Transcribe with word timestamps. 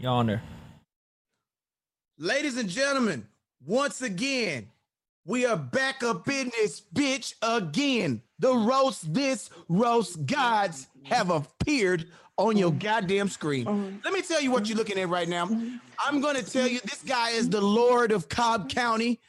Yonder. 0.00 0.40
Ladies 2.18 2.56
and 2.56 2.68
gentlemen, 2.68 3.26
once 3.66 4.00
again, 4.00 4.68
we 5.26 5.44
are 5.44 5.56
back 5.58 6.02
up 6.02 6.26
in 6.28 6.50
this 6.58 6.80
bitch 6.94 7.34
again. 7.42 8.22
The 8.38 8.54
roast 8.54 9.12
this 9.12 9.50
roast 9.68 10.24
gods 10.24 10.86
have 11.04 11.28
appeared 11.30 12.06
on 12.38 12.56
your 12.56 12.72
goddamn 12.72 13.28
screen. 13.28 14.00
Let 14.02 14.14
me 14.14 14.22
tell 14.22 14.40
you 14.40 14.50
what 14.50 14.66
you're 14.66 14.78
looking 14.78 14.98
at 14.98 15.10
right 15.10 15.28
now. 15.28 15.44
I'm 16.02 16.22
going 16.22 16.36
to 16.36 16.50
tell 16.50 16.66
you 16.66 16.80
this 16.80 17.02
guy 17.02 17.30
is 17.30 17.50
the 17.50 17.60
Lord 17.60 18.10
of 18.10 18.30
Cobb 18.30 18.70
County. 18.70 19.20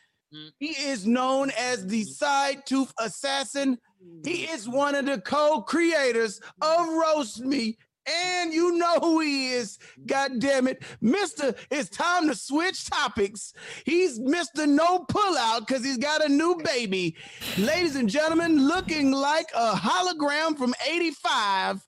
He 0.60 0.70
is 0.70 1.06
known 1.06 1.52
as 1.60 1.86
the 1.86 2.06
side 2.06 2.66
tooth 2.66 2.94
assassin. 2.98 3.78
He 4.24 4.46
is 4.46 4.70
one 4.70 4.96
of 4.96 5.06
the 5.06 5.20
co-creators 5.20 6.40
of 6.62 6.88
Roast 6.88 7.42
Me. 7.42 7.78
And 8.08 8.52
you 8.52 8.78
know 8.78 9.00
who 9.00 9.20
he 9.20 9.52
is. 9.52 9.78
God 10.08 10.40
damn 10.40 10.68
it. 10.68 10.82
Mr. 11.04 11.56
It's 11.70 11.90
time 11.90 12.28
to 12.28 12.36
switch 12.36 12.90
topics. 12.90 13.54
He's 13.86 14.20
Mr. 14.20 14.68
No 14.68 15.06
Pullout 15.06 15.68
because 15.68 15.84
he's 15.84 15.98
got 15.98 16.26
a 16.26 16.30
new 16.30 16.58
baby. 16.64 17.16
Ladies 17.58 17.96
and 17.96 18.10
gentlemen, 18.10 18.68
looking 18.68 19.12
like 19.12 19.48
a 19.56 19.74
hologram 19.74 20.58
from 20.58 20.74
85, 20.90 21.86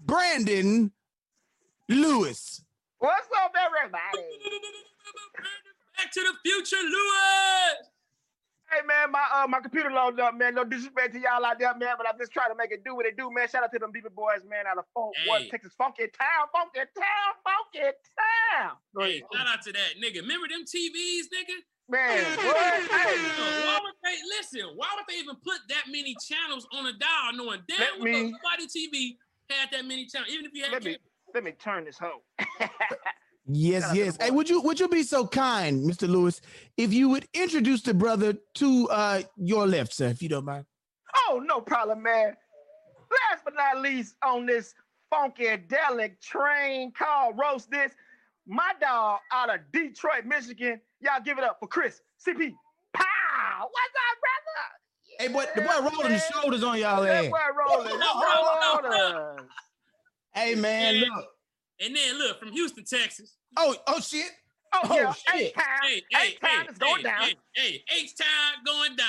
Brandon 0.00 0.90
Lewis. 1.88 2.64
What's 2.98 3.28
up, 3.44 3.52
everybody? 3.58 4.28
Back 5.96 6.12
to 6.12 6.20
the 6.20 6.32
future, 6.50 6.76
Lewis. 6.76 7.91
Hey 8.72 8.80
man, 8.88 9.12
my 9.12 9.20
uh 9.36 9.46
my 9.46 9.60
computer 9.60 9.90
loaded 9.90 10.20
up, 10.20 10.32
man. 10.34 10.54
No 10.54 10.64
disrespect 10.64 11.12
to 11.12 11.20
y'all 11.20 11.44
out 11.44 11.58
there, 11.58 11.76
man, 11.76 11.92
but 11.98 12.08
I'm 12.08 12.16
just 12.18 12.32
trying 12.32 12.48
to 12.48 12.56
make 12.56 12.72
it 12.72 12.82
do 12.84 12.96
what 12.96 13.04
it 13.04 13.18
do, 13.18 13.28
man. 13.30 13.46
Shout 13.46 13.62
out 13.62 13.70
to 13.72 13.78
them 13.78 13.92
Beaver 13.92 14.08
boys, 14.08 14.40
man, 14.48 14.64
out 14.64 14.78
of 14.78 14.84
Fort 14.94 15.12
Worth, 15.28 15.50
Texas, 15.50 15.74
funky 15.76 16.08
town, 16.08 16.48
funky 16.48 16.80
town, 16.96 17.30
funky 17.44 17.92
town. 18.16 18.80
Hey, 18.96 19.20
shout 19.28 19.46
out 19.46 19.60
to 19.68 19.72
that 19.72 20.00
nigga. 20.00 20.24
Remember 20.24 20.48
them 20.48 20.64
TVs, 20.64 21.28
nigga? 21.28 21.60
Man, 21.90 22.24
what? 22.48 22.80
Hey, 22.88 23.20
why 23.68 23.78
would 23.84 23.92
they 24.02 24.16
listen? 24.40 24.72
Why 24.74 24.88
would 24.96 25.04
they 25.06 25.20
even 25.20 25.36
put 25.36 25.60
that 25.68 25.84
many 25.92 26.16
channels 26.24 26.66
on 26.72 26.86
a 26.86 26.92
dial, 26.96 27.36
knowing 27.36 27.60
damn 27.68 28.00
well 28.00 28.32
nobody 28.32 28.64
TV 28.64 29.20
had 29.50 29.68
that 29.72 29.84
many 29.84 30.06
channels, 30.06 30.32
even 30.32 30.46
if 30.46 30.52
you 30.54 30.62
had 30.64 30.72
let 30.72 30.84
me 30.84 30.96
let 31.34 31.44
me 31.44 31.52
turn 31.52 31.84
this 31.84 31.98
hoe. 31.98 32.22
Yes, 33.54 33.82
Shout 33.82 33.90
out 33.90 33.94
to 33.94 33.98
yes. 34.04 34.16
Hey, 34.20 34.30
would 34.30 34.48
you 34.48 34.60
would 34.62 34.78
you 34.80 34.88
be 34.88 35.02
so 35.02 35.26
kind, 35.26 35.84
Mr. 35.88 36.08
Lewis, 36.08 36.40
if 36.76 36.92
you 36.92 37.08
would 37.10 37.26
introduce 37.34 37.82
the 37.82 37.94
brother 37.94 38.34
to 38.54 38.88
uh 38.90 39.22
your 39.36 39.66
left, 39.66 39.92
sir, 39.94 40.06
if 40.08 40.22
you 40.22 40.28
don't 40.28 40.44
mind? 40.44 40.64
Oh, 41.28 41.42
no 41.44 41.60
problem, 41.60 42.02
man. 42.02 42.34
Last 43.30 43.44
but 43.44 43.54
not 43.54 43.80
least, 43.82 44.14
on 44.24 44.46
this 44.46 44.74
funky 45.10 45.44
funkadelic 45.44 46.20
train 46.22 46.92
called 46.92 47.38
Roast 47.38 47.70
This, 47.70 47.92
my 48.46 48.72
dog 48.80 49.18
out 49.32 49.52
of 49.54 49.60
Detroit, 49.72 50.24
Michigan. 50.24 50.80
Y'all 51.00 51.20
give 51.22 51.36
it 51.38 51.44
up 51.44 51.58
for 51.60 51.66
Chris 51.66 52.00
CP. 52.26 52.52
Pow! 52.94 53.02
What's 53.60 53.94
up, 53.98 54.18
brother? 54.22 55.18
Hey, 55.18 55.28
boy, 55.28 55.44
the 55.54 55.60
boy 55.60 55.90
rolling 55.90 56.12
the 56.12 56.18
shoulders 56.32 56.62
on 56.64 56.78
y'all 56.78 57.02
That 57.02 57.24
ass. 57.24 57.30
boy 57.30 57.38
rolling. 57.68 57.98
No, 57.98 58.12
bro, 58.14 58.32
no, 58.60 58.80
bro. 58.80 58.90
shoulders. 58.92 59.46
Hey 60.34 60.54
man, 60.54 60.96
Yeah. 60.96 61.08
look. 61.14 61.26
And 61.80 61.94
then 61.96 62.18
look 62.18 62.38
from 62.38 62.52
Houston, 62.52 62.84
Texas. 62.84 63.36
Oh, 63.56 63.76
oh 63.86 64.00
shit. 64.00 64.30
Oh, 64.74 64.80
Oh, 64.84 64.94
yeah, 64.96 65.12
shit. 65.12 65.34
eight 65.34 65.54
time. 65.54 65.64
Hey, 65.82 66.02
hey, 66.10 66.26
eight 66.28 66.40
time 66.40 66.50
hey, 66.62 66.66
is 66.72 66.78
going 66.78 66.96
hey, 66.96 67.02
down. 67.02 67.20
Hey, 67.22 67.34
hey, 67.54 67.84
H 68.02 68.14
time 68.16 68.64
going 68.64 68.96
down. 68.96 69.06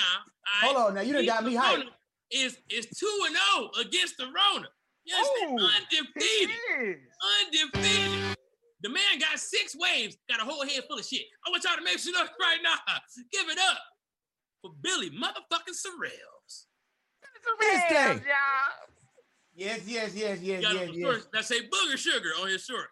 all 0.62 0.68
right? 0.68 0.76
Hold 0.76 0.88
on 0.88 0.94
now. 0.94 1.00
You 1.00 1.14
done 1.14 1.26
got 1.26 1.44
me 1.44 1.54
hyped. 1.54 1.84
Is 2.30 2.58
is 2.70 2.86
two 2.86 3.20
and 3.26 3.36
zero 3.36 3.70
against 3.80 4.16
the 4.18 4.24
Rona. 4.24 4.66
You 5.04 5.14
understand? 5.14 5.60
Undefeated. 5.60 6.98
Undefeated. 7.46 8.36
The 8.82 8.88
man 8.90 9.18
got 9.18 9.38
six 9.38 9.74
waves, 9.78 10.16
got 10.28 10.40
a 10.40 10.44
whole 10.44 10.62
head 10.66 10.82
full 10.88 10.98
of 10.98 11.04
shit. 11.06 11.22
I 11.46 11.50
want 11.50 11.64
y'all 11.64 11.76
to 11.76 11.82
make 11.82 11.98
some 11.98 12.12
noise 12.12 12.28
right 12.40 12.58
now. 12.62 12.74
Give 13.32 13.48
it 13.48 13.58
up 13.70 13.78
for 14.60 14.72
Billy 14.82 15.10
motherfucking 15.10 15.72
Sorrells. 15.72 16.64
It's 17.22 17.60
This 17.60 17.82
day. 17.90 18.06
y'all. 18.06 18.88
Yes, 19.54 19.80
yes, 19.86 20.14
yes, 20.14 20.40
yes, 20.42 20.62
yes, 20.62 20.64
on 20.66 20.92
yes. 20.94 21.00
shorts 21.00 21.28
that 21.32 21.44
say 21.44 21.60
booger 21.68 21.96
sugar 21.96 22.30
on 22.40 22.48
his 22.48 22.64
short. 22.64 22.88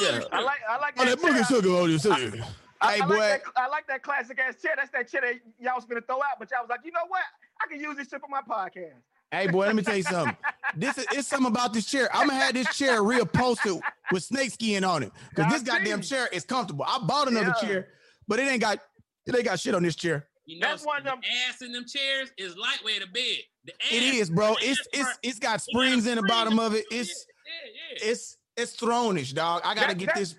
Yeah. 0.00 0.20
I 0.32 0.40
like 0.42 0.58
I 0.68 0.78
like 0.78 0.94
Oh, 0.98 1.04
that. 1.04 1.20
that 1.20 1.26
booger 1.26 1.46
sugar 1.48 1.70
on 1.70 1.98
sugar. 1.98 2.44
I, 2.80 2.96
Hey, 2.96 3.00
I 3.00 3.06
boy. 3.06 3.16
like 3.16 3.44
that, 3.44 3.52
I 3.56 3.68
like 3.68 3.86
that 3.88 4.02
classic 4.02 4.38
ass 4.38 4.60
chair. 4.60 4.72
That's 4.76 4.90
that 4.90 5.10
chair 5.10 5.22
that 5.22 5.34
y'all 5.58 5.76
was 5.76 5.84
gonna 5.86 6.02
throw 6.02 6.16
out, 6.18 6.38
but 6.38 6.50
y'all 6.50 6.60
was 6.60 6.68
like, 6.68 6.80
you 6.84 6.92
know 6.92 7.06
what? 7.08 7.22
I 7.62 7.70
can 7.72 7.80
use 7.80 7.96
this 7.96 8.08
shit 8.08 8.20
for 8.20 8.28
my 8.28 8.42
podcast. 8.42 8.92
Hey, 9.30 9.48
boy, 9.48 9.66
let 9.66 9.74
me 9.74 9.82
tell 9.82 9.96
you 9.96 10.02
something. 10.02 10.36
This 10.78 10.98
is 10.98 11.06
it's 11.12 11.28
something 11.28 11.46
about 11.50 11.72
this 11.72 11.86
chair. 11.86 12.08
I'm 12.12 12.28
gonna 12.28 12.38
have 12.38 12.52
this 12.52 12.66
chair 12.76 13.00
reupholstered 13.00 13.80
with 14.12 14.24
snake 14.24 14.50
skin 14.50 14.84
on 14.84 15.04
it 15.04 15.12
because 15.30 15.50
this 15.50 15.62
goddamn 15.62 16.02
chair 16.02 16.28
is 16.32 16.44
comfortable. 16.44 16.84
I 16.86 16.98
bought 16.98 17.28
another 17.28 17.54
Yeah. 17.62 17.66
chair, 17.68 17.88
but 18.28 18.40
it 18.40 18.42
ain't 18.50 18.60
got 18.60 18.80
it 19.26 19.34
ain't 19.34 19.44
got 19.44 19.58
shit 19.58 19.74
on 19.74 19.82
this 19.84 19.96
chair. 19.96 20.26
You 20.44 20.58
know, 20.60 20.68
That's 20.68 20.84
one 20.84 20.98
of 20.98 21.04
the 21.04 21.10
them- 21.10 21.20
ass 21.48 21.62
in 21.62 21.72
them 21.72 21.86
chairs 21.86 22.30
is 22.36 22.56
lightweight 22.58 23.02
a 23.02 23.06
bed. 23.06 23.38
The 23.64 23.72
ass, 23.72 23.92
It 23.92 24.02
is, 24.02 24.28
bro. 24.30 24.54
It's 24.60 24.86
it's 24.92 25.08
it's 25.22 25.38
got 25.38 25.38
it 25.38 25.40
got 25.40 25.56
a 25.56 25.60
springs 25.60 26.06
in 26.06 26.16
the 26.16 26.22
bottom 26.24 26.58
of 26.58 26.74
it. 26.74 26.84
It's 26.90 27.26
yeah, 27.46 27.70
yeah. 28.02 28.10
it's 28.12 28.36
it's 28.56 28.72
thrownish, 28.72 29.32
dog. 29.32 29.62
I 29.64 29.74
gotta 29.74 29.88
That- 29.88 29.98
get 29.98 30.06
that- 30.06 30.16
this 30.16 30.34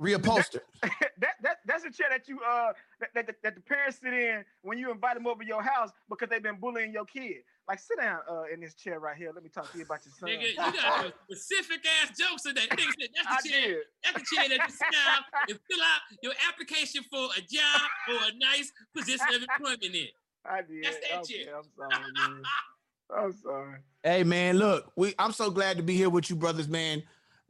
reupholstered. 0.00 0.60
that, 0.82 1.34
that 1.42 1.58
that's 1.66 1.84
a 1.84 1.90
chair 1.90 2.08
that 2.10 2.26
you 2.28 2.40
uh 2.40 2.72
that, 3.00 3.26
that, 3.26 3.36
that 3.42 3.54
the 3.54 3.60
parents 3.60 3.98
sit 4.02 4.12
in 4.12 4.44
when 4.62 4.76
you 4.76 4.90
invite 4.90 5.14
them 5.14 5.26
over 5.26 5.42
your 5.44 5.62
house 5.62 5.90
because 6.08 6.28
they've 6.28 6.42
been 6.42 6.56
bullying 6.56 6.92
your 6.92 7.04
kid. 7.04 7.36
Like 7.68 7.78
sit 7.78 7.98
down 8.00 8.18
uh 8.28 8.42
in 8.52 8.60
this 8.60 8.74
chair 8.74 8.98
right 8.98 9.16
here. 9.16 9.30
Let 9.32 9.44
me 9.44 9.50
talk 9.50 9.70
to 9.70 9.78
you 9.78 9.84
about 9.84 10.00
your 10.04 10.12
son. 10.18 10.28
Nigga, 10.30 10.50
you 10.50 10.56
got 10.56 11.12
specific 11.30 11.86
ass 12.02 12.18
jokes 12.18 12.44
in 12.46 12.54
that. 12.56 12.70
Nigga 12.70 12.90
said, 13.00 13.08
I 13.26 13.30
that's 13.34 13.42
the 13.44 13.48
chair. 13.50 13.68
did. 13.68 13.76
That's 14.02 14.18
the 14.30 14.36
chair 14.36 14.48
that 14.48 14.68
you 14.68 14.74
sit 14.74 14.92
down 14.92 15.22
and 15.48 15.58
fill 15.70 15.80
out 15.82 16.00
your 16.22 16.32
application 16.48 17.02
for 17.10 17.28
a 17.38 17.40
job 17.40 17.80
or 18.08 18.14
a 18.30 18.36
nice 18.38 18.72
position 18.96 19.26
of 19.34 19.42
employment 19.42 19.94
in. 19.94 20.08
I 20.44 20.60
did. 20.62 20.84
That's 20.84 20.96
that 21.08 21.18
okay, 21.20 21.44
chair. 21.44 21.54
I'm 21.56 21.64
sorry, 21.78 22.04
man. 22.18 22.42
I'm 23.16 23.32
sorry. 23.32 23.78
Hey 24.02 24.24
man, 24.24 24.58
look, 24.58 24.90
we 24.96 25.14
I'm 25.18 25.32
so 25.32 25.50
glad 25.50 25.76
to 25.76 25.82
be 25.82 25.94
here 25.94 26.10
with 26.10 26.28
you, 26.28 26.36
brothers, 26.36 26.68
man. 26.68 27.02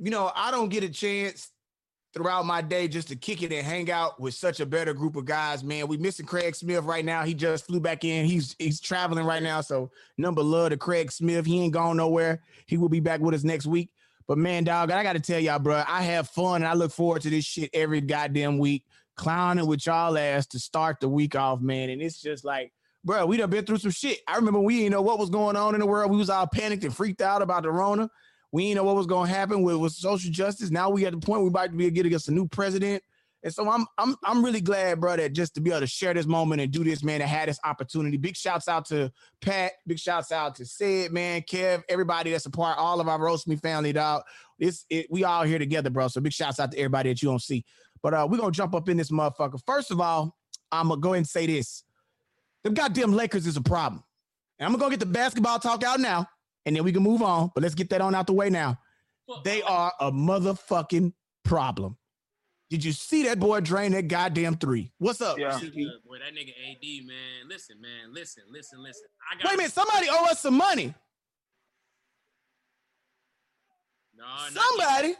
You 0.04 0.10
know, 0.10 0.30
I 0.36 0.50
don't 0.50 0.68
get 0.68 0.84
a 0.84 0.90
chance 0.90 1.50
throughout 2.12 2.44
my 2.44 2.60
day 2.60 2.88
just 2.88 3.08
to 3.08 3.16
kick 3.16 3.42
it 3.42 3.50
and 3.54 3.66
hang 3.66 3.90
out 3.90 4.20
with 4.20 4.34
such 4.34 4.60
a 4.60 4.66
better 4.66 4.92
group 4.92 5.16
of 5.16 5.24
guys, 5.24 5.64
man. 5.64 5.88
We 5.88 5.96
missing 5.96 6.26
Kraig 6.26 6.54
Smith 6.54 6.84
right 6.84 7.06
now. 7.06 7.24
He 7.24 7.32
just 7.32 7.66
flew 7.66 7.80
back 7.80 8.04
in. 8.04 8.26
He's 8.26 8.54
he's 8.58 8.82
traveling 8.82 9.24
right 9.24 9.42
now. 9.42 9.62
So 9.62 9.90
number 10.18 10.42
love 10.42 10.70
to 10.70 10.76
Kraig 10.76 11.10
Smith. 11.10 11.46
He 11.46 11.58
ain't 11.58 11.72
gone 11.72 11.96
nowhere. 11.96 12.42
He 12.66 12.76
will 12.76 12.90
be 12.90 13.00
back 13.00 13.20
with 13.20 13.34
us 13.34 13.44
next 13.44 13.64
week. 13.64 13.92
But 14.28 14.36
man, 14.36 14.64
dog, 14.64 14.90
I 14.90 15.02
gotta 15.02 15.20
tell 15.20 15.40
y'all, 15.40 15.58
bro, 15.58 15.82
I 15.88 16.02
have 16.02 16.28
fun 16.28 16.56
and 16.56 16.66
I 16.66 16.74
look 16.74 16.92
forward 16.92 17.22
to 17.22 17.30
this 17.30 17.46
shit 17.46 17.70
every 17.72 18.02
goddamn 18.02 18.58
week. 18.58 18.84
Clowning 19.16 19.66
with 19.66 19.86
y'all 19.86 20.18
ass 20.18 20.46
to 20.48 20.58
start 20.58 21.00
the 21.00 21.08
week 21.08 21.34
off, 21.34 21.62
man. 21.62 21.88
And 21.88 22.02
it's 22.02 22.20
just 22.20 22.44
like 22.44 22.74
bro, 23.04 23.24
we 23.24 23.36
done 23.36 23.50
been 23.50 23.64
through 23.64 23.78
some 23.78 23.90
shit. 23.90 24.20
I 24.28 24.36
remember 24.36 24.60
we 24.60 24.80
didn't 24.80 24.92
know 24.92 25.02
what 25.02 25.18
was 25.18 25.30
going 25.30 25.56
on 25.56 25.74
in 25.74 25.80
the 25.80 25.86
world. 25.86 26.10
We 26.10 26.16
was 26.18 26.30
all 26.30 26.46
panicked 26.46 26.84
and 26.84 26.94
freaked 26.94 27.22
out 27.22 27.42
about 27.42 27.62
the 27.62 27.70
Rona. 27.70 28.10
We 28.54 28.68
didn't 28.68 28.76
know 28.76 28.84
what 28.84 28.94
was 28.94 29.08
going 29.08 29.26
to 29.28 29.34
happen 29.34 29.64
with, 29.64 29.74
with 29.78 29.94
social 29.94 30.30
justice. 30.30 30.70
Now 30.70 30.88
we 30.88 31.04
at 31.06 31.12
the 31.12 31.18
point 31.18 31.42
we 31.42 31.48
about 31.48 31.72
to 31.72 31.76
be 31.76 31.90
getting 31.90 32.14
us 32.14 32.28
a 32.28 32.30
new 32.30 32.46
president. 32.46 33.02
And 33.42 33.52
so 33.52 33.68
I'm 33.68 33.84
I'm 33.98 34.14
I'm 34.22 34.44
really 34.44 34.60
glad, 34.60 35.00
bro, 35.00 35.16
that 35.16 35.32
just 35.32 35.56
to 35.56 35.60
be 35.60 35.70
able 35.70 35.80
to 35.80 35.88
share 35.88 36.14
this 36.14 36.24
moment 36.24 36.60
and 36.60 36.70
do 36.70 36.84
this, 36.84 37.02
man, 37.02 37.20
and 37.20 37.28
had 37.28 37.48
this 37.48 37.58
opportunity. 37.64 38.16
Big 38.16 38.36
shouts 38.36 38.68
out 38.68 38.84
to 38.86 39.10
Pat. 39.40 39.72
Big 39.88 39.98
shouts 39.98 40.30
out 40.30 40.54
to 40.54 40.66
Sid, 40.66 41.10
man, 41.10 41.42
Kev, 41.42 41.82
everybody 41.88 42.30
that's 42.30 42.46
a 42.46 42.50
part, 42.50 42.78
all 42.78 43.00
of 43.00 43.08
our 43.08 43.18
roast 43.18 43.48
me 43.48 43.56
family, 43.56 43.92
dog. 43.92 44.22
It's 44.60 44.86
it, 44.88 45.08
we 45.10 45.24
all 45.24 45.42
here 45.42 45.58
together, 45.58 45.90
bro. 45.90 46.06
So 46.06 46.20
big 46.20 46.32
shouts 46.32 46.60
out 46.60 46.70
to 46.70 46.78
everybody 46.78 47.10
that 47.10 47.20
you 47.22 47.30
don't 47.30 47.42
see. 47.42 47.64
But 48.04 48.14
uh, 48.14 48.28
we're 48.30 48.38
gonna 48.38 48.52
jump 48.52 48.76
up 48.76 48.88
in 48.88 48.96
this 48.96 49.10
motherfucker. 49.10 49.58
First 49.66 49.90
of 49.90 50.00
all, 50.00 50.36
I'm 50.70 50.90
gonna 50.90 51.00
go 51.00 51.08
ahead 51.08 51.18
and 51.18 51.26
say 51.26 51.48
this. 51.48 51.82
The 52.62 52.70
goddamn 52.70 53.14
Lakers 53.14 53.48
is 53.48 53.56
a 53.56 53.62
problem. 53.62 54.04
And 54.60 54.66
I'm 54.66 54.72
gonna 54.72 54.84
go 54.84 54.90
get 54.90 55.00
the 55.00 55.06
basketball 55.06 55.58
talk 55.58 55.82
out 55.82 55.98
now, 55.98 56.28
and 56.66 56.74
then 56.74 56.84
we 56.84 56.92
can 56.92 57.02
move 57.02 57.22
on. 57.22 57.50
But 57.54 57.62
let's 57.62 57.74
get 57.74 57.90
that 57.90 58.00
on 58.00 58.14
out 58.14 58.26
the 58.26 58.32
way 58.32 58.50
now. 58.50 58.78
They 59.44 59.62
are 59.62 59.92
a 60.00 60.12
motherfucking 60.12 61.12
problem. 61.44 61.96
Did 62.70 62.84
you 62.84 62.92
see 62.92 63.24
that 63.24 63.38
boy 63.38 63.60
drain 63.60 63.92
that 63.92 64.08
goddamn 64.08 64.56
three? 64.56 64.90
What's 64.98 65.20
up? 65.20 65.38
Yeah. 65.38 65.52
Look, 65.52 66.04
boy, 66.04 66.18
that 66.18 66.34
nigga 66.34 66.50
AD, 66.50 67.06
man. 67.06 67.48
Listen, 67.48 67.80
man. 67.80 68.12
Listen, 68.12 68.42
listen, 68.50 68.82
listen. 68.82 69.04
I 69.30 69.36
got 69.36 69.44
Wait 69.44 69.54
a 69.54 69.56
minute, 69.58 69.72
somebody 69.72 70.08
owe 70.10 70.26
us 70.30 70.40
some 70.40 70.54
money. 70.56 70.94
No, 74.16 74.24
not 74.24 74.52
Somebody. 74.52 75.08
Yet. 75.08 75.18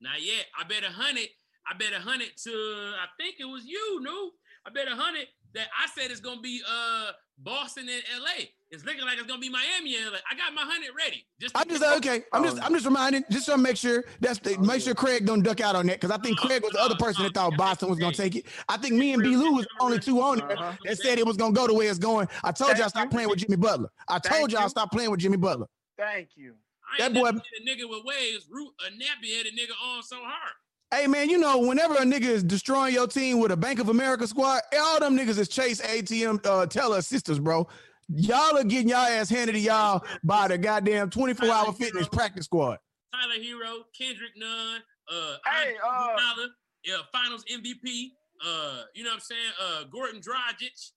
Not 0.00 0.22
yet. 0.22 0.46
I 0.58 0.64
bet 0.64 0.84
a 0.84 0.92
hundred. 0.92 1.28
I 1.68 1.76
bet 1.76 1.92
a 1.92 2.00
hundred 2.00 2.28
to. 2.44 2.50
I 2.50 3.06
think 3.18 3.36
it 3.38 3.44
was 3.44 3.64
you, 3.64 4.00
no. 4.02 4.30
I 4.66 4.70
bet 4.70 4.88
a 4.88 4.96
hundred 4.96 5.26
that 5.54 5.68
I 5.76 5.88
said 5.94 6.10
it's 6.10 6.20
gonna 6.20 6.40
be 6.40 6.60
uh 6.68 7.12
Boston 7.42 7.88
and 7.88 8.02
LA. 8.22 8.44
It's 8.70 8.84
looking 8.84 9.02
like 9.04 9.18
it's 9.18 9.26
gonna 9.26 9.40
be 9.40 9.48
Miami 9.50 9.96
and 9.96 10.06
LA. 10.12 10.18
I 10.30 10.34
got 10.34 10.54
my 10.54 10.62
hundred 10.62 10.90
ready. 10.96 11.24
Just 11.40 11.56
I'm 11.56 11.68
just 11.68 11.82
okay. 11.82 12.22
I'm 12.32 12.42
just 12.44 12.62
I'm 12.62 12.72
just 12.72 12.84
reminding, 12.86 13.24
just 13.30 13.46
to 13.46 13.58
make 13.58 13.76
sure 13.76 14.04
that's 14.20 14.38
the 14.38 14.56
make 14.58 14.80
sure 14.82 14.94
Kraig 14.94 15.26
don't 15.26 15.42
duck 15.42 15.60
out 15.60 15.76
on 15.76 15.86
that 15.88 16.00
because 16.00 16.10
I 16.10 16.18
think 16.22 16.38
Kraig 16.38 16.62
was 16.62 16.72
the 16.72 16.80
other 16.80 16.94
person 16.96 17.24
that 17.24 17.34
thought 17.34 17.56
Boston 17.56 17.88
was 17.90 17.98
gonna 17.98 18.14
take 18.14 18.36
it. 18.36 18.46
I 18.68 18.76
think 18.76 18.94
me 18.94 19.12
and 19.12 19.22
B. 19.22 19.36
Lou 19.36 19.52
was 19.52 19.66
the 19.78 19.84
only 19.84 19.98
two 19.98 20.20
on 20.22 20.38
there 20.38 20.52
Uh-huh. 20.58 20.72
that 20.84 20.98
said 20.98 21.18
it 21.18 21.26
was 21.26 21.36
gonna 21.36 21.52
go 21.52 21.66
the 21.66 21.74
way 21.74 21.86
it's 21.86 21.98
going. 21.98 22.28
I 22.44 22.52
told 22.52 22.70
y'all 22.70 22.78
Thank 22.78 22.90
stop 22.90 23.10
playing 23.10 23.28
with 23.28 23.38
Jimmy 23.40 23.56
Butler. 23.56 23.90
I 24.08 24.18
told 24.18 24.52
y'all 24.52 24.62
you. 24.62 24.68
stop 24.68 24.90
playing 24.92 25.10
with 25.10 25.20
Jimmy 25.20 25.36
Butler. 25.36 25.66
Thank 25.98 26.30
you. 26.36 26.54
I 26.98 27.04
ain't 27.04 27.14
that 27.14 27.20
boy- 27.20 27.26
never 27.26 27.42
seen 27.56 27.68
a 27.68 27.70
nigga 27.70 27.88
with 27.88 28.04
waves 28.04 28.46
root 28.50 28.72
a 28.86 28.90
nappy 28.92 29.36
headed 29.36 29.52
nigga 29.54 29.72
on 29.96 30.02
so 30.02 30.16
hard. 30.20 30.54
Hey 30.92 31.06
man, 31.06 31.30
you 31.30 31.38
know, 31.38 31.56
whenever 31.56 31.94
a 31.94 32.02
nigga 32.02 32.24
is 32.26 32.42
destroying 32.42 32.92
your 32.92 33.06
team 33.06 33.40
with 33.40 33.50
a 33.50 33.56
Bank 33.56 33.78
of 33.80 33.88
America 33.88 34.26
squad, 34.26 34.60
all 34.78 35.00
them 35.00 35.16
niggas 35.16 35.38
is 35.38 35.48
Chase 35.48 35.80
ATM 35.80 36.44
uh, 36.44 36.66
teller 36.66 37.00
sisters, 37.00 37.38
bro. 37.38 37.66
Y'all 38.10 38.58
are 38.58 38.62
getting 38.62 38.90
y'all 38.90 38.98
ass 38.98 39.30
handed 39.30 39.54
to 39.54 39.58
y'all 39.58 40.04
by 40.22 40.48
the 40.48 40.58
goddamn 40.58 41.08
24 41.08 41.48
hour 41.48 41.72
fitness 41.72 42.08
practice 42.08 42.44
squad. 42.44 42.76
Tyler 43.14 43.42
Herro, 43.42 43.84
Kendrick 43.96 44.32
Nunn, 44.36 44.80
uh, 45.10 45.36
Hey, 45.46 45.72
uh, 45.82 46.08
Iguodala, 46.08 46.48
yeah, 46.84 46.96
Finals 47.10 47.46
MVP. 47.50 48.08
Uh, 48.44 48.82
you 48.94 49.02
know 49.02 49.10
what 49.10 49.14
I'm 49.14 49.20
saying? 49.20 49.52
Uh, 49.64 49.84
Gordon 49.84 50.20
Dragic, 50.20 50.90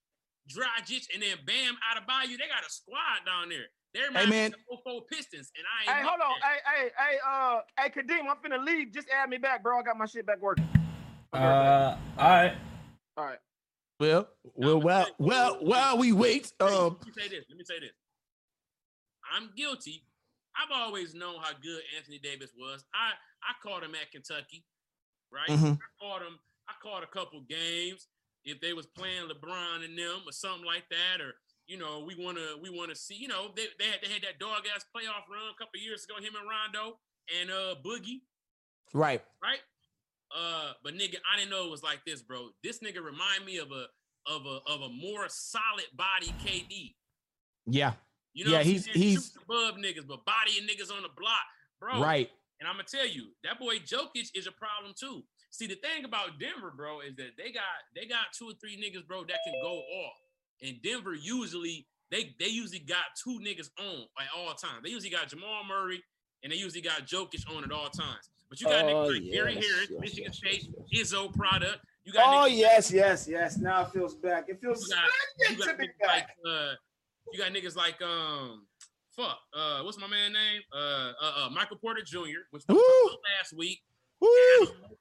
Dragic, 0.54 1.08
and 1.14 1.24
then 1.24 1.38
Bam 1.48 1.76
Adebayo. 1.90 2.32
They 2.32 2.50
got 2.50 2.68
a 2.68 2.70
squad 2.70 3.24
down 3.26 3.48
there. 3.48 3.68
They're 3.96 4.12
Hey, 4.12 4.26
man. 4.30 4.54
04 4.84 5.04
Pistons, 5.10 5.52
and 5.58 5.66
I 5.66 5.90
ain't. 5.90 5.98
Hey, 5.98 6.04
hold 6.06 6.20
on. 6.20 6.36
that. 6.42 6.60
Hey, 6.66 6.82
hey, 6.84 6.90
hey, 6.98 7.18
uh, 7.26 7.60
hey, 7.80 7.90
Kadeem, 7.90 8.30
I'm 8.30 8.36
finna 8.44 8.64
leave. 8.64 8.92
Just 8.94 9.08
add 9.10 9.30
me 9.30 9.38
back, 9.38 9.64
bro. 9.64 9.80
I 9.80 9.84
got 9.84 9.98
my 9.98 10.06
shit 10.06 10.26
back 10.26 10.42
working. 10.42 10.68
Uh, 11.32 11.98
all 12.18 12.30
right. 12.30 12.54
All 13.16 13.24
right. 13.26 13.40
Well, 13.98 14.28
well, 14.44 14.82
well, 14.82 15.08
well, 15.18 15.58
while 15.62 15.98
we 15.98 16.12
wait, 16.12 16.52
Hey, 16.60 16.66
uh, 16.66 16.90
let 16.90 17.06
me 17.06 17.12
say 17.14 17.30
this. 17.30 17.46
Let 17.48 17.58
me 17.58 17.64
say 17.64 17.80
this. 17.80 17.94
I'm 19.34 19.50
guilty. 19.56 20.04
I've 20.58 20.72
always 20.74 21.14
known 21.14 21.36
how 21.42 21.52
good 21.64 21.82
Anthony 21.98 22.20
Davis 22.20 22.52
was. 22.58 22.84
I 22.94 23.12
I 23.44 23.54
called 23.64 23.84
him 23.84 23.96
at 23.96 24.12
Kentucky, 24.12 24.66
right? 25.32 25.50
Mhm. 25.50 25.78
I 25.78 26.06
called 26.06 26.22
him. 26.22 26.38
I 26.68 26.74
called 26.82 27.04
a 27.04 27.08
couple 27.08 27.40
games 27.42 28.08
if 28.44 28.60
they 28.60 28.74
was 28.74 28.88
playing 28.88 29.30
LeBron 29.30 29.86
and 29.86 29.98
them 29.98 30.22
or 30.26 30.32
something 30.34 30.66
like 30.66 30.90
that, 30.90 31.22
or 31.22 31.36
you 31.68 31.78
know, 31.78 32.04
we 32.06 32.16
wanna 32.18 32.58
we 32.62 32.70
wanna 32.70 32.96
see. 32.96 33.16
You 33.16 33.28
know, 33.28 33.52
they 33.56 33.66
they 33.80 33.86
had 33.86 34.00
they 34.04 34.10
had 34.14 34.22
that 34.24 34.40
dog 34.40 34.64
ass 34.74 34.86
playoff 34.96 35.28
run 35.32 35.44
a 35.54 35.58
couple 35.58 35.80
years 35.80 36.06
ago. 36.06 36.16
Him 36.18 36.34
and 36.40 36.48
Rondo 36.48 36.98
and 37.42 37.50
uh 37.52 37.76
Boogie, 37.84 38.22
right. 38.94 39.22
right? 39.44 39.60
Uh, 40.36 40.74
but 40.84 40.94
nigga, 40.96 41.16
I 41.32 41.38
didn't 41.38 41.52
know 41.52 41.66
it 41.66 41.72
was 41.72 41.84
like 41.84 42.00
this, 42.06 42.22
bro. 42.22 42.50
This 42.64 42.80
nigga 42.80 43.04
remind 43.04 43.46
me 43.46 43.58
of 43.58 43.72
a 43.72 43.86
of 44.28 44.46
a 44.46 44.60
of 44.72 44.82
a 44.82 44.90
more 44.90 45.26
solid 45.30 45.86
body 45.96 46.34
KD. 46.44 46.96
Yeah, 47.68 47.94
You 48.34 48.46
know, 48.46 48.52
Yeah, 48.52 48.64
he's- 48.64 48.86
saying? 48.86 48.98
he's- 48.98 49.14
Shoots 49.34 49.38
above 49.44 49.76
niggas, 49.76 50.06
but 50.08 50.26
bodying 50.26 50.68
niggas 50.68 50.92
on 50.96 51.02
the 51.04 51.10
block, 51.18 51.46
bro. 51.80 52.00
right. 52.02 52.30
And 52.60 52.70
I'm 52.70 52.76
gonna 52.76 52.88
tell 52.90 53.06
you, 53.08 53.34
that 53.44 53.60
boy 53.60 53.80
Jokic 53.80 54.30
is 54.34 54.48
a 54.48 54.52
problem 54.52 54.94
too. 54.98 55.24
See, 55.52 55.68
the 55.68 55.76
thing 55.76 56.06
about 56.06 56.40
Denver, 56.40 56.72
bro, 56.76 57.00
is 57.02 57.16
that 57.16 57.32
they 57.38 57.52
got 57.52 57.64
they 57.96 58.06
got 58.06 58.34
two 58.38 58.50
or 58.50 58.54
three 58.62 58.78
niggas, 58.78 59.06
bro, 59.08 59.24
that 59.26 59.40
can 59.46 59.54
go 59.62 59.78
off. 59.80 60.18
And 60.66 60.82
Denver 60.82 61.14
usually 61.14 61.88
they 62.12 62.36
they 62.40 62.48
usually 62.48 62.80
got 62.80 63.06
two 63.24 63.40
niggas 63.40 63.70
on 63.80 64.06
at 64.20 64.28
all 64.36 64.54
times. 64.54 64.82
They 64.84 64.90
usually 64.90 65.12
got 65.12 65.28
Jamal 65.28 65.64
Murray 65.68 66.02
and 66.44 66.52
they 66.52 66.58
usually 66.58 66.82
got 66.82 67.06
Jokic 67.08 67.50
on 67.56 67.64
at 67.64 67.72
all 67.72 67.90
times. 67.90 68.30
But 68.50 68.60
you 68.62 68.68
got 68.68 68.86
Oh, 68.86 68.88
niggas 68.88 69.14
like 69.14 69.32
Gary 69.32 69.54
yes, 69.56 69.66
Harris, 69.66 69.88
yes, 69.92 70.00
Michigan 70.00 70.24
yes, 70.26 70.38
State, 70.38 70.70
yes, 70.92 71.14
Izzo 71.14 71.34
product. 71.34 71.80
You 72.04 72.14
got 72.14 72.44
Oh 72.44 72.46
yes, 72.46 72.92
yes, 72.92 73.28
yes. 73.28 73.58
Now 73.58 73.82
it 73.84 73.90
feels 73.92 74.16
back. 74.16 74.46
It 74.50 74.60
feels 74.62 74.88
you 74.88 74.96
got, 74.96 75.50
you 75.52 75.58
got 75.58 75.78
niggas 75.78 76.08
like 76.08 76.28
back. 76.28 76.30
uh, 76.48 76.74
you 77.32 77.40
got 77.40 77.52
niggas 77.52 77.76
like 77.76 78.02
um 78.02 78.66
fuck 79.16 79.38
uh 79.54 79.82
what's 79.82 79.98
my 79.98 80.08
man 80.08 80.34
name 80.34 80.62
uh 80.74 81.12
uh, 81.22 81.34
uh 81.46 81.50
Michael 81.50 81.78
Porter 81.78 82.02
Jr. 82.06 82.20
which 82.52 82.64
we 82.68 82.76
Woo! 82.76 82.82
talked 82.82 83.14
about 83.14 83.20
last 83.40 83.54
week 83.58 83.80
Woo! 84.20 84.30
animal, 84.60 85.00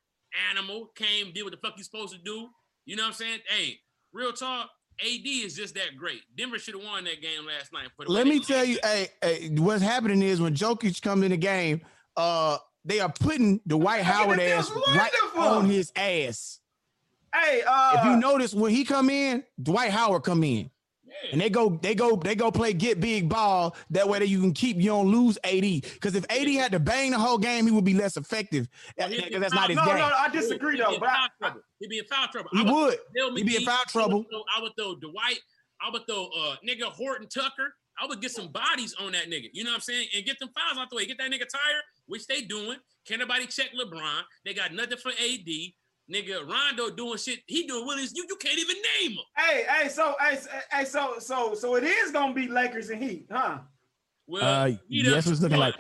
animal 0.51 0.87
came 0.95 1.33
did 1.33 1.43
what 1.43 1.51
the 1.51 1.59
fuck 1.59 1.75
he's 1.77 1.87
supposed 1.87 2.15
to 2.15 2.21
do 2.25 2.49
you 2.87 2.95
know 2.97 3.03
what 3.03 3.09
I'm 3.09 3.15
saying 3.15 3.41
hey 3.49 3.81
real 4.13 4.33
talk 4.33 4.71
AD 5.01 5.27
is 5.27 5.57
just 5.57 5.75
that 5.75 5.97
great 5.97 6.23
Denver 6.37 6.59
should 6.59 6.75
have 6.75 6.85
won 6.85 7.05
that 7.05 7.21
game 7.21 7.47
last 7.47 7.73
night 7.73 7.89
for 7.97 8.07
Let 8.07 8.27
me 8.27 8.41
tell 8.41 8.65
you, 8.65 8.79
hey, 8.83 9.09
hey, 9.23 9.49
what's 9.57 9.83
happening 9.83 10.23
is 10.23 10.41
when 10.41 10.55
Jokic 10.55 11.01
comes 11.03 11.25
in 11.25 11.31
the 11.31 11.37
game, 11.37 11.81
uh, 12.17 12.59
they 12.85 13.01
are 13.01 13.13
putting 13.13 13.61
Dwight 13.67 14.03
Howard 14.03 14.41
ass 14.41 14.71
right 14.95 15.11
on 15.37 15.67
his 15.69 15.93
ass. 15.97 16.61
Hey, 17.35 17.63
uh, 17.67 17.97
If 17.99 18.05
you 18.05 18.17
notice 18.17 18.55
when 18.55 18.71
he 18.71 18.85
come 18.85 19.11
in, 19.11 19.43
Dwight 19.61 19.91
Howard 19.91 20.23
come 20.23 20.45
in. 20.45 20.71
And 21.33 21.41
they 21.41 21.51
go, 21.51 21.79
they 21.83 21.95
go, 21.95 22.17
they 22.17 22.35
go 22.35 22.51
play 22.51 22.73
get 22.73 23.01
big 23.01 23.29
ball. 23.29 23.77
That 23.91 24.09
way 24.09 24.19
that 24.19 24.29
you 24.29 24.41
can 24.41 24.53
keep 24.53 24.77
you 24.77 24.87
don't 24.91 25.11
lose 25.11 25.39
AD. 25.45 25.63
Because 25.63 26.15
if 26.15 26.25
AD 26.31 26.49
had 26.49 26.73
to 26.73 26.79
bang 26.81 27.11
the 27.13 27.19
whole 27.19 27.39
game, 27.39 27.67
he 27.67 27.73
would 27.73 27.85
be 27.85 27.95
less 27.95 28.17
effective. 28.17 28.69
Well, 28.99 29.09
he'd 29.09 29.31
be 29.31 29.39
that's 29.39 29.55
not 29.55 29.69
his 29.71 29.77
no, 29.77 29.85
game. 29.87 29.95
no, 29.97 30.09
no, 30.09 30.15
I 30.17 30.29
disagree 30.29 30.73
He'd 30.77 30.79
be 30.79 30.85
though. 30.85 30.95
in 30.95 31.01
But 31.01 31.09
I, 31.09 31.53
he'd 31.81 31.89
be 31.89 31.99
in 31.99 32.05
foul 32.05 32.29
trouble 32.29 32.51
He 32.53 32.61
I 32.61 32.63
would 32.65 32.99
would. 33.15 33.37
He'd 33.37 33.47
be 33.47 33.57
in 33.57 33.65
foul 33.65 33.75
I 33.75 33.79
would 33.81 33.89
trouble. 33.89 34.25
throw- 34.31 34.45
I 34.57 34.61
would 34.63 34.73
throw 34.79 34.95
Dwight. 34.97 35.39
I 35.81 35.91
would 35.91 36.07
throw 36.07 36.27
uh 36.27 36.57
nigga 36.67 36.85
Horton 36.85 37.29
Tucker. 37.29 37.75
I 38.01 38.07
would 38.07 38.21
get 38.21 38.33
some 38.33 38.49
bodies 38.49 38.95
on 39.01 39.13
that 39.13 39.29
nigga. 39.31 39.51
You 39.53 39.63
know 39.65 39.71
what 39.71 39.77
I'm 39.77 39.81
saying? 39.83 40.09
And 40.17 40.25
get 40.25 40.39
them 40.41 40.49
fouls 40.49 40.79
out 40.79 40.91
the 40.91 40.97
way. 40.97 41.07
Get 41.07 41.19
that 41.19 41.31
nigga 41.31 41.47
tired, 41.49 41.83
which 42.07 42.27
they 42.27 42.41
doing. 42.43 42.79
Can't 43.07 43.21
nobody 43.21 43.47
check 43.47 43.71
LeBron. 43.81 44.23
They 44.45 44.53
got 44.55 44.73
nothing 44.73 44.99
for 44.99 45.11
AD. 45.13 45.49
Nigga 46.13 46.47
Rondo 46.47 46.91
doing 46.91 47.17
shit. 47.17 47.41
He 47.47 47.67
doing 47.67 47.87
Willis. 47.87 48.13
You 48.15 48.27
you 48.29 48.37
can't 48.37 48.59
even 48.59 48.77
name 49.01 49.13
him. 49.13 49.25
hey, 49.37 49.65
hey, 49.69 49.89
so, 49.89 50.15
hey, 50.21 50.39
hey, 50.71 50.85
so, 50.85 51.15
so, 51.19 51.55
so 51.55 51.77
it 51.77 51.85
is 51.85 52.11
gonna 52.11 52.35
be 52.35 52.47
Lakers 52.49 52.91
and 52.91 53.03
Heat, 53.03 53.27
huh? 53.31 53.59
Well, 54.27 54.43
Uh, 54.45 54.67
he 54.67 54.79
yes, 54.89 55.25
done 55.25 55.33
it's 55.35 55.43
looking 55.43 55.59
like. 55.59 55.75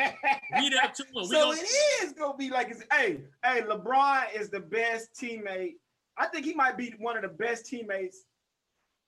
he 0.56 0.70
done 0.70 0.90
two. 0.96 1.04
We 1.14 1.26
so 1.28 1.32
gonna- 1.50 1.58
it 1.60 2.04
is 2.04 2.12
gonna 2.12 2.36
be 2.38 2.48
like, 2.50 2.74
hey, 2.92 3.20
hey, 3.44 3.60
LeBron 3.62 4.34
is 4.34 4.48
the 4.48 4.60
best 4.60 5.10
teammate. 5.14 5.74
I 6.16 6.26
think 6.28 6.44
he 6.46 6.54
might 6.54 6.76
be 6.78 6.94
one 6.98 7.16
of 7.16 7.22
the 7.22 7.28
best 7.28 7.66
teammates. 7.66 8.24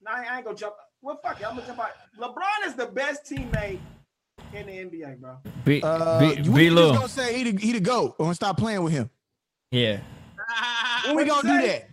No, 0.02 0.10
I 0.12 0.20
ain't- 0.22 0.30
I 0.32 0.36
ain't 0.36 0.44
gonna 0.44 0.56
jump. 0.56 0.74
Well, 1.02 1.18
fuck 1.22 1.40
it, 1.40 1.46
I'm 1.46 1.54
gonna 1.56 1.66
jump 1.66 1.78
out. 1.80 1.90
LeBron 2.18 2.66
is 2.66 2.74
the 2.74 2.86
best 2.86 3.24
teammate 3.24 3.78
in 4.52 4.66
the 4.66 4.72
NBA, 4.84 5.18
bro. 5.20 5.38
B, 5.64 5.80
Uh, 5.82 6.18
B, 6.20 6.26
we 6.26 6.34
B 6.34 6.42
just 6.42 6.74
Lil. 6.74 6.94
gonna 6.94 7.08
say 7.08 7.36
he 7.42 7.50
the, 7.52 7.60
he 7.60 7.72
the 7.72 7.80
goat. 7.80 8.16
Or 8.18 8.34
stop 8.34 8.58
playing 8.58 8.82
with 8.82 8.92
him. 8.92 9.08
Yeah. 9.70 10.00
When 11.06 11.16
we 11.16 11.24
gonna 11.24 11.48
you 11.48 11.60
do 11.60 11.66
say? 11.66 11.86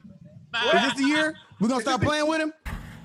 that? 0.54 0.76
Is 0.76 0.82
this 0.82 1.02
the 1.02 1.08
year? 1.08 1.36
We 1.60 1.68
gonna 1.68 1.82
stop 1.82 2.02
playing 2.02 2.28
with 2.28 2.42
him? 2.42 2.54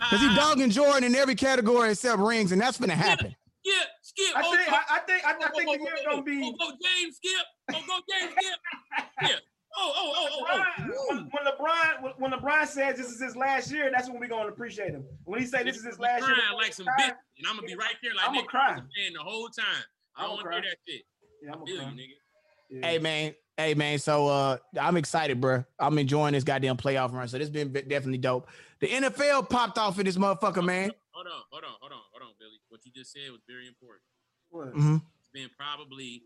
Cause 0.00 0.20
he 0.20 0.34
dogging 0.36 0.70
Jordan 0.70 1.04
in 1.04 1.14
every 1.14 1.34
category 1.34 1.90
except 1.90 2.18
rings, 2.20 2.52
and 2.52 2.60
that's 2.60 2.78
gonna 2.78 2.94
happen. 2.94 3.34
Yeah, 3.64 3.74
skip. 4.02 4.36
I 4.36 4.42
oh, 4.44 4.56
think, 4.56 4.72
I, 4.72 4.82
I 4.90 4.98
think, 5.00 5.24
I, 5.24 5.30
I 5.30 5.34
oh, 5.34 5.56
think 5.56 5.68
oh, 5.68 5.72
the 5.72 5.80
oh, 5.80 5.84
year's 5.84 6.00
oh, 6.06 6.10
gonna 6.10 6.22
be. 6.22 6.42
Oh, 6.42 6.52
go 6.52 6.76
James, 6.80 7.16
skip. 7.16 7.32
Oh, 7.74 7.82
go 7.86 7.98
James, 8.08 8.32
skip. 8.32 9.08
Yeah. 9.30 9.36
Oh, 9.76 9.92
oh, 9.94 10.12
oh, 10.16 10.28
oh, 10.32 10.64
oh. 10.80 11.06
when, 11.08 11.18
when 11.30 11.44
LeBron 11.44 12.02
when, 12.02 12.12
when 12.18 12.32
LeBron 12.32 12.66
says 12.66 12.96
this 12.96 13.08
is 13.08 13.20
his 13.20 13.36
last 13.36 13.70
year, 13.70 13.90
that's 13.94 14.08
when 14.08 14.18
we're 14.18 14.28
gonna 14.28 14.48
appreciate 14.48 14.92
him. 14.92 15.04
When 15.24 15.40
he 15.40 15.46
say 15.46 15.62
this 15.62 15.76
is 15.76 15.84
his 15.84 15.98
last 15.98 16.26
year, 16.26 16.34
crying 16.34 16.56
like 16.56 16.72
some 16.72 16.86
bitch, 16.86 17.12
and 17.38 17.46
I'm 17.48 17.56
gonna 17.56 17.66
be 17.66 17.74
right 17.74 17.94
there 18.02 18.14
like 18.14 18.28
I'ma 18.28 18.42
cry. 18.42 18.70
I 18.70 18.74
was 18.76 18.84
playing 18.94 19.12
the 19.12 19.20
whole 19.20 19.48
time. 19.48 19.84
I 20.16 20.22
don't 20.22 20.36
want 20.36 20.46
to 20.46 20.52
hear 20.52 20.62
that 20.62 20.76
shit. 20.86 21.02
Yeah, 21.42 21.52
I'm 21.52 21.62
I 21.62 21.64
feel 21.64 21.74
you, 21.74 21.80
gonna 21.80 21.92
cry. 21.92 22.02
nigga. 22.02 22.80
Yeah. 22.80 22.86
Hey 22.86 22.98
man, 22.98 23.34
hey 23.58 23.74
man. 23.74 23.98
So 23.98 24.28
uh, 24.28 24.56
I'm 24.80 24.96
excited, 24.96 25.40
bro. 25.40 25.64
I'm 25.78 25.98
enjoying 25.98 26.32
this 26.32 26.44
goddamn 26.44 26.78
playoff 26.78 27.12
run. 27.12 27.28
So 27.28 27.36
this 27.36 27.50
been 27.50 27.72
definitely 27.72 28.18
dope. 28.18 28.48
The 28.80 28.86
NFL 28.86 29.50
popped 29.50 29.76
off 29.76 29.98
in 29.98 30.06
this 30.06 30.16
motherfucker, 30.16 30.64
man. 30.64 30.92
Hold 31.10 31.26
on, 31.26 31.32
hold 31.50 31.64
on, 31.64 31.70
hold 31.80 31.92
on, 31.92 31.98
hold 32.12 32.22
on, 32.22 32.34
Billy. 32.38 32.60
What 32.70 32.80
you 32.86 32.92
just 32.94 33.12
said 33.12 33.30
was 33.30 33.40
very 33.46 33.66
important. 33.66 34.02
What? 34.50 34.68
Mm-hmm. 34.68 34.96
It's 35.18 35.28
been 35.34 35.50
probably 35.58 36.22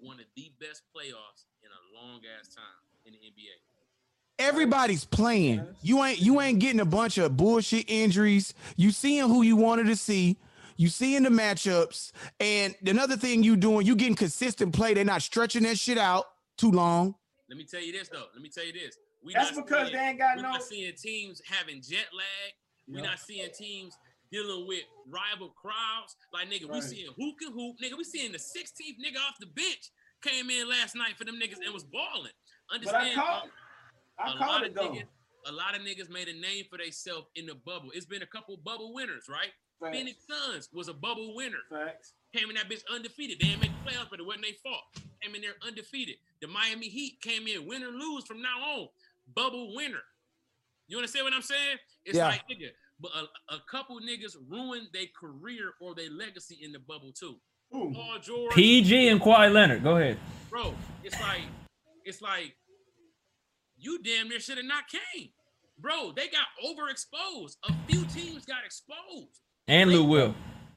one 0.00 0.20
of 0.20 0.26
the 0.36 0.52
best 0.60 0.82
playoffs 0.94 1.46
in 1.62 1.70
a 1.70 2.04
long 2.04 2.20
ass 2.38 2.48
time 2.48 2.64
in 3.06 3.12
the 3.14 3.18
NBA. 3.18 3.56
Everybody's 4.38 5.04
playing. 5.04 5.64
You 5.80 6.04
ain't 6.04 6.20
you 6.20 6.40
ain't 6.40 6.58
getting 6.58 6.80
a 6.80 6.84
bunch 6.84 7.18
of 7.18 7.36
bullshit 7.36 7.86
injuries. 7.88 8.52
You 8.76 8.90
seeing 8.90 9.28
who 9.28 9.42
you 9.42 9.56
wanted 9.56 9.86
to 9.86 9.96
see. 9.96 10.38
You 10.76 10.88
seeing 10.88 11.22
the 11.22 11.28
matchups. 11.30 12.10
And 12.40 12.74
another 12.84 13.16
thing 13.16 13.44
you 13.44 13.54
doing, 13.54 13.86
you 13.86 13.94
getting 13.94 14.16
consistent 14.16 14.74
play. 14.74 14.92
They're 14.92 15.04
not 15.04 15.22
stretching 15.22 15.62
that 15.62 15.78
shit 15.78 15.98
out 15.98 16.26
too 16.56 16.70
long. 16.70 17.14
Let 17.48 17.58
me 17.58 17.64
tell 17.64 17.80
you 17.82 17.92
this 17.92 18.08
though. 18.08 18.26
Let 18.32 18.42
me 18.42 18.48
tell 18.48 18.64
you 18.64 18.72
this. 18.72 18.96
We 19.24 19.32
That's 19.32 19.54
not 19.56 19.66
because 19.66 19.88
seeing, 19.88 19.98
they 19.98 20.08
ain't 20.08 20.18
got 20.18 20.36
we're 20.36 20.42
no. 20.42 20.52
not 20.52 20.62
seeing 20.62 20.92
teams 20.96 21.40
having 21.46 21.80
jet 21.82 22.06
lag. 22.12 22.52
We're 22.88 23.02
not 23.02 23.18
seeing 23.18 23.48
teams 23.56 23.96
dealing 24.30 24.66
with 24.66 24.82
rival 25.08 25.50
crowds. 25.50 26.16
Like 26.32 26.48
nigga, 26.50 26.64
we 26.64 26.80
Right. 26.80 26.82
seeing 26.82 27.08
who 27.16 27.34
can 27.36 27.52
hoop. 27.52 27.76
Nigga, 27.82 27.96
we 27.96 28.04
seeing 28.04 28.32
the 28.32 28.38
16th 28.38 28.96
nigga 29.04 29.18
off 29.28 29.36
the 29.40 29.46
bench 29.46 29.90
came 30.22 30.48
in 30.50 30.68
last 30.68 30.94
night 30.96 31.16
for 31.16 31.24
them 31.24 31.36
niggas 31.40 31.60
and 31.64 31.72
was 31.72 31.84
balling. 31.84 32.32
But 32.68 32.72
I 32.72 32.74
Understand? 32.76 33.14
called. 33.16 33.50
a 34.18 34.22
I 34.22 34.28
lot 34.28 34.38
called 34.38 34.62
of 34.62 34.68
it 34.68 34.74
though. 34.74 34.90
niggas, 34.90 35.08
a 35.46 35.52
lot 35.52 35.74
of 35.76 35.82
niggas 35.82 36.08
made 36.10 36.28
a 36.28 36.32
name 36.38 36.64
for 36.70 36.78
themselves 36.78 37.26
in 37.36 37.46
the 37.46 37.54
bubble. 37.54 37.90
It's 37.94 38.06
been 38.06 38.22
a 38.22 38.26
couple 38.26 38.56
bubble 38.58 38.94
winners, 38.94 39.26
right? 39.28 39.52
Facts. 39.80 39.96
Phoenix 39.96 40.18
Suns 40.26 40.68
was 40.72 40.88
a 40.88 40.94
bubble 40.94 41.34
winner. 41.34 41.58
Facts. 41.70 42.14
Came 42.34 42.48
in 42.48 42.56
that 42.56 42.68
bitch 42.70 42.82
undefeated. 42.92 43.38
They 43.40 43.48
didn't 43.48 43.60
make 43.62 43.70
the 43.84 43.90
playoffs, 43.90 44.08
but 44.10 44.20
it 44.20 44.26
wasn't 44.26 44.44
their 44.44 44.54
fault. 44.62 44.84
Came 45.24 45.34
in 45.34 45.40
there 45.42 45.52
undefeated. 45.66 46.16
The 46.40 46.48
Miami 46.48 46.88
Heat 46.88 47.18
came 47.22 47.46
in 47.46 47.66
win 47.66 47.82
or 47.82 47.88
lose 47.90 48.24
from 48.24 48.42
now 48.42 48.60
on. 48.60 48.88
Bubble 49.34 49.74
winner. 49.74 50.02
You 50.88 50.98
understand 50.98 51.24
what 51.24 51.32
I'm 51.32 51.42
saying? 51.42 51.78
It's 52.04 52.16
Yeah. 52.16 52.26
like 52.28 52.42
nigga, 52.50 52.68
but 53.00 53.10
a, 53.14 53.54
a 53.54 53.58
couple 53.70 53.98
niggas 54.00 54.36
ruined 54.48 54.88
their 54.92 55.06
career 55.18 55.72
or 55.80 55.94
their 55.94 56.10
legacy 56.10 56.58
in 56.62 56.72
the 56.72 56.78
bubble 56.78 57.12
too. 57.12 57.36
Ooh. 57.74 57.90
Paul 57.94 58.18
George, 58.22 58.52
PG 58.54 59.08
and 59.08 59.20
Kawhi 59.20 59.50
Leonard. 59.52 59.82
Go 59.82 59.96
ahead. 59.96 60.18
bro. 60.50 60.74
It's 61.02 61.18
like, 61.20 61.40
it's 62.04 62.20
like 62.20 62.54
you 63.78 64.02
damn 64.02 64.28
near 64.28 64.40
should 64.40 64.58
have 64.58 64.66
not 64.66 64.84
came. 64.88 65.30
Bro, 65.78 66.12
they 66.16 66.28
got 66.28 66.46
overexposed. 66.64 67.56
A 67.68 67.72
few 67.88 68.04
teams 68.06 68.44
got 68.44 68.64
exposed. 68.64 69.40
And 69.66 69.90
Lou 69.90 70.04
Will. 70.04 70.34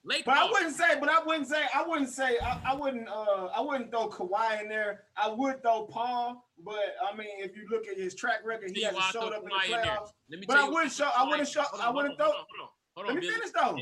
Lake 0.08 0.24
But 0.26 0.38
I 0.38 0.50
wouldn't 0.50 0.74
say, 0.76 0.98
but 1.00 1.10
I 1.10 1.22
wouldn't 1.26 1.48
say, 1.48 1.64
I 1.76 1.86
wouldn't 1.86 2.10
say, 2.10 2.38
I, 2.40 2.62
I 2.68 2.74
wouldn't, 2.76 3.10
uh, 3.10 3.48
I 3.56 3.60
wouldn't 3.62 3.92
throw 3.92 4.08
Kawhi 4.10 4.62
in 4.64 4.70
there. 4.70 5.02
I 5.18 5.28
would 5.30 5.62
throw 5.62 5.84
Paul, 5.84 6.48
but 6.64 6.80
I 7.06 7.16
mean, 7.16 7.28
if 7.40 7.58
you 7.58 7.68
look 7.70 7.88
at 7.88 7.98
his 7.98 8.16
track 8.16 8.40
record, 8.46 8.72
he 8.74 8.84
hasn't 8.84 9.04
showed 9.12 9.34
up 9.34 9.44
in 9.44 9.50
Kawhi 9.50 9.68
the 9.68 9.76
in 9.76 9.82
there. 9.82 9.84
playoffs. 9.98 10.10
Let 10.30 10.40
me 10.40 10.46
But 10.48 10.58
I 10.58 10.70
wouldn't 10.70 10.92
show- 10.94 11.12
I 11.16 11.28
wouldn't 11.28 11.48
show- 11.50 11.66
I 11.82 11.90
wouldn't 11.90 12.20
hold 12.20 12.36
on, 12.36 12.36
throw- 12.36 12.38
Hold 12.38 12.46
on, 12.62 12.68
hold 12.96 13.08
on, 13.10 13.14
Let 13.14 13.16
me 13.16 13.22
Billy. 13.22 13.34
finish 13.34 13.52
though. 13.52 13.78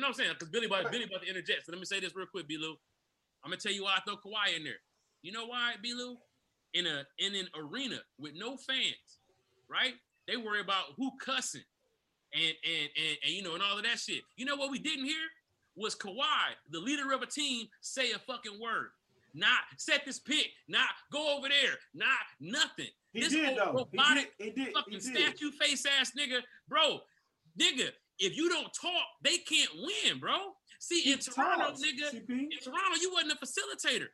No, 0.00 0.06
I'm 0.08 0.12
saying 0.14 0.30
because 0.32 0.48
Billy 0.48 0.66
about 0.66 0.90
Billy 0.90 1.04
about 1.04 1.22
to 1.22 1.28
interject. 1.28 1.66
So 1.66 1.72
let 1.72 1.78
me 1.78 1.84
say 1.86 2.00
this 2.00 2.14
real 2.14 2.26
quick, 2.26 2.48
B. 2.48 2.58
Lou. 2.58 2.72
I'm 3.44 3.50
gonna 3.50 3.56
tell 3.60 3.72
you 3.72 3.84
why 3.84 3.94
I 3.96 4.00
throw 4.00 4.16
Kawhi 4.16 4.56
in 4.56 4.64
there. 4.64 4.80
You 5.22 5.32
know 5.32 5.46
why, 5.46 5.74
B. 5.80 5.94
Lou? 5.94 6.16
In 6.74 6.86
a 6.86 7.06
in 7.18 7.34
an 7.34 7.48
arena 7.56 8.00
with 8.18 8.34
no 8.34 8.56
fans, 8.58 9.20
right? 9.70 9.94
They 10.26 10.36
worry 10.36 10.60
about 10.60 10.92
who 10.98 11.12
cussing 11.24 11.62
and 12.34 12.42
and 12.64 12.88
and, 12.96 13.16
and 13.24 13.32
you 13.32 13.42
know 13.42 13.54
and 13.54 13.62
all 13.62 13.78
of 13.78 13.84
that 13.84 13.98
shit. 13.98 14.22
You 14.36 14.44
know 14.44 14.56
what 14.56 14.70
we 14.70 14.78
didn't 14.78 15.06
hear 15.06 15.16
was 15.78 15.94
Kawhi, 15.94 16.54
the 16.70 16.78
leader 16.80 17.12
of 17.12 17.22
a 17.22 17.26
team, 17.26 17.66
say 17.80 18.12
a 18.12 18.18
fucking 18.18 18.58
word. 18.60 18.88
Not 19.34 19.60
set 19.76 20.04
this 20.04 20.18
pick, 20.18 20.46
not 20.68 20.88
go 21.12 21.36
over 21.36 21.48
there, 21.48 21.74
not 21.94 22.08
nothing. 22.40 22.86
He 23.12 23.20
this 23.20 23.32
did 23.32 23.48
old 23.50 23.58
though. 23.58 23.88
He 23.92 23.98
robotic 23.98 24.38
did. 24.38 24.44
He 24.46 24.50
did. 24.50 24.68
He 24.68 24.72
fucking 24.74 25.00
statue 25.00 25.50
face 25.52 25.84
ass 26.00 26.12
nigga, 26.18 26.40
bro, 26.68 27.00
nigga. 27.58 27.90
If 28.18 28.36
you 28.36 28.48
don't 28.48 28.72
talk, 28.74 29.04
they 29.22 29.38
can't 29.38 29.70
win, 29.76 30.18
bro. 30.18 30.36
See, 30.80 31.00
He 31.02 31.12
in 31.12 31.18
Toronto, 31.18 31.66
talks, 31.66 31.80
nigga, 31.82 32.10
CP. 32.12 32.28
in 32.30 32.48
Toronto, 32.62 32.96
you 33.00 33.12
wasn't 33.12 33.32
a 33.32 33.36
facilitator. 33.36 34.06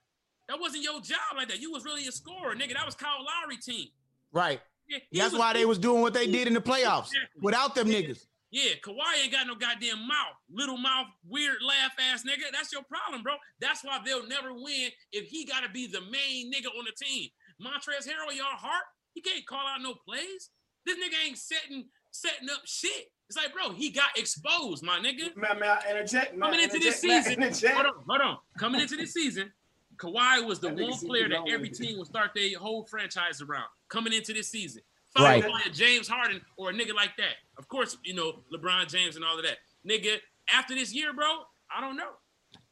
That 0.49 0.61
wasn't 0.61 0.83
your 0.83 1.01
job 1.01 1.19
like 1.37 1.49
that. 1.49 1.61
You 1.61 1.71
was 1.73 1.85
really 1.87 2.07
a 2.07 2.13
scorer, 2.13 2.55
nigga. 2.55 2.75
That 2.75 2.85
was 2.85 2.95
Kyle 2.95 3.25
Lowry 3.25 3.57
team. 3.57 3.89
Right. 4.33 4.61
Yeah, 4.89 4.99
That's 5.13 5.33
was- 5.33 5.39
why 5.41 5.53
they 5.55 5.65
was 5.65 5.79
doing 5.79 6.03
what 6.03 6.13
they 6.13 6.27
did 6.31 6.47
in 6.49 6.53
the 6.55 6.61
playoffs 6.61 7.07
Exactly. 7.07 7.41
without 7.41 7.75
them 7.75 7.89
niggas. 7.89 8.27
Yeah, 8.55 8.79
Kawhi 8.85 9.25
ain't 9.25 9.33
got 9.33 9.49
no 9.49 9.57
goddamn 9.57 10.07
mouth. 10.07 10.39
Little 10.49 10.77
mouth, 10.77 11.09
weird 11.29 11.57
laugh 11.61 11.91
ass 11.99 12.23
nigga. 12.23 12.53
That's 12.53 12.73
your 12.73 12.85
problem, 12.85 13.25
bro. 13.25 13.35
That's 13.61 13.83
why 13.83 13.99
they'll 14.07 14.29
never 14.29 14.55
win 14.55 14.91
if 15.11 15.27
he 15.27 15.45
gotta 15.45 15.69
be 15.69 15.89
the 15.89 16.01
main 16.03 16.53
nigga 16.53 16.69
on 16.79 16.85
the 16.85 16.93
team. 17.05 17.31
Montrezl 17.61 18.07
Harrell, 18.07 18.33
y'all 18.33 18.47
heart, 18.47 18.85
he 19.13 19.21
can't 19.23 19.45
call 19.45 19.67
out 19.67 19.83
no 19.83 19.95
plays. 20.07 20.51
This 20.87 20.97
nigga 20.99 21.27
ain't 21.27 21.37
setting 21.37 21.87
setting 22.13 22.49
up 22.49 22.61
shit. 22.65 23.11
It's 23.29 23.37
like, 23.37 23.53
bro, 23.53 23.73
he 23.73 23.91
got 23.91 24.17
exposed, 24.17 24.85
my 24.85 25.01
nigga. 25.01 25.35
Man, 25.35 25.59
man, 25.59 25.77
I 25.85 25.91
interject, 25.91 26.37
man. 26.37 26.53
Coming 26.53 26.63
into 26.63 26.79
this 26.79 27.01
season, 27.01 27.41
man, 27.41 27.49
interject. 27.49 27.75
hold 27.75 27.87
on, 27.87 28.05
hold 28.07 28.21
on. 28.21 28.39
Coming 28.57 28.83
into 28.83 28.95
this 28.95 29.13
season, 29.13 29.51
Kawhi 29.97 30.47
was 30.47 30.61
the 30.61 30.69
one 30.69 30.97
player 30.99 31.29
that 31.29 31.41
every 31.49 31.71
team 31.71 31.99
would 31.99 32.07
start 32.07 32.31
their 32.37 32.57
whole 32.57 32.85
franchise 32.85 33.43
around. 33.43 33.67
Coming 33.89 34.13
into 34.13 34.33
this 34.33 34.49
season, 34.49 34.83
Right. 35.23 35.43
by 35.43 35.61
a 35.67 35.71
James 35.71 36.09
Harden 36.09 36.41
or 36.57 36.71
a 36.71 36.73
nigga 36.73 36.95
like 36.95 37.17
that. 37.19 37.35
Of 37.59 37.69
course, 37.69 37.97
you 38.05 38.15
know 38.15 38.41
LeBron 38.53 38.89
James 38.89 39.17
and 39.17 39.25
all 39.25 39.39
of 39.39 39.45
that. 39.45 39.59
Nigga, 39.89 40.17
after 40.53 40.75
this 40.75 40.93
year, 40.95 41.13
bro, 41.13 41.27
I 41.75 41.81
don't 41.81 41.97
know. 41.97 42.11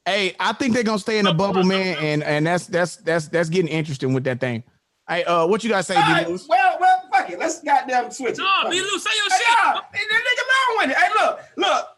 Hey, 0.05 0.35
I 0.41 0.53
think 0.53 0.75
they're 0.75 0.83
gonna 0.83 0.99
stay 0.99 1.19
in 1.19 1.25
the 1.25 1.33
bubble, 1.35 1.63
man, 1.63 1.97
and 1.99 2.23
and 2.25 2.47
that's 2.47 2.67
that's 2.67 2.97
that's 2.97 3.29
that's 3.29 3.49
getting 3.49 3.69
interesting 3.71 4.13
with 4.15 4.25
that 4.25 4.41
thing. 4.41 4.65
Hey, 5.09 5.23
uh, 5.25 5.47
what 5.47 5.63
you 5.63 5.71
gotta 5.71 5.83
say, 5.85 5.95
All 5.97 6.03
D. 6.07 6.13
right, 6.13 6.29
Lewis? 6.29 6.47
well, 6.49 6.77
well, 6.81 7.03
fuck 7.13 7.31
it. 7.31 7.39
Let's 7.39 7.61
goddamn 7.63 8.11
switch 8.11 8.33
it. 8.33 8.39
No, 8.39 8.71
B. 8.71 8.79
it. 8.79 8.83
Lou, 8.83 8.99
say 8.99 9.11
your 9.15 9.31
Hey, 9.31 9.37
shit. 9.39 9.59
nah, 9.65 9.81
hey, 9.93 10.01
that 10.11 10.23
nigga 10.25 10.45
long 10.49 10.89
with 10.89 10.97
it. 10.97 11.03
Hey, 11.03 11.09
look, 11.21 11.41
look. 11.57 11.89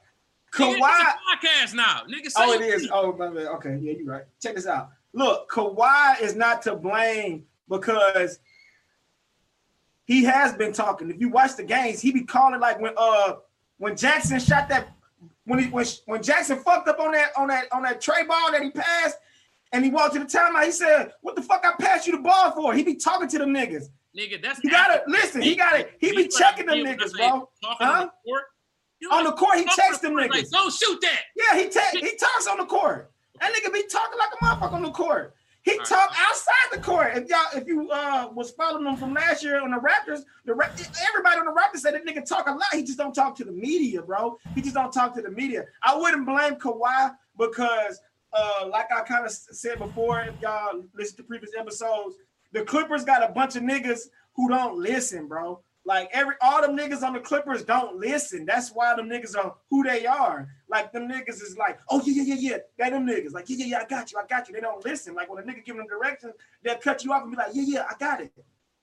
Nigga, 0.55 0.79
Kawhi. 0.79 1.01
it's 1.01 1.71
a 1.71 1.73
podcast 1.73 1.75
now. 1.75 2.03
Nigga, 2.09 2.31
say 2.31 2.43
Oh, 2.45 2.53
it 2.53 2.61
is. 2.63 2.83
shit. 2.83 2.91
Oh, 2.93 3.13
my 3.13 3.29
bad. 3.29 3.47
okay. 3.47 3.79
Yeah, 3.81 3.93
you're 3.99 4.07
right. 4.07 4.23
Check 4.43 4.55
this 4.57 4.67
out. 4.67 4.91
Look, 5.13 5.51
Kawhi 5.51 6.21
is 6.21 6.35
not 6.37 6.63
to 6.63 6.77
blame 6.77 7.45
because 7.69 8.39
he 10.05 10.25
has 10.25 10.53
been 10.55 10.73
talking. 10.73 11.11
If 11.11 11.21
you 11.21 11.29
watch 11.29 11.57
the 11.57 11.65
games, 11.65 12.01
he 12.01 12.13
be 12.13 12.23
calling 12.25 12.61
like 12.61 12.81
when 12.81 12.93
uh 12.97 13.37
when 13.79 13.97
Jackson 13.97 14.39
shot 14.39 14.69
that 14.69 14.89
when 15.45 15.59
he 15.59 15.67
when, 15.71 15.87
when 16.07 16.23
Jackson 16.23 16.59
fucked 16.59 16.89
up 16.89 17.01
on 17.01 17.13
that 17.13 17.31
on 17.37 17.49
that 17.49 17.67
on 17.73 17.83
that 17.83 18.01
tray 18.01 18.25
ball 18.25 18.53
that 18.53 18.63
he 18.63 18.71
passed 18.71 19.17
and 19.73 19.85
he 19.85 19.91
walked 19.91 20.15
to 20.15 20.21
the 20.21 20.27
timeout. 20.27 20.65
He 20.65 20.71
said, 20.71 21.13
"What 21.23 21.37
the 21.37 21.43
fuck 21.43 21.65
I 21.65 21.73
passed 21.83 22.07
you 22.07 22.17
the 22.17 22.23
ball 22.23 22.53
for?" 22.53 22.75
He 22.75 22.83
be 22.83 22.95
talking 22.95 23.29
to 23.29 23.39
them 23.39 23.51
niggas. 23.51 23.87
Nigga, 24.17 24.41
that's 24.41 24.61
He 24.61 24.69
gotta 24.69 25.03
listen. 25.09 25.43
He 25.43 25.57
gotta. 25.57 25.89
He 25.99 26.15
be 26.15 26.29
checking 26.29 26.67
them 26.67 26.79
niggas, 26.79 27.17
bro. 27.17 27.49
Huh? 27.63 27.85
on 27.85 28.01
the 28.07 28.13
court. 28.25 28.45
You 29.01 29.09
know 29.09 29.17
On 29.17 29.25
the 29.25 29.31
what? 29.31 29.39
court, 29.39 29.59
he 29.59 29.65
checks 29.65 29.99
them 29.99 30.15
the 30.15 30.23
niggas. 30.23 30.51
Don't 30.51 30.73
shoot 30.73 31.01
that. 31.01 31.21
Yeah, 31.35 31.59
he 31.59 31.69
ta- 31.69 31.91
he 31.93 32.17
talks 32.17 32.47
on 32.47 32.59
the 32.59 32.65
court. 32.65 33.11
That 33.41 33.53
nigga 33.53 33.73
be 33.73 33.83
talking 33.91 34.19
like 34.19 34.29
a 34.41 34.45
motherfucker 34.45 34.73
on 34.75 34.83
the 34.83 34.91
court. 34.93 35.35
He 35.65 35.73
All 35.73 35.79
right. 35.79 35.87
talk 35.87 36.15
outside 36.29 36.73
the 36.73 36.79
court. 36.79 37.13
If 37.17 37.29
y'all, 37.31 37.47
if 37.55 37.67
you 37.67 37.91
uh 37.91 38.29
was 38.33 38.51
following 38.51 38.87
him 38.87 38.97
from 38.97 39.15
last 39.15 39.43
year 39.43 39.63
on 39.63 39.71
the 39.71 39.79
Raptors, 39.79 40.21
the 40.45 40.53
everybody 40.53 41.41
on 41.41 41.47
the 41.47 41.53
Raptors 41.53 41.81
said 41.81 41.95
that 41.95 42.05
nigga 42.05 42.25
talk 42.25 42.47
a 42.47 42.53
lot. 42.53 42.65
He 42.73 42.83
just 42.83 42.99
don't 42.99 43.15
talk 43.15 43.35
to 43.37 43.45
the 43.45 43.53
media, 43.53 44.03
bro. 44.03 44.37
He 44.55 44.61
just 44.61 44.75
don't 44.75 44.93
talk 44.93 45.15
to 45.15 45.23
the 45.23 45.31
media. 45.31 45.65
I 45.83 45.97
wouldn't 45.97 46.27
blame 46.27 46.57
Kawhi 46.57 47.15
because, 47.39 47.99
uh, 48.35 48.69
like 48.71 48.89
I 48.95 49.01
kind 49.05 49.25
of 49.25 49.33
said 49.33 49.79
before, 49.79 50.21
if 50.21 50.35
y'all 50.39 50.83
listen 50.95 51.17
to 51.17 51.23
previous 51.23 51.53
episodes, 51.59 52.17
the 52.53 52.63
Clippers 52.63 53.05
got 53.05 53.29
a 53.29 53.33
bunch 53.33 53.57
of 53.57 53.63
niggas 53.63 54.03
who 54.35 54.51
don't 54.51 54.79
listen, 54.79 55.29
bro. 55.29 55.63
Like 55.87 56.09
every 56.13 56.35
all 56.41 56.63
them 56.63 56.77
niggas 56.77 57.03
on 57.03 57.13
the 57.13 57.21
Clippers 57.21 57.63
don't 57.63 57.97
listen. 57.99 58.47
That's 58.47 58.71
why 58.71 58.97
them 58.97 59.09
niggas 59.09 59.37
are 59.37 59.55
who 59.71 59.83
they 59.83 60.07
are. 60.07 60.49
Like 60.69 60.93
them 60.93 61.09
niggas 61.09 61.43
is 61.43 61.57
like, 61.59 61.79
oh 61.91 62.03
yeah, 62.05 62.23
yeah, 62.23 62.35
yeah, 62.35 62.51
yeah. 62.53 62.59
They 62.79 62.91
them 62.91 63.07
niggas. 63.07 63.33
Like, 63.33 63.51
yeah, 63.51 63.57
yeah, 63.59 63.67
yeah, 63.67 63.79
I 63.81 63.85
got 63.85 64.11
you, 64.11 64.19
I 64.19 64.27
got 64.27 64.49
you. 64.49 64.55
They 64.55 64.61
don't 64.61 64.85
listen. 64.85 65.15
Like 65.15 65.31
when 65.31 65.43
a 65.43 65.47
nigga 65.47 65.65
give 65.65 65.77
them 65.77 65.87
directions, 65.87 66.35
they'll 66.63 66.77
cut 66.77 67.05
you 67.05 67.13
off 67.13 67.23
and 67.23 67.33
be 67.33 67.37
like, 67.37 67.51
yeah, 67.53 67.65
yeah, 67.67 67.87
I 67.89 67.95
got 67.99 68.21
it. 68.21 68.33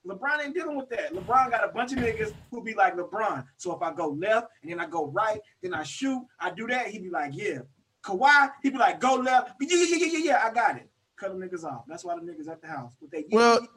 LeBron 0.06 0.44
ain't 0.44 0.54
dealing 0.54 0.78
with 0.78 0.90
that. 0.90 1.14
LeBron 1.14 1.52
got 1.52 1.64
a 1.64 1.72
bunch 1.72 1.92
of 1.92 2.00
niggas 2.00 2.34
who 2.50 2.64
be 2.64 2.74
like 2.74 2.96
LeBron. 2.96 3.46
So 3.58 3.76
if 3.76 3.82
I 3.82 3.94
go 3.94 4.10
left 4.10 4.48
and 4.62 4.72
then 4.72 4.80
I 4.80 4.88
go 4.88 5.08
right, 5.08 5.40
then 5.62 5.74
I 5.74 5.84
shoot, 5.84 6.24
I 6.40 6.52
do 6.52 6.68
that, 6.68 6.88
he 6.88 7.00
be 7.00 7.10
like, 7.10 7.32
yeah. 7.36 7.60
Kawhi, 8.04 8.50
he 8.64 8.72
be 8.72 8.78
like, 8.78 9.00
go 9.00 9.16
left. 9.16 9.52
Yeah, 9.62 9.78
yeah, 9.78 9.96
yeah, 9.98 10.06
yeah, 10.06 10.20
yeah, 10.24 10.42
I 10.44 10.52
got 10.52 10.78
it. 10.78 10.90
Cut 11.18 11.30
them 11.30 11.40
niggas 11.40 11.64
off. 11.64 11.84
That's 11.88 12.04
why 12.04 12.16
the 12.16 12.22
niggas 12.22 12.50
at 12.50 12.62
the 12.62 12.68
house. 12.68 12.96
With 13.00 13.12
they, 13.12 13.26
Well, 13.32 13.68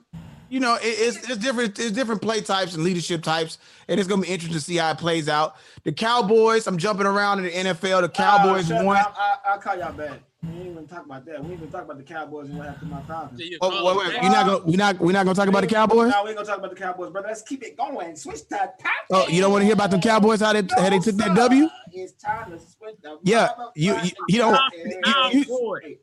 you 0.49 0.61
know, 0.61 0.75
it, 0.77 0.81
it's 0.85 1.17
it's 1.29 1.37
different. 1.39 1.79
It's 1.79 1.91
different 1.91 2.23
play 2.23 2.41
types 2.41 2.75
and 2.75 2.85
leadership 2.85 3.23
types, 3.23 3.59
and 3.89 3.99
it's 3.99 4.09
gonna 4.09 4.23
be 4.23 4.29
interesting 4.29 4.55
to 4.59 4.61
see 4.65 4.77
how 4.77 4.91
it 4.91 4.99
plays 4.99 5.29
out. 5.29 5.57
The 5.85 5.93
Cowboys, 5.93 6.67
I'm 6.67 6.79
jumping 6.79 7.07
around 7.07 7.39
in 7.39 7.45
the 7.45 7.71
NFL. 7.71 8.03
The 8.03 8.09
Cowboys 8.09 8.71
Uh, 8.71 8.81
won. 8.85 8.97
I, 8.97 9.01
I, 9.17 9.37
I'll 9.53 9.59
call 9.59 9.77
y'all 9.79 9.93
back. 9.93 10.21
We 10.43 10.51
ain't 10.59 10.67
even 10.73 10.87
talk 10.87 11.07
about 11.07 11.25
that. 11.25 11.43
We 11.43 11.53
ain't 11.53 11.61
even 11.61 11.71
talk 11.73 11.85
about 11.85 11.97
the 11.97 12.03
Cowboys 12.05 12.49
and 12.51 12.59
what 12.59 12.67
happened 12.67 12.91
to 12.91 12.95
my 12.97 13.03
Falcons. 13.05 13.41
Oh, 13.63 13.97
wait, 13.97 14.07
wait, 14.13 14.23
you're 14.23 14.31
not 14.31 14.47
gonna 14.47 14.59
we're 14.65 14.77
not 14.77 14.99
we're 15.01 15.13
not 15.13 15.25
gonna 15.25 15.35
talk 15.35 15.49
about 15.49 15.63
the 15.63 15.67
Cowboys. 15.67 16.11
No, 16.13 16.23
we 16.23 16.31
ain't 16.31 16.37
gonna 16.37 16.47
talk 16.47 16.59
about 16.59 16.71
the 16.71 16.77
Cowboys, 16.77 17.11
brother. 17.11 17.29
Let's 17.29 17.43
keep 17.43 17.63
it 17.63 17.77
going. 17.79 18.15
Switch 18.15 18.47
that 18.49 18.79
topic. 18.79 18.93
Oh, 19.11 19.27
you 19.29 19.41
don't 19.41 19.53
want 19.53 19.63
to 19.63 19.67
hear 19.67 19.75
about 19.75 19.91
the 19.91 19.99
Cowboys 19.99 20.41
how 20.41 20.53
they 20.53 20.63
how 20.77 20.91
they 20.91 20.99
took 20.99 21.17
that 21.17 21.35
W? 21.35 21.69
It's 21.93 22.13
time 22.13 22.51
to 22.51 22.59
switch 22.59 22.97
the 23.03 23.19
Yeah, 23.23 23.49
you- 23.75 23.95
you- 24.03 24.11
you 24.29 24.39
don't- 24.39 24.61
Now, 25.07 25.31
you- 25.31 25.45
boy. 25.47 25.97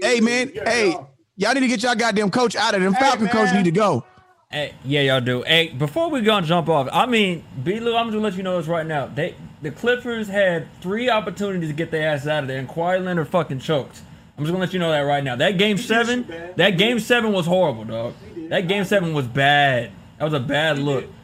Hey, 0.00 0.20
man, 0.20 0.52
hey. 0.64 0.96
Y'all 1.36 1.52
need 1.52 1.60
to 1.60 1.68
get 1.68 1.82
y'all 1.82 1.96
goddamn 1.96 2.30
coach 2.30 2.54
out 2.54 2.74
of 2.74 2.82
them. 2.82 2.92
Hey, 2.92 3.00
Falcon 3.00 3.28
coach 3.28 3.52
need 3.52 3.64
to 3.64 3.72
go. 3.72 4.04
Hey, 4.50 4.72
yeah, 4.84 5.00
y'all 5.00 5.20
do. 5.20 5.42
Hey, 5.42 5.68
before 5.68 6.08
we 6.08 6.20
gonna 6.20 6.46
jump 6.46 6.68
off, 6.68 6.88
I 6.92 7.06
mean, 7.06 7.44
B. 7.64 7.80
Lou, 7.80 7.96
I'm 7.96 8.06
just 8.06 8.12
gonna 8.14 8.22
let 8.22 8.36
you 8.36 8.44
know 8.44 8.56
this 8.56 8.68
right 8.68 8.86
now. 8.86 9.06
They 9.06 9.34
the 9.60 9.72
Clippers 9.72 10.28
had 10.28 10.68
three 10.80 11.10
opportunities 11.10 11.70
to 11.70 11.74
get 11.74 11.90
their 11.90 12.08
ass 12.08 12.28
out 12.28 12.44
of 12.44 12.48
there, 12.48 12.58
and 12.58 12.68
Kawhi 12.68 13.04
Leonard 13.04 13.28
fucking 13.28 13.58
choked. 13.58 14.02
I'm 14.38 14.44
just 14.44 14.52
gonna 14.52 14.64
let 14.64 14.72
you 14.72 14.78
know 14.78 14.92
that 14.92 15.00
right 15.00 15.24
now. 15.24 15.34
That 15.34 15.58
game 15.58 15.76
seven, 15.76 16.52
that 16.54 16.78
game 16.78 17.00
seven 17.00 17.32
was 17.32 17.46
horrible, 17.46 17.84
dog. 17.84 18.14
That 18.48 18.68
game 18.68 18.84
seven 18.84 19.12
was 19.12 19.26
bad. 19.26 19.90
That 20.18 20.24
was 20.24 20.34
a 20.34 20.40
bad 20.40 20.78
look. 20.78 21.04
did. 21.04 21.14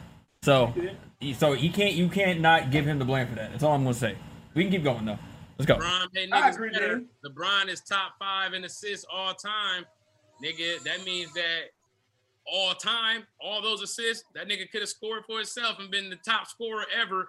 So, 0.43 0.73
He 1.21 1.33
so 1.33 1.53
you 1.53 1.71
can't 1.71 1.93
you 1.93 2.09
can't 2.09 2.41
not 2.41 2.69
give 2.69 2.85
him 2.85 2.99
the 2.99 3.05
blame 3.05 3.27
for 3.27 3.35
that. 3.35 3.51
That's 3.51 3.63
all 3.63 3.75
I'm 3.75 3.83
gonna 3.83 3.93
say. 3.93 4.17
We 4.55 4.63
can 4.63 4.71
keep 4.73 4.83
going 4.83 5.05
though. 5.05 5.19
Let's 5.57 5.67
go. 5.67 5.77
LeBron 5.77 6.13
made 6.13 6.29
I 6.33 6.49
agree, 6.49 6.71
better. 6.71 7.03
LeBron 7.25 7.69
is 7.69 7.79
top 7.79 8.13
five 8.19 8.53
in 8.53 8.65
assists 8.65 9.05
all 9.09 9.33
time. 9.33 9.85
Nigga, 10.43 10.81
that 10.83 11.03
means 11.05 11.31
that 11.33 11.69
all 12.51 12.73
time, 12.73 13.25
all 13.39 13.61
those 13.61 13.81
assists, 13.81 14.23
that 14.33 14.47
nigga 14.47 14.69
could 14.71 14.81
have 14.81 14.89
scored 14.89 15.23
for 15.25 15.37
himself 15.37 15.77
and 15.79 15.91
been 15.91 16.09
the 16.09 16.17
top 16.17 16.47
scorer 16.47 16.85
ever 16.99 17.27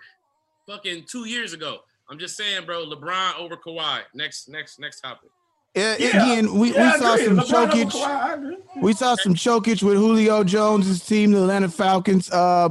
fucking 0.67 1.05
two 1.05 1.29
years 1.29 1.53
ago. 1.53 1.79
I'm 2.11 2.19
just 2.19 2.37
saying, 2.37 2.67
bro, 2.67 2.85
LeBron 2.87 3.39
over 3.39 3.57
Kawhi. 3.57 4.01
Next, 4.15 4.49
next, 4.49 4.79
next 4.81 5.01
topic. 5.01 5.31
Yeah, 5.75 5.97
Yeah. 5.99 6.09
again, 6.09 6.55
we, 6.55 6.75
Yeah, 6.75 6.93
we 6.95 6.99
saw 6.99 7.17
some 7.17 7.37
LeBron 7.39 7.55
over 7.55 7.73
chokage. 7.73 7.91
Kawhi, 7.93 8.07
I 8.07 8.33
agree. 8.35 8.57
We 8.81 8.93
saw 8.93 9.15
some 9.17 9.35
chokage 9.35 9.83
with 9.83 9.97
Julio 9.97 10.45
Jones' 10.45 11.05
team, 11.07 11.33
the 11.33 11.41
Atlanta 11.43 11.69
Falcons. 11.69 12.31
Uh, 12.31 12.71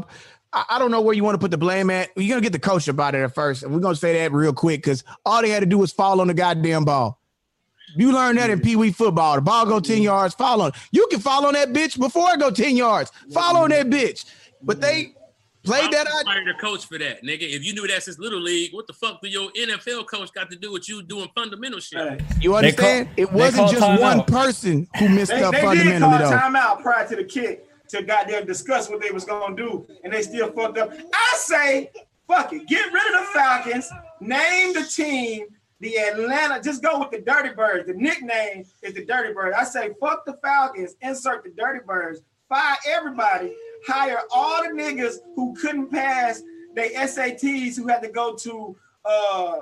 I, 0.53 0.65
I 0.71 0.79
don't 0.79 0.91
know 0.91 1.01
where 1.01 1.15
you 1.15 1.23
want 1.23 1.35
to 1.35 1.39
put 1.39 1.51
the 1.51 1.57
blame 1.57 1.89
at. 1.89 2.09
You're 2.15 2.29
gonna 2.29 2.41
get 2.41 2.51
the 2.51 2.59
coach 2.59 2.87
about 2.87 3.15
it 3.15 3.19
at 3.21 3.33
first, 3.33 3.63
and 3.63 3.73
we're 3.73 3.79
gonna 3.79 3.95
say 3.95 4.13
that 4.19 4.31
real 4.33 4.53
quick 4.53 4.81
because 4.81 5.03
all 5.25 5.41
they 5.41 5.49
had 5.49 5.61
to 5.61 5.65
do 5.65 5.77
was 5.77 5.91
fall 5.91 6.19
on 6.21 6.27
the 6.27 6.33
goddamn 6.33 6.85
ball. 6.85 7.20
You 7.95 8.11
learn 8.11 8.35
that 8.37 8.49
in 8.49 8.59
Pee 8.61 8.75
Wee 8.75 8.91
football. 8.91 9.35
The 9.35 9.41
ball 9.41 9.65
go 9.65 9.79
ten 9.79 10.01
yards, 10.01 10.33
follow 10.35 10.65
on. 10.65 10.71
You 10.91 11.07
can 11.11 11.19
follow 11.19 11.47
on 11.47 11.53
that 11.53 11.69
bitch 11.73 11.99
before 11.99 12.33
it 12.33 12.39
go 12.39 12.51
ten 12.51 12.75
yards. 12.77 13.11
Follow 13.33 13.61
on 13.61 13.69
that 13.71 13.87
bitch. 13.87 14.25
But 14.61 14.79
they 14.81 15.13
played 15.63 15.91
that 15.91 16.07
out. 16.07 16.23
Fired 16.25 16.47
the 16.47 16.53
coach 16.59 16.85
for 16.85 16.97
that, 16.97 17.23
nigga. 17.23 17.41
If 17.43 17.63
you 17.65 17.73
knew 17.73 17.87
that 17.87 18.03
since 18.03 18.17
little 18.19 18.39
league, 18.39 18.73
what 18.73 18.87
the 18.87 18.93
fuck 18.93 19.21
do 19.21 19.27
your 19.27 19.49
NFL 19.51 20.07
coach 20.07 20.31
got 20.33 20.49
to 20.51 20.55
do 20.55 20.71
with 20.71 20.87
you 20.89 21.01
doing 21.03 21.29
fundamental 21.35 21.79
shit? 21.79 21.99
Hey, 21.99 22.17
You 22.41 22.51
They 22.61 22.71
call- 22.71 22.87
understand? 22.87 23.09
it 23.17 23.31
wasn't 23.31 23.69
just 23.69 23.81
one 24.01 24.19
timeout. 24.21 24.27
person 24.27 24.87
who 24.97 25.09
messed 25.09 25.31
They, 25.31 25.43
up 25.43 25.51
they 25.51 25.59
did 25.61 25.65
fundamentally 25.65 26.17
call 26.17 26.29
though. 26.31 26.37
timeout 26.37 26.81
prior 26.81 27.07
to 27.07 27.15
the 27.15 27.23
kick 27.23 27.65
to 27.89 28.01
goddamn 28.03 28.45
discuss 28.45 28.89
what 28.89 29.01
they 29.01 29.11
was 29.11 29.25
gonna 29.25 29.55
do, 29.55 29.85
and 30.03 30.13
they 30.13 30.21
still 30.21 30.51
fucked 30.51 30.77
up. 30.77 30.91
I 31.13 31.37
say, 31.37 31.91
fuck 32.27 32.53
it, 32.53 32.65
get 32.67 32.85
rid 32.93 33.13
of 33.13 33.19
the 33.19 33.25
Falcons, 33.33 33.89
name 34.21 34.73
the 34.73 34.83
team, 34.83 35.45
the 35.81 35.97
Atlanta, 35.97 36.61
just 36.61 36.83
go 36.83 36.99
with 36.99 37.09
the 37.09 37.19
Dirty 37.19 37.53
Birds. 37.55 37.87
The 37.87 37.95
nickname 37.95 38.65
is 38.83 38.93
the 38.93 39.03
Dirty 39.03 39.33
Birds. 39.33 39.55
I 39.57 39.63
say, 39.63 39.89
fuck 39.99 40.25
the 40.25 40.37
Falcons, 40.43 40.95
insert 41.01 41.43
the 41.43 41.49
Dirty 41.49 41.79
Birds, 41.85 42.21
fire 42.47 42.77
everybody, 42.87 43.53
hire 43.87 44.21
all 44.31 44.63
the 44.63 44.69
niggas 44.69 45.15
who 45.35 45.55
couldn't 45.59 45.91
pass 45.91 46.43
their 46.75 46.91
SATs, 46.91 47.75
who 47.75 47.87
had 47.87 48.01
to 48.03 48.09
go 48.09 48.35
to 48.35 48.75
uh 49.03 49.61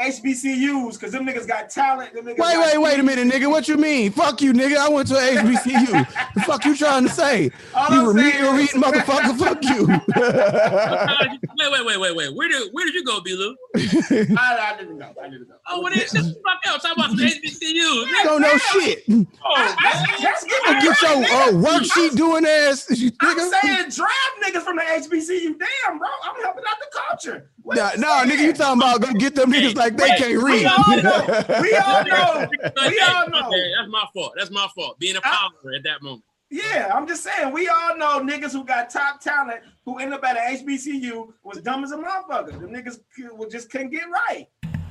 HBCUs, 0.00 0.94
because 0.94 1.12
them 1.12 1.24
niggas 1.26 1.46
got 1.46 1.70
talent. 1.70 2.12
Them 2.14 2.24
niggas 2.24 2.38
Wait, 2.38 2.38
got 2.38 2.66
wait, 2.66 2.78
wait 2.78 2.98
a 3.00 3.02
minute, 3.02 3.32
nigga. 3.32 3.48
What 3.50 3.68
you 3.68 3.76
mean? 3.76 4.10
Fuck 4.10 4.40
you, 4.42 4.52
nigga. 4.52 4.76
I 4.76 4.88
went 4.88 5.08
to 5.08 5.14
HBCU. 5.14 6.34
the 6.34 6.40
fuck 6.42 6.64
you 6.64 6.76
trying 6.76 7.04
to 7.04 7.08
say? 7.10 7.50
All 7.74 7.90
you 7.94 8.00
I'm 8.00 8.06
were 8.06 8.14
saying 8.14 8.26
reading, 8.42 8.44
is- 8.60 8.74
reading, 8.74 8.82
motherfucker. 8.82 9.38
Fuck 9.44 9.62
you. 9.64 9.86
wait, 11.58 11.70
wait, 11.72 11.86
wait, 11.86 11.98
wait, 12.00 12.16
wait. 12.16 12.34
Where 12.34 12.48
did 12.48 12.72
where 12.72 12.84
did 12.86 12.94
you 12.94 13.04
go, 13.04 13.20
B-Lou? 13.20 13.54
I, 13.76 14.72
I 14.72 14.76
didn't 14.78 14.98
know. 14.98 15.12
I 15.22 15.28
didn't 15.28 15.48
know. 15.48 15.54
Oh, 15.68 15.80
what 15.80 15.92
is 15.96 16.10
this? 16.10 16.26
Fuck 16.26 16.60
out. 16.66 16.82
Talk 16.82 16.96
about 16.96 17.10
some 17.10 17.18
HBCUs. 17.18 18.06
Don't 18.24 18.42
know 18.42 18.56
shit. 18.56 19.04
Oh, 19.08 19.76
That's, 19.82 20.22
that's 20.22 20.44
giving 20.44 20.80
Get 20.80 20.84
your 20.84 20.94
credit, 20.94 21.30
uh, 21.32 21.52
worksheet 21.52 22.16
doing 22.16 22.44
ass. 22.46 22.86
You 22.90 23.10
I'm 23.20 23.36
nigga. 23.38 23.50
saying 23.62 23.90
draft 23.90 24.34
niggas 24.42 24.62
from 24.62 24.76
the 24.76 24.82
HBCU. 24.82 25.58
Damn, 25.58 25.98
bro. 25.98 26.08
I'm 26.24 26.42
helping 26.42 26.64
out 26.68 26.76
the 26.80 27.00
culture. 27.08 27.50
What 27.64 27.78
Nah, 27.78 27.92
you 27.92 27.98
nah, 27.98 28.24
nigga, 28.24 28.42
you 28.42 28.52
talking 28.52 28.80
about 28.82 29.00
go 29.00 29.12
get 29.14 29.34
them 29.34 29.50
niggas 29.50 29.74
like 29.74 29.96
they 29.96 30.04
Wait, 30.10 30.18
can't 30.18 30.30
We 30.42 30.52
read. 30.52 30.66
all 30.66 31.02
know. 31.02 31.26
We 31.62 31.74
all 31.74 32.04
know. 32.04 32.48
We 32.86 33.00
all 33.00 33.28
know. 33.30 33.50
bad. 33.50 33.70
That's 33.78 33.88
my 33.90 34.04
fault. 34.12 34.32
That's 34.36 34.50
my 34.50 34.68
fault. 34.74 34.98
Being 34.98 35.16
a 35.16 35.20
follower 35.22 35.74
at 35.74 35.82
that 35.84 36.02
moment. 36.02 36.24
Yeah, 36.50 36.92
I'm 36.94 37.06
just 37.08 37.24
saying. 37.24 37.52
We 37.54 37.68
all 37.68 37.96
know 37.96 38.20
niggas 38.20 38.52
who 38.52 38.64
got 38.64 38.90
top 38.90 39.20
talent 39.20 39.60
who 39.86 39.98
end 39.98 40.12
up 40.12 40.22
at 40.24 40.36
an 40.36 40.58
HBCU 40.64 41.32
was 41.42 41.58
dumb 41.62 41.82
as 41.84 41.92
a 41.92 41.96
motherfucker. 41.96 42.60
The 42.60 42.66
niggas 42.66 42.98
could- 43.16 43.50
just 43.50 43.70
couldn't 43.70 43.90
get 43.90 44.04
right. 44.10 44.46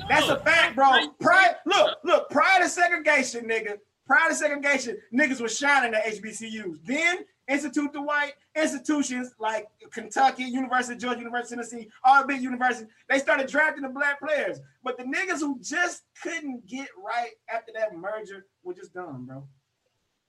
That's 0.09 0.27
a 0.27 0.39
fact, 0.39 0.75
bro. 0.75 0.89
Prior, 1.21 1.55
look, 1.65 1.97
look. 2.03 2.29
Prior 2.31 2.59
to 2.63 2.67
segregation, 2.67 3.45
nigga. 3.45 3.77
Prior 4.07 4.29
to 4.29 4.35
segregation, 4.35 4.97
niggas 5.13 5.39
was 5.39 5.55
shining 5.57 5.93
at 5.93 6.05
HBCUs. 6.05 6.79
Then 6.83 7.19
institute 7.47 7.91
the 7.93 8.01
white 8.01 8.33
institutions 8.55 9.33
like 9.39 9.67
Kentucky, 9.91 10.43
University 10.43 10.93
of 10.93 10.99
Georgia, 11.01 11.19
University 11.19 11.55
of 11.59 11.69
Tennessee, 11.69 11.89
all 12.03 12.21
the 12.21 12.27
big 12.27 12.41
universities, 12.41 12.87
they 13.09 13.19
started 13.19 13.47
drafting 13.47 13.83
the 13.83 13.89
black 13.89 14.19
players. 14.19 14.59
But 14.83 14.97
the 14.97 15.03
niggas 15.03 15.39
who 15.39 15.59
just 15.61 16.03
couldn't 16.21 16.65
get 16.67 16.87
right 17.05 17.31
after 17.53 17.71
that 17.75 17.95
merger 17.95 18.45
were 18.63 18.73
just 18.73 18.93
dumb, 18.93 19.25
bro. 19.25 19.47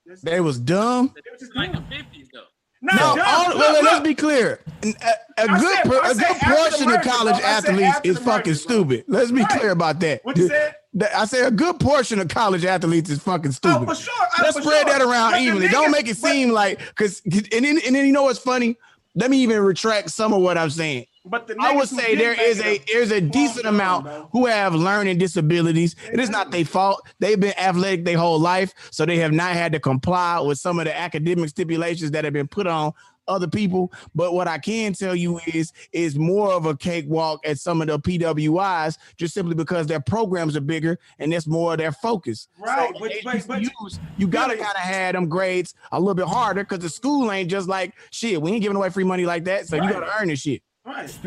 Just- 0.07 0.25
They 0.25 0.39
was 0.41 0.59
dumb. 0.59 1.13
they 1.15 1.21
were 1.31 1.37
just 1.37 1.55
Like 1.55 1.71
the 1.71 1.79
dumb. 1.79 1.89
50s, 1.89 2.27
though. 2.33 2.43
Not 2.85 2.95
No, 2.95 3.15
dumb. 3.15 3.25
all, 3.27 3.47
Look, 3.49 3.57
well, 3.57 3.73
let's 3.83 3.95
look. 3.95 4.03
be 4.03 4.15
clear. 4.15 4.59
A 4.83 5.47
good, 5.47 5.59
said- 5.61 5.85
a 5.87 6.15
good 6.15 6.37
portion 6.41 6.91
of 6.91 7.01
college. 7.01 7.41
Athletes 7.41 7.99
is 8.03 8.17
fucking 8.19 8.53
bro. 8.53 8.59
stupid. 8.59 9.05
Let's 9.07 9.31
be 9.31 9.41
Right. 9.41 9.49
clear 9.49 9.71
about 9.71 9.99
that. 10.01 10.23
What 10.23 10.37
you 10.37 10.47
said? 10.47 10.75
I 11.15 11.25
say 11.25 11.41
a 11.41 11.51
good 11.51 11.79
portion 11.79 12.19
of 12.19 12.27
college 12.29 12.63
athletes 12.63 13.09
is 13.09 13.19
fucking 13.19 13.49
Oh, 13.49 13.53
stupid. 13.53 13.87
for 13.89 13.95
sure. 13.95 14.13
Let's 14.41 14.57
spread 14.61 14.87
sure. 14.87 14.93
that 14.97 15.01
around 15.01 15.31
But 15.31 15.41
evenly. 15.41 15.67
Don't 15.67 15.91
make 15.91 16.07
it 16.07 16.17
but- 16.21 16.29
seem 16.31 16.51
like 16.51 16.79
because 16.79 17.21
and 17.25 17.65
then 17.65 17.79
and 17.85 17.95
then 17.95 18.05
you 18.05 18.13
know 18.13 18.23
what's 18.23 18.39
funny? 18.39 18.77
Let 19.15 19.29
me 19.31 19.37
even 19.39 19.59
retract 19.61 20.09
some 20.11 20.31
of 20.33 20.41
what 20.41 20.57
I'm 20.57 20.69
saying. 20.69 21.05
But 21.25 21.47
the 21.47 21.55
I 21.59 21.75
would 21.75 21.89
say 21.89 22.15
there 22.15 22.39
is 22.39 22.61
a 22.61 22.79
there's 22.91 23.11
a 23.11 23.19
decent 23.19 23.65
amount 23.65 24.05
bro. 24.05 24.29
who 24.31 24.45
have 24.45 24.75
learning 24.75 25.17
disabilities. 25.17 25.95
It 26.11 26.19
is 26.19 26.29
not 26.29 26.51
their 26.51 26.65
fault. 26.65 27.07
They've 27.19 27.39
been 27.39 27.57
athletic 27.57 28.05
their 28.05 28.17
whole 28.17 28.39
life, 28.39 28.73
so 28.91 29.05
they 29.05 29.17
have 29.17 29.31
not 29.31 29.53
had 29.53 29.71
to 29.71 29.79
comply 29.79 30.39
with 30.39 30.59
some 30.59 30.77
of 30.79 30.85
the 30.85 30.95
academic 30.95 31.49
stipulations 31.49 32.11
that 32.11 32.23
have 32.25 32.33
been 32.33 32.47
put 32.47 32.67
on 32.67 32.93
other 33.27 33.47
people. 33.47 33.91
But 34.13 34.35
what 34.35 34.47
I 34.47 34.59
can 34.59 34.93
tell 34.93 35.15
you 35.15 35.39
is 35.47 35.73
is 35.91 36.15
more 36.15 36.51
of 36.53 36.67
a 36.67 36.77
cakewalk 36.77 37.39
at 37.43 37.57
some 37.59 37.81
of 37.81 37.87
the 37.87 37.97
PWIs, 37.99 38.97
just 39.17 39.33
simply 39.33 39.55
because 39.55 39.87
their 39.87 39.99
programs 39.99 40.55
are 40.55 40.61
bigger 40.61 40.99
and 41.17 41.33
that's 41.33 41.47
more 41.47 41.71
of 41.71 41.79
their 41.79 41.91
focus. 41.91 42.47
Right, 42.59 42.93
So 42.93 42.99
but- 42.99 43.11
but- 43.23 43.47
but- 43.47 43.99
you 44.17 44.27
gotta 44.27 44.55
kind 44.55 44.75
of 44.75 44.81
have 44.81 45.13
them 45.13 45.27
grades 45.27 45.73
a 45.91 45.99
little 45.99 46.13
bit 46.13 46.27
harder 46.27 46.63
because 46.63 46.79
the 46.79 46.89
school 46.89 47.31
ain't 47.31 47.49
just 47.49 47.67
like 47.67 47.93
shit. 48.11 48.39
We 48.39 48.51
ain't 48.51 48.61
giving 48.61 48.77
away 48.77 48.91
free 48.91 49.03
money 49.03 49.25
like 49.25 49.45
that, 49.45 49.67
so 49.67 49.75
you 49.75 49.89
gotta 49.89 50.11
earn 50.19 50.27
this 50.27 50.41
shit. 50.41 50.61
Right. 50.85 51.09
So 51.09 51.19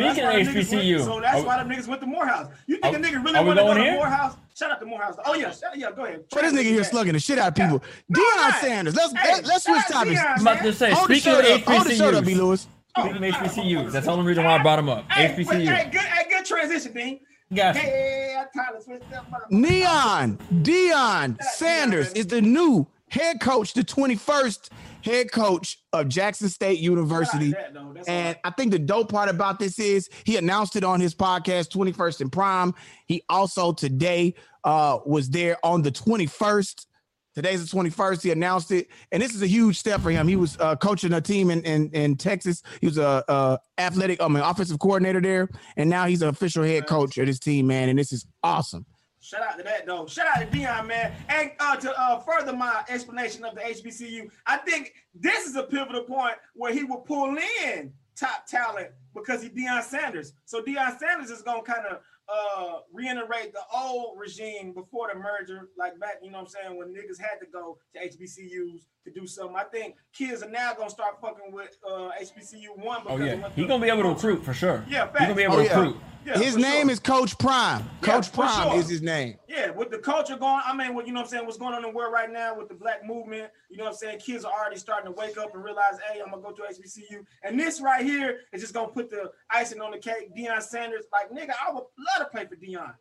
Speaking 0.00 0.10
of 0.10 0.16
why 0.32 0.42
the 0.44 0.50
niggas 0.50 0.54
HBCU, 0.72 0.94
went- 0.94 1.04
so 1.04 1.20
that's 1.20 1.40
are- 1.40 1.44
why 1.46 1.56
them 1.58 1.68
niggas 1.68 1.86
went 1.86 2.00
to 2.00 2.06
Morehouse. 2.06 2.46
You 2.66 2.78
think 2.78 2.94
Are- 2.96 2.98
a 2.98 3.02
nigga 3.02 3.22
really 3.24 3.38
are 3.38 3.44
want 3.44 3.58
to 3.58 3.62
go 3.62 3.66
going 3.66 3.76
to 3.78 3.84
here? 3.84 3.92
Morehouse? 3.94 4.36
Shout 4.56 4.70
out 4.70 4.80
to 4.80 4.86
Morehouse. 4.86 5.16
Oh 5.26 5.34
yeah, 5.34 5.50
shout, 5.50 5.76
yeah, 5.76 5.90
go 5.92 6.04
ahead. 6.06 6.24
But 6.30 6.42
this 6.42 6.52
nigga 6.54 6.62
here 6.62 6.84
slugging 6.84 7.12
the 7.12 7.18
shit 7.18 7.38
out 7.38 7.48
of 7.48 7.54
people. 7.54 7.82
No, 8.08 8.20
Deion 8.20 8.24
I'm. 8.38 8.52
Sanders. 8.62 8.94
Let's 8.96 9.12
Hey, 9.12 9.32
let, 9.34 9.46
let's 9.46 9.64
switch 9.64 9.82
topics. 9.90 10.20
Deion, 10.20 10.34
I'm 10.36 10.40
about 10.40 10.62
to 10.62 10.72
say, 10.72 10.90
Hold 10.92 11.04
speaking 11.10 11.32
of 11.32 11.38
up. 11.44 11.60
Hold 11.62 11.84
the 11.86 11.94
shirt 11.94 12.14
up, 12.14 12.24
B. 12.24 12.32
HBCUs, 12.32 12.36
Lewis. 12.38 12.68
speaking 12.96 13.16
of 13.16 13.22
oh, 13.22 13.26
HBCUs, 13.26 13.76
oh, 13.76 13.86
oh, 13.86 13.90
that's 13.90 14.06
the 14.06 14.12
only 14.12 14.24
reason 14.26 14.44
why 14.44 14.54
I 14.56 14.62
brought 14.62 14.76
them 14.76 14.88
up. 14.88 15.10
Hey, 15.10 15.34
but, 15.44 15.54
HBCU. 15.56 15.66
hey, 15.74 15.90
good, 15.90 16.00
hey, 16.00 16.28
good 16.30 16.44
transition, 16.46 16.92
Dean. 16.94 17.20
Got 17.52 17.74
you. 17.74 17.80
Hey, 17.82 18.36
I 18.38 18.44
Tyler 18.56 18.80
switched 18.80 19.12
up. 19.12 19.30
motherfucker. 19.30 19.50
Neon 19.50 20.38
Deion 20.62 21.42
Sanders 21.42 22.10
is 22.14 22.28
the 22.28 22.40
new 22.40 22.86
head 23.08 23.38
coach, 23.40 23.74
the 23.74 23.84
21st 23.84 24.70
head 25.04 25.30
coach 25.30 25.78
of 25.92 26.08
Jackson 26.08 26.48
State 26.48 26.80
University. 26.80 27.50
Shout 27.50 27.60
out 27.60 27.66
to 27.66 27.72
that, 27.72 27.74
though. 27.74 27.92
That's 27.92 28.08
all 28.08 28.14
And 28.14 28.36
right. 28.36 28.40
I 28.44 28.50
think 28.50 28.72
the 28.72 28.78
dope 28.78 29.10
part 29.10 29.28
about 29.28 29.58
this 29.58 29.78
is 29.78 30.08
he 30.24 30.36
announced 30.36 30.76
it 30.76 30.84
on 30.84 31.00
his 31.00 31.14
podcast, 31.14 31.68
21st 31.68 32.22
in 32.22 32.30
Prime. 32.30 32.74
He 33.06 33.22
also 33.28 33.72
today 33.72 34.34
uh, 34.64 34.98
was 35.04 35.28
there 35.30 35.58
on 35.64 35.82
the 35.82 35.92
21st. 35.92 36.86
Today's 37.34 37.68
the 37.68 37.76
21st. 37.76 38.22
He 38.22 38.30
announced 38.30 38.70
it, 38.70 38.86
and 39.10 39.20
this 39.20 39.34
is 39.34 39.42
a 39.42 39.46
huge 39.46 39.76
step 39.76 40.00
for 40.00 40.12
him. 40.12 40.28
He 40.28 40.36
was 40.36 40.56
uh, 40.60 40.76
coaching 40.76 41.12
a 41.12 41.20
team 41.20 41.50
in, 41.50 41.62
in 41.64 41.90
in 41.90 42.16
Texas. 42.16 42.62
He 42.80 42.86
was 42.86 42.96
a, 42.96 43.24
a 43.26 43.58
athletic, 43.76 44.22
I 44.22 44.28
mean, 44.28 44.40
offensive 44.40 44.78
coordinator 44.78 45.20
there, 45.20 45.48
and 45.76 45.90
now 45.90 46.06
he's 46.06 46.22
an 46.22 46.28
official 46.28 46.62
head 46.62 46.86
coach 46.86 47.18
of 47.18 47.26
this 47.26 47.40
team, 47.40 47.66
man. 47.66 47.88
And 47.88 47.98
this 47.98 48.12
is 48.12 48.24
awesome. 48.44 48.86
Shout 49.24 49.42
out 49.42 49.56
to 49.56 49.64
that 49.64 49.86
though. 49.86 50.06
Shout 50.06 50.26
out 50.26 50.40
to 50.40 50.46
Deion, 50.46 50.86
man. 50.86 51.14
And 51.30 51.52
uh, 51.58 51.76
to 51.76 51.98
uh, 51.98 52.18
further 52.20 52.52
my 52.52 52.84
explanation 52.90 53.42
of 53.42 53.54
the 53.54 53.62
HBCU, 53.62 54.30
I 54.46 54.58
think 54.58 54.92
this 55.14 55.46
is 55.46 55.56
a 55.56 55.62
pivotal 55.62 56.02
point 56.02 56.34
where 56.52 56.74
he 56.74 56.84
will 56.84 56.98
pull 56.98 57.34
in 57.64 57.90
top 58.16 58.46
talent 58.46 58.88
because 59.14 59.42
he 59.42 59.48
Deion 59.48 59.82
Sanders. 59.82 60.34
So 60.44 60.60
Deion 60.60 60.98
Sanders 60.98 61.30
is 61.30 61.40
gonna 61.40 61.62
kind 61.62 61.86
of 61.86 62.00
uh 62.28 62.80
reiterate 62.92 63.54
the 63.54 63.62
old 63.74 64.18
regime 64.18 64.74
before 64.74 65.08
the 65.10 65.18
merger, 65.18 65.70
like 65.78 65.98
back, 65.98 66.16
you 66.22 66.30
know 66.30 66.42
what 66.42 66.54
I'm 66.54 66.68
saying, 66.68 66.76
when 66.76 66.88
niggas 66.88 67.18
had 67.18 67.38
to 67.40 67.46
go 67.50 67.78
to 67.94 68.00
HBCUs 68.00 68.82
to 69.04 69.10
do 69.10 69.26
something. 69.26 69.56
I 69.56 69.64
think 69.64 69.96
kids 70.12 70.42
are 70.42 70.50
now 70.50 70.72
gonna 70.74 70.90
start 70.90 71.20
fucking 71.20 71.52
with 71.52 71.76
uh 71.86 72.10
HBCU 72.20 72.76
one. 72.76 73.02
because 73.02 73.20
yeah, 73.20 73.26
of 73.32 73.42
what 73.42 73.52
he 73.52 73.66
gonna 73.66 73.82
be 73.82 73.90
able 73.90 74.02
to 74.02 74.08
recruit 74.10 74.44
for 74.44 74.54
sure. 74.54 74.84
Yeah, 74.88 75.08
he 75.12 75.18
gonna 75.18 75.34
be 75.34 75.42
able 75.42 75.56
facts. 75.56 75.68
to 75.68 75.74
Oh, 75.74 75.82
yeah. 75.82 75.86
recruit. 75.88 76.02
Yeah, 76.26 76.38
his 76.38 76.56
name 76.56 76.86
sure. 76.86 76.90
is 76.92 77.00
Coach 77.00 77.36
Prime. 77.38 77.84
Yeah, 78.02 78.14
Coach 78.14 78.28
for 78.30 78.36
Prime 78.44 78.70
sure. 78.70 78.78
is 78.80 78.88
his 78.88 79.02
name. 79.02 79.36
Yeah, 79.46 79.68
with 79.72 79.90
the 79.90 79.98
culture 79.98 80.36
going, 80.38 80.62
I 80.64 80.74
mean, 80.74 80.94
what 80.94 81.06
you 81.06 81.12
know 81.12 81.20
what 81.20 81.26
I'm 81.26 81.30
saying, 81.30 81.44
what's 81.44 81.58
going 81.58 81.74
on 81.74 81.84
in 81.84 81.90
the 81.90 81.94
world 81.94 82.14
right 82.14 82.30
now 82.32 82.56
with 82.56 82.68
the 82.68 82.74
black 82.74 83.04
movement, 83.04 83.50
you 83.68 83.76
know 83.76 83.84
what 83.84 83.90
I'm 83.90 83.96
saying? 83.96 84.20
Kids 84.20 84.42
are 84.46 84.52
already 84.52 84.78
starting 84.78 85.04
to 85.12 85.12
wake 85.20 85.36
up 85.36 85.54
and 85.54 85.62
realize, 85.62 85.98
hey, 86.10 86.20
I'm 86.22 86.30
gonna 86.30 86.40
go 86.42 86.52
to 86.52 86.62
HBCU. 86.62 87.26
And 87.42 87.60
this 87.60 87.82
right 87.82 88.02
here 88.02 88.38
is 88.54 88.62
just 88.62 88.72
gonna 88.72 88.88
put 88.88 89.10
the 89.10 89.32
icing 89.50 89.82
on 89.82 89.90
the 89.90 89.98
cake. 89.98 90.34
Deion 90.34 90.62
Sanders, 90.62 91.04
like 91.12 91.30
nigga, 91.30 91.52
I 91.62 91.70
would 91.72 91.84
love 91.98 92.20
to 92.20 92.24
play 92.32 92.46
for 92.46 92.56
Deion. 92.56 92.94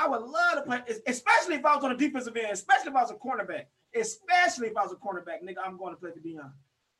I 0.00 0.06
would 0.06 0.22
love 0.22 0.54
to 0.54 0.62
play, 0.62 0.80
especially 1.08 1.56
if 1.56 1.64
I 1.66 1.74
was 1.74 1.82
on 1.84 1.90
the 1.90 1.96
defensive 1.96 2.36
end, 2.36 2.52
especially 2.52 2.90
if 2.90 2.94
I 2.96 3.02
was 3.02 3.10
a 3.10 3.14
cornerback, 3.14 3.64
especially 3.94 4.68
if 4.68 4.76
I 4.76 4.82
was 4.82 4.92
a 4.92 4.96
cornerback, 4.96 5.42
nigga, 5.42 5.56
I'm 5.64 5.76
going 5.76 5.94
to 5.94 6.00
play 6.00 6.10
for 6.10 6.20
Deion. 6.20 6.50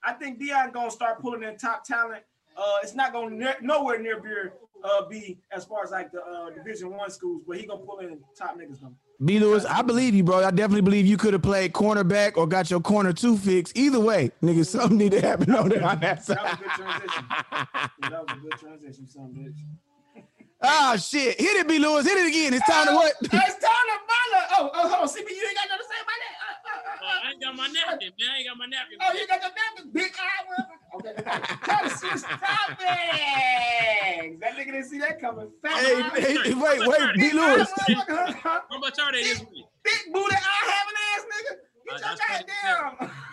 I 0.04 0.12
think 0.12 0.40
Deion 0.40 0.72
gonna 0.72 0.90
start 0.90 1.20
pulling 1.20 1.42
in 1.42 1.56
top 1.56 1.84
talent. 1.84 2.22
Uh, 2.56 2.78
it's 2.82 2.94
not 2.94 3.12
gonna 3.12 3.34
ne- 3.34 3.56
nowhere 3.62 4.00
near 4.00 4.20
beer 4.20 4.54
uh, 4.84 5.06
be 5.06 5.38
as 5.52 5.64
far 5.64 5.82
as 5.84 5.90
like 5.90 6.12
the 6.12 6.22
uh, 6.22 6.50
Division 6.50 6.90
One 6.96 7.10
schools, 7.10 7.42
but 7.46 7.56
he 7.56 7.66
gonna 7.66 7.84
pull 7.84 7.98
in 7.98 8.18
top 8.36 8.56
niggas 8.56 8.80
though. 8.80 8.94
B. 9.24 9.40
Lewis, 9.40 9.64
I 9.64 9.82
believe 9.82 10.14
you, 10.14 10.22
bro. 10.22 10.44
I 10.44 10.52
definitely 10.52 10.82
believe 10.82 11.04
you 11.04 11.16
could 11.16 11.32
have 11.32 11.42
played 11.42 11.72
cornerback 11.72 12.36
or 12.36 12.46
got 12.46 12.70
your 12.70 12.80
corner 12.80 13.12
two 13.12 13.36
fixed. 13.36 13.76
Either 13.76 13.98
way, 13.98 14.30
nigga, 14.40 14.64
something 14.64 14.96
need 14.96 15.10
to 15.10 15.20
happen 15.20 15.52
on 15.54 15.68
that 15.70 15.82
on 15.82 15.98
that 16.00 16.24
That 16.24 16.44
was 16.44 16.52
a 16.52 16.56
good 16.56 16.70
transition. 16.70 17.24
that 18.02 18.12
was 18.12 18.30
a 18.30 18.40
good 18.40 18.58
transition, 18.58 19.08
son, 19.08 19.34
bitch. 19.36 20.24
Ah, 20.62 20.96
shit. 20.96 21.40
Hit 21.40 21.56
it, 21.56 21.68
B. 21.68 21.78
Lewis. 21.78 22.06
Hit 22.06 22.18
it 22.18 22.28
again. 22.28 22.54
It's 22.54 22.66
time 22.66 22.86
to 22.88 22.94
what? 22.94 23.12
It's 23.20 23.30
time 23.32 23.40
to 23.40 23.98
follow. 24.06 24.42
Oh, 24.50 24.70
oh, 24.74 24.88
hold 24.88 25.02
on. 25.02 25.08
CB, 25.08 25.30
you 25.30 25.46
ain't 25.48 25.56
got 25.56 25.68
nothing 25.68 25.78
to 25.78 25.88
say 25.88 25.98
about 26.02 26.18
that. 26.18 26.47
I 26.68 27.30
ain't 27.30 27.40
got 27.42 27.54
my 27.56 27.66
napkin, 27.68 28.12
man. 28.18 28.28
I 28.32 28.38
ain't 28.38 28.48
got 28.48 28.56
my 28.58 28.66
napkin. 28.66 28.98
Oh, 29.00 29.12
you 29.12 29.26
got 29.26 29.40
your 29.42 29.50
napkin, 29.50 29.90
big 29.92 30.12
eye. 30.18 30.44
well, 30.48 30.66
Okay, 30.96 31.12
try 31.64 31.82
to 31.82 31.90
switch 31.90 32.22
topics. 32.22 32.82
That 34.40 34.52
nigga 34.56 34.66
didn't 34.72 34.84
see 34.84 34.98
that 34.98 35.20
coming. 35.20 35.50
Fat 35.62 35.72
Hey, 35.84 36.02
eye. 36.02 36.10
hey, 36.20 36.54
wait, 36.54 36.80
wait, 36.86 37.00
B. 37.14 37.20
Big 37.20 37.34
eye, 37.36 37.54
Lewis. 37.56 37.70
motherfucker, 37.72 38.34
huh? 38.36 38.60
How 38.70 38.78
much 38.78 38.98
are 38.98 39.12
they 39.12 39.22
this 39.22 39.40
week? 39.40 39.66
Big 39.84 40.12
booty 40.12 40.34
eye 40.34 40.72
having 40.72 40.96
ass 41.14 41.24
nigga. 41.32 41.56
Get 41.88 42.04
Uh, 42.04 42.08
your 42.08 42.16
that's 42.16 42.44
goddamn. 43.00 43.10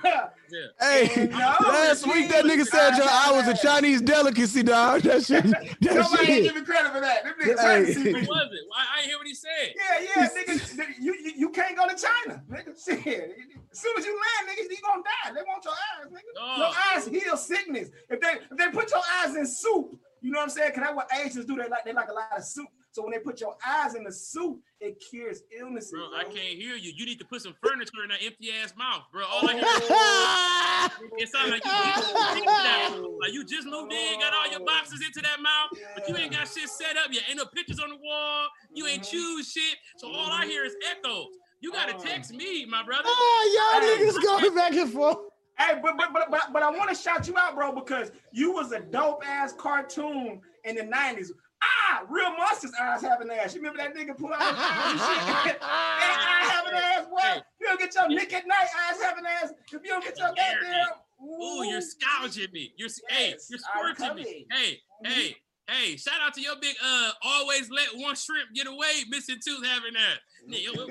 Yeah. 0.52 0.68
Hey, 0.80 1.28
No, 1.32 1.56
last 1.68 2.06
week 2.06 2.30
that 2.30 2.46
nigga 2.46 2.66
said 2.66 2.96
your 2.98 3.08
eye 3.10 3.32
was 3.34 3.48
a 3.48 3.58
Chinese 3.62 4.02
delicacy, 4.02 4.62
dog. 4.64 5.02
That 5.06 5.26
shit. 5.26 5.44
That 5.44 5.78
Nobody 5.82 6.22
ain't 6.22 6.28
shit. 6.28 6.44
giving 6.44 6.66
credit 6.66 6.92
for 6.92 7.02
that. 7.02 7.24
Them 7.24 7.34
niggas 7.42 7.60
Hey. 7.60 7.94
hey. 7.94 8.14
What 8.14 8.28
was 8.28 8.50
it? 8.54 8.60
I, 8.76 8.86
I 8.94 8.98
didn't 9.02 9.10
hear 9.10 9.18
what 9.18 9.28
he 9.28 9.34
said. 9.34 9.74
Yeah, 9.76 10.06
yeah, 10.16 10.28
nigga, 10.30 10.76
nigga, 10.78 10.94
you, 11.02 11.16
you 11.16 11.32
you 11.38 11.50
can't 11.50 11.76
go 11.76 11.88
to 11.88 11.96
China, 11.96 12.44
nigga. 12.50 12.76
Shit, 12.86 13.36
as 13.72 13.80
soon 13.80 13.98
as 13.98 14.06
you 14.06 14.14
land, 14.14 14.50
niggas, 14.58 14.70
you 14.70 14.78
gonna 14.84 15.02
die. 15.04 15.34
They 15.34 15.42
want 15.42 15.64
your 15.66 15.74
eyes, 15.74 16.12
nigga. 16.12 16.40
Oh. 16.40 16.58
Your 16.58 16.72
eyes 16.96 17.08
heal 17.24 17.38
sickness. 17.38 17.90
If 18.10 18.22
they 18.22 18.34
if 18.52 18.58
they 18.58 18.68
put 18.70 18.92
your 18.92 19.02
eyes 19.24 19.36
in 19.36 19.48
soup, 19.48 19.98
you 20.26 20.32
know 20.32 20.40
what 20.40 20.46
I'm 20.46 20.50
saying? 20.50 20.72
Cause 20.74 20.82
that's 20.84 20.96
what 20.96 21.08
Asians 21.24 21.46
do. 21.46 21.56
They 21.56 21.70
like 21.70 21.86
they 21.86 21.94
like 21.94 22.10
a 22.10 22.14
lot 22.14 22.34
of 22.36 22.44
soup. 22.44 22.66
So 22.90 23.04
when 23.04 23.12
they 23.12 23.20
put 23.20 23.40
your 23.40 23.56
eyes 23.64 23.94
in 23.94 24.04
the 24.04 24.12
soup, 24.12 24.60
it 24.82 24.98
cures 25.08 25.44
illnesses. 25.56 25.92
Bro, 25.92 26.18
I 26.18 26.24
can't 26.24 26.58
hear 26.58 26.76
you. 26.76 26.92
You 26.96 27.06
need 27.06 27.20
to 27.20 27.26
put 27.26 27.44
some 27.44 27.54
furniture 27.62 28.02
in 28.04 28.10
that 28.10 28.26
empty 28.26 28.50
ass 28.52 28.74
mouth, 28.76 29.04
bro. 29.14 29.24
All 29.24 29.48
I 29.48 29.54
hear 29.54 29.62
it 31.20 31.30
sounds 31.30 31.52
like 31.52 31.64
you 31.64 31.72
just 31.72 32.98
moved. 32.98 33.22
Like 33.22 33.34
you 33.34 33.46
just 33.46 33.68
moved 33.68 33.94
in, 33.94 34.20
got 34.20 34.34
all 34.34 34.50
your 34.50 34.66
boxes 34.66 35.00
into 35.06 35.22
that 35.22 35.40
mouth, 35.44 35.80
but 35.94 36.10
you 36.10 36.18
ain't 36.18 36.32
got 36.32 36.48
shit 36.48 36.68
set 36.70 36.98
up 36.98 37.10
yet. 37.12 37.22
Ain't 37.30 37.38
no 37.38 37.46
pictures 37.46 37.80
on 37.80 37.92
the 37.92 37.98
wall. 37.98 38.48
You 38.74 38.88
ain't 38.88 39.04
choose 39.04 39.52
shit. 39.52 39.78
So 39.98 40.08
all 40.08 40.32
I 40.32 40.48
hear 40.48 40.66
is 40.66 40.76
echoes. 40.90 41.28
You 41.62 41.72
gotta 41.72 41.94
text 41.94 42.34
me, 42.34 42.66
my 42.66 42.82
brother. 42.84 43.04
Ah, 43.06 43.80
y'all 43.80 43.98
niggas 43.98 44.24
going 44.24 44.56
back 44.56 44.74
and 44.74 44.92
forth. 44.92 45.18
Hey, 45.58 45.80
but 45.82 45.98
but 45.98 46.14
but 46.14 46.30
but, 46.30 46.52
but 46.52 46.64
I 46.64 46.70
want 46.70 46.90
to 46.90 46.96
shout 46.96 47.28
you 47.28 47.38
out, 47.38 47.56
bro, 47.56 47.72
because 47.72 48.12
you 48.32 48.52
was 48.52 48.72
a 48.72 48.80
dope 48.80 49.24
ass 49.28 49.54
cartoon 49.54 50.42
in 50.66 50.76
the 50.76 50.84
'90s. 50.84 51.30
Ah, 51.64 52.04
real 52.10 52.36
monsters 52.36 52.74
eyes 52.80 53.02
having 53.02 53.30
ass. 53.32 53.56
You 53.56 53.62
remember 53.62 53.78
that 53.80 53.96
nigga 53.96 54.18
pull 54.18 54.34
out 54.34 54.42
his 54.42 54.58
eyes 54.60 54.92
and 54.92 55.48
shit? 55.48 55.56
and 55.56 55.62
eye 55.62 56.50
having 56.52 56.74
ass. 56.74 57.06
What? 57.10 57.46
You 57.60 57.68
don't 57.68 57.80
get 57.80 57.96
your 57.96 58.10
Nick 58.10 58.34
at 58.34 58.46
Nite 58.46 58.58
eyes 58.90 59.02
having 59.02 59.24
ass. 59.26 59.54
If 59.72 59.84
you 59.84 59.90
don't 59.90 60.04
get 60.04 60.18
your 60.18 60.28
goddamn. 60.28 60.88
Ooh, 61.24 61.66
you're 61.66 61.82
scourging 61.82 62.52
me. 62.52 62.74
You're 62.76 62.90
hey, 63.10 63.36
you're 63.50 63.60
I'm 64.04 64.16
me. 64.18 64.46
Hey, 64.52 64.82
hey, 65.04 65.38
hey! 65.70 65.98
Shout 65.98 66.16
out 66.22 66.34
to 66.36 66.42
your 66.42 66.56
big 66.62 66.76
uh, 66.84 67.12
always 67.24 67.70
let 67.70 67.88
one 67.96 68.16
shrimp 68.16 68.54
get 68.54 68.68
away, 68.68 69.04
missing 69.10 69.38
tooth 69.46 69.66
having 69.66 69.94
that. 69.94 70.20
Nigga, 70.48 70.76
Y'all 70.76 70.88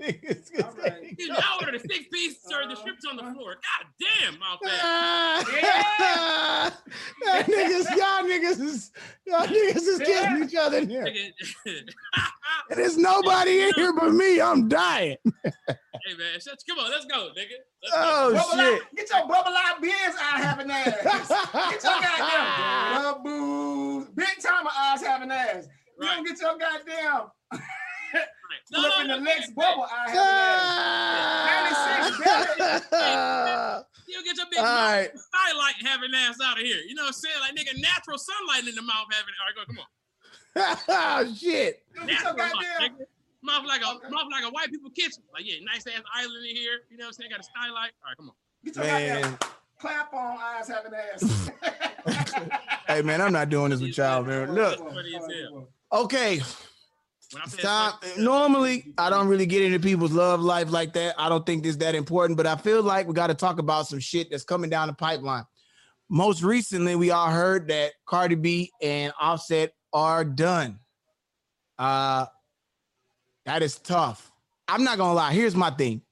niggas- 0.00 0.64
All 0.64 0.72
right. 0.82 1.16
Dude, 1.18 1.30
I 1.30 1.58
ordered 1.60 1.74
a 1.74 1.80
six 1.80 2.06
piece, 2.10 2.38
sir. 2.42 2.66
The 2.68 2.74
shrimp's 2.80 3.04
on 3.04 3.16
the 3.16 3.22
floor. 3.34 3.54
God 3.56 3.86
damn, 4.00 4.38
mouth 4.38 4.60
ass. 4.66 4.80
Ah, 6.06 6.72
y'all 7.22 7.42
niggas, 7.42 7.96
y'all 7.96 8.22
niggas 8.24 8.60
is 8.60 8.92
y'all 9.26 9.46
niggas 9.46 9.76
is 9.76 9.98
killing 9.98 10.44
each 10.44 10.54
other 10.54 10.78
in 10.78 10.88
here. 10.88 11.06
And 11.66 12.78
there's 12.78 12.96
nobody 12.96 13.60
in 13.62 13.72
here 13.74 13.92
but 13.92 14.10
me. 14.12 14.40
I'm 14.40 14.68
dying. 14.68 15.16
hey 15.44 16.14
man, 16.16 16.40
shut, 16.40 16.62
come 16.68 16.78
on, 16.78 16.90
let's 16.90 17.04
go, 17.06 17.30
nigga. 17.36 17.58
Oh 17.92 18.32
shit. 18.32 18.60
eye, 18.60 18.80
get 18.96 19.10
your 19.10 19.28
bubble 19.28 19.52
eye 19.52 19.74
beers 19.80 20.14
eye 20.18 20.40
having 20.40 20.70
ass. 20.70 20.94
Get 21.70 21.82
your 21.84 22.00
goddamn 22.00 23.02
bubbles. 23.02 24.08
Big 24.14 24.38
time 24.42 24.66
eyes 24.66 25.02
having 25.02 25.30
ass. 25.30 25.66
You 26.00 26.06
Right. 26.06 26.16
don't 26.16 26.26
get 26.26 26.40
your 26.40 26.56
goddamn 26.58 27.30
pull 28.72 28.84
up 28.86 29.00
in 29.02 29.08
the 29.08 29.16
no, 29.16 29.22
next 29.22 29.48
hey, 29.48 29.52
bubble 29.54 29.84
eye 29.84 30.10
having 30.10 30.20
ass. 30.20 32.18
96, 32.88 32.88
You 34.08 34.14
don't 34.14 34.24
get 34.24 34.36
your 34.36 34.46
big 34.50 34.58
All 34.60 34.64
mouth 34.64 34.74
right. 34.74 35.10
skylight 35.18 35.74
having 35.82 36.14
ass 36.14 36.38
out 36.42 36.58
of 36.58 36.64
here. 36.64 36.80
You 36.86 36.94
know 36.94 37.02
what 37.04 37.08
I'm 37.08 37.12
saying? 37.14 37.40
Like 37.40 37.54
nigga, 37.54 37.80
natural 37.80 38.18
sunlight 38.18 38.66
in 38.68 38.74
the 38.74 38.82
mouth 38.82 39.06
having. 39.12 39.34
All 39.40 39.46
right, 39.46 39.56
go, 39.56 39.64
come 39.66 39.78
on. 39.78 39.86
oh 41.26 41.34
shit. 41.34 41.82
You 41.94 42.06
get 42.06 42.22
your 42.22 42.34
Natural 42.34 42.34
goddamn. 42.34 42.96
Nigga. 43.44 43.46
Mouth 43.46 43.66
like 43.66 43.82
a 43.82 43.88
Okay. 43.96 44.08
mouth 44.10 44.26
like 44.30 44.44
a 44.44 44.50
white 44.50 44.70
people 44.70 44.90
kitchen. 44.90 45.22
Like 45.32 45.44
yeah, 45.46 45.56
nice 45.64 45.86
ass 45.86 46.02
island 46.14 46.46
in 46.48 46.56
here. 46.56 46.80
You 46.90 46.96
know 46.98 47.04
what 47.04 47.08
I'm 47.08 47.12
saying? 47.14 47.30
Got 47.30 47.40
a 47.40 47.42
skylight. 47.44 47.92
All 48.02 48.08
right, 48.08 48.16
come 48.16 48.28
on. 48.30 48.34
Get 48.64 48.76
your 48.76 48.84
goddamn 48.84 49.20
Man. 49.22 49.38
clap 49.78 50.14
on 50.14 50.38
eyes 50.40 50.68
having 50.68 50.92
ass. 50.94 51.50
Hey 52.86 53.00
man, 53.00 53.22
I'm 53.22 53.32
not 53.32 53.48
doing 53.48 53.70
this 53.70 53.80
with 53.80 53.96
y'all, 53.96 54.22
man. 54.22 54.54
Look, 54.54 54.78
Funny 54.78 55.16
as 55.16 55.22
hell. 55.22 55.68
okay. 55.92 56.40
When 57.32 57.42
I 57.42 57.46
say 57.48 57.58
Stop. 57.60 58.04
Normally, 58.18 58.92
I 58.98 59.08
don't 59.08 59.26
really 59.26 59.46
get 59.46 59.62
into 59.62 59.80
people's 59.80 60.12
love 60.12 60.40
life 60.40 60.70
like 60.70 60.92
that. 60.92 61.14
I 61.18 61.30
don't 61.30 61.46
think 61.46 61.64
it's 61.64 61.78
that 61.78 61.94
important, 61.94 62.36
but 62.36 62.46
I 62.46 62.56
feel 62.56 62.82
like 62.82 63.08
we 63.08 63.14
got 63.14 63.28
to 63.28 63.34
talk 63.34 63.58
about 63.58 63.86
some 63.88 63.98
shit 64.00 64.30
that's 64.30 64.44
coming 64.44 64.68
down 64.68 64.88
the 64.88 64.92
pipeline. 64.94 65.44
Most 66.10 66.42
recently, 66.42 66.94
we 66.94 67.10
all 67.10 67.30
heard 67.30 67.68
that 67.68 67.92
Cardi 68.06 68.34
B 68.34 68.70
and 68.82 69.12
Offset 69.18 69.72
are 69.94 70.22
done. 70.24 70.78
Uh, 71.78 72.26
that 73.46 73.62
is 73.62 73.78
tough. 73.78 74.30
I'm 74.68 74.84
not 74.84 74.98
gonna 74.98 75.14
lie. 75.14 75.32
Here's 75.32 75.54
my 75.54 75.70
thing. 75.70 76.02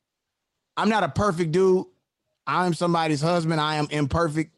I'm 0.76 0.88
not 0.88 1.04
a 1.04 1.08
perfect 1.08 1.52
dude. 1.52 1.86
I'm 2.46 2.74
somebody's 2.74 3.20
husband. 3.20 3.60
I 3.60 3.76
am 3.76 3.86
imperfect. 3.90 4.54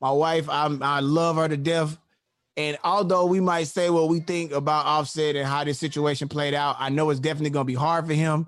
My 0.00 0.10
wife, 0.10 0.48
I'm 0.48 0.82
I 0.82 1.00
love 1.00 1.36
her 1.36 1.48
to 1.48 1.56
death. 1.56 1.96
And 2.56 2.76
although 2.84 3.26
we 3.26 3.40
might 3.40 3.68
say 3.68 3.88
what 3.88 4.08
we 4.08 4.20
think 4.20 4.52
about 4.52 4.84
Offset 4.84 5.36
and 5.36 5.46
how 5.46 5.64
this 5.64 5.78
situation 5.78 6.28
played 6.28 6.52
out, 6.52 6.76
I 6.78 6.90
know 6.90 7.08
it's 7.10 7.20
definitely 7.20 7.50
gonna 7.50 7.64
be 7.64 7.74
hard 7.74 8.06
for 8.06 8.12
him. 8.12 8.46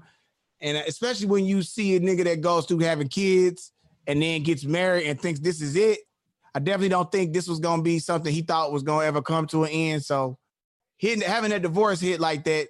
And 0.60 0.76
especially 0.78 1.26
when 1.26 1.46
you 1.46 1.62
see 1.62 1.96
a 1.96 2.00
nigga 2.00 2.24
that 2.24 2.40
goes 2.40 2.66
through 2.66 2.80
having 2.80 3.08
kids 3.08 3.72
and 4.06 4.20
then 4.20 4.42
gets 4.42 4.64
married 4.64 5.06
and 5.06 5.20
thinks 5.20 5.40
this 5.40 5.60
is 5.60 5.76
it. 5.76 6.00
I 6.54 6.58
definitely 6.58 6.90
don't 6.90 7.10
think 7.10 7.32
this 7.32 7.48
was 7.48 7.60
gonna 7.60 7.82
be 7.82 7.98
something 7.98 8.32
he 8.32 8.42
thought 8.42 8.72
was 8.72 8.82
gonna 8.82 9.06
ever 9.06 9.22
come 9.22 9.46
to 9.48 9.64
an 9.64 9.70
end. 9.70 10.04
So 10.04 10.38
hitting 10.98 11.22
having 11.22 11.50
that 11.50 11.62
divorce 11.62 12.00
hit 12.00 12.20
like 12.20 12.44
that, 12.44 12.68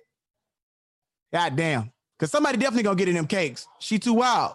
god 1.35 1.57
damn. 1.57 1.92
Cause 2.18 2.31
somebody 2.31 2.57
definitely 2.57 2.85
gonna 2.85 2.97
get 2.97 3.09
in 3.09 3.16
them 3.16 3.27
cakes. 3.27 3.66
She 3.81 3.99
too 3.99 4.14
wild. 4.14 4.55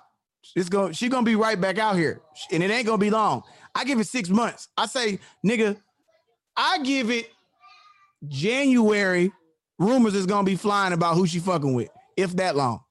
It's 0.56 0.70
going 0.70 0.94
she 0.94 1.10
gonna 1.10 1.26
be 1.26 1.36
right 1.36 1.60
back 1.60 1.78
out 1.78 1.98
here. 1.98 2.22
And 2.52 2.64
it 2.64 2.72
ain't 2.72 2.86
gonna 2.86 2.98
be 2.98 3.10
long. 3.10 3.44
I 3.76 3.84
give 3.84 4.00
it 4.00 4.08
six 4.08 4.30
months. 4.30 4.70
I 4.78 4.86
say, 4.86 5.20
nigga, 5.46 5.78
I 6.56 6.80
give 6.80 7.12
it 7.12 7.30
January. 8.28 9.32
Rumors 9.78 10.16
is 10.16 10.26
gonna 10.26 10.46
be 10.46 10.56
flying 10.56 10.94
about 10.94 11.16
who 11.16 11.28
she 11.28 11.40
fucking 11.40 11.74
with, 11.74 11.90
if 12.16 12.36
that 12.38 12.56
long. 12.56 12.82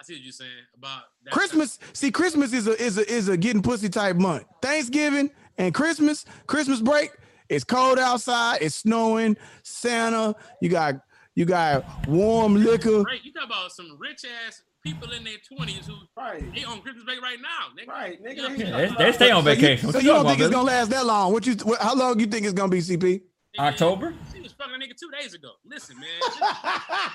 I 0.00 0.04
see 0.04 0.14
what 0.14 0.22
you're 0.22 0.32
saying 0.32 0.50
about 0.76 1.02
that 1.24 1.32
Christmas, 1.32 1.78
see, 1.92 2.10
Christmas 2.10 2.52
is 2.52 2.66
a 2.66 2.80
is 2.82 2.98
a 2.98 3.10
is 3.10 3.28
a 3.28 3.36
getting 3.36 3.62
pussy 3.62 3.88
type 3.88 4.16
month. 4.16 4.44
Thanksgiving 4.60 5.30
and 5.56 5.72
Christmas, 5.72 6.24
Christmas 6.46 6.80
break. 6.80 7.10
It's 7.48 7.64
cold 7.64 7.98
outside. 7.98 8.58
It's 8.60 8.74
snowing. 8.74 9.36
Santa, 9.62 10.34
you 10.60 10.68
got 10.68 10.96
you 11.38 11.44
got 11.44 11.84
warm 12.08 12.54
liquor. 12.56 13.02
Right, 13.02 13.22
you 13.24 13.32
talk 13.32 13.44
about 13.46 13.70
some 13.72 13.96
rich 13.98 14.24
ass 14.46 14.62
people 14.82 15.12
in 15.12 15.22
their 15.24 15.36
twenties 15.46 15.86
who 15.86 15.94
Right. 16.16 16.42
they 16.54 16.64
on 16.64 16.80
Christmas 16.82 17.04
break 17.04 17.22
right 17.22 17.38
now. 17.40 17.68
Nigga. 17.78 17.88
Right, 17.88 18.22
nigga. 18.22 18.36
You 18.36 18.42
know 18.42 18.48
what 18.48 18.58
they- 18.58 18.64
saying? 18.64 18.94
They, 18.98 19.04
they 19.04 19.12
stay 19.12 19.30
on 19.30 19.44
So 19.44 19.50
you- 19.50 19.56
vacation. 19.56 19.92
So 19.92 19.98
you, 19.98 20.02
you 20.06 20.10
don't 20.10 20.24
talking 20.24 20.38
think 20.38 20.46
it's 20.46 20.54
gonna 20.54 20.66
last 20.66 20.90
that 20.90 21.06
long? 21.06 21.32
What 21.32 21.46
you? 21.46 21.54
What, 21.62 21.80
how 21.80 21.94
long 21.94 22.18
you 22.18 22.26
think 22.26 22.44
it's 22.44 22.54
gonna 22.54 22.68
be, 22.70 22.78
CP? 22.80 22.98
Nigga, 22.98 23.20
October? 23.60 24.14
She 24.34 24.40
was 24.40 24.52
fucking 24.52 24.74
a 24.74 24.78
nigga 24.78 24.96
two 24.98 25.10
days 25.18 25.32
ago. 25.34 25.50
Listen, 25.64 25.96
man. 25.98 26.08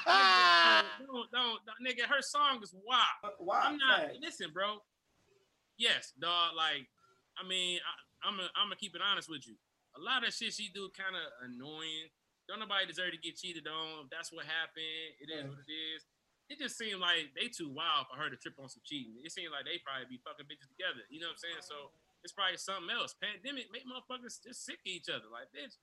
Nigga, 0.07 0.83
don't, 1.05 1.31
don't, 1.31 1.59
don't, 1.65 1.79
nigga, 1.85 2.03
her 2.07 2.21
song 2.21 2.59
is 2.63 2.73
wild. 2.85 3.01
Uh, 3.23 3.29
Why? 3.39 3.61
I'm 3.65 3.77
not. 3.77 3.99
Right. 3.99 4.17
Listen, 4.21 4.47
bro. 4.53 4.77
Yes, 5.77 6.13
dog. 6.19 6.51
Like, 6.55 6.87
I 7.37 7.47
mean, 7.47 7.79
I, 7.83 8.27
I'm. 8.27 8.39
A, 8.39 8.43
I'm 8.55 8.67
gonna 8.67 8.75
keep 8.77 8.95
it 8.95 9.01
honest 9.03 9.29
with 9.29 9.45
you. 9.47 9.55
A 9.97 10.01
lot 10.01 10.25
of 10.25 10.33
shit 10.33 10.53
she 10.53 10.69
do 10.73 10.89
kind 10.97 11.15
of 11.15 11.49
annoying. 11.49 12.07
Don't 12.47 12.59
nobody 12.59 12.85
deserve 12.85 13.15
to 13.15 13.21
get 13.21 13.39
cheated 13.39 13.67
on. 13.67 14.11
That's 14.11 14.31
what 14.31 14.43
happened, 14.43 15.15
it 15.23 15.31
is 15.31 15.47
what 15.47 15.63
it 15.63 15.71
is. 15.71 16.03
It 16.51 16.59
just 16.59 16.75
seemed 16.75 16.99
like 16.99 17.31
they 17.39 17.47
too 17.47 17.71
wild 17.71 18.11
for 18.11 18.19
her 18.19 18.27
to 18.27 18.35
trip 18.35 18.59
on 18.59 18.67
some 18.67 18.83
cheating. 18.83 19.15
It 19.23 19.31
seemed 19.31 19.55
like 19.55 19.63
they 19.63 19.79
probably 19.79 20.11
be 20.11 20.19
fucking 20.19 20.43
bitches 20.45 20.67
together. 20.67 21.07
You 21.07 21.23
know 21.23 21.31
what 21.31 21.39
I'm 21.39 21.45
saying? 21.47 21.63
So 21.63 21.95
it's 22.19 22.35
probably 22.35 22.59
something 22.59 22.91
else. 22.91 23.15
Pandemic 23.15 23.71
make 23.71 23.87
motherfuckers 23.87 24.43
just 24.43 24.67
sick 24.67 24.83
of 24.83 24.91
each 24.91 25.07
other. 25.07 25.31
Like, 25.31 25.51
bitch, 25.55 25.79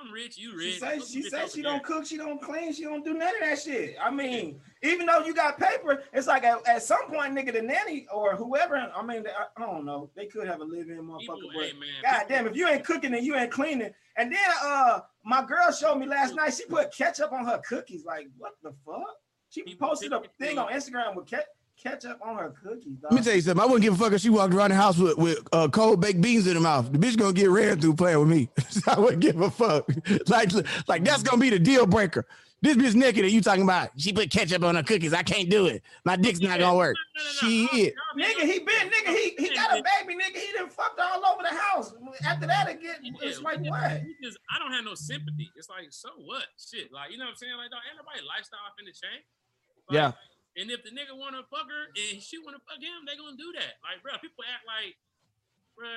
I'm 0.00 0.12
rich, 0.12 0.36
you 0.36 0.56
rich. 0.56 0.74
She 0.74 0.80
say 0.80 0.98
Go 0.98 1.04
she 1.04 1.22
say 1.22 1.46
she 1.48 1.62
don't 1.62 1.82
cook, 1.84 2.04
she 2.06 2.16
don't 2.16 2.40
clean, 2.42 2.72
she 2.72 2.82
don't 2.82 3.04
do 3.04 3.14
none 3.14 3.28
of 3.28 3.40
that 3.40 3.58
shit. 3.60 3.96
I 4.02 4.10
mean, 4.10 4.60
even 4.82 5.06
though 5.06 5.20
you 5.24 5.34
got 5.34 5.58
paper, 5.58 6.02
it's 6.12 6.26
like 6.26 6.44
at, 6.44 6.66
at 6.66 6.82
some 6.82 7.06
point, 7.08 7.32
nigga, 7.34 7.52
the 7.52 7.62
nanny 7.62 8.06
or 8.12 8.34
whoever. 8.36 8.76
I 8.76 9.02
mean, 9.04 9.24
I, 9.26 9.62
I 9.62 9.66
don't 9.66 9.84
know. 9.84 10.10
They 10.16 10.26
could 10.26 10.46
have 10.46 10.60
a 10.60 10.66
People, 10.66 11.04
motherfucker. 11.04 11.52
hey, 11.54 11.72
man, 11.72 11.88
God 12.02 12.12
people- 12.12 12.26
damn, 12.28 12.46
if 12.48 12.56
you 12.56 12.68
ain't 12.68 12.84
cooking 12.84 13.14
and 13.14 13.24
you 13.24 13.36
ain't 13.36 13.50
cleaning, 13.52 13.92
and 14.16 14.32
then 14.32 14.38
uh, 14.64 15.00
my 15.24 15.44
girl 15.44 15.70
showed 15.72 15.96
me 15.96 16.06
last 16.06 16.34
night. 16.34 16.54
She 16.54 16.66
put 16.66 16.92
ketchup 16.94 17.32
on 17.32 17.44
her 17.46 17.60
cookies. 17.68 18.04
Like, 18.04 18.26
what 18.38 18.52
the 18.62 18.72
fuck? 18.84 19.02
She 19.50 19.62
People 19.62 19.88
posted 19.88 20.12
a 20.12 20.22
thing 20.40 20.58
on 20.58 20.72
Instagram 20.72 21.14
with 21.14 21.26
ke- 21.26 21.46
ketchup 21.82 22.18
on 22.24 22.36
her 22.36 22.54
cookies. 22.62 22.98
Let 23.02 23.12
me 23.12 23.20
tell 23.22 23.34
you 23.34 23.40
something. 23.40 23.62
I 23.62 23.66
wouldn't 23.66 23.82
give 23.82 23.94
a 23.94 23.96
fuck 23.96 24.12
if 24.12 24.20
she 24.20 24.30
walked 24.30 24.54
around 24.54 24.70
the 24.70 24.76
house 24.76 24.96
with, 24.98 25.16
with 25.18 25.38
uh, 25.52 25.68
cold 25.68 26.00
baked 26.00 26.20
beans 26.20 26.46
in 26.46 26.54
her 26.54 26.60
mouth. 26.60 26.90
The 26.92 26.98
bitch 26.98 27.16
gonna 27.16 27.32
get 27.32 27.50
ran 27.50 27.80
through 27.80 27.94
playing 27.94 28.18
with 28.20 28.28
me. 28.28 28.48
I 28.86 28.98
wouldn't 28.98 29.20
give 29.22 29.40
a 29.40 29.50
fuck. 29.50 29.88
Like, 30.28 30.50
like 30.88 31.04
that's 31.04 31.22
gonna 31.22 31.40
be 31.40 31.50
the 31.50 31.58
deal 31.58 31.86
breaker. 31.86 32.26
This 32.62 32.76
bitch 32.78 32.94
naked 32.94 33.24
and 33.24 33.32
you 33.32 33.42
talking 33.42 33.62
about 33.62 33.90
she 33.98 34.12
put 34.12 34.30
ketchup 34.30 34.64
on 34.64 34.74
her 34.74 34.82
cookies. 34.82 35.12
I 35.12 35.22
can't 35.22 35.50
do 35.50 35.66
it. 35.66 35.82
My 36.06 36.16
dick's 36.16 36.40
not 36.40 36.58
gonna 36.58 36.76
work. 36.76 36.96
No, 37.14 37.22
no, 37.22 37.28
no, 37.28 37.32
She 37.48 37.64
no. 37.64 37.78
is. 37.78 37.92
Nigga, 38.16 38.42
he 38.50 38.58
been 38.60 38.88
nigga. 38.88 39.08
He 39.12 39.34
he 39.36 39.54
got 39.54 39.78
a 39.78 39.82
baby, 39.82 40.14
nigga. 40.16 40.36
He 40.38 40.52
done 40.56 40.70
fucked 40.70 40.98
all 40.98 41.20
over 41.26 41.42
the 41.42 41.54
house. 41.54 41.92
After 42.24 42.46
that, 42.46 42.68
it 42.70 42.80
get 42.80 42.96
it's 43.02 43.42
like 43.42 43.58
what? 43.60 43.82
just- 43.90 44.04
just- 44.22 44.38
I 44.48 44.58
don't 44.58 44.72
have 44.72 44.84
no 44.84 44.94
sympathy. 44.94 45.50
It's 45.56 45.68
like, 45.68 45.88
so 45.90 46.08
what? 46.24 46.44
Shit. 46.56 46.90
Like, 46.90 47.10
you 47.12 47.18
know 47.18 47.24
what 47.26 47.32
I'm 47.32 47.36
saying? 47.36 47.52
Like, 47.58 47.70
dog, 47.70 47.80
ain't 47.84 47.98
nobody 48.00 48.20
lifestyle 48.26 48.60
finna 48.80 48.94
change. 48.96 49.24
Like, 49.90 49.94
Yeah. 49.96 50.12
And 50.56 50.70
if 50.70 50.84
the 50.84 50.90
nigga 50.90 51.18
wanna 51.18 51.42
fuck 51.50 51.66
her 51.66 51.84
and 51.90 52.22
she 52.22 52.38
wanna 52.38 52.62
fuck 52.62 52.78
him, 52.78 53.02
they 53.06 53.16
gonna 53.18 53.36
do 53.36 53.50
that. 53.58 53.82
Like, 53.82 54.02
bro, 54.02 54.12
people 54.22 54.44
act 54.46 54.62
like, 54.66 54.94
bro. 55.76 55.88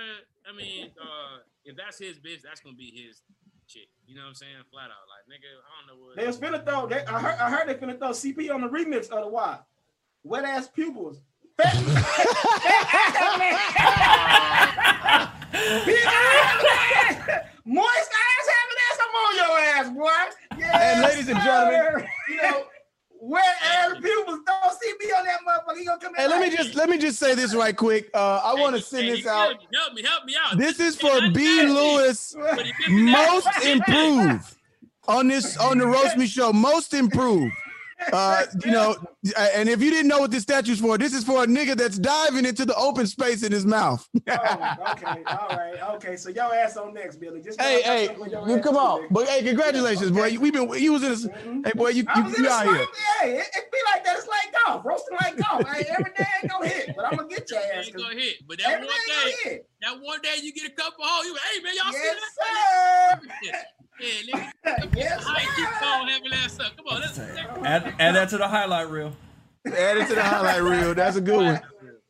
I 0.50 0.52
mean, 0.56 0.92
uh, 1.00 1.46
if 1.66 1.78
that's 1.78 2.00
his 2.00 2.18
bitch, 2.18 2.42
that's 2.42 2.60
gonna 2.62 2.76
be 2.76 2.90
his 2.90 3.22
chick. 3.68 3.90
You 4.08 4.16
know 4.16 4.24
what 4.24 4.30
I'm 4.30 4.36
saying? 4.36 4.58
Flat 4.72 4.90
out, 4.90 5.06
like, 5.06 5.26
nigga, 5.30 5.46
I 5.46 5.70
don't 5.78 5.88
know 5.94 5.98
what. 6.04 6.18
They 6.18 6.26
was 6.26 6.38
finna 6.38 6.66
throw. 6.66 6.88
They, 6.88 7.06
I 7.06 7.20
heard. 7.20 7.38
I 7.40 7.52
heard 7.52 7.68
they 7.70 7.76
finna 7.76 8.00
throw 8.00 8.10
CP 8.10 8.50
on 8.54 8.62
the 8.62 8.70
remix 8.70 9.10
of 9.10 9.24
the 9.24 9.30
why. 9.30 9.60
Wet 10.24 10.44
ass 10.44 10.68
pupils. 10.68 11.22
Moist 17.68 18.12
ass 18.14 18.48
having 18.54 18.80
ass. 18.88 18.98
I'm 19.02 19.16
on 19.16 19.36
your 19.36 19.60
ass, 19.60 19.90
boy. 19.90 20.58
Yes, 20.58 20.76
and 20.82 21.02
ladies 21.02 21.28
and 21.28 21.40
gentlemen, 21.40 22.08
you 22.30 22.42
know. 22.42 22.66
Where 23.20 23.44
Aaron 23.76 24.02
Pupils 24.02 24.40
don't 24.46 24.82
see 24.82 24.94
me 25.00 25.12
on 25.12 25.26
that 25.26 25.40
motherfucker. 25.48 25.78
He 25.78 25.86
gonna 25.86 26.00
come 26.00 26.14
Hey, 26.16 26.28
let 26.28 26.42
me 26.42 26.56
just 26.56 26.76
let 26.76 26.90
me 26.90 26.98
just 26.98 27.20
say 27.20 27.36
this 27.36 27.54
right 27.56 27.76
quick. 27.76 28.10
Uh, 28.14 28.42
I 28.44 28.54
want 28.54 28.76
to 28.76 28.82
send 28.82 29.08
this 29.08 29.26
out. 29.26 29.56
Help 29.74 29.94
me, 29.94 30.04
help 30.04 30.26
me 30.26 30.36
out. 30.40 30.58
This 30.58 30.80
is 30.80 30.96
for 30.96 31.30
B. 31.32 31.64
Lewis, 31.64 32.36
most 32.90 33.48
improved 33.66 34.56
on 35.08 35.28
this 35.28 35.58
on 35.58 35.78
the 35.78 35.88
roast 35.88 36.18
me 36.18 36.28
show. 36.28 36.54
Most 36.54 36.94
improved. 36.94 37.54
Uh, 38.14 38.44
you 38.64 38.72
know, 38.72 38.96
and 39.38 39.68
if 39.68 39.82
you 39.82 39.90
didn't 39.92 40.08
know 40.08 40.20
what 40.20 40.32
this 40.32 40.44
statue's 40.44 40.80
for, 40.80 40.98
this 40.98 41.14
is 41.14 41.24
for 41.24 41.44
a 41.44 41.48
nigga 41.48 41.76
that's 41.76 41.98
diving 42.00 42.46
into 42.46 42.66
the 42.66 42.76
open 42.76 43.06
space 43.08 43.44
in 43.44 43.52
his 43.52 43.66
mouth. 43.66 44.08
Oh, 44.30 44.92
okay, 44.92 45.24
all 45.30 45.56
right, 45.58 45.78
okay. 45.96 46.16
So 46.18 46.30
your 46.30 46.54
ass 46.54 46.78
on 46.78 46.94
next, 46.94 47.16
Billy. 47.18 47.42
Just 47.42 47.60
hey, 47.62 47.82
hey, 47.82 48.06
your 48.30 48.48
you 48.50 48.60
come 48.60 48.76
is, 48.76 48.82
on, 48.82 49.00
nigga. 49.02 49.08
but 49.12 49.28
hey, 49.28 49.42
congratulations, 49.44 50.12
boy. 50.12 50.38
We've 50.40 50.54
been 50.54 50.70
you 50.80 50.94
was 50.94 51.04
in 51.04 51.10
this. 51.10 51.28
Hey, 51.66 51.74
boy, 51.74 51.90
you 51.90 52.04
I 52.08 52.20
you, 52.20 52.36
you 52.44 52.50
out 52.50 52.64
swamp. 52.64 52.78
here. 52.78 52.88
Hey, 53.22 53.38
it, 53.40 53.48
it 53.56 53.72
be 53.72 53.78
like 53.94 54.04
that. 54.06 54.18
It's 54.18 54.28
like 54.28 54.54
golf, 54.66 54.86
roasting 54.86 55.16
like 55.18 55.38
golf. 55.38 55.68
Hey, 55.68 55.86
every 55.90 56.12
day 56.18 56.26
ain't 56.42 56.52
gonna 56.52 56.68
hit, 56.68 56.90
but 56.96 57.06
I'm 57.06 57.16
gonna 57.18 57.28
get 57.30 57.50
your 57.50 57.60
ass. 57.60 57.86
ain't 57.88 57.94
'cause 57.96 58.04
gonna 58.04 58.16
hit. 58.20 58.36
But 58.48 58.60
that 58.60 58.68
Every 58.72 58.86
one 58.86 58.96
day 58.96 58.96
ain't 58.96 59.08
day, 59.08 59.38
gonna 59.44 59.54
hit. 59.56 59.70
that 59.82 60.02
one 60.02 60.22
day 60.22 60.36
you 60.44 60.54
get 60.54 60.66
a 60.72 60.76
couple 60.76 61.04
holes, 61.06 61.26
you 61.26 61.36
hey 61.36 61.64
man, 61.64 61.74
y'all 61.76 61.94
Yes, 61.94 62.02
see 62.02 63.50
that? 63.52 63.56
sir. 63.56 63.64
Yeah, 64.00 64.08
nigga. 64.34 64.52
Yes, 64.96 65.24
I 65.26 65.42
keep 65.56 65.68
sir. 65.68 65.86
on 65.86 66.08
having 66.08 66.30
that 66.32 66.60
up. 66.66 66.78
Come 66.78 66.86
on, 66.90 67.02
let's 67.02 67.20
Add, 67.20 67.96
add 68.00 68.16
that 68.16 68.30
to 68.30 68.38
the 68.38 68.48
highlight 68.48 68.90
reel. 68.90 69.14
Add 69.66 69.98
it 69.98 70.08
to 70.08 70.16
the 70.16 70.24
highlight 70.24 70.62
reel. 70.62 70.94
That's 70.94 71.18
a 71.18 71.22
good 71.22 71.38
one. 71.38 71.62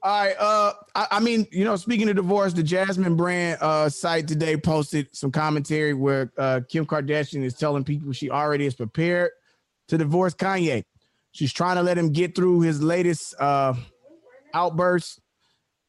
All 0.04 0.20
right. 0.24 0.36
Uh, 0.40 0.74
I, 0.96 1.08
I 1.12 1.20
mean, 1.20 1.48
you 1.52 1.66
know, 1.66 1.76
speaking 1.76 2.08
of 2.10 2.16
divorce, 2.16 2.54
the 2.54 2.64
Jasmine 2.64 3.16
brand 3.16 3.58
uh 3.62 3.90
site 3.90 4.28
today 4.28 4.56
posted 4.58 5.08
some 5.16 5.32
commentary 5.32 5.94
where 5.94 6.32
uh 6.38 6.62
Kim 6.70 6.86
Kardashian 6.86 7.44
is 7.44 7.56
telling 7.56 7.84
people 7.84 8.12
she 8.14 8.30
already 8.30 8.66
is 8.66 8.76
prepared 8.76 9.32
to 9.88 9.98
divorce 9.98 10.34
Kanye. 10.34 10.84
She's 11.32 11.52
trying 11.54 11.76
to 11.78 11.84
let 11.84 11.98
him 11.98 12.12
get 12.12 12.36
through 12.36 12.62
his 12.62 12.82
latest 12.82 13.34
uh 13.40 13.74
outbursts, 14.54 15.20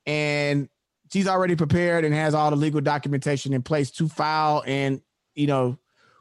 and 0.06 0.68
she's 1.12 1.28
already 1.28 1.54
prepared 1.56 2.04
and 2.04 2.14
has 2.14 2.34
all 2.34 2.50
the 2.50 2.56
legal 2.56 2.80
documentation 2.80 3.52
in 3.52 3.62
place 3.62 3.90
to 3.92 4.08
file. 4.08 4.62
And 4.66 5.00
you 5.34 5.46
know, 5.46 5.78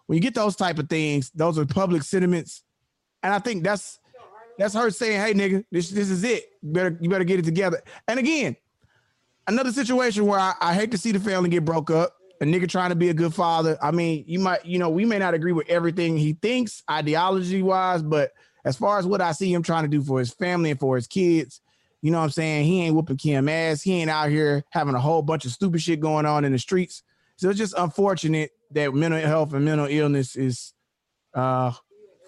when 0.08 0.16
you 0.16 0.22
get 0.22 0.34
those 0.34 0.56
type 0.56 0.80
of 0.80 0.90
things, 0.90 1.30
those 1.32 1.60
are 1.60 1.66
public 1.66 2.04
sentiments, 2.04 2.64
and 3.22 3.34
I 3.34 3.40
think 3.40 3.64
that's 3.64 4.00
that's 4.58 4.74
her 4.74 4.90
saying, 4.90 5.22
"Hey, 5.22 5.34
nigga, 5.34 5.64
this 5.72 5.90
this 5.90 6.10
is 6.10 6.24
it. 6.24 6.46
You 6.62 6.72
better 6.72 6.98
you 7.00 7.10
better 7.10 7.24
get 7.24 7.40
it 7.40 7.46
together." 7.46 7.82
And 8.08 8.20
again, 8.20 8.56
another 9.48 9.72
situation 9.72 10.26
where 10.26 10.40
I, 10.40 10.54
I 10.60 10.74
hate 10.74 10.92
to 10.92 10.98
see 10.98 11.12
the 11.12 11.20
family 11.20 11.50
get 11.50 11.64
broke 11.64 11.92
up. 11.92 12.16
A 12.40 12.46
nigga 12.46 12.70
trying 12.70 12.90
to 12.90 12.96
be 12.96 13.10
a 13.10 13.16
good 13.16 13.34
father. 13.34 13.80
I 13.82 13.90
mean, 13.90 14.24
you 14.28 14.40
might, 14.40 14.64
you 14.64 14.78
know, 14.78 14.90
we 14.90 15.06
may 15.06 15.18
not 15.18 15.34
agree 15.34 15.54
with 15.54 15.68
everything 15.70 16.18
he 16.18 16.34
thinks 16.34 16.84
ideology 16.90 17.64
wise, 17.64 18.04
but 18.04 18.32
as 18.64 18.78
far 18.78 19.00
as 19.00 19.08
what 19.08 19.22
I 19.22 19.32
see 19.32 19.52
him 19.52 19.64
trying 19.64 19.86
to 19.86 19.90
do 19.90 20.04
for 20.04 20.20
his 20.20 20.32
family 20.32 20.70
and 20.70 20.80
for 20.80 20.96
his 20.96 21.08
kids, 21.08 21.62
you 22.02 22.12
know 22.12 22.20
what 22.20 22.26
I'm 22.26 22.30
saying? 22.30 22.66
He 22.66 22.84
ain't 22.84 22.96
whooping 22.96 23.18
Kim 23.18 23.50
ass. 23.50 23.82
He 23.82 23.94
ain't 23.94 24.12
out 24.12 24.30
here 24.30 24.64
having 24.70 24.94
a 24.94 25.00
whole 25.00 25.24
bunch 25.24 25.46
of 25.46 25.52
stupid 25.52 25.82
shit 25.82 26.00
going 26.00 26.28
on 26.28 26.46
in 26.46 26.52
the 26.52 26.60
streets. 26.60 27.02
So 27.38 27.50
it's 27.50 27.58
just 27.58 27.74
unfortunate 27.76 28.52
that 28.72 28.94
mental 28.94 29.20
health 29.20 29.54
and 29.54 29.66
mental 29.66 29.88
illness 29.88 30.36
is 30.36 30.74
uh 31.34 31.72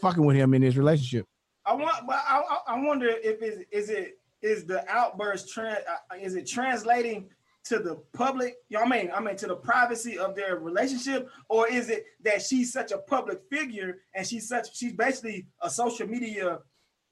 fucking 0.02 0.26
with 0.26 0.36
him 0.36 0.54
in 0.54 0.62
his 0.62 0.78
relationship. 0.78 1.26
I 1.66 1.74
want, 1.74 2.08
but 2.08 2.16
I, 2.28 2.42
I 2.68 2.80
wonder 2.80 3.08
if 3.08 3.42
is 3.42 3.64
is 3.72 3.90
it 3.90 4.20
is 4.42 4.66
the 4.66 4.90
outburst 4.90 5.50
trans 5.50 5.80
uh, 5.90 6.16
is 6.18 6.36
it 6.36 6.48
translating 6.48 7.30
to 7.66 7.80
the 7.80 7.96
public? 8.14 8.56
You 8.70 8.78
know 8.78 8.86
what 8.86 8.94
I 8.94 9.02
mean? 9.04 9.12
I 9.14 9.20
mean 9.20 9.36
to 9.38 9.48
the 9.48 9.56
privacy 9.56 10.18
of 10.18 10.36
their 10.36 10.58
relationship, 10.58 11.30
or 11.50 11.68
is 11.68 11.90
it 11.90 12.06
that 12.24 12.42
she's 12.42 12.72
such 12.72 12.92
a 12.92 12.98
public 12.98 13.42
figure 13.52 14.00
and 14.16 14.26
she's 14.26 14.48
such 14.48 14.76
she's 14.76 14.94
basically 14.94 15.48
a 15.62 15.70
social 15.70 16.08
media 16.08 16.60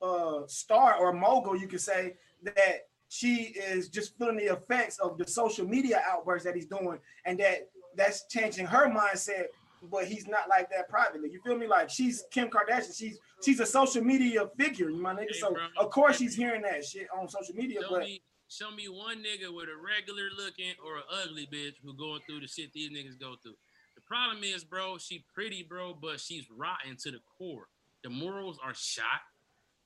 uh 0.02 0.42
star 0.48 0.96
or 0.96 1.12
mogul, 1.13 1.56
you 1.56 1.68
could 1.68 1.82
say 1.82 2.16
that 2.44 2.88
she 3.10 3.56
is 3.70 3.90
just 3.90 4.18
feeling 4.18 4.38
the 4.38 4.54
effects 4.54 5.00
of 5.00 5.18
the 5.18 5.28
social 5.28 5.66
media 5.68 6.02
outbursts 6.08 6.46
that 6.46 6.56
he's 6.56 6.66
doing, 6.66 7.00
and 7.26 7.40
that 7.40 7.70
that's 7.97 8.25
changing 8.29 8.67
her 8.67 8.88
mindset. 8.88 9.45
But 9.91 10.05
he's 10.05 10.27
not 10.27 10.49
like 10.49 10.71
that 10.71 10.89
privately. 10.89 11.29
You 11.31 11.39
feel 11.41 11.55
me? 11.55 11.67
Like 11.67 11.89
she's 11.89 12.23
Kim 12.31 12.49
Kardashian. 12.49 12.97
She's 12.97 13.19
she's 13.43 13.60
a 13.60 13.65
social 13.65 14.03
media 14.03 14.49
figure, 14.57 14.89
my 14.89 15.13
nigga. 15.13 15.36
So 15.36 15.55
of 15.77 15.91
course 15.91 16.17
she's 16.17 16.36
hearing 16.36 16.63
that 16.63 16.83
shit 16.83 17.07
on 17.15 17.27
social 17.29 17.53
media. 17.53 17.81
show 17.81 17.89
But 17.91 17.99
me, 17.99 18.21
show 18.49 18.71
me 18.71 18.88
one 18.88 19.17
nigga 19.17 19.53
with 19.53 19.67
a 19.69 19.77
regular 19.77 20.29
looking 20.36 20.73
or 20.83 20.97
an 20.97 21.03
ugly 21.23 21.47
bitch 21.51 21.75
who 21.83 21.93
going 21.95 22.21
through 22.27 22.39
the 22.39 22.47
shit 22.47 22.73
these 22.73 22.89
niggas 22.89 23.19
go 23.19 23.36
through. 23.43 23.55
The 23.95 24.01
problem 24.01 24.43
is, 24.43 24.63
bro, 24.63 24.97
she 24.97 25.25
pretty, 25.33 25.63
bro, 25.63 25.93
but 25.93 26.19
she's 26.19 26.45
rotten 26.49 26.97
to 27.03 27.12
the 27.12 27.19
core. 27.38 27.67
The 28.03 28.10
morals 28.10 28.57
are 28.63 28.73
shot. 28.73 29.21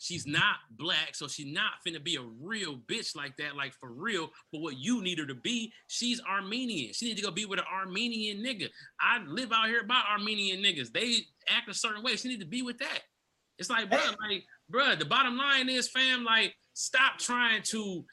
She's 0.02 0.26
not 0.26 0.56
black, 0.72 1.14
so 1.14 1.28
she's 1.28 1.54
not 1.54 1.74
finna 1.86 2.04
be 2.04 2.16
a 2.16 2.24
real 2.42 2.76
bitch 2.76 3.16
like 3.16 3.38
that, 3.38 3.56
like 3.56 3.72
for 3.76 3.92
real. 3.92 4.32
But 4.52 4.62
what 4.62 4.76
you 4.78 5.04
need 5.04 5.20
her 5.20 5.28
to 5.28 5.36
be, 5.36 5.72
she's 5.86 6.20
Armenian. 6.28 6.92
She 6.94 7.06
need 7.06 7.18
to 7.18 7.22
go 7.22 7.30
be 7.30 7.46
with 7.46 7.60
an 7.60 7.66
Armenian 7.72 8.44
nigga. 8.44 8.68
I 9.00 9.20
live 9.28 9.52
out 9.52 9.68
here 9.68 9.84
by 9.84 10.02
Armenian 10.12 10.64
niggas. 10.64 10.92
They 10.92 11.18
act 11.48 11.70
a 11.70 11.74
certain 11.76 12.02
way. 12.02 12.16
She 12.16 12.30
need 12.30 12.40
to 12.40 12.48
be 12.48 12.64
with 12.64 12.80
that. 12.80 13.00
It's 13.60 13.70
like, 13.70 13.92
bro, 13.92 14.00
like, 14.28 14.44
bro, 14.72 14.96
the 14.96 15.06
bottom 15.06 15.38
line 15.38 15.70
is, 15.70 15.88
fam, 15.88 16.24
like, 16.24 16.56
stop 16.74 17.20
trying 17.20 17.62
to 17.66 18.04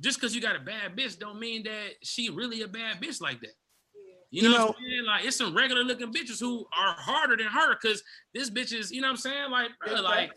just 0.00 0.20
because 0.20 0.34
you 0.34 0.42
got 0.42 0.56
a 0.56 0.60
bad 0.60 0.94
bitch 0.94 1.18
don't 1.18 1.40
mean 1.40 1.62
that 1.62 1.92
she 2.02 2.28
really 2.28 2.60
a 2.60 2.68
bad 2.68 3.00
bitch 3.00 3.22
like 3.22 3.40
that. 3.40 3.54
You, 4.30 4.42
You 4.42 4.50
know, 4.50 4.58
know- 4.58 4.66
what 4.66 4.76
I'm 4.76 4.84
saying? 4.84 5.04
Like 5.06 5.24
it's 5.24 5.36
some 5.38 5.56
regular 5.56 5.82
looking 5.84 6.12
bitches 6.12 6.38
who 6.38 6.66
are 6.78 6.92
harder 6.98 7.34
than 7.38 7.46
her 7.46 7.74
because 7.80 8.02
this 8.34 8.50
bitch 8.50 8.74
is, 8.74 8.92
you 8.92 9.00
know 9.00 9.06
what 9.08 9.12
I'm 9.12 9.16
saying? 9.16 9.50
Like, 9.50 9.70
bro, 9.84 9.94
like 10.02 10.32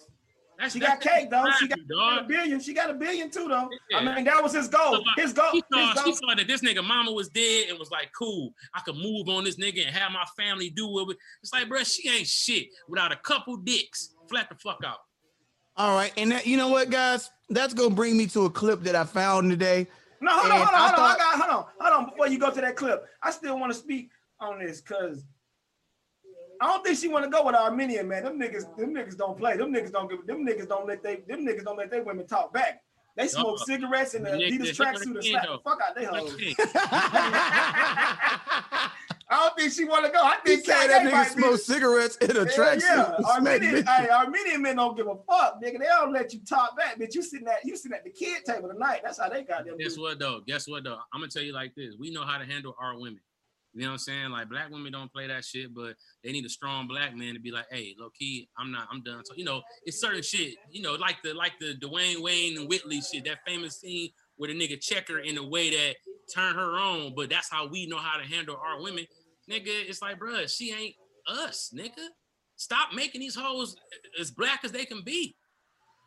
that's 0.60 0.74
she 0.74 0.80
got 0.80 1.00
cake 1.02 1.30
though. 1.30 1.46
She 1.60 1.68
got, 1.68 1.78
you, 1.80 1.86
got 1.88 2.22
a 2.22 2.24
billion. 2.28 2.60
She 2.60 2.74
got 2.74 2.90
a 2.90 2.94
billion 2.94 3.30
too 3.32 3.48
though. 3.48 3.70
I 3.96 4.04
mean 4.16 4.26
that 4.26 4.42
was 4.44 4.54
his 4.54 4.68
goal. 4.68 5.04
His 5.18 5.34
goal. 5.34 5.50
She 5.52 5.62
His 5.76 5.94
goal. 5.94 6.04
she 6.06 6.14
saw 6.14 6.36
that 6.36 6.48
this 6.48 6.62
nigga 6.62 6.84
mama 6.84 7.12
was 7.12 7.30
dead 7.30 7.70
and 7.70 7.80
was 7.80 7.90
like, 7.92 8.12
cool, 8.18 8.54
I 8.74 8.82
could 8.82 8.96
move 8.96 9.28
on 9.30 9.44
this 9.44 9.58
nigga 9.58 9.86
and 9.86 9.96
have 9.96 10.12
my 10.12 10.26
family 10.38 10.70
do 10.70 11.10
it. 11.10 11.18
It's 11.42 11.52
like, 11.54 11.68
bro, 11.68 11.84
she 11.84 12.10
ain't 12.10 12.28
shit 12.28 12.68
without 12.88 13.12
a 13.12 13.16
couple 13.18 13.58
dicks. 13.58 14.14
Flat 14.30 14.50
the 14.50 14.56
fuck 14.56 14.80
out. 14.86 14.98
All 15.78 15.96
right, 15.96 16.12
and 16.18 16.32
that, 16.32 16.46
you 16.46 16.58
know 16.58 16.68
what, 16.68 16.90
guys? 16.90 17.30
That's 17.50 17.74
gonna 17.74 17.96
bring 17.96 18.18
me 18.18 18.28
to 18.28 18.46
a 18.46 18.50
clip 18.50 18.82
that 18.84 18.96
I 18.96 19.04
found 19.06 19.50
today. 19.50 19.88
No, 20.20 20.32
hold 20.32 20.52
on, 20.52 20.58
hold 20.60 20.68
on, 20.68 20.76
I 20.76 20.78
hold 20.78 20.92
on. 20.92 20.96
thought- 20.96 21.16
I 21.16 21.18
got, 21.18 21.36
hold 21.50 21.50
on, 21.66 21.66
hold 21.80 21.94
on. 22.04 22.10
Before 22.12 22.28
you 22.28 22.38
go 22.38 22.52
to 22.52 22.62
that 22.62 22.76
clip, 22.76 23.04
I 23.24 23.32
still 23.32 23.58
want 23.60 23.72
to 23.74 23.80
speak 23.80 24.10
on 24.40 24.60
this 24.60 24.82
because 24.82 25.24
I 26.62 26.68
don't 26.68 26.86
think 26.86 26.98
she 27.00 27.08
want 27.08 27.26
to 27.26 27.32
go 27.32 27.44
with 27.44 27.56
Armenian 27.56 28.08
man. 28.08 28.24
Them 28.24 28.40
niggas, 28.40 28.76
them 28.78 28.94
niggas 28.94 29.18
don't 29.18 29.36
play. 29.38 29.58
Them 29.58 29.74
niggas 29.74 29.92
don't 29.92 30.08
give. 30.10 30.26
Them 30.28 30.46
niggas 30.46 30.68
don't 30.70 30.88
let 30.88 31.02
they. 31.02 31.18
Them 31.28 31.46
niggas 31.46 31.64
don't 31.64 31.78
let 31.78 31.90
their 31.90 32.04
women 32.04 32.28
talk 32.28 32.54
back. 32.54 32.84
They 33.18 33.28
smoke 33.28 33.58
Uh-uh. 33.60 33.66
cigarettes 33.66 34.14
and 34.14 34.26
the 34.26 34.30
Yeah, 34.40 34.48
Adidas 34.58 34.66
yeah, 34.80 34.86
tracksuit 34.86 35.16
and 35.16 35.24
slap 35.24 35.44
the 35.48 35.60
fuck 35.66 35.80
out 35.86 35.96
they 35.96 36.06
hoes. 36.06 36.36
I 39.34 39.46
don't 39.46 39.58
think 39.58 39.72
she 39.72 39.86
want 39.86 40.06
to 40.06 40.12
go. 40.12 40.20
I 40.22 40.36
He 40.46 40.56
think 40.58 40.66
said 40.66 40.88
that 40.88 41.02
Kanye 41.04 41.10
nigga 41.10 41.38
might 41.42 41.52
be- 41.52 41.58
cigarettes 41.58 42.18
in 42.18 42.32
a 42.32 42.34
Hell 42.34 42.46
tracksuit. 42.46 42.82
Yeah, 42.82 43.16
and 43.16 43.26
Armenian, 43.26 43.86
hey, 43.86 44.10
Armenian 44.10 44.62
men 44.62 44.76
don't 44.76 44.96
give 44.98 45.08
a 45.08 45.16
fuck, 45.28 45.62
nigga. 45.64 45.80
They 45.80 45.86
don't 45.86 46.12
let 46.12 46.34
you 46.34 46.42
talk 46.48 46.78
back, 46.78 47.00
bitch. 47.00 47.16
You 47.16 47.22
sitting 47.24 47.48
at 47.48 47.64
you 47.64 47.78
sitting 47.78 47.96
at 47.98 48.04
the 48.04 48.10
kid 48.12 48.44
table 48.46 48.68
tonight. 48.70 49.00
That's 49.04 49.20
how 49.20 49.30
they 49.30 49.44
got 49.44 49.66
them. 49.66 49.78
Guess 49.78 49.90
dudes. 49.94 50.00
what 50.00 50.20
though? 50.20 50.42
Guess 50.46 50.68
what 50.68 50.84
though? 50.84 51.00
I'm 51.14 51.22
gonna 51.22 51.32
tell 51.32 51.44
you 51.44 51.54
like 51.54 51.74
this. 51.76 51.96
We 51.98 52.12
know 52.12 52.24
how 52.24 52.38
to 52.38 52.46
handle 52.46 52.76
our 52.80 52.98
women. 53.00 53.22
You 53.74 53.82
know 53.82 53.88
what 53.88 53.94
I'm 53.94 54.00
saying? 54.00 54.30
Like 54.32 54.50
black 54.50 54.70
women 54.70 54.92
don't 54.92 55.12
play 55.12 55.28
that 55.28 55.46
shit, 55.46 55.74
but 55.74 55.96
they 56.24 56.32
need 56.32 56.46
a 56.46 56.50
strong 56.50 56.88
black 56.88 57.16
man 57.16 57.34
to 57.34 57.40
be 57.40 57.52
like, 57.52 57.66
hey, 57.72 57.96
low 57.98 58.10
key, 58.18 58.50
I'm 58.58 58.72
not, 58.72 58.88
I'm 58.92 59.02
done. 59.04 59.24
So 59.24 59.34
you 59.36 59.46
know, 59.46 59.62
it's 59.86 60.00
certain 60.00 60.22
shit. 60.22 60.56
You 60.70 60.82
know, 60.82 60.96
like 60.96 61.18
the 61.24 61.34
like 61.34 61.54
the 61.60 61.76
Dwayne 61.76 62.22
Wayne 62.22 62.58
and 62.58 62.68
Whitley 62.68 63.02
shit, 63.02 63.26
that 63.26 63.40
famous 63.46 63.80
scene 63.80 64.10
where 64.36 64.52
the 64.52 64.60
nigga 64.60 64.80
check 64.82 65.08
her 65.08 65.20
in 65.20 65.38
a 65.38 65.48
way 65.48 65.70
that 65.70 65.96
turn 66.34 66.56
her 66.56 66.78
on. 66.78 67.14
But 67.16 67.30
that's 67.30 67.50
how 67.50 67.68
we 67.68 67.86
know 67.88 67.98
how 67.98 68.18
to 68.20 68.26
handle 68.26 68.58
our 68.58 68.82
women, 68.82 69.06
nigga. 69.50 69.68
It's 69.68 70.02
like, 70.02 70.20
bruh, 70.20 70.50
she 70.50 70.74
ain't 70.74 70.96
us, 71.28 71.74
nigga. 71.76 72.08
Stop 72.58 72.90
making 72.94 73.22
these 73.22 73.36
hoes 73.36 73.76
as 74.20 74.32
black 74.32 74.62
as 74.64 74.72
they 74.72 74.86
can 74.86 75.04
be. 75.04 75.36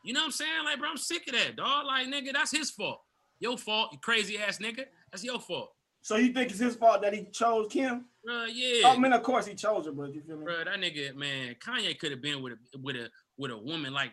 You 0.05 0.13
know 0.13 0.21
what 0.21 0.27
I'm 0.27 0.33
saying? 0.33 0.65
Like, 0.65 0.79
bro, 0.79 0.91
I'm 0.91 0.97
sick 0.99 1.27
of 1.29 1.35
that, 1.35 1.57
dog. 1.57 1.87
Like, 1.87 2.09
nigga, 2.09 2.33
that's 2.33 2.51
his 2.51 2.71
fault. 2.71 3.01
Your 3.41 3.57
fault, 3.57 3.91
you 3.93 3.99
crazy 3.99 4.39
ass 4.39 4.59
nigga. 4.59 4.85
That's 5.11 5.25
your 5.25 5.41
fault. 5.41 5.71
So 6.05 6.17
you 6.17 6.35
think 6.35 6.51
it's 6.51 6.61
his 6.61 6.77
fault 6.77 7.01
that 7.01 7.15
he 7.15 7.25
chose 7.33 7.67
Kim? 7.71 8.05
Bruh, 8.29 8.47
yeah. 8.53 8.89
I 8.89 8.99
mean, 8.99 9.15
of 9.15 9.23
course 9.23 9.47
he 9.47 9.55
chose 9.55 9.87
her, 9.87 9.93
but 9.93 10.15
you 10.15 10.21
feel 10.21 10.37
me? 10.37 10.45
Bruh, 10.45 10.67
that 10.67 10.79
nigga, 10.79 11.15
man, 11.15 11.57
Kanye 11.67 11.99
could 11.99 12.11
have 12.11 12.21
been 12.21 12.43
with 12.43 12.53
a 12.53 12.79
with 12.79 12.97
a 12.97 13.09
with 13.39 13.51
a 13.51 13.57
woman 13.57 13.95
like 13.95 14.11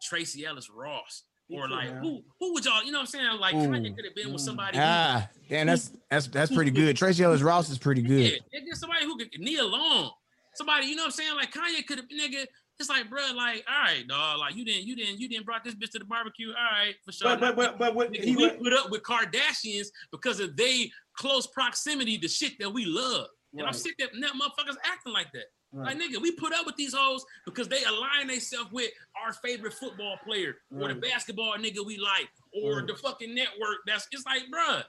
Tracee 0.00 0.46
Ellis 0.46 0.70
Ross. 0.70 1.24
Or 1.50 1.68
like 1.68 1.88
have. 1.88 1.98
who 1.98 2.22
who 2.38 2.54
would 2.54 2.64
y'all, 2.64 2.82
you 2.84 2.92
know 2.92 2.98
what 2.98 3.02
I'm 3.02 3.06
saying? 3.08 3.40
Like 3.40 3.56
Kanye 3.56 3.94
could 3.94 4.04
have 4.04 4.14
been 4.14 4.32
with 4.32 4.40
somebody 4.40 4.78
who- 4.78 4.84
Ah, 4.86 5.28
damn, 5.50 5.66
that's 5.66 5.90
that's 6.08 6.28
that's 6.28 6.54
pretty 6.54 6.70
good. 6.70 6.96
Tracee 6.96 7.24
Ellis 7.24 7.42
Ross 7.42 7.68
is 7.68 7.76
pretty 7.76 8.02
Yeah, 8.02 8.08
good. 8.08 8.40
nigga, 8.54 8.74
somebody 8.74 9.04
who 9.04 9.18
could 9.18 9.28
Nia 9.38 9.64
Long. 9.64 10.12
Somebody, 10.54 10.86
you 10.86 10.94
know 10.94 11.02
what 11.02 11.06
I'm 11.06 11.10
saying? 11.12 11.34
Like 11.34 11.52
Kanye 11.52 11.84
could 11.86 11.98
have 11.98 12.08
nigga. 12.08 12.46
It's 12.80 12.88
like, 12.88 13.08
bro, 13.10 13.20
like, 13.36 13.64
all 13.68 13.82
right, 13.84 14.02
dog. 14.08 14.38
Like 14.38 14.56
you 14.56 14.64
didn't, 14.64 14.84
you 14.86 14.96
didn't, 14.96 15.20
you 15.20 15.28
didn't 15.28 15.44
brought 15.44 15.62
this 15.62 15.74
bitch 15.74 15.90
to 15.90 15.98
the 15.98 16.04
barbecue. 16.06 16.48
All 16.48 16.54
right, 16.54 16.94
for 17.04 17.12
sure. 17.12 17.36
But 17.36 17.40
but 17.40 17.56
but 17.56 17.78
but 17.78 17.94
what 17.94 18.12
Nigga, 18.12 18.24
he 18.24 18.34
we 18.34 18.46
went, 18.46 18.62
put 18.62 18.72
up 18.72 18.90
with 18.90 19.02
Kardashians 19.02 19.88
because 20.10 20.40
of 20.40 20.56
they 20.56 20.90
close 21.16 21.46
proximity 21.46 22.18
to 22.18 22.28
shit 22.28 22.58
that 22.58 22.70
we 22.70 22.84
love. 22.84 23.28
And 23.52 23.62
I'm 23.62 23.66
Right. 23.66 23.74
sick 23.76 24.00
of 24.00 24.10
that 24.20 24.32
motherfuckers 24.32 24.76
acting 24.84 25.12
like 25.12 25.30
that. 25.32 25.46
Like 25.74 25.96
nigga, 25.98 26.20
we 26.20 26.32
put 26.32 26.52
up 26.52 26.66
with 26.66 26.76
these 26.76 26.92
hoes 26.94 27.24
because 27.46 27.66
they 27.66 27.82
align 27.84 28.26
themselves 28.26 28.70
with 28.72 28.90
our 29.16 29.32
favorite 29.32 29.72
football 29.72 30.18
player 30.22 30.56
or 30.70 30.88
the 30.88 30.94
basketball 30.94 31.54
nigga 31.56 31.84
we 31.84 31.96
like 31.96 32.28
or 32.52 32.78
Right. 32.78 32.86
the 32.86 32.94
fucking 32.96 33.34
network. 33.34 33.78
That's 33.86 34.06
it's 34.12 34.26
like, 34.26 34.42
bruh, 34.52 34.84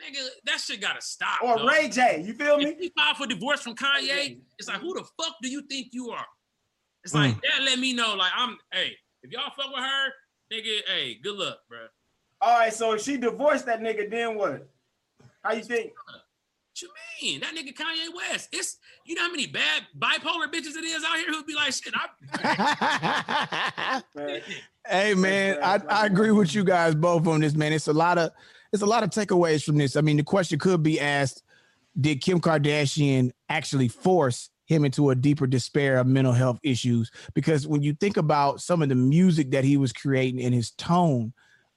nigga, 0.00 0.28
that 0.44 0.60
shit 0.60 0.80
gotta 0.80 1.00
stop. 1.02 1.42
Or. 1.42 1.66
Ray 1.68 1.88
J. 1.88 2.22
You 2.24 2.34
feel 2.34 2.56
If 2.60 2.78
me? 2.78 2.84
he 2.86 2.92
filed 2.96 3.16
for 3.16 3.26
divorce 3.26 3.62
from 3.62 3.74
Kanye, 3.74 4.40
it's 4.58 4.68
like, 4.68 4.80
who 4.80 4.94
the 4.94 5.04
fuck 5.20 5.34
do 5.42 5.48
you 5.48 5.62
think 5.62 5.88
you 5.92 6.10
are? 6.10 6.26
It's 7.02 7.12
Hmm. 7.12 7.18
like 7.18 7.42
that. 7.42 7.62
Let 7.62 7.80
me 7.80 7.92
know. 7.92 8.14
Like 8.14 8.30
I'm. 8.36 8.58
Hey, 8.72 8.96
if 9.24 9.32
y'all 9.32 9.50
fuck 9.56 9.70
with 9.74 9.82
her, 9.82 10.12
nigga, 10.52 10.86
hey, 10.86 11.14
good 11.16 11.36
luck, 11.36 11.58
bruh. 11.68 11.88
All 12.40 12.58
right, 12.58 12.72
so 12.72 12.92
if 12.92 13.02
she 13.02 13.16
divorced 13.16 13.66
that 13.66 13.80
nigga, 13.80 14.08
then 14.08 14.36
what? 14.36 14.68
How 15.42 15.54
you 15.54 15.62
think? 15.62 15.92
What 16.06 16.22
you 16.80 16.88
mean? 17.20 17.40
That 17.40 17.54
nigga 17.54 17.74
Kanye 17.74 18.14
West. 18.14 18.48
It's 18.52 18.78
you 19.04 19.14
know 19.14 19.22
how 19.22 19.30
many 19.30 19.46
bad 19.46 19.82
bipolar 19.98 20.46
bitches 20.46 20.76
it 20.76 20.84
is 20.84 21.04
out 21.04 21.18
here 21.18 21.28
who'd 21.28 21.46
be 21.46 21.54
like, 21.54 21.72
shit, 21.72 21.92
I 21.94 24.02
Hey 24.86 25.14
man, 25.14 25.58
I, 25.62 25.80
I 25.88 26.06
agree 26.06 26.30
with 26.30 26.54
you 26.54 26.64
guys 26.64 26.94
both 26.94 27.26
on 27.26 27.40
this, 27.40 27.54
man. 27.54 27.72
It's 27.72 27.88
a 27.88 27.92
lot 27.92 28.18
of 28.18 28.30
it's 28.72 28.82
a 28.82 28.86
lot 28.86 29.02
of 29.02 29.10
takeaways 29.10 29.64
from 29.64 29.76
this. 29.76 29.96
I 29.96 30.00
mean, 30.00 30.16
the 30.16 30.22
question 30.22 30.58
could 30.58 30.82
be 30.82 30.98
asked: 30.98 31.42
Did 32.00 32.22
Kim 32.22 32.40
Kardashian 32.40 33.32
actually 33.48 33.88
force 33.88 34.50
him 34.66 34.84
into 34.84 35.10
a 35.10 35.14
deeper 35.14 35.46
despair 35.46 35.98
of 35.98 36.06
mental 36.06 36.32
health 36.32 36.58
issues? 36.62 37.10
Because 37.34 37.66
when 37.66 37.82
you 37.82 37.94
think 37.94 38.16
about 38.16 38.60
some 38.60 38.80
of 38.80 38.88
the 38.88 38.94
music 38.94 39.50
that 39.50 39.64
he 39.64 39.76
was 39.76 39.92
creating 39.92 40.42
and 40.42 40.54
his 40.54 40.70
tone, 40.70 41.32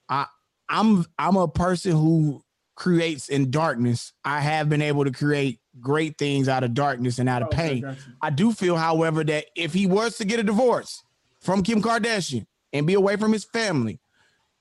I 0.08 0.28
I'm 0.70 1.06
I'm 1.20 1.36
a 1.36 1.48
person 1.48 1.92
who 1.92 2.45
creates 2.76 3.30
in 3.30 3.52
darkness. 3.52 4.14
I 4.24 4.42
have 4.42 4.70
been 4.70 4.82
able 4.82 5.06
to 5.06 5.12
create 5.12 5.60
great 5.80 6.18
things 6.18 6.48
out 6.48 6.64
of 6.64 6.74
darkness 6.74 7.20
and 7.20 7.28
out 7.28 7.42
of 7.42 7.48
okay, 7.50 7.70
pain. 7.70 7.78
you. 7.84 7.96
I 8.22 8.30
do 8.30 8.52
feel, 8.52 8.76
however, 8.76 9.24
that 9.24 9.46
if 9.56 9.74
he 9.74 9.88
was 9.88 10.18
to 10.18 10.26
get 10.26 10.40
a 10.40 10.44
divorce 10.44 11.04
from 11.40 11.64
Kim 11.64 11.82
Kardashian 11.82 12.46
and 12.74 12.86
be 12.86 12.94
away 12.94 13.16
from 13.16 13.32
his 13.32 13.46
family, 13.46 14.00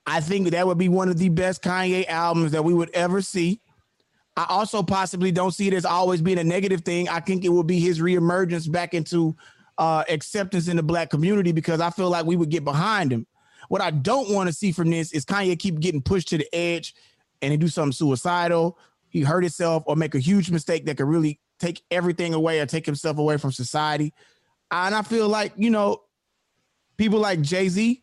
I 0.07 0.21
think 0.21 0.51
that 0.51 0.67
would 0.67 0.79
be 0.79 0.89
one 0.89 1.09
of 1.09 1.19
the 1.19 1.29
best 1.29 1.63
Kanye 1.63 2.07
albums 2.09 2.53
that 2.53 2.65
we 2.65 2.75
would 2.75 2.91
ever 2.91 3.21
see. 3.23 3.61
I 4.37 4.47
also 4.49 4.83
possibly 4.83 5.33
don't 5.33 5.53
see 5.53 5.69
it 5.69 5.75
as 5.75 5.85
always 5.85 6.21
being 6.21 6.39
a 6.39 6.45
negative 6.45 6.83
thing. 6.83 7.09
I 7.09 7.21
think 7.21 7.45
it 7.45 7.49
will 7.49 7.63
be 7.63 7.79
his 7.79 8.01
reemergence 8.01 8.71
back 8.71 8.93
into 8.93 9.37
uh, 9.79 10.05
acceptance 10.09 10.69
in 10.69 10.77
the 10.77 10.83
black 10.83 11.11
community 11.11 11.53
because 11.53 11.81
I 11.81 11.91
feel 11.91 12.11
like 12.11 12.27
we 12.27 12.37
would 12.37 12.51
get 12.51 12.65
behind 12.65 13.13
him. 13.13 13.27
What 13.69 13.81
I 13.81 13.91
don't 13.91 14.31
want 14.31 14.49
to 14.49 14.53
see 14.53 14.73
from 14.73 14.91
this 14.91 15.13
is 15.13 15.25
Kanye 15.25 15.59
keep 15.59 15.81
getting 15.81 16.03
pushed 16.03 16.29
to 16.29 16.39
the 16.39 16.55
edge 16.55 16.95
and 17.43 17.53
he 17.53 17.57
do 17.57 17.69
something 17.69 17.93
suicidal, 17.93 18.79
he 19.09 19.23
hurt 19.23 19.43
himself 19.43 19.85
or 19.87 19.97
make 19.97 20.15
a 20.15 20.19
huge 20.19 20.51
mistake 20.51 20.87
that 20.87 20.97
could 20.97 21.07
really 21.07 21.41
take 21.61 21.83
everything 21.91 22.35
away 22.35 22.61
or 22.61 22.67
take 22.67 22.87
himself 22.87 23.19
away 23.19 23.37
from 23.37 23.53
society. 23.53 24.13
And 24.71 24.95
I 24.95 25.03
feel 25.03 25.29
like, 25.29 25.53
you 25.57 25.71
know, 25.71 26.03
people 26.97 27.21
like 27.21 27.41
Jay-Z, 27.41 28.03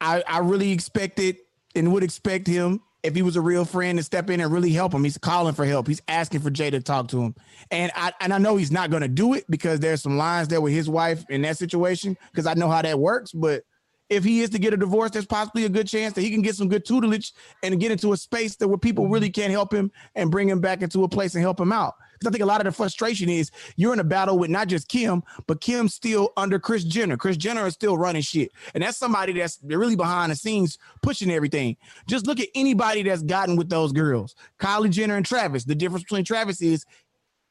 I, 0.00 0.22
I 0.28 0.38
really 0.38 0.72
expected 0.72 1.38
and 1.74 1.92
would 1.92 2.02
expect 2.02 2.46
him 2.46 2.82
if 3.02 3.14
he 3.14 3.22
was 3.22 3.36
a 3.36 3.40
real 3.40 3.64
friend 3.64 3.98
to 3.98 4.04
step 4.04 4.28
in 4.30 4.40
and 4.40 4.52
really 4.52 4.72
help 4.72 4.92
him. 4.92 5.04
He's 5.04 5.16
calling 5.16 5.54
for 5.54 5.64
help. 5.64 5.86
He's 5.86 6.02
asking 6.08 6.40
for 6.40 6.50
Jay 6.50 6.70
to 6.70 6.80
talk 6.80 7.08
to 7.08 7.22
him. 7.22 7.34
And 7.70 7.92
I 7.94 8.12
and 8.20 8.34
I 8.34 8.38
know 8.38 8.56
he's 8.56 8.72
not 8.72 8.90
gonna 8.90 9.08
do 9.08 9.34
it 9.34 9.44
because 9.48 9.80
there's 9.80 10.02
some 10.02 10.16
lines 10.16 10.48
there 10.48 10.60
with 10.60 10.72
his 10.72 10.90
wife 10.90 11.24
in 11.30 11.42
that 11.42 11.56
situation, 11.56 12.18
because 12.32 12.46
I 12.46 12.54
know 12.54 12.68
how 12.68 12.82
that 12.82 12.98
works. 12.98 13.32
But 13.32 13.62
if 14.08 14.24
he 14.24 14.40
is 14.40 14.50
to 14.50 14.58
get 14.58 14.72
a 14.72 14.76
divorce, 14.76 15.10
there's 15.10 15.26
possibly 15.26 15.64
a 15.64 15.68
good 15.68 15.88
chance 15.88 16.14
that 16.14 16.20
he 16.20 16.30
can 16.30 16.42
get 16.42 16.54
some 16.54 16.68
good 16.68 16.84
tutelage 16.84 17.32
and 17.62 17.80
get 17.80 17.90
into 17.90 18.12
a 18.12 18.16
space 18.16 18.56
that 18.56 18.68
where 18.68 18.78
people 18.78 19.08
really 19.08 19.30
can't 19.30 19.50
help 19.50 19.72
him 19.72 19.90
and 20.14 20.30
bring 20.30 20.48
him 20.48 20.60
back 20.60 20.82
into 20.82 21.04
a 21.04 21.08
place 21.08 21.34
and 21.34 21.42
help 21.42 21.58
him 21.58 21.72
out. 21.72 21.94
Because 22.14 22.28
I 22.28 22.32
think 22.32 22.42
a 22.42 22.46
lot 22.46 22.60
of 22.60 22.64
the 22.64 22.72
frustration 22.72 23.28
is 23.28 23.50
you're 23.76 23.92
in 23.92 24.00
a 24.00 24.04
battle 24.04 24.38
with 24.38 24.48
not 24.48 24.68
just 24.68 24.88
Kim, 24.88 25.22
but 25.46 25.60
Kim's 25.60 25.94
still 25.94 26.32
under 26.36 26.58
Kris 26.58 26.84
Jenner. 26.84 27.16
Kris 27.16 27.36
Jenner 27.36 27.66
is 27.66 27.74
still 27.74 27.98
running 27.98 28.22
shit. 28.22 28.52
And 28.74 28.82
that's 28.82 28.96
somebody 28.96 29.32
that's 29.32 29.58
really 29.64 29.96
behind 29.96 30.32
the 30.32 30.36
scenes 30.36 30.78
pushing 31.02 31.30
everything. 31.30 31.76
Just 32.08 32.26
look 32.26 32.40
at 32.40 32.48
anybody 32.54 33.02
that's 33.02 33.22
gotten 33.22 33.56
with 33.56 33.68
those 33.68 33.92
girls. 33.92 34.34
Kylie 34.58 34.90
Jenner 34.90 35.16
and 35.16 35.26
Travis. 35.26 35.64
The 35.64 35.74
difference 35.74 36.04
between 36.04 36.24
Travis 36.24 36.62
is 36.62 36.86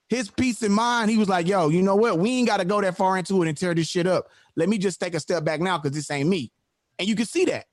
his 0.09 0.29
peace 0.31 0.61
of 0.61 0.71
mind. 0.71 1.09
He 1.09 1.17
was 1.17 1.29
like, 1.29 1.47
yo, 1.47 1.69
you 1.69 1.81
know 1.81 1.95
what? 1.95 2.19
We 2.19 2.31
ain't 2.37 2.47
got 2.47 2.57
to 2.57 2.65
go 2.65 2.81
that 2.81 2.97
far 2.97 3.17
into 3.17 3.41
it 3.43 3.49
and 3.49 3.57
tear 3.57 3.73
this 3.73 3.87
shit 3.87 4.07
up. 4.07 4.29
Let 4.55 4.69
me 4.69 4.77
just 4.77 4.99
take 4.99 5.13
a 5.15 5.19
step 5.19 5.43
back 5.43 5.59
now 5.59 5.77
because 5.77 5.95
this 5.95 6.09
ain't 6.11 6.29
me. 6.29 6.51
And 6.97 7.07
you 7.07 7.15
can 7.15 7.25
see 7.25 7.45
that. 7.45 7.65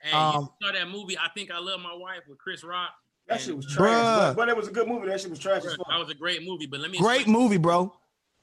Hey, 0.00 0.12
Um, 0.12 0.48
you 0.60 0.66
saw 0.66 0.72
that 0.72 0.88
movie? 0.88 1.18
I 1.18 1.28
think 1.34 1.50
I 1.50 1.58
love 1.58 1.80
my 1.80 1.94
wife 1.94 2.20
with 2.28 2.38
Chris 2.38 2.64
Rock. 2.64 2.90
That 3.28 3.40
shit 3.40 3.56
was 3.56 3.66
trash. 3.66 3.82
But, 4.02 4.34
but 4.34 4.48
it 4.48 4.56
was 4.56 4.68
a 4.68 4.72
good 4.72 4.88
movie. 4.88 5.06
That 5.06 5.20
shit 5.20 5.30
was 5.30 5.38
trash 5.38 5.64
as 5.64 5.74
bruh, 5.74 5.78
fuck. 5.78 5.88
That 5.90 5.98
was 6.00 6.10
a 6.10 6.14
great 6.14 6.42
movie. 6.44 6.66
But 6.66 6.80
let 6.80 6.90
me 6.90 6.98
Great 6.98 7.28
movie, 7.28 7.56
bro. 7.58 7.92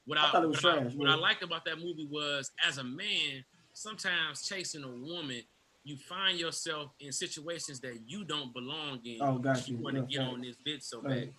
What 0.06 0.18
I 0.18 0.28
I, 0.28 0.30
thought 0.32 0.44
it 0.44 0.48
was 0.48 0.62
what, 0.62 0.74
I, 0.74 0.80
trash, 0.80 0.92
what 0.94 1.08
I 1.10 1.14
liked 1.16 1.42
about 1.42 1.64
that 1.66 1.78
movie 1.78 2.08
was, 2.10 2.50
as 2.66 2.78
a 2.78 2.84
man, 2.84 3.44
sometimes 3.74 4.42
chasing 4.48 4.82
a 4.84 4.88
woman, 4.88 5.42
you 5.84 5.96
find 5.96 6.38
yourself 6.38 6.92
in 7.00 7.12
situations 7.12 7.80
that 7.80 7.98
you 8.06 8.24
don't 8.24 8.52
belong 8.54 9.00
in. 9.04 9.18
Oh, 9.20 9.38
got 9.38 9.68
you. 9.68 9.76
want 9.76 9.96
to 9.96 10.02
get 10.02 10.20
on 10.20 10.40
this 10.40 10.56
bitch 10.66 10.82
so 10.84 11.02
Fact. 11.02 11.14
bad. 11.14 11.32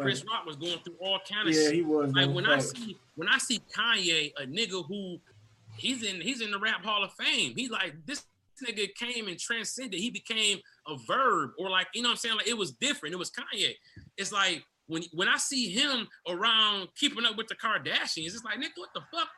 Chris 0.00 0.24
Rock 0.30 0.44
was 0.46 0.56
going 0.56 0.78
through 0.84 0.96
all 1.00 1.20
kind 1.28 1.48
of 1.48 1.54
Yeah, 1.54 1.62
shit. 1.66 1.74
he 1.74 1.82
was. 1.82 2.12
Like 2.12 2.26
man. 2.26 2.34
when 2.34 2.46
I 2.46 2.58
see 2.58 2.96
when 3.16 3.28
I 3.28 3.38
see 3.38 3.60
Kanye, 3.76 4.32
a 4.40 4.46
nigga 4.46 4.84
who 4.86 5.18
he's 5.76 6.02
in 6.02 6.20
he's 6.20 6.40
in 6.40 6.50
the 6.50 6.58
rap 6.58 6.84
hall 6.84 7.04
of 7.04 7.12
fame. 7.12 7.54
He 7.56 7.68
like 7.68 7.94
this 8.06 8.24
nigga 8.64 8.94
came 8.94 9.28
and 9.28 9.38
transcended. 9.38 9.98
He 9.98 10.10
became 10.10 10.58
a 10.86 10.96
verb 11.06 11.50
or 11.58 11.70
like 11.70 11.88
you 11.94 12.02
know 12.02 12.08
what 12.08 12.12
I'm 12.12 12.18
saying. 12.18 12.36
Like 12.36 12.48
it 12.48 12.56
was 12.56 12.72
different. 12.72 13.14
It 13.14 13.18
was 13.18 13.30
Kanye. 13.30 13.74
It's 14.16 14.32
like 14.32 14.64
when 14.86 15.02
when 15.12 15.28
I 15.28 15.36
see 15.36 15.70
him 15.70 16.08
around 16.28 16.88
keeping 16.96 17.24
up 17.24 17.36
with 17.36 17.48
the 17.48 17.56
Kardashians, 17.56 18.26
it's 18.26 18.44
like 18.44 18.58
nigga, 18.58 18.76
what 18.76 18.90
the 18.94 19.02
fuck, 19.12 19.28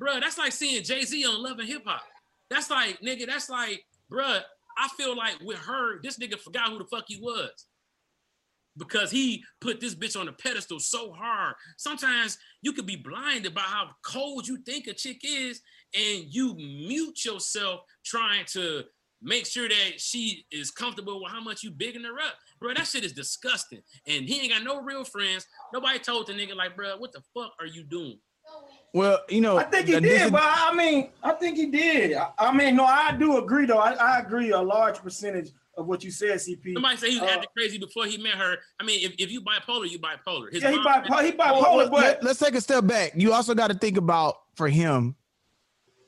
Bruh, 0.00 0.20
That's 0.20 0.38
like 0.38 0.52
seeing 0.52 0.82
Jay 0.82 1.02
Z 1.02 1.24
on 1.26 1.42
Love 1.42 1.58
and 1.58 1.68
Hip 1.68 1.82
Hop. 1.86 2.02
That's 2.50 2.70
like 2.70 3.00
nigga. 3.00 3.26
That's 3.26 3.48
like 3.48 3.84
bruh. 4.10 4.40
I 4.78 4.88
feel 4.96 5.14
like 5.14 5.38
with 5.42 5.58
her, 5.58 6.00
this 6.02 6.18
nigga 6.18 6.38
forgot 6.38 6.70
who 6.70 6.78
the 6.78 6.86
fuck 6.86 7.04
he 7.06 7.18
was 7.20 7.66
because 8.76 9.10
he 9.10 9.42
put 9.60 9.80
this 9.80 9.94
bitch 9.94 10.18
on 10.18 10.28
a 10.28 10.32
pedestal 10.32 10.80
so 10.80 11.12
hard. 11.12 11.54
Sometimes 11.76 12.38
you 12.62 12.72
could 12.72 12.86
be 12.86 12.96
blinded 12.96 13.54
by 13.54 13.60
how 13.62 13.90
cold 14.04 14.46
you 14.46 14.58
think 14.58 14.86
a 14.86 14.94
chick 14.94 15.20
is, 15.22 15.60
and 15.94 16.24
you 16.28 16.54
mute 16.54 17.24
yourself 17.24 17.80
trying 18.04 18.44
to 18.52 18.82
make 19.24 19.46
sure 19.46 19.68
that 19.68 19.92
she 20.00 20.44
is 20.50 20.70
comfortable 20.70 21.22
with 21.22 21.30
how 21.30 21.40
much 21.40 21.62
you 21.62 21.70
bigging 21.70 22.02
her 22.02 22.18
up. 22.18 22.34
Bro, 22.60 22.74
that 22.74 22.86
shit 22.86 23.04
is 23.04 23.12
disgusting. 23.12 23.80
And 24.06 24.24
he 24.28 24.40
ain't 24.40 24.50
got 24.52 24.64
no 24.64 24.82
real 24.82 25.04
friends. 25.04 25.46
Nobody 25.72 25.98
told 26.00 26.26
the 26.26 26.32
nigga, 26.32 26.56
like, 26.56 26.74
bro, 26.74 26.96
what 26.96 27.12
the 27.12 27.22
fuck 27.34 27.52
are 27.60 27.66
you 27.66 27.84
doing? 27.84 28.18
Well, 28.92 29.20
you 29.28 29.40
know, 29.40 29.56
I 29.58 29.64
think 29.64 29.86
he 29.86 29.92
this 29.94 30.02
is- 30.02 30.20
did, 30.22 30.32
but 30.32 30.42
I 30.44 30.74
mean, 30.74 31.10
I 31.22 31.32
think 31.32 31.56
he 31.56 31.66
did. 31.66 32.14
I, 32.14 32.30
I 32.38 32.52
mean, 32.52 32.76
no, 32.76 32.84
I 32.84 33.12
do 33.16 33.38
agree 33.38 33.66
though. 33.66 33.78
I, 33.78 33.92
I 33.92 34.18
agree 34.18 34.50
a 34.50 34.60
large 34.60 34.98
percentage 34.98 35.50
of 35.76 35.86
what 35.86 36.04
you 36.04 36.10
said, 36.10 36.38
CP. 36.38 36.74
Somebody 36.74 36.96
say 36.98 37.10
he 37.10 37.18
was 37.20 37.28
Uh, 37.30 37.32
acting 37.34 37.48
crazy 37.56 37.78
before 37.78 38.06
he 38.06 38.18
met 38.18 38.34
her. 38.34 38.56
I 38.80 38.84
mean, 38.84 39.04
if, 39.04 39.14
if 39.18 39.30
you 39.30 39.40
bipolar, 39.40 39.88
you 39.88 39.98
bipolar. 39.98 40.52
His 40.52 40.62
yeah, 40.62 40.70
he 40.70 40.76
mom- 40.76 41.04
bipolar. 41.04 41.24
He 41.24 41.32
bipolar, 41.32 41.76
let- 41.78 41.90
but 41.90 42.22
let's 42.22 42.38
take 42.38 42.54
a 42.54 42.60
step 42.60 42.86
back. 42.86 43.12
You 43.16 43.32
also 43.32 43.54
got 43.54 43.68
to 43.68 43.74
think 43.74 43.96
about 43.96 44.36
for 44.54 44.68
him. 44.68 45.16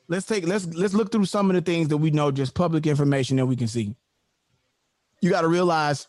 Let's 0.09 0.27
take 0.27 0.47
let's 0.47 0.67
let's 0.67 0.93
look 0.93 1.11
through 1.11 1.25
some 1.25 1.49
of 1.51 1.55
the 1.55 1.63
things 1.63 1.89
that 1.89 1.97
we 1.97 2.11
know, 2.11 2.31
just 2.31 2.55
public 2.55 2.87
information 2.87 3.39
that 3.39 3.47
we 3.47 3.57
can 3.57 3.69
see. 3.69 3.95
You 5.23 5.31
got 5.31 5.41
to 5.43 5.49
realize 5.49 6.07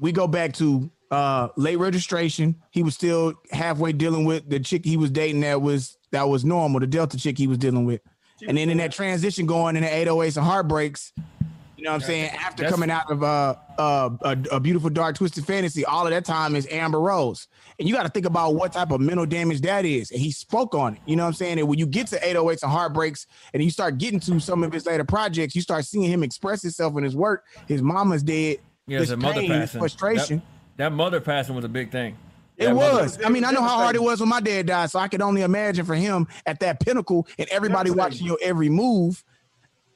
we 0.00 0.10
go 0.10 0.26
back 0.26 0.54
to 0.54 0.90
uh 1.10 1.48
late 1.56 1.76
registration. 1.76 2.62
He 2.70 2.82
was 2.82 2.94
still 2.94 3.34
halfway 3.52 3.92
dealing 3.92 4.24
with 4.24 4.48
the 4.48 4.58
chick 4.58 4.86
he 4.86 4.96
was 4.96 5.10
dating 5.10 5.42
that 5.42 5.60
was 5.60 5.98
that 6.12 6.26
was 6.30 6.46
normal, 6.46 6.80
the 6.80 6.86
Delta 6.86 7.18
chick 7.18 7.36
he 7.36 7.46
was 7.46 7.58
dealing 7.58 7.84
with. 7.84 8.00
And 8.48 8.56
then 8.56 8.68
in 8.70 8.78
that 8.78 8.92
transition 8.92 9.46
going 9.46 9.76
into 9.76 9.88
808s 9.88 10.36
and 10.38 10.44
heartbreaks, 10.46 11.12
you 11.16 11.24
know 11.84 11.92
what 11.92 12.02
I'm 12.02 12.06
saying? 12.06 12.30
After 12.30 12.68
coming 12.68 12.90
out 12.90 13.10
of 13.10 13.22
uh, 13.22 13.54
uh, 13.78 14.10
a, 14.22 14.38
a 14.52 14.60
beautiful 14.60 14.90
dark 14.90 15.16
twisted 15.16 15.46
fantasy, 15.46 15.84
all 15.84 16.06
of 16.06 16.10
that 16.10 16.24
time 16.24 16.56
is 16.56 16.66
Amber 16.70 17.00
Rose. 17.00 17.46
And 17.78 17.88
you 17.88 17.94
got 17.94 18.04
to 18.04 18.08
think 18.08 18.26
about 18.26 18.54
what 18.54 18.72
type 18.72 18.90
of 18.90 19.00
mental 19.00 19.26
damage 19.26 19.60
that 19.62 19.84
is. 19.84 20.10
And 20.10 20.20
he 20.20 20.30
spoke 20.30 20.74
on 20.74 20.94
it. 20.94 21.00
You 21.06 21.16
know 21.16 21.24
what 21.24 21.28
I'm 21.28 21.34
saying? 21.34 21.58
And 21.58 21.68
when 21.68 21.78
you 21.78 21.86
get 21.86 22.06
to 22.08 22.18
808s 22.18 22.62
and 22.62 22.72
heartbreaks 22.72 23.26
and 23.52 23.62
you 23.62 23.70
start 23.70 23.98
getting 23.98 24.20
to 24.20 24.40
some 24.40 24.64
of 24.64 24.72
his 24.72 24.86
later 24.86 25.04
projects, 25.04 25.54
you 25.54 25.60
start 25.60 25.84
seeing 25.84 26.10
him 26.10 26.22
express 26.22 26.62
himself 26.62 26.96
in 26.96 27.04
his 27.04 27.14
work. 27.14 27.44
His 27.68 27.82
mama's 27.82 28.22
dead. 28.22 28.58
Yeah, 28.86 29.00
his 29.00 29.10
his 29.10 29.18
mother 29.18 29.46
passing. 29.46 29.80
frustration. 29.80 30.38
That, 30.76 30.90
that 30.90 30.92
mother 30.92 31.20
passing 31.20 31.54
was 31.54 31.64
a 31.64 31.68
big 31.70 31.90
thing. 31.90 32.16
It 32.56 32.66
That 32.66 32.76
was. 32.76 33.18
I 33.24 33.28
mean, 33.28 33.44
I 33.44 33.50
know 33.50 33.62
how 33.62 33.76
hard 33.76 33.96
it 33.96 34.02
was 34.02 34.20
when 34.20 34.28
my 34.28 34.40
dad 34.40 34.66
died, 34.66 34.90
so 34.90 35.00
I 35.00 35.08
could 35.08 35.20
only 35.20 35.42
imagine 35.42 35.84
for 35.84 35.94
him 35.94 36.28
at 36.46 36.60
that 36.60 36.80
pinnacle 36.80 37.26
and 37.36 37.48
everybody 37.48 37.90
watching 37.90 38.26
your 38.26 38.38
every 38.40 38.68
move. 38.68 39.24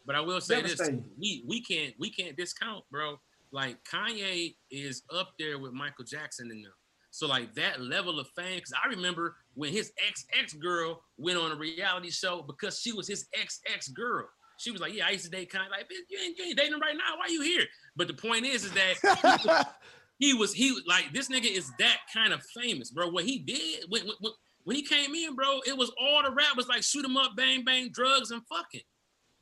But 0.08 0.16
I 0.16 0.22
will 0.22 0.40
say 0.40 0.62
this: 0.62 0.80
we 1.20 1.44
we 1.46 1.60
can't 1.60 1.92
we 1.98 2.08
can't 2.08 2.34
discount, 2.34 2.82
bro. 2.90 3.18
Like 3.52 3.76
Kanye 3.84 4.56
is 4.70 5.02
up 5.14 5.34
there 5.38 5.58
with 5.58 5.74
Michael 5.74 6.06
Jackson 6.06 6.50
in 6.50 6.62
them. 6.62 6.72
So 7.10 7.26
like 7.26 7.54
that 7.56 7.82
level 7.82 8.18
of 8.18 8.26
fame, 8.34 8.56
because 8.56 8.72
I 8.72 8.88
remember 8.88 9.36
when 9.52 9.70
his 9.70 9.92
ex 10.08 10.24
ex 10.32 10.54
girl 10.54 11.02
went 11.18 11.38
on 11.38 11.52
a 11.52 11.56
reality 11.56 12.10
show 12.10 12.40
because 12.40 12.80
she 12.80 12.92
was 12.92 13.06
his 13.06 13.26
ex 13.38 13.60
ex 13.70 13.88
girl. 13.88 14.26
She 14.56 14.70
was 14.70 14.80
like, 14.80 14.94
"Yeah, 14.94 15.08
I 15.08 15.10
used 15.10 15.26
to 15.26 15.30
date 15.30 15.52
Kanye." 15.52 15.70
Like, 15.70 15.84
"Bitch, 15.84 16.08
you 16.08 16.18
ain't, 16.24 16.38
you 16.38 16.44
ain't 16.46 16.56
dating 16.56 16.72
him 16.72 16.80
right 16.80 16.96
now. 16.96 17.18
Why 17.18 17.26
you 17.28 17.42
here? 17.42 17.66
But 17.94 18.08
the 18.08 18.14
point 18.14 18.46
is, 18.46 18.64
is 18.64 18.72
that 18.72 19.66
he 20.18 20.32
was 20.32 20.54
he 20.54 20.74
like 20.86 21.12
this 21.12 21.28
nigga 21.28 21.54
is 21.54 21.70
that 21.78 21.98
kind 22.14 22.32
of 22.32 22.42
famous, 22.58 22.90
bro. 22.90 23.10
What 23.10 23.24
he 23.24 23.40
did 23.40 23.84
when 23.90 24.06
when, 24.20 24.32
when 24.64 24.76
he 24.76 24.82
came 24.82 25.14
in, 25.14 25.34
bro, 25.34 25.60
it 25.66 25.76
was 25.76 25.92
all 26.00 26.22
the 26.22 26.30
rap 26.30 26.56
was 26.56 26.66
like 26.66 26.82
him 26.94 27.18
up, 27.18 27.36
bang 27.36 27.62
bang, 27.62 27.90
drugs 27.92 28.30
and 28.30 28.40
fucking. 28.46 28.80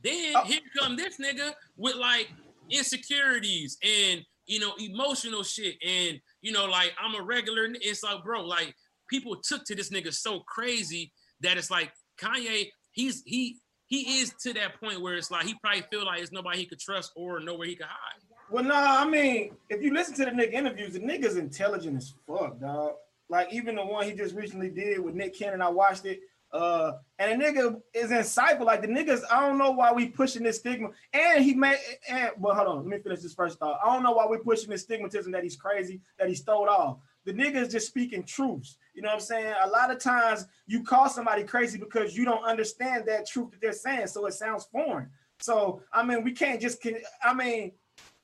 Then 0.06 0.32
Oh. 0.36 0.44
here 0.44 0.60
come 0.78 0.94
this 0.96 1.18
nigga 1.18 1.52
with 1.76 1.96
like 1.96 2.28
insecurities 2.70 3.76
and 3.82 4.24
you 4.46 4.60
know 4.60 4.72
emotional 4.78 5.42
shit 5.42 5.74
and 5.84 6.20
you 6.42 6.52
know 6.52 6.66
like 6.66 6.92
I'm 7.02 7.14
a 7.20 7.22
regular. 7.22 7.66
It's 7.80 8.02
like 8.04 8.22
bro, 8.22 8.42
like 8.44 8.74
people 9.10 9.36
took 9.42 9.64
to 9.64 9.74
this 9.74 9.90
nigga 9.90 10.14
so 10.14 10.40
crazy 10.46 11.12
that 11.40 11.56
it's 11.58 11.70
like 11.70 11.92
Kanye. 12.20 12.70
He's 12.92 13.22
he 13.26 13.58
he 13.86 14.20
is 14.20 14.32
to 14.42 14.52
that 14.54 14.80
point 14.80 15.00
where 15.00 15.14
it's 15.14 15.30
like 15.30 15.44
he 15.44 15.54
probably 15.62 15.82
feel 15.90 16.04
like 16.04 16.22
it's 16.22 16.32
nobody 16.32 16.58
he 16.58 16.66
could 16.66 16.80
trust 16.80 17.10
or 17.16 17.40
nowhere 17.40 17.66
he 17.66 17.74
could 17.76 17.86
hide. 17.86 18.20
Well, 18.48 18.62
nah, 18.62 19.02
I 19.02 19.04
mean, 19.04 19.56
if 19.70 19.82
you 19.82 19.92
listen 19.92 20.14
to 20.16 20.24
the 20.26 20.30
nigga 20.30 20.52
interviews, 20.52 20.92
the 20.92 21.00
nigga's 21.00 21.36
intelligent 21.36 21.96
as 21.96 22.14
fuck, 22.28 22.60
dog. 22.60 22.92
Like 23.28 23.52
even 23.52 23.74
the 23.74 23.84
one 23.84 24.04
he 24.06 24.12
just 24.12 24.36
recently 24.36 24.70
did 24.70 25.00
with 25.00 25.16
Nick 25.16 25.36
Cannon, 25.36 25.60
I 25.60 25.68
watched 25.68 26.04
it. 26.04 26.20
Uh, 26.52 26.92
and 27.18 27.40
the 27.40 27.44
nigga 27.44 27.80
is 27.92 28.10
insightful. 28.10 28.64
Like 28.64 28.82
the 28.82 28.88
niggas, 28.88 29.22
I 29.30 29.46
don't 29.46 29.58
know 29.58 29.72
why 29.72 29.92
we 29.92 30.08
pushing 30.08 30.42
this 30.42 30.58
stigma. 30.58 30.90
And 31.12 31.44
he 31.44 31.54
made 31.54 31.78
and 32.08 32.30
well, 32.38 32.54
hold 32.54 32.68
on, 32.68 32.76
let 32.78 32.86
me 32.86 32.98
finish 32.98 33.20
this 33.20 33.34
first 33.34 33.58
thought. 33.58 33.78
I 33.84 33.92
don't 33.92 34.02
know 34.02 34.12
why 34.12 34.26
we 34.26 34.38
pushing 34.38 34.70
this 34.70 34.86
stigmatism 34.86 35.32
that 35.32 35.42
he's 35.42 35.56
crazy, 35.56 36.00
that 36.18 36.28
he's 36.28 36.40
stole 36.40 36.68
off. 36.68 36.98
The 37.24 37.32
nigga 37.32 37.56
is 37.56 37.72
just 37.72 37.88
speaking 37.88 38.22
truths. 38.22 38.76
You 38.94 39.02
know 39.02 39.08
what 39.08 39.14
I'm 39.14 39.20
saying? 39.20 39.54
A 39.64 39.68
lot 39.68 39.90
of 39.90 39.98
times 39.98 40.46
you 40.66 40.84
call 40.84 41.08
somebody 41.08 41.42
crazy 41.42 41.78
because 41.78 42.16
you 42.16 42.24
don't 42.24 42.44
understand 42.44 43.04
that 43.06 43.26
truth 43.26 43.50
that 43.50 43.60
they're 43.60 43.72
saying, 43.72 44.06
so 44.06 44.26
it 44.26 44.34
sounds 44.34 44.64
foreign. 44.70 45.10
So 45.40 45.82
I 45.92 46.04
mean, 46.04 46.22
we 46.22 46.32
can't 46.32 46.60
just. 46.60 46.84
I 47.22 47.34
mean, 47.34 47.72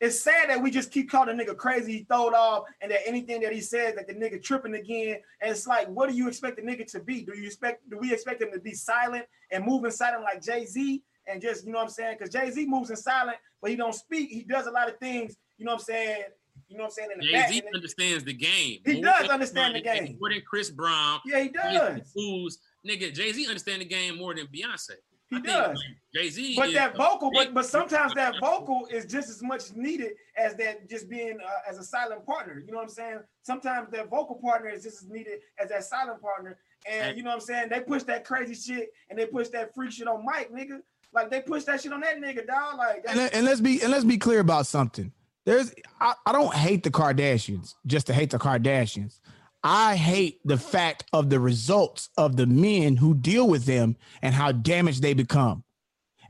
it's 0.02 0.20
sad 0.20 0.50
that 0.50 0.60
we 0.60 0.70
just 0.70 0.90
keep 0.90 1.08
calling 1.10 1.34
the 1.36 1.44
nigga 1.44 1.56
crazy, 1.56 1.92
he 1.98 2.02
throwed 2.04 2.34
off, 2.34 2.64
and 2.80 2.90
that 2.90 3.00
anything 3.06 3.40
that 3.40 3.52
he 3.52 3.60
says 3.60 3.94
that 3.94 4.08
the 4.08 4.14
nigga 4.14 4.42
tripping 4.42 4.74
again. 4.74 5.18
And 5.40 5.50
it's 5.52 5.66
like, 5.66 5.86
what 5.88 6.10
do 6.10 6.14
you 6.16 6.26
expect 6.28 6.56
the 6.56 6.62
nigga 6.62 6.84
to 6.92 7.00
be? 7.00 7.22
Do 7.22 7.38
you 7.38 7.46
expect 7.46 7.88
do 7.88 7.96
we 7.98 8.12
expect 8.12 8.42
him 8.42 8.50
to 8.52 8.60
be 8.60 8.74
silent 8.74 9.24
and 9.52 9.64
moving 9.64 9.92
silent 9.92 10.24
like 10.24 10.42
Jay-Z 10.42 11.02
and 11.28 11.40
just, 11.40 11.64
you 11.64 11.72
know 11.72 11.78
what 11.78 11.84
I'm 11.84 11.90
saying? 11.90 12.16
Because 12.18 12.34
Jay-Z 12.34 12.66
moves 12.66 12.90
in 12.90 12.96
silent, 12.96 13.38
but 13.60 13.70
he 13.70 13.76
don't 13.76 13.94
speak. 13.94 14.28
He 14.30 14.42
does 14.42 14.66
a 14.66 14.70
lot 14.72 14.88
of 14.88 14.98
things, 14.98 15.36
you 15.56 15.64
know 15.64 15.72
what 15.72 15.80
I'm 15.82 15.84
saying? 15.84 16.24
You 16.68 16.76
know 16.78 16.84
what 16.84 16.88
I'm 16.88 16.92
saying? 16.94 17.08
In 17.14 17.20
the 17.20 17.26
Jay-Z 17.26 17.60
then- 17.60 17.74
understands 17.74 18.24
the 18.24 18.34
game. 18.34 18.80
He 18.84 18.94
More 18.94 19.04
does 19.04 19.28
understand 19.28 19.76
the 19.76 19.80
game. 19.82 20.18
More 20.20 20.30
than 20.30 20.42
Chris 20.46 20.68
Brown. 20.70 21.20
yeah, 21.24 21.40
he 21.44 21.48
does. 21.48 22.58
Nigga. 22.86 23.14
Jay 23.14 23.32
Z 23.32 23.46
understand 23.46 23.80
the 23.80 23.84
game 23.86 24.18
more 24.18 24.34
than 24.34 24.48
Beyonce. 24.48 24.94
He 25.32 25.40
does. 25.40 25.82
Jay 26.14 26.28
Z. 26.28 26.56
But 26.56 26.72
that 26.74 26.96
vocal, 26.96 27.30
but 27.32 27.54
but 27.54 27.64
sometimes 27.64 28.12
that 28.14 28.34
vocal 28.40 28.86
is 28.90 29.06
just 29.06 29.30
as 29.30 29.42
much 29.42 29.72
needed 29.74 30.12
as 30.36 30.54
that 30.56 30.88
just 30.90 31.08
being 31.08 31.38
uh, 31.44 31.70
as 31.70 31.78
a 31.78 31.82
silent 31.82 32.26
partner. 32.26 32.62
You 32.64 32.70
know 32.70 32.76
what 32.78 32.84
I'm 32.84 32.88
saying? 32.90 33.20
Sometimes 33.42 33.88
that 33.92 34.10
vocal 34.10 34.36
partner 34.36 34.68
is 34.68 34.82
just 34.82 35.02
as 35.04 35.08
needed 35.08 35.38
as 35.58 35.70
that 35.70 35.84
silent 35.84 36.20
partner. 36.20 36.58
And 36.90 37.16
you 37.16 37.22
know 37.22 37.30
what 37.30 37.36
I'm 37.36 37.40
saying? 37.40 37.68
They 37.70 37.80
push 37.80 38.02
that 38.04 38.24
crazy 38.24 38.54
shit 38.54 38.90
and 39.08 39.18
they 39.18 39.24
push 39.26 39.48
that 39.48 39.74
freak 39.74 39.92
shit 39.92 40.06
on 40.08 40.24
Mike, 40.24 40.50
nigga. 40.52 40.80
Like 41.14 41.30
they 41.30 41.40
push 41.40 41.64
that 41.64 41.80
shit 41.80 41.92
on 41.92 42.00
that 42.00 42.18
nigga, 42.18 42.46
dog. 42.46 42.76
Like 42.76 43.04
and, 43.08 43.16
let- 43.16 43.34
and 43.34 43.46
let's 43.46 43.60
be 43.60 43.80
and 43.82 43.90
let's 43.90 44.04
be 44.04 44.18
clear 44.18 44.40
about 44.40 44.66
something. 44.66 45.12
There's 45.46 45.72
I, 46.00 46.14
I 46.26 46.32
don't 46.32 46.54
hate 46.54 46.82
the 46.82 46.90
Kardashians 46.90 47.74
just 47.86 48.06
to 48.08 48.12
hate 48.12 48.30
the 48.30 48.38
Kardashians. 48.38 49.18
I 49.64 49.96
hate 49.96 50.40
the 50.44 50.58
fact 50.58 51.04
of 51.12 51.30
the 51.30 51.38
results 51.38 52.10
of 52.16 52.36
the 52.36 52.46
men 52.46 52.96
who 52.96 53.14
deal 53.14 53.48
with 53.48 53.64
them 53.64 53.96
and 54.20 54.34
how 54.34 54.52
damaged 54.52 55.02
they 55.02 55.14
become. 55.14 55.62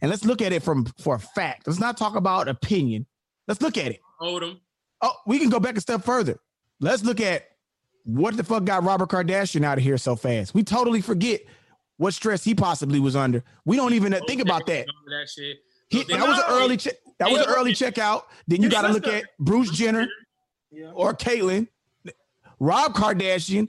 And 0.01 0.11
let's 0.11 0.24
look 0.24 0.43
at 0.43 0.53
it 0.53 0.62
from 0.62 0.85
for 0.99 1.14
a 1.14 1.18
fact. 1.18 1.66
Let's 1.66 1.80
not 1.80 1.97
talk 1.97 2.16
about 2.16 2.49
opinion. 2.49 3.07
Let's 3.49 3.62
look 3.62 3.78
at 3.78 3.93
it. 3.93 4.01
hold 4.18 4.43
him. 4.43 4.61
Oh, 5.01 5.14
we 5.26 5.39
can 5.39 5.49
go 5.49 5.61
back 5.61 5.76
a 5.76 5.80
step 5.80 6.05
further. 6.05 6.39
Let's 6.80 7.05
look 7.05 7.20
at 7.20 7.49
what 8.05 8.37
the 8.37 8.45
fuck 8.45 8.64
got 8.64 8.85
Robert 8.85 9.09
Kardashian 9.09 9.64
out 9.64 9.78
of 9.78 9.85
here 9.85 9.99
so 9.99 10.16
fast. 10.16 10.55
We 10.55 10.62
totally 10.62 11.01
forget 11.01 11.43
what 11.97 12.14
stress 12.14 12.43
he 12.45 12.55
possibly 12.55 13.01
was 13.01 13.14
under. 13.16 13.45
We 13.64 13.76
don't 13.76 13.95
even 13.95 14.12
think 14.26 14.43
about 14.43 14.66
that. 14.66 14.87
That 15.07 15.28
shit. 15.28 15.59
He, 15.89 16.03
that 16.05 16.26
was 16.26 16.39
an 16.39 16.45
early 16.49 16.76
check. 16.76 16.95
That 17.18 17.30
was 17.30 17.41
an 17.41 17.49
early 17.49 17.72
checkout. 17.72 18.22
Then 18.49 18.62
you 18.62 18.68
got 18.68 18.83
to 18.83 18.93
look 18.93 19.07
at 19.07 19.24
Bruce 19.39 19.70
Jenner 19.70 20.09
yeah. 20.72 20.91
or 20.93 21.14
Caitlyn, 21.14 21.68
Rob 22.63 22.95
Kardashian, 22.95 23.69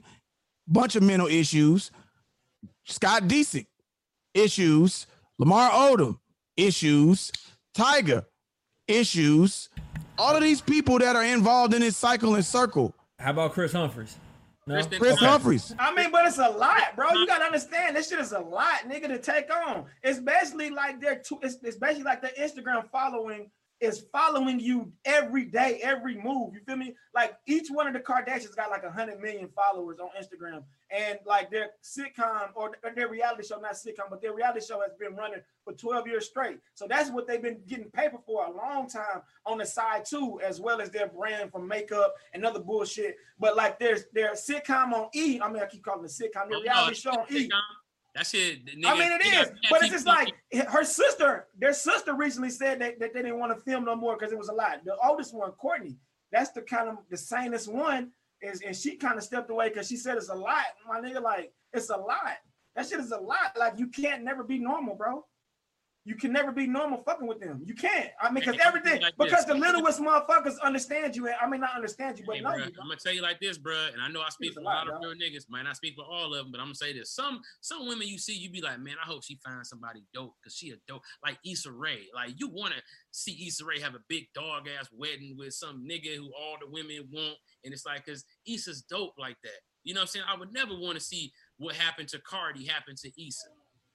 bunch 0.68 0.94
of 0.94 1.02
mental 1.02 1.26
issues, 1.26 1.90
Scott 2.84 3.24
Disick, 3.24 3.66
issues, 4.34 5.08
Lamar 5.36 5.68
Odom, 5.70 6.18
issues, 6.56 7.32
Tiger, 7.74 8.24
issues. 8.86 9.68
All 10.16 10.36
of 10.36 10.42
these 10.42 10.60
people 10.60 11.00
that 11.00 11.16
are 11.16 11.24
involved 11.24 11.74
in 11.74 11.80
this 11.80 11.96
cycle 11.96 12.36
and 12.36 12.44
circle. 12.44 12.94
How 13.18 13.30
about 13.32 13.52
Kris 13.52 13.72
Humphries? 13.72 14.16
No. 14.68 14.74
Kristen- 14.76 14.98
Kris 15.00 15.16
Okay. 15.16 15.26
Humphries. 15.26 15.74
I 15.76 15.92
mean, 15.92 16.12
but 16.12 16.24
it's 16.26 16.38
a 16.38 16.48
lot, 16.48 16.94
bro. 16.94 17.10
You 17.14 17.26
gotta 17.26 17.44
understand 17.46 17.96
this 17.96 18.08
shit 18.10 18.20
is 18.20 18.30
a 18.30 18.38
lot, 18.38 18.88
nigga, 18.88 19.08
to 19.08 19.18
take 19.18 19.52
on. 19.52 19.86
It's 20.04 20.20
basically 20.20 20.70
like 20.70 21.00
their 21.00 21.16
tw- 21.16 21.42
it's, 21.42 21.56
it's 21.64 21.76
basically 21.76 22.04
like 22.04 22.22
their 22.22 22.30
Instagram 22.40 22.88
following 22.92 23.50
is 23.84 24.06
following 24.12 24.58
you 24.58 24.92
every 25.04 25.44
day, 25.44 25.80
every 25.82 26.16
move. 26.16 26.54
You 26.54 26.60
feel 26.66 26.76
me? 26.76 26.94
Like 27.14 27.36
each 27.46 27.68
one 27.70 27.86
of 27.86 27.92
the 27.92 28.00
Kardashians 28.00 28.56
got 28.56 28.70
like 28.70 28.82
a 28.82 28.90
hundred 28.90 29.20
million 29.20 29.48
followers 29.54 29.98
on 30.00 30.08
Instagram, 30.20 30.62
and 30.90 31.18
like 31.24 31.50
their 31.50 31.70
sitcom 31.82 32.48
or 32.54 32.72
their 32.94 33.08
reality 33.08 33.44
show, 33.44 33.60
not 33.60 33.72
sitcom, 33.74 34.10
but 34.10 34.20
their 34.20 34.34
reality 34.34 34.60
show 34.66 34.80
has 34.80 34.92
been 34.98 35.14
running 35.14 35.40
for 35.64 35.72
12 35.72 36.06
years 36.06 36.26
straight. 36.26 36.58
So 36.74 36.86
that's 36.88 37.10
what 37.10 37.26
they've 37.26 37.42
been 37.42 37.60
getting 37.66 37.90
paper 37.90 38.18
for 38.26 38.46
a 38.46 38.50
long 38.50 38.88
time 38.88 39.22
on 39.46 39.58
the 39.58 39.66
side 39.66 40.04
too, 40.04 40.40
as 40.44 40.60
well 40.60 40.80
as 40.80 40.90
their 40.90 41.06
brand 41.08 41.52
from 41.52 41.68
makeup 41.68 42.14
and 42.32 42.44
other 42.44 42.60
bullshit. 42.60 43.16
But 43.38 43.56
like 43.56 43.78
there's 43.78 44.04
their 44.12 44.32
sitcom 44.32 44.92
on 44.92 45.08
E. 45.14 45.40
I 45.40 45.50
mean, 45.50 45.62
I 45.62 45.66
keep 45.66 45.84
calling 45.84 46.04
it 46.04 46.08
sitcom, 46.10 46.48
their 46.48 46.58
Oh, 46.58 46.62
reality 46.62 46.90
no, 46.90 46.92
show 46.92 47.10
on 47.10 47.26
E. 47.30 47.48
That 48.14 48.26
shit. 48.26 48.64
nigga, 48.64 48.86
I 48.86 48.98
mean, 48.98 49.12
it 49.12 49.26
is, 49.26 49.50
but 49.68 49.82
it's 49.82 49.90
just 49.90 50.06
like 50.06 50.32
her 50.68 50.84
sister. 50.84 51.48
Their 51.58 51.72
sister 51.72 52.14
recently 52.14 52.50
said 52.50 52.80
that, 52.80 53.00
that 53.00 53.12
they 53.12 53.22
didn't 53.22 53.40
want 53.40 53.56
to 53.56 53.60
film 53.62 53.84
no 53.84 53.96
more 53.96 54.16
because 54.16 54.32
it 54.32 54.38
was 54.38 54.48
a 54.48 54.52
lot. 54.52 54.84
The 54.84 54.96
oldest 55.04 55.34
one, 55.34 55.50
Kourtney, 55.52 55.96
that's 56.30 56.50
the 56.50 56.62
kind 56.62 56.88
of 56.88 56.98
the 57.10 57.16
sanest 57.16 57.66
one, 57.72 58.12
is 58.40 58.62
and 58.62 58.76
she 58.76 58.96
kind 58.96 59.18
of 59.18 59.24
stepped 59.24 59.50
away 59.50 59.68
because 59.68 59.88
she 59.88 59.96
said 59.96 60.16
it's 60.16 60.28
a 60.28 60.34
lot. 60.34 60.64
My 60.86 61.00
nigga, 61.00 61.20
like 61.20 61.52
it's 61.72 61.90
a 61.90 61.96
lot. 61.96 62.38
That 62.76 62.86
shit 62.86 63.00
is 63.00 63.10
a 63.10 63.18
lot. 63.18 63.56
Like 63.58 63.74
you 63.78 63.88
can't 63.88 64.22
never 64.22 64.44
be 64.44 64.58
normal, 64.58 64.94
bro. 64.94 65.24
You 66.06 66.16
can 66.16 66.32
never 66.32 66.52
be 66.52 66.66
normal 66.66 67.02
fucking 67.02 67.26
with 67.26 67.40
them. 67.40 67.62
You 67.64 67.74
can't. 67.74 68.10
I 68.20 68.30
mean, 68.30 68.44
because 68.44 68.60
everything, 68.62 69.00
like 69.00 69.14
because 69.18 69.46
the 69.46 69.54
littlest 69.54 70.00
motherfuckers 70.00 70.60
understand 70.62 71.16
you. 71.16 71.26
And 71.26 71.36
I 71.40 71.46
may 71.46 71.56
not 71.56 71.74
understand 71.74 72.18
you, 72.18 72.26
but 72.26 72.36
Hey, 72.36 72.42
you. 72.42 72.46
I'm 72.46 72.88
gonna 72.88 72.96
tell 72.96 73.14
you 73.14 73.22
like 73.22 73.40
this, 73.40 73.56
bro, 73.56 73.88
and 73.90 74.02
I 74.02 74.08
know 74.08 74.20
I 74.20 74.28
speak 74.28 74.48
It's 74.48 74.56
for 74.56 74.60
a 74.60 74.64
lot 74.64 74.86
lot, 74.86 74.96
of 74.96 75.00
real 75.00 75.14
niggas. 75.14 75.48
Might 75.48 75.62
not 75.62 75.76
speak 75.76 75.94
for 75.96 76.04
all 76.04 76.34
of 76.34 76.44
them, 76.44 76.52
but 76.52 76.60
I'm 76.60 76.66
gonna 76.66 76.74
say 76.74 76.92
this: 76.92 77.10
some 77.10 77.40
some 77.62 77.88
women 77.88 78.06
you 78.06 78.18
see, 78.18 78.34
you 78.34 78.50
be 78.50 78.60
like, 78.60 78.80
man, 78.80 78.96
I 79.02 79.06
hope 79.06 79.24
she 79.24 79.38
finds 79.42 79.70
somebody 79.70 80.04
dope 80.12 80.34
because 80.42 80.54
she 80.54 80.70
a 80.70 80.74
dope, 80.86 81.02
like 81.24 81.38
Issa 81.46 81.72
Rae. 81.72 82.06
Like 82.14 82.34
you 82.36 82.48
want 82.48 82.74
to 82.74 82.82
see 83.10 83.46
Issa 83.46 83.64
Rae 83.64 83.80
have 83.80 83.94
a 83.94 84.02
big 84.08 84.24
dog 84.34 84.68
ass 84.68 84.88
wedding 84.92 85.36
with 85.38 85.54
some 85.54 85.86
nigga 85.90 86.16
who 86.16 86.30
all 86.38 86.56
the 86.60 86.70
women 86.70 87.08
want, 87.10 87.38
and 87.64 87.72
it's 87.72 87.86
like, 87.86 88.04
cause 88.04 88.24
Issa's 88.46 88.82
dope 88.82 89.14
like 89.18 89.36
that. 89.42 89.60
You 89.84 89.94
know 89.94 90.00
what 90.00 90.02
I'm 90.02 90.08
saying? 90.08 90.26
I 90.28 90.38
would 90.38 90.52
never 90.52 90.74
want 90.74 90.98
to 90.98 91.00
see 91.04 91.32
what 91.56 91.76
happened 91.76 92.08
to 92.08 92.18
Cardi 92.18 92.66
happen 92.66 92.94
to 92.96 93.08
Issa 93.08 93.48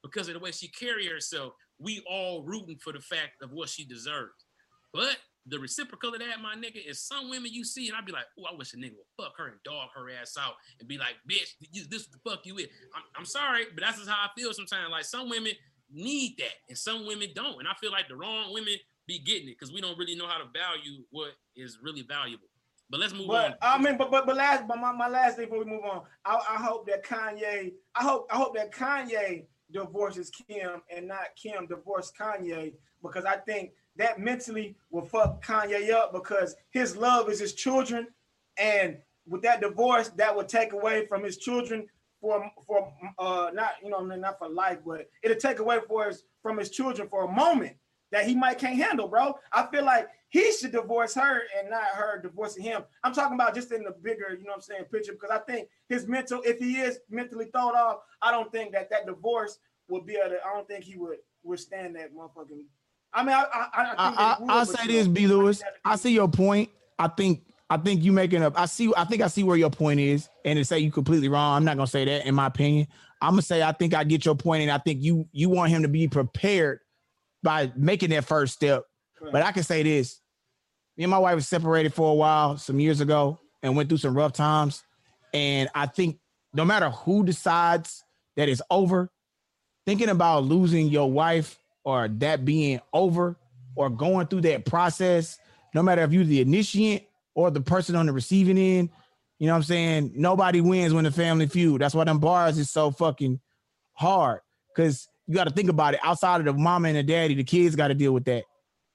because 0.03 0.27
of 0.27 0.33
the 0.33 0.39
way 0.39 0.51
she 0.51 0.67
carry 0.69 1.07
herself. 1.07 1.53
We 1.79 2.03
all 2.09 2.43
rooting 2.43 2.77
for 2.77 2.93
the 2.93 2.99
fact 2.99 3.41
of 3.41 3.51
what 3.51 3.69
she 3.69 3.85
deserves. 3.85 4.45
But 4.93 5.17
the 5.45 5.59
reciprocal 5.59 6.13
of 6.13 6.19
that, 6.19 6.41
my 6.41 6.55
nigga, 6.55 6.85
is 6.85 7.01
some 7.01 7.29
women 7.29 7.51
you 7.53 7.63
see, 7.63 7.87
and 7.87 7.97
I'd 7.97 8.05
be 8.05 8.11
like, 8.11 8.25
oh, 8.37 8.43
I 8.51 8.55
wish 8.55 8.73
a 8.73 8.77
nigga 8.77 8.95
would 8.97 9.23
fuck 9.23 9.33
her 9.37 9.47
and 9.47 9.63
dog 9.63 9.89
her 9.95 10.09
ass 10.09 10.35
out 10.39 10.53
and 10.79 10.87
be 10.87 10.97
like, 10.97 11.15
bitch, 11.29 11.53
this 11.89 12.01
is 12.01 12.07
the 12.07 12.19
fuck 12.29 12.45
you 12.45 12.55
with. 12.55 12.67
I'm, 12.95 13.03
I'm 13.17 13.25
sorry, 13.25 13.65
but 13.73 13.83
that's 13.83 13.97
just 13.97 14.09
how 14.09 14.17
I 14.17 14.29
feel 14.39 14.53
sometimes. 14.53 14.91
Like 14.91 15.05
some 15.05 15.29
women 15.29 15.53
need 15.91 16.37
that, 16.39 16.53
and 16.67 16.77
some 16.77 17.07
women 17.07 17.29
don't. 17.33 17.59
And 17.59 17.67
I 17.67 17.73
feel 17.79 17.91
like 17.91 18.07
the 18.07 18.15
wrong 18.15 18.53
women 18.53 18.73
be 19.07 19.19
getting 19.19 19.47
it 19.49 19.57
because 19.57 19.73
we 19.73 19.81
don't 19.81 19.97
really 19.97 20.15
know 20.15 20.27
how 20.27 20.37
to 20.37 20.45
value 20.53 21.03
what 21.09 21.31
is 21.55 21.79
really 21.81 22.03
valuable. 22.03 22.47
But 22.89 22.99
let's 22.99 23.13
move 23.13 23.27
But 23.27 23.51
on. 23.51 23.55
I 23.61 23.77
mean, 23.77 23.97
but 23.97 24.11
but 24.11 24.25
but 24.25 24.35
last, 24.35 24.67
but 24.67 24.77
my, 24.77 24.91
my 24.91 25.07
last 25.07 25.37
thing 25.37 25.45
before 25.45 25.63
we 25.63 25.69
move 25.69 25.83
on, 25.83 26.01
I, 26.25 26.35
I 26.35 26.55
hope 26.57 26.87
that 26.87 27.05
Kanye, 27.05 27.73
I 27.95 28.03
hope 28.03 28.27
I 28.31 28.35
hope 28.35 28.55
that 28.55 28.71
Kanye 28.71 29.45
divorces 29.71 30.29
Kim 30.29 30.81
and 30.95 31.07
not 31.07 31.35
Kim 31.35 31.67
divorce 31.67 32.11
Kanye 32.19 32.73
because 33.01 33.25
I 33.25 33.37
think 33.37 33.71
that 33.95 34.19
mentally 34.19 34.75
will 34.91 35.05
fuck 35.05 35.43
Kanye 35.43 35.91
up 35.91 36.13
because 36.13 36.55
his 36.71 36.95
love 36.95 37.29
is 37.29 37.39
his 37.39 37.53
children, 37.53 38.07
and 38.57 38.97
with 39.27 39.41
that 39.43 39.61
divorce, 39.61 40.09
that 40.09 40.35
would 40.35 40.47
take 40.47 40.73
away 40.73 41.05
from 41.05 41.23
his 41.23 41.37
children 41.37 41.87
for 42.21 42.51
for 42.65 42.93
uh 43.17 43.49
not 43.53 43.73
you 43.83 43.89
know 43.89 44.01
not 44.01 44.37
for 44.39 44.49
life, 44.49 44.79
but 44.85 45.09
it'll 45.23 45.37
take 45.37 45.59
away 45.59 45.79
for 45.87 46.07
his 46.07 46.23
from 46.41 46.57
his 46.57 46.69
children 46.69 47.07
for 47.07 47.25
a 47.25 47.31
moment 47.31 47.75
that 48.11 48.25
he 48.25 48.35
might 48.35 48.57
can't 48.57 48.75
handle, 48.75 49.07
bro. 49.07 49.35
I 49.51 49.67
feel 49.67 49.85
like 49.85 50.07
he 50.29 50.51
should 50.51 50.71
divorce 50.71 51.13
her 51.15 51.41
and 51.57 51.69
not 51.69 51.83
her 51.93 52.21
divorcing 52.21 52.63
him. 52.63 52.83
I'm 53.03 53.13
talking 53.13 53.35
about 53.35 53.55
just 53.55 53.71
in 53.71 53.83
the 53.83 53.91
bigger, 53.91 54.29
you 54.31 54.43
know 54.43 54.51
what 54.51 54.55
I'm 54.55 54.61
saying, 54.61 54.83
picture 54.91 55.13
because 55.13 55.31
I 55.31 55.39
think 55.39 55.69
his 55.87 56.07
mental, 56.07 56.41
if 56.45 56.59
he 56.59 56.77
is 56.77 56.99
mentally 57.09 57.45
thrown 57.45 57.75
off, 57.75 57.99
I 58.21 58.31
don't 58.31 58.51
think 58.51 58.71
that 58.73 58.89
that 58.91 59.05
divorce 59.05 59.59
would 59.89 60.05
be 60.05 60.15
able 60.15 60.29
to, 60.35 60.45
I 60.45 60.53
don't 60.53 60.67
think 60.67 60.83
he 60.83 60.97
would 60.97 61.17
withstand 61.43 61.95
that 61.95 62.15
motherfucking. 62.15 62.65
I 63.11 63.23
mean, 63.23 63.33
I 63.33 63.41
I, 63.41 63.67
I, 63.73 63.85
think 63.85 63.99
I, 63.99 64.13
I, 64.19 64.37
I'll 64.49 64.65
say 64.65 64.87
this, 64.87 65.07
B. 65.07 65.25
Lewis. 65.25 65.63
I 65.83 65.95
see 65.95 66.11
your 66.11 66.27
point. 66.27 66.69
I 66.99 67.07
think 67.07 67.41
I 67.69 67.77
think 67.77 68.03
you 68.03 68.11
making 68.11 68.43
up. 68.43 68.59
I 68.59 68.65
see. 68.65 68.91
I 68.95 69.05
think 69.05 69.23
I 69.23 69.27
see 69.27 69.43
where 69.43 69.57
your 69.57 69.71
point 69.71 69.99
is, 69.99 70.29
and 70.45 70.57
to 70.57 70.65
say 70.65 70.77
you 70.77 70.91
completely 70.91 71.27
wrong, 71.27 71.55
I'm 71.55 71.65
not 71.65 71.77
gonna 71.77 71.87
say 71.87 72.05
that. 72.05 72.27
In 72.27 72.35
my 72.35 72.47
opinion, 72.47 72.87
I'm 73.21 73.31
gonna 73.31 73.41
say 73.41 73.63
I 73.63 73.71
think 73.71 73.95
I 73.95 74.03
get 74.03 74.25
your 74.25 74.35
point, 74.35 74.63
and 74.63 74.71
I 74.71 74.77
think 74.77 75.01
you 75.01 75.27
you 75.31 75.49
want 75.49 75.71
him 75.71 75.81
to 75.81 75.87
be 75.87 76.07
prepared 76.07 76.81
by 77.43 77.71
making 77.75 78.09
that 78.11 78.25
first 78.25 78.53
step. 78.53 78.83
But 79.31 79.41
I 79.41 79.51
can 79.51 79.63
say 79.63 79.83
this: 79.83 80.21
me 80.97 81.03
and 81.03 81.11
my 81.11 81.17
wife 81.17 81.35
was 81.35 81.47
separated 81.47 81.93
for 81.93 82.11
a 82.11 82.15
while 82.15 82.57
some 82.57 82.79
years 82.79 83.01
ago, 83.01 83.39
and 83.61 83.75
went 83.75 83.89
through 83.89 83.97
some 83.97 84.15
rough 84.15 84.33
times. 84.33 84.83
And 85.33 85.69
I 85.75 85.85
think 85.85 86.19
no 86.53 86.65
matter 86.65 86.89
who 86.89 87.23
decides 87.23 88.03
that 88.35 88.49
it's 88.49 88.61
over, 88.69 89.11
thinking 89.85 90.09
about 90.09 90.45
losing 90.45 90.87
your 90.87 91.11
wife 91.11 91.59
or 91.83 92.07
that 92.07 92.45
being 92.45 92.79
over 92.93 93.37
or 93.75 93.89
going 93.89 94.27
through 94.27 94.41
that 94.41 94.65
process, 94.65 95.37
no 95.73 95.83
matter 95.83 96.01
if 96.03 96.11
you're 96.13 96.23
the 96.23 96.41
initiate 96.41 97.09
or 97.35 97.51
the 97.51 97.61
person 97.61 97.95
on 97.95 98.05
the 98.05 98.13
receiving 98.13 98.57
end, 98.57 98.89
you 99.37 99.47
know 99.47 99.53
what 99.53 99.57
I'm 99.57 99.63
saying? 99.63 100.13
Nobody 100.15 100.61
wins 100.61 100.93
when 100.93 101.03
the 101.05 101.11
family 101.11 101.47
feud. 101.47 101.81
That's 101.81 101.95
why 101.95 102.03
them 102.03 102.19
bars 102.19 102.57
is 102.57 102.69
so 102.69 102.91
fucking 102.91 103.39
hard. 103.93 104.41
Cause 104.75 105.08
you 105.29 105.35
got 105.35 105.47
to 105.47 105.53
think 105.53 105.69
about 105.69 105.93
it. 105.93 105.99
Outside 106.03 106.39
of 106.39 106.45
the 106.45 106.53
mama 106.53 106.87
and 106.87 106.97
the 106.97 107.03
daddy, 107.03 107.35
the 107.35 107.43
kids 107.43 107.75
got 107.75 107.89
to 107.89 107.93
deal 107.93 108.13
with 108.13 108.25
that. 108.25 108.45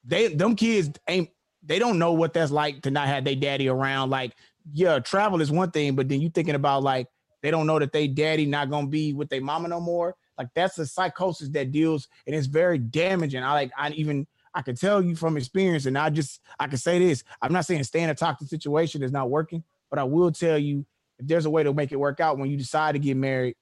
They 0.02 0.34
them 0.34 0.56
kids 0.56 0.90
ain't 1.06 1.30
they 1.62 1.78
don't 1.78 1.96
know 1.96 2.12
what 2.12 2.32
that's 2.34 2.50
like 2.50 2.82
to 2.82 2.90
not 2.90 3.06
have 3.06 3.24
their 3.24 3.36
daddy 3.36 3.68
around. 3.68 4.10
Like, 4.10 4.32
yeah, 4.72 4.98
travel 4.98 5.40
is 5.40 5.52
one 5.52 5.70
thing, 5.70 5.94
but 5.94 6.08
then 6.08 6.20
you 6.20 6.28
thinking 6.28 6.56
about 6.56 6.82
like 6.82 7.06
they 7.40 7.52
don't 7.52 7.68
know 7.68 7.78
that 7.78 7.92
they 7.92 8.08
daddy 8.08 8.46
not 8.46 8.68
gonna 8.68 8.88
be 8.88 9.12
with 9.12 9.28
their 9.28 9.40
mama 9.40 9.68
no 9.68 9.80
more. 9.80 10.16
Like 10.36 10.48
that's 10.56 10.76
a 10.78 10.86
psychosis 10.86 11.50
that 11.50 11.70
deals 11.70 12.08
and 12.26 12.34
it's 12.34 12.48
very 12.48 12.78
damaging. 12.78 13.44
I 13.44 13.52
like 13.52 13.70
I 13.78 13.90
even 13.90 14.26
I 14.52 14.62
can 14.62 14.74
tell 14.74 15.00
you 15.00 15.14
from 15.14 15.36
experience, 15.36 15.86
and 15.86 15.96
I 15.96 16.10
just 16.10 16.40
I 16.58 16.66
can 16.66 16.78
say 16.78 16.98
this. 16.98 17.22
I'm 17.42 17.52
not 17.52 17.64
saying 17.64 17.84
stay 17.84 18.00
in 18.00 18.10
a 18.10 18.14
toxic 18.14 18.48
situation 18.48 19.04
is 19.04 19.12
not 19.12 19.30
working, 19.30 19.62
but 19.88 20.00
I 20.00 20.04
will 20.04 20.32
tell 20.32 20.58
you 20.58 20.84
if 21.20 21.28
there's 21.28 21.46
a 21.46 21.50
way 21.50 21.62
to 21.62 21.72
make 21.72 21.92
it 21.92 21.96
work 21.96 22.18
out 22.18 22.38
when 22.38 22.50
you 22.50 22.56
decide 22.56 22.92
to 22.92 22.98
get 22.98 23.16
married, 23.16 23.54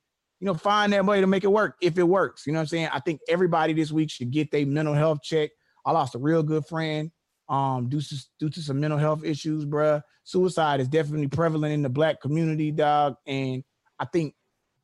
you 0.42 0.46
know, 0.46 0.54
find 0.54 0.92
that 0.92 1.06
way 1.06 1.20
to 1.20 1.28
make 1.28 1.44
it 1.44 1.52
work 1.52 1.76
if 1.80 1.96
it 1.96 2.02
works. 2.02 2.48
You 2.48 2.52
know 2.52 2.58
what 2.58 2.62
I'm 2.62 2.66
saying? 2.66 2.88
I 2.92 2.98
think 2.98 3.20
everybody 3.28 3.74
this 3.74 3.92
week 3.92 4.10
should 4.10 4.32
get 4.32 4.50
their 4.50 4.66
mental 4.66 4.92
health 4.92 5.22
check. 5.22 5.50
I 5.86 5.92
lost 5.92 6.16
a 6.16 6.18
real 6.18 6.42
good 6.42 6.66
friend 6.66 7.12
um 7.48 7.88
due 7.88 8.00
to 8.00 8.16
due 8.40 8.50
to 8.50 8.60
some 8.60 8.80
mental 8.80 8.98
health 8.98 9.22
issues, 9.22 9.64
bruh. 9.64 10.02
Suicide 10.24 10.80
is 10.80 10.88
definitely 10.88 11.28
prevalent 11.28 11.72
in 11.72 11.82
the 11.82 11.88
black 11.88 12.20
community, 12.20 12.72
dog. 12.72 13.14
And 13.24 13.62
I 14.00 14.04
think 14.06 14.34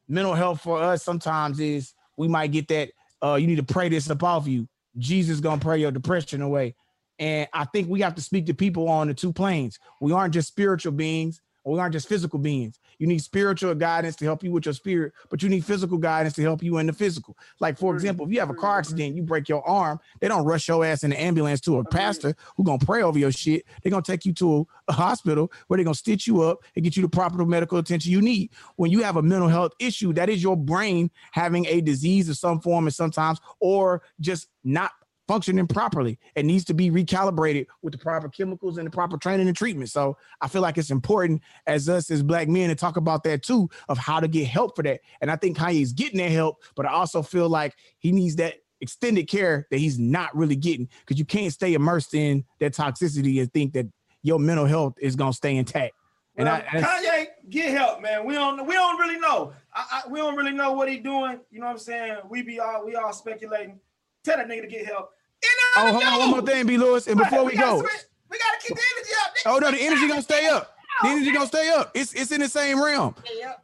mental 0.06 0.34
health 0.34 0.60
for 0.60 0.80
us 0.80 1.02
sometimes 1.02 1.58
is 1.58 1.92
we 2.16 2.28
might 2.28 2.52
get 2.52 2.68
that 2.68 2.90
uh 3.20 3.34
you 3.34 3.48
need 3.48 3.56
to 3.56 3.64
pray 3.64 3.88
this 3.88 4.08
up 4.08 4.22
off 4.22 4.46
you. 4.46 4.68
Jesus 4.96 5.40
gonna 5.40 5.60
pray 5.60 5.78
your 5.78 5.90
depression 5.90 6.40
away. 6.40 6.76
And 7.18 7.48
I 7.52 7.64
think 7.64 7.88
we 7.88 8.00
have 8.02 8.14
to 8.14 8.22
speak 8.22 8.46
to 8.46 8.54
people 8.54 8.88
on 8.88 9.08
the 9.08 9.14
two 9.14 9.32
planes. 9.32 9.80
We 10.00 10.12
aren't 10.12 10.34
just 10.34 10.46
spiritual 10.46 10.92
beings, 10.92 11.40
we 11.64 11.80
aren't 11.80 11.94
just 11.94 12.08
physical 12.08 12.38
beings. 12.38 12.78
You 12.98 13.06
need 13.06 13.22
spiritual 13.22 13.74
guidance 13.74 14.16
to 14.16 14.24
help 14.24 14.42
you 14.42 14.52
with 14.52 14.66
your 14.66 14.74
spirit, 14.74 15.12
but 15.30 15.42
you 15.42 15.48
need 15.48 15.64
physical 15.64 15.98
guidance 15.98 16.34
to 16.34 16.42
help 16.42 16.62
you 16.62 16.78
in 16.78 16.86
the 16.86 16.92
physical. 16.92 17.36
Like, 17.60 17.78
for 17.78 17.94
example, 17.94 18.26
if 18.26 18.32
you 18.32 18.40
have 18.40 18.50
a 18.50 18.54
car 18.54 18.78
accident, 18.78 19.14
you 19.16 19.22
break 19.22 19.48
your 19.48 19.66
arm, 19.66 20.00
they 20.20 20.28
don't 20.28 20.44
rush 20.44 20.68
your 20.68 20.84
ass 20.84 21.04
in 21.04 21.10
the 21.10 21.20
ambulance 21.20 21.60
to 21.62 21.78
a 21.78 21.84
pastor 21.84 22.34
who 22.56 22.64
gonna 22.64 22.78
pray 22.78 23.02
over 23.02 23.18
your 23.18 23.32
shit. 23.32 23.64
They're 23.82 23.90
gonna 23.90 24.02
take 24.02 24.26
you 24.26 24.32
to 24.34 24.66
a 24.88 24.92
hospital 24.92 25.50
where 25.66 25.76
they're 25.76 25.84
gonna 25.84 25.94
stitch 25.94 26.26
you 26.26 26.42
up 26.42 26.64
and 26.74 26.84
get 26.84 26.96
you 26.96 27.02
the 27.02 27.08
proper 27.08 27.44
medical 27.44 27.78
attention 27.78 28.12
you 28.12 28.20
need. 28.20 28.50
When 28.76 28.90
you 28.90 29.02
have 29.02 29.16
a 29.16 29.22
mental 29.22 29.48
health 29.48 29.72
issue, 29.78 30.12
that 30.14 30.28
is 30.28 30.42
your 30.42 30.56
brain 30.56 31.10
having 31.32 31.66
a 31.66 31.80
disease 31.80 32.28
of 32.28 32.36
some 32.36 32.60
form 32.60 32.86
and 32.86 32.94
sometimes, 32.94 33.40
or 33.60 34.02
just 34.20 34.48
not 34.64 34.90
functioning 35.28 35.66
properly. 35.66 36.18
It 36.34 36.46
needs 36.46 36.64
to 36.64 36.74
be 36.74 36.90
recalibrated 36.90 37.66
with 37.82 37.92
the 37.92 37.98
proper 37.98 38.28
chemicals 38.28 38.78
and 38.78 38.86
the 38.86 38.90
proper 38.90 39.18
training 39.18 39.46
and 39.46 39.56
treatment. 39.56 39.90
So 39.90 40.16
I 40.40 40.48
feel 40.48 40.62
like 40.62 40.78
it's 40.78 40.90
important 40.90 41.42
as 41.66 41.88
us 41.88 42.10
as 42.10 42.22
black 42.22 42.48
men 42.48 42.70
to 42.70 42.74
talk 42.74 42.96
about 42.96 43.22
that 43.24 43.42
too, 43.42 43.68
of 43.88 43.98
how 43.98 44.18
to 44.18 44.26
get 44.26 44.48
help 44.48 44.74
for 44.74 44.82
that. 44.82 45.00
And 45.20 45.30
I 45.30 45.36
think 45.36 45.56
Kanye's 45.58 45.92
getting 45.92 46.18
that 46.18 46.32
help, 46.32 46.62
but 46.74 46.86
I 46.86 46.90
also 46.90 47.22
feel 47.22 47.48
like 47.48 47.76
he 47.98 48.10
needs 48.10 48.34
that 48.36 48.54
extended 48.80 49.28
care 49.28 49.66
that 49.70 49.78
he's 49.78 49.98
not 49.98 50.34
really 50.36 50.56
getting 50.56 50.88
because 51.00 51.18
you 51.18 51.24
can't 51.24 51.52
stay 51.52 51.74
immersed 51.74 52.14
in 52.14 52.44
that 52.60 52.72
toxicity 52.72 53.40
and 53.40 53.52
think 53.52 53.74
that 53.74 53.86
your 54.22 54.38
mental 54.38 54.66
health 54.66 54.94
is 55.00 55.14
gonna 55.14 55.32
stay 55.32 55.56
intact. 55.56 55.94
And 56.36 56.46
Well, 56.46 56.62
I, 56.72 56.78
I- 56.78 56.82
Kanye, 56.82 57.26
get 57.50 57.70
help, 57.76 58.00
man. 58.00 58.24
We 58.24 58.34
don't 58.34 58.64
we 58.66 58.74
don't 58.74 58.98
really 58.98 59.18
know. 59.18 59.52
I, 59.74 60.02
I, 60.04 60.08
we 60.08 60.20
don't 60.20 60.36
really 60.36 60.52
know 60.52 60.72
what 60.72 60.88
he 60.88 60.98
doing. 60.98 61.40
You 61.50 61.60
know 61.60 61.66
what 61.66 61.72
I'm 61.72 61.78
saying? 61.78 62.16
We 62.30 62.42
be 62.42 62.60
all 62.60 62.86
we 62.86 62.94
all 62.94 63.12
speculating. 63.12 63.80
Tell 64.24 64.36
that 64.36 64.48
nigga 64.48 64.62
to 64.62 64.66
get 64.68 64.86
help. 64.86 65.10
And 65.42 65.88
oh, 65.88 65.92
hold 65.92 66.04
on, 66.04 66.18
one 66.18 66.30
more 66.30 66.42
thing, 66.42 66.66
B. 66.66 66.76
Lewis, 66.76 67.06
and 67.06 67.16
before 67.18 67.44
we, 67.44 67.54
gotta 67.54 67.66
go, 67.66 67.80
switch- 67.80 68.04
we 68.30 68.38
gotta 68.38 68.58
keep 68.60 68.76
the 68.76 68.82
energy 68.96 69.10
up. 69.24 69.34
nigga. 69.34 69.56
oh 69.56 69.58
no, 69.58 69.70
the 69.70 69.80
energy 69.80 70.08
gonna 70.08 70.22
stay 70.22 70.46
up. 70.46 70.76
The 71.02 71.08
oh, 71.08 71.12
energy 71.12 71.32
gonna 71.32 71.46
stay 71.46 71.70
up. 71.70 71.92
It's 71.94 72.12
it's 72.14 72.32
in 72.32 72.40
the 72.40 72.48
same 72.48 72.82
realm. 72.82 73.14
Yeah. 73.38 73.54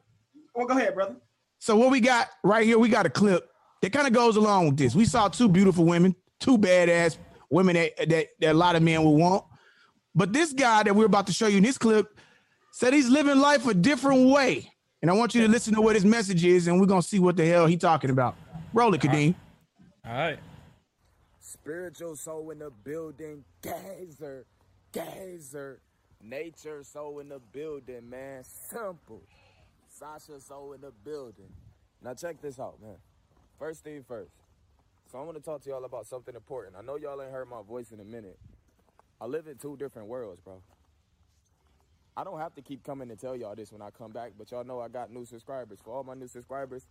Well, 0.55 0.67
go 0.67 0.77
ahead, 0.77 0.95
brother. 0.95 1.17
So 1.59 1.77
what 1.77 1.91
we 1.91 2.01
got 2.01 2.29
right 2.43 2.65
here, 2.65 2.79
we 2.79 2.89
got 2.89 3.07
a 3.07 3.11
clip 3.11 3.51
that 3.81 3.93
kind 3.93 4.07
of 4.07 4.13
goes 4.13 4.37
along 4.37 4.67
with 4.67 4.77
this. 4.77 4.95
We 4.95 5.05
saw 5.05 5.29
two 5.29 5.49
beautiful 5.49 5.85
women, 5.85 6.15
two 6.39 6.59
badass 6.59 7.19
women 7.51 7.75
that, 7.75 8.09
that, 8.09 8.29
that 8.41 8.53
a 8.53 8.55
lot 8.55 8.77
of 8.77 8.83
men 8.83 9.03
would 9.03 9.19
want. 9.19 9.45
But 10.15 10.33
this 10.33 10.53
guy 10.53 10.83
that 10.85 10.95
we're 10.95 11.07
about 11.07 11.27
to 11.27 11.33
show 11.33 11.47
you 11.47 11.57
in 11.57 11.63
this 11.63 11.79
clip 11.79 12.19
said 12.71 12.93
he's 12.93 13.09
living 13.09 13.39
life 13.39 13.67
a 13.67 13.75
different 13.75 14.29
way. 14.31 14.71
And 15.03 15.11
I 15.11 15.15
want 15.15 15.35
you 15.35 15.43
to 15.43 15.49
listen 15.49 15.75
to 15.75 15.81
what 15.81 15.97
his 15.97 16.05
message 16.05 16.45
is, 16.45 16.67
and 16.67 16.81
we're 16.81 16.87
gonna 16.87 17.03
see 17.03 17.19
what 17.19 17.37
the 17.37 17.45
hell 17.45 17.67
he 17.67 17.77
talking 17.77 18.11
about. 18.11 18.37
Roll 18.73 18.95
it, 18.95 19.01
Kadeem. 19.01 19.35
All 20.07 20.13
right. 20.13 20.39
Spiritual 21.65 22.15
soul 22.15 22.51
in 22.51 22.59
the 22.59 22.69
building, 22.69 23.43
gazer, 23.63 24.45
gazer. 24.93 25.81
Nature 26.23 26.83
soul 26.83 27.21
in 27.21 27.31
the 27.31 27.39
building, 27.39 28.11
man. 28.11 28.45
Simple. 28.45 29.23
Sasha 29.89 30.39
soul 30.41 30.75
in 30.75 30.83
the 30.83 30.93
building. 31.07 31.49
Now 32.03 32.13
check 32.13 32.43
this 32.43 32.61
out, 32.61 32.83
man. 32.83 32.97
First 33.59 33.83
thing 33.83 34.05
first. 34.07 34.35
So 35.11 35.19
I 35.19 35.23
want 35.23 35.39
to 35.39 35.43
talk 35.43 35.63
to 35.63 35.71
y'all 35.71 35.87
about 35.87 36.07
something 36.07 36.35
important. 36.35 36.77
I 36.79 36.83
know 36.83 36.97
y'all 36.97 37.23
ain't 37.23 37.33
heard 37.33 37.49
my 37.49 37.63
voice 37.63 37.93
in 37.93 38.01
a 38.01 38.05
minute. 38.05 38.39
I 39.19 39.25
live 39.25 39.47
in 39.47 39.57
two 39.57 39.79
different 39.79 40.09
worlds, 40.09 40.43
bro. 40.43 40.61
I 42.15 42.25
don't 42.25 42.41
have 42.41 42.55
to 42.57 42.63
keep 42.63 42.85
coming 42.85 43.09
to 43.09 43.17
tell 43.17 43.35
y'all 43.35 43.55
this 43.55 43.73
when 43.73 43.81
I 43.81 43.89
come 43.89 44.13
back, 44.13 44.33
but 44.37 44.51
y'all 44.51 44.65
know 44.65 44.81
I 44.81 44.89
got 44.89 45.11
new 45.11 45.25
subscribers. 45.25 45.79
For 45.83 45.95
all 45.95 46.05
my 46.05 46.15
new 46.15 46.29
subscribers, 46.29 46.87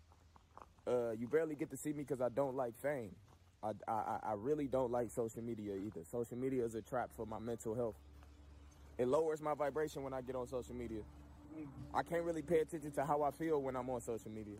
uh, 0.88 1.12
you 1.12 1.28
barely 1.28 1.54
get 1.54 1.70
to 1.70 1.78
see 1.78 1.94
me 1.94 2.02
because 2.02 2.22
I 2.22 2.30
don't 2.30 2.56
like 2.56 2.76
fame. 2.82 3.12
I, 3.64 3.72
I, 3.88 4.20
I 4.24 4.34
really 4.36 4.68
don't 4.68 4.92
like 4.92 5.10
social 5.10 5.42
media 5.42 5.76
either. 5.76 6.02
Social 6.04 6.38
media 6.38 6.66
is 6.66 6.76
a 6.76 6.82
trap 6.82 7.10
for 7.16 7.26
my 7.26 7.40
mental 7.40 7.74
health. 7.74 7.96
It 8.98 9.08
lowers 9.08 9.42
my 9.42 9.54
vibration 9.54 10.04
when 10.04 10.14
I 10.14 10.22
get 10.22 10.36
on 10.36 10.48
social 10.48 10.76
media. 10.76 11.02
I 11.94 12.04
can't 12.04 12.24
really 12.24 12.42
pay 12.42 12.60
attention 12.60 12.92
to 12.92 13.06
how 13.06 13.22
I 13.22 13.32
feel 13.32 13.62
when 13.62 13.76
I'm 13.76 13.90
on 13.90 14.02
social 14.02 14.32
media. 14.32 14.58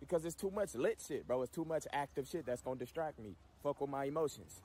Because 0.00 0.24
it's 0.24 0.34
too 0.34 0.50
much 0.50 0.74
lit 0.74 1.02
shit, 1.06 1.26
bro. 1.26 1.42
It's 1.42 1.54
too 1.54 1.64
much 1.64 1.86
active 1.92 2.26
shit 2.26 2.46
that's 2.46 2.62
gonna 2.62 2.78
distract 2.78 3.18
me. 3.18 3.34
Fuck 3.62 3.80
with 3.80 3.90
my 3.90 4.04
emotions. 4.04 4.62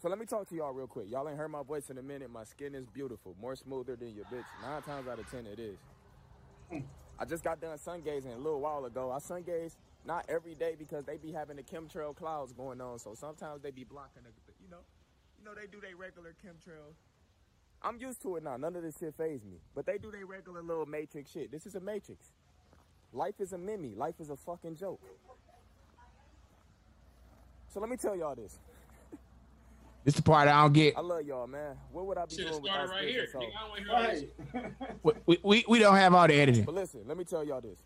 So 0.00 0.08
let 0.08 0.18
me 0.18 0.26
talk 0.26 0.48
to 0.48 0.54
y'all 0.54 0.72
real 0.72 0.86
quick. 0.86 1.06
Y'all 1.10 1.28
ain't 1.28 1.38
heard 1.38 1.48
my 1.48 1.62
voice 1.62 1.90
in 1.90 1.98
a 1.98 2.02
minute. 2.02 2.30
My 2.30 2.44
skin 2.44 2.74
is 2.74 2.86
beautiful, 2.86 3.34
more 3.40 3.56
smoother 3.56 3.96
than 3.96 4.14
your 4.14 4.24
bitch. 4.26 4.44
Nine 4.62 4.82
times 4.82 5.08
out 5.08 5.18
of 5.18 5.30
ten, 5.30 5.46
it 5.46 5.58
is. 5.58 5.78
I 7.18 7.24
just 7.24 7.42
got 7.42 7.60
done 7.60 7.78
sun 7.78 8.02
gazing 8.02 8.32
a 8.32 8.36
little 8.36 8.60
while 8.60 8.84
ago. 8.84 9.10
I 9.10 9.18
sun 9.18 9.42
gaze 9.42 9.76
not 10.06 10.24
every 10.28 10.54
day 10.54 10.74
because 10.78 11.04
they 11.04 11.16
be 11.16 11.32
having 11.32 11.56
the 11.56 11.62
chemtrail 11.62 12.14
clouds 12.14 12.52
going 12.52 12.80
on. 12.80 12.98
So 12.98 13.14
sometimes 13.14 13.62
they 13.62 13.70
be 13.70 13.84
blocking 13.84 14.22
the, 14.22 14.30
you 14.62 14.70
know, 14.70 14.78
you 15.38 15.44
know 15.44 15.52
they 15.54 15.66
do 15.66 15.80
their 15.80 15.96
regular 15.96 16.34
chemtrails. 16.44 16.94
I'm 17.82 17.98
used 17.98 18.22
to 18.22 18.36
it 18.36 18.42
now. 18.42 18.56
None 18.56 18.74
of 18.76 18.82
this 18.82 18.96
shit 18.98 19.14
phase 19.16 19.44
me. 19.44 19.58
But 19.74 19.86
they 19.86 19.98
do 19.98 20.10
their 20.10 20.26
regular 20.26 20.62
little 20.62 20.86
matrix 20.86 21.30
shit. 21.30 21.52
This 21.52 21.66
is 21.66 21.74
a 21.74 21.80
matrix. 21.80 22.32
Life 23.12 23.40
is 23.40 23.52
a 23.52 23.58
meme. 23.58 23.96
Life 23.96 24.16
is 24.20 24.30
a 24.30 24.36
fucking 24.36 24.76
joke. 24.76 25.00
So 27.72 27.80
let 27.80 27.88
me 27.90 27.96
tell 27.96 28.16
y'all 28.16 28.34
this. 28.34 28.58
This 30.04 30.14
is 30.14 30.16
the 30.16 30.22
part 30.22 30.48
I 30.48 30.62
don't 30.62 30.72
get. 30.72 30.96
I 30.96 31.00
love 31.00 31.22
y'all, 31.22 31.46
man. 31.48 31.76
What 31.90 32.06
would 32.06 32.16
I 32.16 32.26
be 32.26 32.36
Should 32.36 32.46
have 32.46 32.62
doing 32.62 32.64
started 32.64 32.82
without 32.82 32.94
right 32.94 33.08
here. 33.08 33.26
spiritual 33.26 33.40
Nigga. 33.40 33.56
I 33.58 34.02
don't 34.04 34.12
hear. 34.14 34.62
Right. 35.02 35.12
We, 35.26 35.38
we, 35.42 35.64
we 35.68 35.78
don't 35.80 35.96
have 35.96 36.14
all 36.14 36.26
the 36.28 36.34
editing. 36.34 36.64
But 36.64 36.74
listen, 36.76 37.00
let 37.06 37.16
me 37.16 37.24
tell 37.24 37.44
y'all 37.44 37.60
this. 37.60 37.78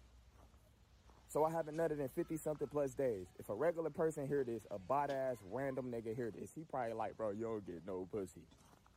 So 1.31 1.45
I 1.45 1.51
haven't 1.53 1.77
nutted 1.77 2.01
in 2.01 2.09
50 2.09 2.37
something 2.39 2.67
plus 2.67 2.93
days. 2.93 3.29
If 3.39 3.51
a 3.51 3.55
regular 3.55 3.89
person 3.89 4.27
hear 4.27 4.43
this, 4.43 4.63
a 4.69 4.81
bot 4.81 5.13
ass 5.13 5.37
random 5.53 5.93
nigga 5.93 6.15
hear 6.15 6.33
this, 6.33 6.51
he 6.53 6.63
probably 6.69 6.93
like, 6.93 7.17
bro, 7.17 7.31
you 7.31 7.45
don't 7.45 7.65
get 7.65 7.83
no 7.87 8.09
pussy. 8.11 8.41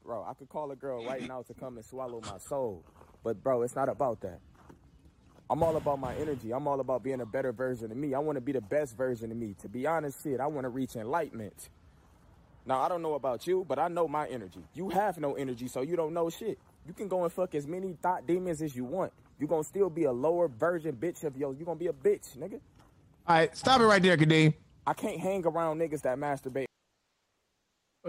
Bro, 0.03 0.25
I 0.27 0.33
could 0.33 0.49
call 0.49 0.71
a 0.71 0.75
girl 0.75 1.05
right 1.05 1.21
now 1.27 1.43
to 1.43 1.53
come 1.53 1.77
and 1.77 1.85
swallow 1.85 2.21
my 2.21 2.39
soul. 2.39 2.83
But 3.23 3.43
bro, 3.43 3.61
it's 3.61 3.75
not 3.75 3.87
about 3.87 4.21
that. 4.21 4.39
I'm 5.47 5.61
all 5.61 5.77
about 5.77 5.99
my 5.99 6.15
energy. 6.15 6.51
I'm 6.51 6.67
all 6.67 6.79
about 6.79 7.03
being 7.03 7.21
a 7.21 7.25
better 7.25 7.51
version 7.51 7.91
of 7.91 7.97
me. 7.97 8.15
I 8.15 8.19
want 8.19 8.37
to 8.37 8.41
be 8.41 8.51
the 8.51 8.61
best 8.61 8.97
version 8.97 9.29
of 9.29 9.37
me. 9.37 9.55
To 9.61 9.69
be 9.69 9.85
honest, 9.85 10.23
shit, 10.23 10.39
I 10.39 10.47
want 10.47 10.65
to 10.65 10.69
reach 10.69 10.95
enlightenment. 10.95 11.69
Now, 12.65 12.81
I 12.81 12.89
don't 12.89 13.03
know 13.03 13.13
about 13.13 13.45
you, 13.45 13.63
but 13.67 13.77
I 13.77 13.89
know 13.89 14.07
my 14.07 14.27
energy. 14.27 14.61
You 14.73 14.89
have 14.89 15.19
no 15.19 15.35
energy, 15.35 15.67
so 15.67 15.81
you 15.81 15.95
don't 15.95 16.15
know 16.15 16.31
shit. 16.31 16.57
You 16.87 16.93
can 16.93 17.07
go 17.07 17.23
and 17.25 17.31
fuck 17.31 17.53
as 17.53 17.67
many 17.67 17.95
thought 18.01 18.25
demons 18.25 18.63
as 18.63 18.75
you 18.75 18.85
want. 18.85 19.13
You 19.39 19.47
going 19.47 19.63
to 19.63 19.67
still 19.67 19.89
be 19.89 20.03
a 20.05 20.11
lower 20.11 20.47
version 20.47 20.95
bitch 20.95 21.23
of 21.23 21.35
yo. 21.37 21.51
you 21.51 21.65
going 21.65 21.77
to 21.77 21.83
be 21.83 21.87
a 21.87 21.93
bitch, 21.93 22.37
nigga. 22.37 22.59
All 23.27 23.35
right, 23.37 23.55
stop 23.57 23.81
it 23.81 23.85
right 23.85 24.01
there, 24.01 24.17
Kadeem. 24.17 24.53
I 24.85 24.93
can't 24.93 25.19
hang 25.19 25.45
around 25.45 25.79
niggas 25.79 26.01
that 26.01 26.17
masturbate. 26.17 26.65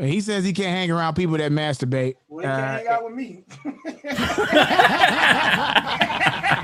He 0.00 0.20
says 0.20 0.44
he 0.44 0.52
can't 0.52 0.70
hang 0.70 0.90
around 0.90 1.14
people 1.14 1.36
that 1.38 1.52
masturbate. 1.52 2.16
Well, 2.26 2.40
he 2.40 2.46
can't 2.46 2.60
Uh, 2.60 2.78
hang 2.78 2.88
out 2.88 3.04
with 3.04 3.14
me. 3.14 3.44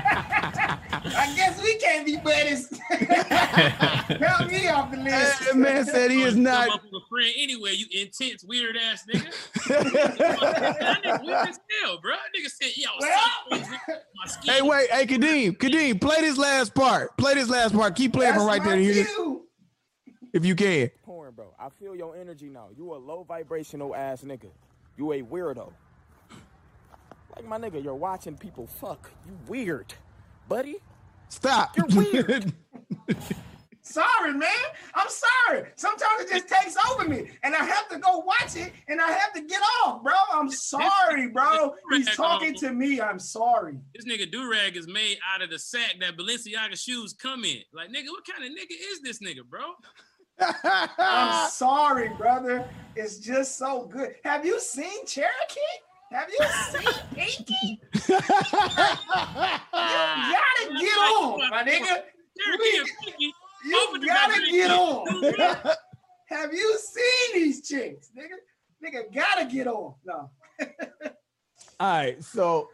I 1.15 1.33
guess 1.35 1.61
we 1.61 1.75
can't 1.75 2.05
be 2.05 2.17
buddies. 2.17 2.69
Help 2.89 4.49
me 4.49 4.67
off 4.67 4.91
the 4.91 4.97
list. 4.97 5.39
that 5.45 5.55
man 5.55 5.85
said 5.85 6.11
he 6.11 6.21
is 6.23 6.35
not. 6.35 6.67
Come 6.67 6.67
not. 6.67 6.75
up 6.77 6.83
with 6.83 7.01
a 7.01 7.05
friend 7.09 7.31
anyway, 7.37 7.73
you 7.73 7.85
intense, 8.01 8.43
weird 8.43 8.77
ass 8.77 9.03
nigga. 9.11 9.31
that 9.67 11.01
nigga 11.03 11.25
weird 11.25 11.47
as 11.47 11.59
hell, 11.83 11.99
bro. 12.01 12.11
That 12.11 12.39
nigga 12.39 12.49
said, 12.49 12.71
yo, 12.75 12.89
Well- 12.99 13.29
son, 13.49 13.77
my 14.15 14.25
skin. 14.27 14.53
Hey, 14.53 14.61
wait, 14.61 14.89
hey, 14.91 15.05
Kadeem, 15.05 15.57
Kadeem, 15.57 15.99
play 16.01 16.21
this 16.21 16.37
last 16.37 16.73
part. 16.73 17.15
Play 17.17 17.35
this 17.35 17.49
last 17.49 17.73
part. 17.73 17.95
Keep 17.95 18.13
playing 18.13 18.33
from 18.33 18.45
right 18.45 18.63
there 18.63 18.75
my 18.77 18.83
to 18.83 18.93
hear 18.93 19.37
if 20.33 20.45
you 20.45 20.55
can. 20.55 20.89
Porn, 21.03 21.33
bro. 21.33 21.53
I 21.59 21.69
feel 21.79 21.95
your 21.95 22.15
energy 22.15 22.47
now. 22.47 22.69
You 22.75 22.93
a 22.93 22.95
low 22.95 23.23
vibrational 23.23 23.95
ass 23.95 24.21
nigga. 24.23 24.49
You 24.97 25.11
a 25.13 25.21
weirdo. 25.21 25.71
Like 27.35 27.45
my 27.45 27.57
nigga, 27.57 27.83
you're 27.83 27.95
watching 27.95 28.37
people 28.37 28.67
fuck. 28.67 29.09
You 29.25 29.37
weird, 29.47 29.93
buddy. 30.47 30.77
Stop. 31.31 31.77
You're 31.77 31.87
weird. 31.87 32.53
Sorry, 33.83 34.33
man. 34.33 34.49
I'm 34.93 35.07
sorry. 35.09 35.67
Sometimes 35.75 36.21
it 36.21 36.29
just 36.29 36.47
takes 36.47 36.77
over 36.89 37.09
me, 37.09 37.29
and 37.43 37.53
I 37.53 37.65
have 37.65 37.89
to 37.89 37.97
go 37.97 38.19
watch 38.19 38.55
it, 38.55 38.71
and 38.87 39.01
I 39.01 39.11
have 39.11 39.33
to 39.33 39.41
get 39.41 39.59
off, 39.83 40.01
bro. 40.01 40.13
I'm 40.31 40.49
sorry, 40.49 41.27
bro. 41.27 41.73
He's 41.89 42.15
talking 42.15 42.53
to 42.55 42.71
me. 42.71 43.01
I'm 43.01 43.19
sorry. 43.19 43.79
This 43.93 44.05
nigga 44.05 44.31
Durag 44.31 44.77
is 44.77 44.87
made 44.87 45.17
out 45.33 45.41
of 45.41 45.49
the 45.49 45.59
sack 45.59 45.95
that 45.99 46.15
Balenciaga 46.15 46.77
shoes 46.77 47.11
come 47.11 47.43
in. 47.43 47.61
Like, 47.73 47.89
nigga, 47.89 48.09
what 48.09 48.23
kind 48.25 48.45
of 48.45 48.51
nigga 48.51 48.75
is 48.93 49.01
this 49.01 49.19
nigga, 49.19 49.43
bro? 49.49 49.73
I'm 50.97 51.49
sorry, 51.49 52.09
brother. 52.17 52.69
It's 52.95 53.17
just 53.17 53.57
so 53.57 53.87
good. 53.91 54.15
Have 54.23 54.45
you 54.45 54.59
seen 54.59 55.05
Cherokee? 55.05 55.59
Have 56.11 56.29
you 56.29 56.45
seen 56.71 56.93
Pinky? 57.15 57.81
You 57.93 57.99
gotta 58.19 58.39
get 60.77 60.97
on, 60.97 61.49
my 61.49 61.63
nigga. 61.63 62.03
Cherokee 62.37 62.77
and 62.77 62.87
You 63.65 63.79
gotta 64.05 64.39
get 64.51 64.69
on. 64.71 65.07
Have 66.27 66.53
you 66.53 66.77
seen 66.79 67.33
these 67.41 67.67
chicks, 67.67 68.11
nigga? 68.17 68.37
Nigga 68.83 69.13
gotta 69.13 69.45
get 69.45 69.67
on. 69.67 69.93
No. 70.05 70.29
All 71.79 71.97
right, 71.97 72.21
so 72.23 72.69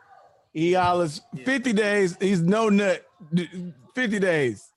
he 0.51 0.73
hollers 0.73 1.21
50 1.45 1.73
days. 1.73 2.17
He's 2.19 2.41
no 2.41 2.69
nut. 2.69 3.05
50 3.93 4.19
days. 4.19 4.71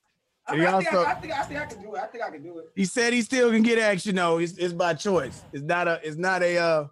I, 0.46 0.56
mean, 0.56 0.66
I, 0.66 0.78
think, 0.78 0.92
also- 0.92 1.04
I, 1.08 1.14
think, 1.14 1.32
I 1.32 1.42
think 1.44 1.60
I 1.60 1.66
can 1.66 1.80
do 1.82 1.94
it. 1.94 2.00
I 2.02 2.06
think 2.06 2.24
I 2.24 2.30
can 2.30 2.42
do 2.42 2.58
it. 2.58 2.66
He 2.74 2.84
said 2.84 3.12
he 3.12 3.22
still 3.22 3.50
can 3.50 3.62
get 3.62 3.78
action 3.78 4.16
though. 4.16 4.38
It's, 4.38 4.58
it's 4.58 4.74
by 4.74 4.94
choice. 4.94 5.42
It's 5.52 5.62
not 5.62 5.86
a. 5.88 6.00
It's 6.02 6.16
not 6.16 6.42
a. 6.42 6.58
uh 6.58 6.86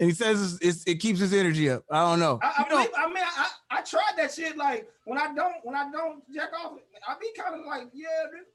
And 0.00 0.08
he 0.08 0.14
says 0.14 0.54
it's, 0.54 0.58
it's, 0.64 0.84
it 0.86 0.94
keeps 0.96 1.20
his 1.20 1.32
energy 1.34 1.68
up. 1.70 1.84
I 1.90 2.00
don't 2.10 2.18
know. 2.20 2.40
I, 2.42 2.46
I, 2.46 2.62
You 2.64 2.68
know, 2.70 2.76
believe, 2.76 2.90
I 2.96 3.06
mean, 3.08 3.18
I, 3.18 3.46
I 3.70 3.78
I 3.78 3.82
tried 3.82 4.12
that 4.16 4.32
shit. 4.32 4.56
Like 4.56 4.88
when 5.04 5.18
I 5.18 5.32
don't 5.34 5.54
when 5.62 5.76
I 5.76 5.90
don't 5.92 6.22
jack 6.34 6.48
off, 6.58 6.72
I 7.06 7.14
be 7.20 7.30
kind 7.38 7.60
of 7.60 7.66
like, 7.66 7.88
yeah, 7.92 8.06
dude. 8.32 8.46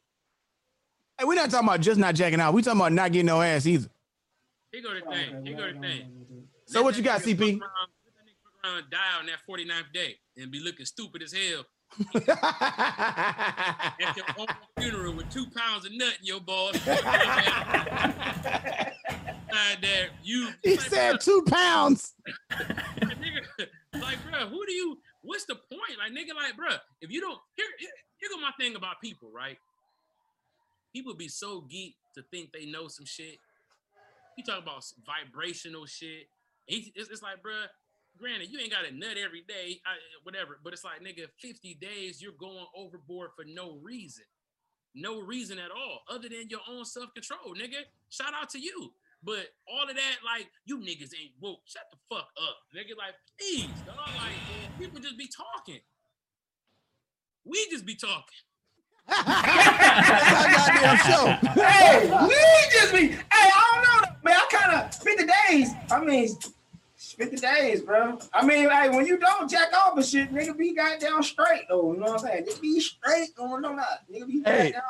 hey, 1.20 1.26
we're 1.26 1.36
not 1.36 1.50
talking 1.52 1.68
about 1.70 1.82
just 1.82 2.00
not 2.00 2.16
jacking 2.16 2.40
out. 2.42 2.54
We 2.54 2.62
talking 2.64 2.82
about 2.82 2.92
not 2.94 3.12
getting 3.12 3.28
no 3.28 3.42
ass 3.42 3.66
either. 3.68 3.88
He 4.72 4.82
go 4.82 4.94
the 4.94 5.02
Oh, 5.06 5.12
thing. 5.12 5.36
okay, 5.36 5.48
Here 5.50 5.56
go 5.56 5.64
well, 5.64 5.74
the 5.74 5.80
no, 5.80 5.88
thing. 5.88 6.48
So 6.66 6.82
what 6.84 6.98
you 6.98 7.04
got, 7.04 7.22
CP? 7.22 7.38
fuck 7.38 7.40
around- 7.40 7.62
that 7.62 8.26
nigga 8.26 8.36
fuck 8.44 8.56
around 8.66 8.90
die 8.90 9.14
on 9.20 9.26
that 9.28 9.40
49th 9.48 9.94
day 9.94 10.16
and 10.38 10.50
be 10.52 10.60
looking 10.60 10.86
stupid 10.88 11.22
as 11.22 11.32
hell 11.32 11.64
at 12.28 14.18
your 14.18 14.26
own 14.38 14.48
funeral 14.80 15.14
with 15.14 15.30
two 15.32 15.46
pounds 15.56 15.86
of 15.86 15.92
nut 15.94 16.14
in 16.20 16.26
your 16.26 16.40
balls. 16.42 16.76
Side 19.56 19.78
there, 19.82 20.10
you. 20.22 20.50
he 20.64 20.76
like, 20.76 20.82
said 20.82 21.22
two 21.22 21.42
pounds. 21.48 22.14
nigga, 22.52 23.68
like, 23.94 24.18
bro, 24.30 24.50
who 24.50 24.66
do 24.66 24.74
you? 24.74 24.98
What's 25.22 25.46
the 25.46 25.56
point? 25.56 25.98
Like, 25.98 26.12
nigga, 26.12 26.36
like, 26.36 26.58
bro, 26.58 26.76
if 27.00 27.10
you 27.10 27.22
don't, 27.22 27.40
here, 27.56 27.66
here, 27.80 27.90
here 28.18 28.30
go 28.30 28.42
my 28.42 28.52
thing 28.60 28.76
about 28.76 29.00
people, 29.00 29.30
right? 29.34 29.58
People 30.94 31.14
be 31.14 31.30
so 31.30 31.62
geek 31.62 31.96
to 32.16 32.24
think 32.32 32.52
they 32.52 32.66
know 32.66 32.90
some 32.90 33.06
shit. 33.06 33.38
You 34.38 34.44
talk 34.44 34.62
about 34.62 34.84
vibrational 35.06 35.86
shit. 35.86 36.28
It's, 36.68 36.90
it's 37.10 37.22
like, 37.22 37.38
bruh, 37.38 37.68
granted, 38.20 38.50
you 38.52 38.60
ain't 38.60 38.72
got 38.72 38.86
a 38.86 38.94
nut 38.94 39.18
every 39.24 39.44
day, 39.48 39.80
I, 39.86 39.96
whatever, 40.24 40.60
but 40.66 40.74
it's 40.74 40.84
like, 40.84 41.02
nigga, 41.02 41.28
50 41.40 41.76
days 41.76 42.22
you're 42.22 42.34
going 42.34 42.66
overboard 42.76 43.30
for 43.38 43.46
no 43.46 43.78
reason. 43.82 44.26
No 44.94 45.22
reason 45.22 45.60
at 45.60 45.72
all, 45.72 46.02
other 46.10 46.28
than 46.28 46.50
your 46.50 46.62
own 46.70 46.84
self 46.84 47.14
control, 47.14 47.56
nigga. 47.56 47.84
Shout 48.10 48.34
out 48.34 48.50
to 48.50 48.60
you. 48.60 48.92
But 49.26 49.48
all 49.68 49.90
of 49.90 49.96
that, 49.96 50.18
like, 50.24 50.48
you 50.66 50.78
niggas 50.78 51.12
ain't 51.20 51.32
woke. 51.42 51.62
Shut 51.66 51.82
the 51.92 51.98
fuck 52.16 52.28
up, 52.38 52.58
nigga. 52.76 52.96
Like, 52.96 53.16
please, 53.40 53.66
dog. 53.86 53.96
Like, 53.98 54.80
people 54.80 55.00
just 55.00 55.18
be 55.18 55.28
talking. 55.28 55.80
We 57.44 57.66
just 57.72 57.86
be 57.86 57.96
talking. 57.96 58.24
Hey, 61.56 62.10
we 62.10 62.36
just 62.72 62.94
be. 62.94 63.08
Hey, 63.08 63.18
I 63.32 63.72
don't 63.72 63.84
know, 63.84 64.16
man. 64.24 64.36
I 64.36 64.48
kind 64.52 64.82
of 64.82 64.96
50 64.96 65.26
days. 65.26 65.70
I 65.92 66.04
mean, 66.04 66.30
50 67.16 67.38
days, 67.38 67.82
bro. 67.82 68.20
I 68.34 68.46
mean, 68.46 68.70
hey, 68.70 68.90
when 68.90 69.06
you 69.06 69.18
don't 69.18 69.50
jack 69.50 69.74
off 69.74 69.96
and 69.98 70.06
shit, 70.06 70.32
nigga 70.34 70.58
be 70.58 70.74
goddamn 70.74 71.24
straight, 71.24 71.64
though. 71.70 71.94
You 71.94 72.00
know 72.00 72.06
what 72.12 72.22
I'm 72.22 72.28
saying? 72.28 72.46
Just 72.46 72.62
be 72.62 72.80
straight 72.80 73.36
going 73.36 73.66
on 73.66 73.78
that. 73.78 74.04
Nigga 74.12 74.28
be 74.28 74.42
Hey. 74.46 74.72
goddamn. 74.72 74.82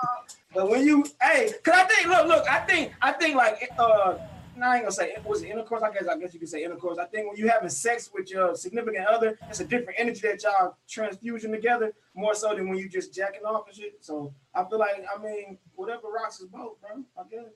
But 0.54 0.70
when 0.70 0.86
you, 0.86 1.06
hey, 1.22 1.52
cause 1.64 1.74
I 1.76 1.84
think, 1.84 2.08
look, 2.08 2.28
look, 2.28 2.50
I 2.50 2.60
think, 2.60 2.94
I 3.02 3.12
think 3.12 3.36
like, 3.36 3.70
uh, 3.78 4.18
I 4.64 4.76
ain't 4.76 4.84
gonna 4.86 4.92
say 4.94 5.10
it 5.12 5.26
was 5.26 5.44
intercourse. 5.44 5.82
I 5.84 5.92
guess 5.92 6.08
I 6.08 6.18
guess 6.18 6.34
you 6.34 6.40
could 6.40 6.48
say 6.48 6.64
intercourse. 6.64 6.98
I 6.98 7.04
think 7.08 7.28
when 7.28 7.36
you 7.36 7.50
having 7.50 7.68
sex 7.68 8.10
with 8.14 8.32
your 8.32 8.56
significant 8.56 9.06
other, 9.06 9.38
it's 9.50 9.60
a 9.60 9.66
different 9.66 10.00
energy 10.00 10.22
that 10.22 10.42
y'all 10.44 10.78
transfusion 10.88 11.52
together, 11.52 11.92
more 12.14 12.34
so 12.36 12.56
than 12.56 12.70
when 12.70 12.78
you 12.78 12.88
just 12.88 13.14
jacking 13.14 13.42
off 13.44 13.68
and 13.68 13.76
shit. 13.76 13.98
So 14.00 14.34
I 14.54 14.64
feel 14.64 14.80
like 14.80 15.04
I 15.14 15.22
mean, 15.22 15.58
whatever 15.76 16.08
rocks 16.08 16.38
his 16.40 16.48
boat, 16.48 16.80
bro. 16.80 17.04
I 17.20 17.24
guess. 17.30 17.52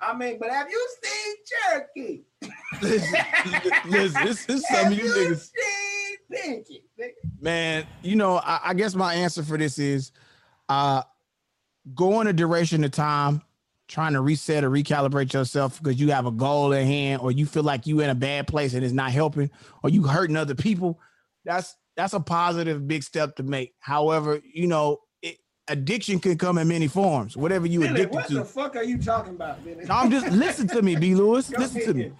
I 0.00 0.16
mean, 0.16 0.38
but 0.38 0.50
have 0.50 0.70
you 0.70 0.88
seen 1.02 1.34
Cherokee? 1.46 2.20
listen, 3.86 4.24
this 4.24 4.48
is 4.48 4.66
some 4.68 4.86
of 4.88 4.92
you 4.92 5.04
niggas. 5.04 5.50
seen 5.50 6.16
Pinky? 6.30 6.84
Man, 7.40 7.86
you 8.02 8.16
know, 8.16 8.36
I, 8.36 8.60
I 8.66 8.74
guess 8.74 8.94
my 8.94 9.14
answer 9.14 9.42
for 9.42 9.58
this 9.58 9.78
is 9.78 10.12
uh 10.68 11.02
go 11.94 12.14
on 12.14 12.26
a 12.26 12.32
duration 12.32 12.84
of 12.84 12.90
time, 12.90 13.42
trying 13.88 14.12
to 14.12 14.20
reset 14.20 14.64
or 14.64 14.70
recalibrate 14.70 15.32
yourself 15.32 15.82
because 15.82 15.98
you 15.98 16.12
have 16.12 16.26
a 16.26 16.30
goal 16.30 16.74
at 16.74 16.84
hand, 16.84 17.22
or 17.22 17.32
you 17.32 17.46
feel 17.46 17.62
like 17.62 17.86
you 17.86 18.00
in 18.00 18.10
a 18.10 18.14
bad 18.14 18.46
place 18.46 18.74
and 18.74 18.84
it's 18.84 18.92
not 18.92 19.10
helping, 19.10 19.50
or 19.82 19.90
you 19.90 20.04
hurting 20.04 20.36
other 20.36 20.54
people. 20.54 21.00
That's 21.44 21.74
that's 21.96 22.12
a 22.12 22.20
positive 22.20 22.86
big 22.86 23.02
step 23.02 23.36
to 23.36 23.42
make. 23.42 23.74
However, 23.80 24.40
you 24.52 24.66
know, 24.68 25.00
addiction 25.68 26.18
can 26.18 26.36
come 26.36 26.58
in 26.58 26.68
many 26.68 26.88
forms. 26.88 27.36
Whatever 27.36 27.66
you 27.66 27.80
Billy, 27.80 27.92
addicted 27.92 28.14
what 28.14 28.28
to. 28.28 28.34
the 28.34 28.44
fuck 28.44 28.76
are 28.76 28.82
you 28.82 28.98
talking 28.98 29.34
about, 29.34 29.64
Billy? 29.64 29.84
No, 29.84 29.94
I'm 29.94 30.10
just 30.10 30.28
listen 30.30 30.66
to 30.68 30.82
me, 30.82 30.96
B. 30.96 31.14
Lewis. 31.14 31.50
Go 31.50 31.58
Listen 31.58 31.80
to 31.82 31.94
me. 31.94 32.12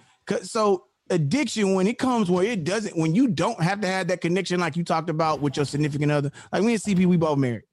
So 0.43 0.85
addiction, 1.09 1.73
when 1.73 1.87
it 1.87 1.97
comes 1.97 2.29
where 2.29 2.45
it 2.45 2.63
doesn't, 2.63 2.95
when 2.97 3.15
you 3.15 3.27
don't 3.27 3.61
have 3.61 3.81
to 3.81 3.87
have 3.87 4.07
that 4.07 4.21
connection 4.21 4.59
like 4.59 4.75
you 4.75 4.83
talked 4.83 5.09
about 5.09 5.41
with 5.41 5.57
your 5.57 5.65
significant 5.65 6.11
other, 6.11 6.31
like 6.51 6.63
me 6.63 6.73
and 6.73 6.81
CP, 6.81 7.05
we 7.05 7.17
both 7.17 7.37
married. 7.37 7.63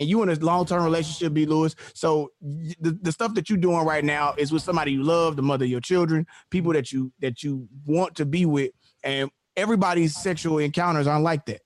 And 0.00 0.08
you 0.08 0.22
in 0.22 0.28
a 0.28 0.34
long-term 0.34 0.82
relationship, 0.82 1.32
B. 1.32 1.46
Lewis. 1.46 1.76
So 1.94 2.32
the, 2.40 2.98
the 3.02 3.12
stuff 3.12 3.34
that 3.34 3.48
you're 3.48 3.58
doing 3.58 3.84
right 3.86 4.04
now 4.04 4.34
is 4.36 4.50
with 4.50 4.62
somebody 4.62 4.92
you 4.92 5.02
love, 5.02 5.36
the 5.36 5.42
mother 5.42 5.64
of 5.64 5.70
your 5.70 5.80
children, 5.80 6.26
people 6.50 6.72
that 6.72 6.92
you 6.92 7.12
that 7.20 7.42
you 7.42 7.68
want 7.86 8.16
to 8.16 8.26
be 8.26 8.44
with. 8.44 8.72
And 9.04 9.30
everybody's 9.56 10.16
sexual 10.16 10.58
encounters 10.58 11.06
aren't 11.06 11.24
like 11.24 11.46
that. 11.46 11.60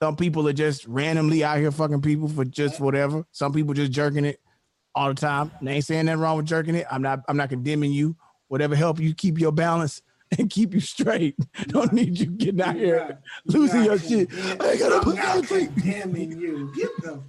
Some 0.00 0.14
people 0.14 0.46
are 0.48 0.52
just 0.52 0.86
randomly 0.86 1.42
out 1.42 1.58
here 1.58 1.72
fucking 1.72 2.02
people 2.02 2.28
for 2.28 2.44
just 2.44 2.78
whatever. 2.78 3.24
Some 3.32 3.52
people 3.52 3.74
just 3.74 3.90
jerking 3.90 4.24
it 4.24 4.40
all 4.94 5.08
the 5.08 5.14
time. 5.14 5.50
And 5.58 5.68
I 5.68 5.72
ain't 5.72 5.84
saying 5.84 6.06
nothing 6.06 6.20
wrong 6.20 6.36
with 6.36 6.46
jerking 6.46 6.76
it. 6.76 6.86
I'm 6.90 7.02
not 7.02 7.20
I'm 7.28 7.36
not 7.36 7.48
condemning 7.48 7.92
you. 7.92 8.16
Whatever 8.46 8.76
help 8.76 9.00
you 9.00 9.12
keep 9.14 9.40
your 9.40 9.52
balance 9.52 10.00
and 10.38 10.48
keep 10.48 10.72
you 10.72 10.80
straight. 10.80 11.36
Don't 11.68 11.92
need 11.92 12.18
you 12.18 12.26
getting 12.26 12.60
out 12.60 12.76
here 12.76 13.18
losing 13.46 13.84
your 13.84 13.98
shit. 13.98 14.28
I 14.60 14.76
gotta 14.76 15.00
put 15.00 15.18
thing- 15.46 15.72
condemning 15.72 16.40
you. 16.40 16.72
Get 16.76 16.90
the 17.02 17.20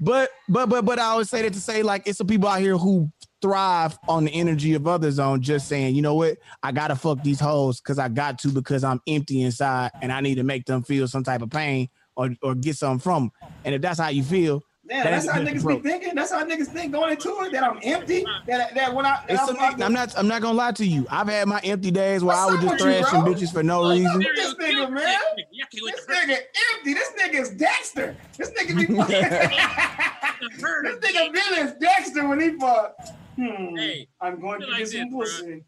But 0.00 0.30
but 0.48 0.68
but 0.68 0.84
but 0.84 0.98
I 0.98 1.04
always 1.04 1.30
say 1.30 1.42
that 1.42 1.52
to 1.52 1.60
say 1.60 1.84
like 1.84 2.08
it's 2.08 2.18
some 2.18 2.26
people 2.26 2.48
out 2.48 2.60
here 2.60 2.76
who 2.76 3.08
thrive 3.40 3.96
on 4.08 4.24
the 4.24 4.32
energy 4.32 4.74
of 4.74 4.88
others 4.88 5.20
on 5.20 5.42
just 5.42 5.68
saying, 5.68 5.94
you 5.94 6.02
know 6.02 6.14
what, 6.14 6.38
I 6.64 6.72
gotta 6.72 6.96
fuck 6.96 7.22
these 7.22 7.38
hoes 7.38 7.80
because 7.80 8.00
I 8.00 8.08
got 8.08 8.40
to 8.40 8.48
because 8.48 8.82
I'm 8.82 9.00
empty 9.06 9.42
inside 9.42 9.92
and 10.02 10.10
I 10.10 10.20
need 10.20 10.36
to 10.36 10.42
make 10.42 10.64
them 10.66 10.82
feel 10.82 11.06
some 11.06 11.22
type 11.22 11.42
of 11.42 11.50
pain 11.50 11.88
or 12.16 12.30
or 12.42 12.54
get 12.54 12.76
something 12.76 12.98
from. 13.00 13.24
'em. 13.42 13.50
And 13.64 13.74
if 13.74 13.82
that's 13.82 13.98
how 14.00 14.08
you 14.08 14.22
feel, 14.22 14.62
Damn, 14.88 15.02
That's 15.04 15.26
that's 15.26 15.36
how 15.36 15.42
niggas 15.42 15.52
different 15.54 15.82
be 15.82 15.88
thinking. 15.90 16.14
That's 16.14 16.30
how 16.30 16.44
niggas 16.44 16.68
think 16.68 16.92
going 16.92 17.10
into 17.10 17.28
it. 17.40 17.50
That 17.50 17.64
I'm 17.64 17.80
empty. 17.82 18.24
That 18.46 18.72
that 18.76 18.94
when 18.94 19.04
I 19.04 19.20
that 19.28 19.40
I'm, 19.40 19.46
some, 19.48 19.56
fucking- 19.56 19.82
I'm 19.82 19.92
not 19.92 20.16
I'm 20.16 20.28
not 20.28 20.42
gonna 20.42 20.56
lie 20.56 20.70
to 20.72 20.86
you. 20.86 21.04
I've 21.10 21.26
had 21.26 21.48
my 21.48 21.58
empty 21.64 21.90
days 21.90 22.22
where 22.22 22.36
I 22.36 22.44
What's 22.46 22.62
was 22.62 22.64
just 22.70 22.84
with 22.84 22.94
you, 22.94 23.02
thrashing 23.04 23.20
bitches 23.48 23.52
for 23.52 23.62
no 23.64 23.80
What's 23.80 23.98
reason. 24.00 24.18
with 24.18 24.36
this 24.36 24.54
nigga, 24.54 24.88
man? 24.92 25.18
This 25.36 26.06
nigga 26.06 26.38
empty. 26.74 26.94
This 26.94 27.10
nigga 27.20 27.34
is 27.40 27.50
Dexter. 27.50 28.16
This 28.38 28.50
nigga 28.52 28.76
be 28.76 28.86
fucking. 28.96 29.22
this 30.84 30.98
nigga 31.00 31.32
Billy 31.32 31.60
is 31.62 31.72
Dexter 31.80 32.28
when 32.28 32.40
he 32.40 32.50
fuck. 32.56 32.94
Hmm. 33.34 33.76
Hey, 33.76 34.06
I'm 34.20 34.40
going 34.40 34.60
to 34.60 34.66
get 34.78 34.88
some 34.88 35.10
this, 35.10 35.40
pussy. 35.40 35.64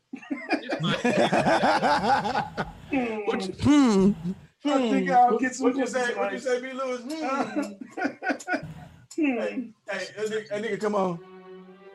It's 0.53 0.76
Hmm. 3.62 4.12
Hmm. 4.68 4.84
I 4.84 4.90
think 4.90 5.10
I'll 5.10 5.38
get 5.38 5.54
some 5.54 5.64
What 5.64 5.76
you 5.76 5.82
pussy 5.82 5.92
say? 6.00 6.14
What 6.14 6.32
you 6.32 6.38
tonight. 6.38 6.60
say, 6.60 6.60
B. 6.60 6.72
Lewis? 6.72 7.00
Hmm. 7.02 7.60
Hmm. 9.16 9.22
hey, 9.24 9.72
hey, 9.90 10.06
that 10.16 10.26
nigga, 10.30 10.48
that 10.48 10.62
nigga, 10.62 10.80
come 10.80 10.94
on. 10.94 11.18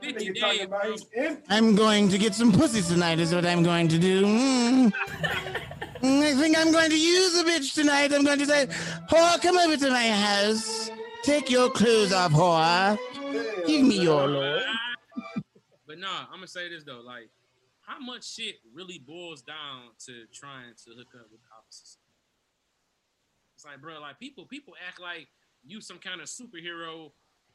50 0.02 0.26
Nigga 0.26 0.40
talking 0.40 0.58
days, 0.58 0.66
about 0.68 0.82
bro. 0.82 0.92
he's 0.92 1.06
in- 1.14 1.38
I'm 1.50 1.76
going 1.76 2.10
to 2.10 2.18
get 2.18 2.36
some 2.36 2.52
pussy 2.52 2.82
tonight. 2.82 3.20
Is 3.20 3.34
what 3.34 3.46
I'm 3.46 3.64
going 3.64 3.88
to 3.88 3.98
do. 3.98 4.26
Mm. 4.26 4.94
I 6.06 6.34
think 6.36 6.58
I'm 6.58 6.72
going 6.74 6.90
to 6.90 7.00
use 7.00 7.40
a 7.40 7.46
bitch 7.46 7.74
tonight. 7.74 8.12
I'm 8.14 8.26
going 8.26 8.40
to 8.40 8.46
say, 8.46 8.68
"Whore, 9.10 9.42
come 9.42 9.58
over 9.58 9.78
to 9.78 9.90
my 9.90 10.10
house. 10.10 10.92
Take 11.24 11.50
your 11.50 11.70
clothes 11.70 12.12
off, 12.12 12.34
whore. 12.34 12.98
Give 13.66 13.86
me 13.86 14.02
your 14.02 14.28
lord." 14.28 14.64
But 15.88 16.00
nah, 16.00 16.24
I'm 16.30 16.38
gonna 16.38 16.48
say 16.48 16.68
this 16.68 16.84
though, 16.84 17.00
like, 17.06 17.30
how 17.88 18.00
much 18.02 18.30
shit 18.34 18.56
really 18.74 19.00
boils 19.08 19.42
down 19.44 19.92
to 20.08 20.26
trying 20.34 20.74
to 20.84 20.90
hook 20.98 21.08
up 21.16 21.28
with 21.32 21.40
the 21.40 21.48
opposite 21.48 21.52
sex? 21.52 21.53
It's 23.64 23.72
like, 23.72 23.82
bro, 23.82 24.02
like 24.02 24.20
people, 24.20 24.46
people 24.46 24.74
act 24.86 25.00
like 25.00 25.28
you 25.66 25.80
some 25.80 25.98
kind 25.98 26.20
of 26.20 26.28
superhero 26.28 27.12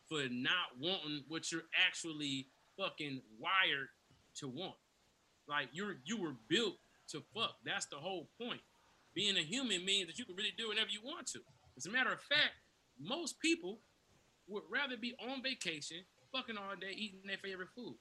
for 0.09 0.23
not 0.31 0.73
wanting 0.81 1.23
what 1.29 1.53
you're 1.53 1.69
actually 1.87 2.47
fucking 2.79 3.21
wired 3.39 3.89
to 4.37 4.49
want. 4.49 4.77
Like 5.47 5.69
you're 5.73 5.97
you 6.07 6.17
were 6.17 6.33
built 6.49 6.77
to 7.09 7.23
fuck. 7.35 7.57
That's 7.63 7.85
the 7.87 7.97
whole 7.97 8.31
point. 8.41 8.61
Being 9.15 9.37
a 9.37 9.43
human 9.43 9.85
means 9.85 10.07
that 10.07 10.19
you 10.19 10.25
can 10.25 10.35
really 10.35 10.55
do 10.57 10.69
whatever 10.69 10.89
you 10.89 11.01
want 11.05 11.27
to. 11.29 11.41
As 11.77 11.85
a 11.85 11.91
matter 11.91 12.11
of 12.11 12.21
fact, 12.23 12.55
most 12.99 13.39
people 13.41 13.81
would 14.49 14.63
rather 14.71 14.97
be 14.97 15.15
on 15.29 15.43
vacation, 15.43 15.99
fucking 16.33 16.57
all 16.57 16.75
day, 16.81 16.93
eating 16.97 17.21
their 17.27 17.37
favorite 17.37 17.69
food. 17.77 17.97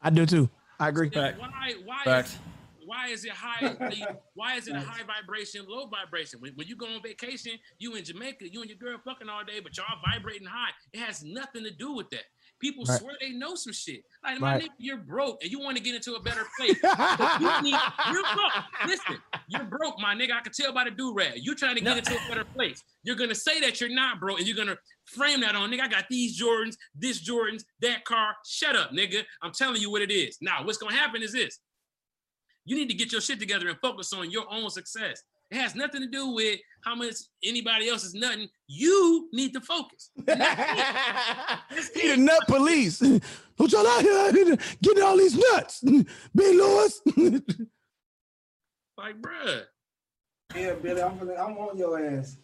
I 0.00 0.08
do 0.08 0.24
too. 0.24 0.48
I 0.78 0.88
agree. 0.88 1.10
Then 1.10 1.34
Fact. 1.34 1.40
Why? 1.40 1.74
Why? 1.84 2.04
Facts. 2.04 2.32
Is, 2.32 2.38
why 2.84 3.08
is 3.08 3.24
it 3.24 3.32
high? 3.32 3.76
why 4.34 4.56
is 4.56 4.68
it 4.68 4.76
a 4.76 4.80
high 4.90 5.02
vibration, 5.04 5.64
low 5.68 5.86
vibration? 5.88 6.40
When, 6.40 6.52
when 6.54 6.66
you 6.66 6.76
go 6.76 6.86
on 6.86 7.02
vacation, 7.02 7.52
you 7.78 7.94
in 7.94 8.04
Jamaica, 8.04 8.50
you 8.52 8.60
and 8.60 8.70
your 8.70 8.78
girl 8.78 8.98
fucking 9.04 9.28
all 9.28 9.44
day, 9.44 9.60
but 9.60 9.76
y'all 9.76 9.86
vibrating 10.12 10.46
high. 10.46 10.70
It 10.92 11.00
has 11.00 11.22
nothing 11.22 11.64
to 11.64 11.70
do 11.70 11.92
with 11.92 12.10
that. 12.10 12.24
People 12.60 12.84
Right. 12.86 12.98
swear 13.00 13.14
they 13.20 13.30
know 13.30 13.54
some 13.54 13.72
shit. 13.72 14.02
Like 14.22 14.38
my 14.38 14.58
nigga, 14.60 14.68
you're 14.78 14.98
broke 14.98 15.42
and 15.42 15.50
you 15.50 15.60
want 15.60 15.78
to 15.78 15.82
get 15.82 15.94
into 15.94 16.14
a 16.14 16.22
better 16.22 16.46
place. 16.58 16.76
You 17.40 17.62
need, 17.62 17.74
you're 18.12 18.22
broke. 18.22 18.64
Listen, 18.86 19.16
you're 19.48 19.64
broke, 19.64 19.98
my 19.98 20.14
nigga. 20.14 20.32
I 20.32 20.40
can 20.40 20.52
tell 20.52 20.72
by 20.72 20.84
the 20.84 20.90
do 20.90 21.14
rag. 21.14 21.34
You're 21.36 21.54
trying 21.54 21.76
to 21.76 21.80
get 21.80 21.92
No. 21.92 21.96
into 21.96 22.14
a 22.14 22.28
better 22.28 22.44
place. 22.56 22.82
You're 23.02 23.16
gonna 23.16 23.34
say 23.34 23.60
that 23.60 23.80
you're 23.80 23.88
not 23.90 24.20
broke, 24.20 24.38
and 24.38 24.46
you're 24.46 24.56
gonna 24.56 24.76
frame 25.06 25.40
that 25.40 25.54
on 25.54 25.70
nigga. 25.70 25.80
I 25.82 25.88
got 25.88 26.04
these 26.10 26.38
Jordans, 26.40 26.76
this 26.94 27.22
Jordans, 27.26 27.64
that 27.80 28.04
car. 28.04 28.34
Shut 28.46 28.76
up, 28.76 28.90
nigga. 28.92 29.22
I'm 29.42 29.52
telling 29.52 29.80
you 29.80 29.90
what 29.90 30.02
it 30.02 30.10
is. 30.12 30.36
Now, 30.42 30.64
what's 30.64 30.78
gonna 30.78 30.94
happen 30.94 31.22
is 31.22 31.32
this: 31.32 31.60
you 32.64 32.76
need 32.76 32.88
to 32.88 32.94
get 32.94 33.12
your 33.12 33.20
shit 33.20 33.40
together 33.40 33.68
and 33.68 33.78
focus 33.80 34.12
on 34.12 34.30
your 34.30 34.44
own 34.50 34.70
success. 34.70 35.22
It 35.50 35.56
has 35.56 35.74
nothing 35.74 36.00
to 36.02 36.06
do 36.06 36.28
with 36.28 36.60
how 36.84 36.94
much 36.94 37.14
anybody 37.42 37.88
else 37.88 38.04
is 38.04 38.14
nothing. 38.14 38.48
You 38.68 39.28
need 39.32 39.52
to 39.54 39.60
focus. 39.60 40.10
he 40.16 40.24
the 40.24 42.16
nut 42.16 42.42
police. 42.46 42.98
Don't 43.58 43.72
y'all 43.72 43.86
out 43.86 44.02
here 44.02 44.56
getting 44.80 45.02
all 45.02 45.16
these 45.16 45.36
nuts? 45.36 45.80
B. 45.84 46.04
Lewis. 46.36 47.00
Like, 48.96 49.20
bruh. 49.20 49.64
Yeah, 50.54 50.74
Billy, 50.74 51.02
I'm, 51.02 51.18
gonna, 51.18 51.34
I'm 51.34 51.56
on 51.58 51.76
your 51.76 51.98
ass. 52.04 52.36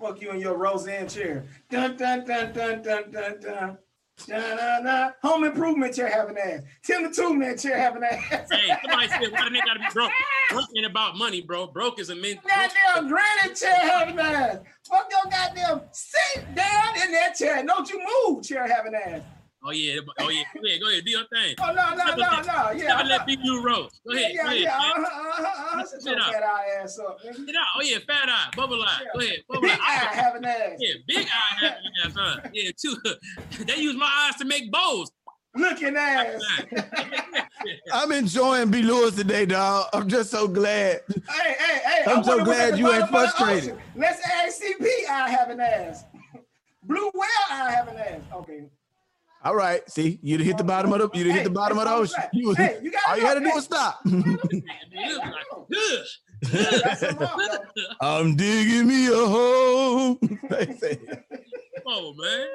Fuck 0.00 0.20
you 0.20 0.30
in 0.30 0.40
your 0.40 0.56
Roseanne 0.56 1.08
chair. 1.08 1.44
Dun 1.70 1.96
dun 1.96 2.24
dun 2.24 2.52
dun 2.52 2.82
dun 2.82 3.10
dun 3.10 3.40
dun. 3.40 3.78
Dun, 4.26 4.56
dun, 4.56 4.84
dun. 4.84 5.12
Home 5.22 5.44
improvement 5.44 5.94
chair 5.94 6.08
having 6.08 6.36
ass. 6.38 6.60
Tim 6.84 7.02
the 7.02 7.10
Tool 7.10 7.34
Man 7.34 7.56
chair 7.58 7.78
having 7.78 8.04
ass. 8.04 8.48
Hey, 8.50 8.72
somebody 8.84 9.08
said, 9.08 9.32
why 9.32 9.44
the 9.44 9.50
nigga 9.50 9.64
gotta 9.66 9.80
be 9.80 9.86
broke? 9.92 10.12
Broke 10.50 10.68
ain't 10.76 10.86
about 10.86 11.16
money, 11.16 11.40
bro. 11.40 11.66
Broke 11.66 11.98
is 11.98 12.10
a 12.10 12.14
men. 12.14 12.38
Goddamn 12.46 13.08
granny 13.08 13.54
chair 13.54 13.78
having 13.80 14.18
ass. 14.18 14.58
Fuck 14.88 15.10
your 15.10 15.30
goddamn 15.30 15.80
sit 15.92 16.54
down 16.54 17.02
in 17.04 17.12
that 17.12 17.34
chair. 17.36 17.64
Don't 17.64 17.88
you 17.90 18.04
move, 18.26 18.44
chair 18.44 18.68
having 18.68 18.94
ass. 18.94 19.22
Oh 19.64 19.70
yeah, 19.70 20.00
oh 20.18 20.28
yeah. 20.28 20.42
Go 20.54 20.66
ahead, 20.66 20.80
go 20.80 20.88
ahead. 20.90 21.04
Do 21.04 21.10
your 21.12 21.24
thing. 21.32 21.54
Oh 21.60 21.66
no 21.72 21.90
no 21.94 22.04
no 22.16 22.16
no. 22.16 22.70
Yeah. 22.72 22.88
Never 22.88 22.90
I 22.90 23.02
let 23.04 23.18
thought- 23.18 23.26
people 23.28 23.62
rose. 23.62 24.00
Go 24.06 24.12
ahead, 24.14 24.32
yeah 24.34 24.42
go 24.42 24.48
ahead. 24.48 24.60
yeah. 24.60 24.78
man. 24.78 25.04
Uh-huh, 25.04 25.20
uh-huh, 25.30 25.42
uh-huh. 25.78 25.84
Sit 25.86 26.04
your 26.04 26.18
fat 26.20 26.42
eye 26.42 26.66
ass 26.82 26.98
up. 26.98 27.18
nigga. 27.24 27.46
Get 27.46 27.54
out. 27.56 27.66
Oh 27.76 27.82
yeah, 27.82 27.98
fat 28.06 28.28
eye, 28.28 28.48
bubble 28.56 28.82
eye. 28.82 29.00
Go 29.14 29.20
ahead, 29.20 29.36
bubble 29.48 29.62
Big 29.62 29.70
eye 29.72 30.08
eye. 30.10 30.14
having 30.14 30.44
ass. 30.44 30.72
Yeah, 30.78 30.94
big 31.06 31.26
eye 31.26 31.56
having 31.60 31.92
ass, 32.04 32.12
huh? 32.16 32.40
Yeah, 32.52 32.70
too. 32.76 32.96
they 33.64 33.76
use 33.76 33.94
my 33.96 34.10
eyes 34.28 34.36
to 34.40 34.44
make 34.44 34.70
bows. 34.72 35.10
Looking 35.54 35.96
ass. 35.96 36.42
I'm 37.92 38.10
enjoying 38.10 38.70
B. 38.70 38.82
Lewis 38.82 39.14
today, 39.14 39.44
dog. 39.46 39.86
I'm 39.92 40.08
just 40.08 40.30
so 40.30 40.48
glad. 40.48 41.02
Hey, 41.28 41.54
hey, 41.58 41.78
hey! 41.84 42.02
I'm 42.10 42.20
I 42.20 42.22
so 42.22 42.42
glad 42.44 42.78
you 42.78 42.90
ain't 42.90 43.02
bottom 43.10 43.14
of 43.14 43.20
the 43.22 43.28
frustrated. 43.36 43.78
Let's 43.94 44.20
ask 44.26 44.62
CP. 44.62 44.86
I 45.10 45.28
have 45.30 45.50
an 45.50 45.60
ass. 45.60 46.04
Blue 46.84 47.10
whale. 47.14 47.28
I 47.50 47.70
have 47.70 47.88
an 47.88 47.96
ass. 47.98 48.20
Okay. 48.34 48.64
All 49.44 49.54
right. 49.56 49.88
See, 49.90 50.18
you'd 50.22 50.40
hit 50.40 50.56
the 50.56 50.64
bottom 50.64 50.92
of 50.92 51.00
the 51.00 51.18
you'd 51.18 51.32
hit 51.32 51.44
the 51.44 51.50
bottom 51.50 51.78
of 51.78 51.84
the 51.84 51.90
hey, 51.90 51.96
ocean. 51.96 52.22
You 52.32 52.54
hey, 52.54 52.78
you 52.82 52.92
all 53.08 53.16
you 53.16 53.26
had 53.26 53.34
to 53.34 53.40
do 53.40 53.46
hey. 53.46 53.52
was 53.54 53.64
stop. 53.64 54.00
That's 56.42 57.00
some 57.00 57.18
off, 57.18 57.40
though. 57.76 57.82
I'm 58.00 58.36
digging 58.36 58.86
me 58.88 59.08
a 59.08 59.26
hole. 59.26 60.18
Oh 61.84 62.14
man. 62.14 62.46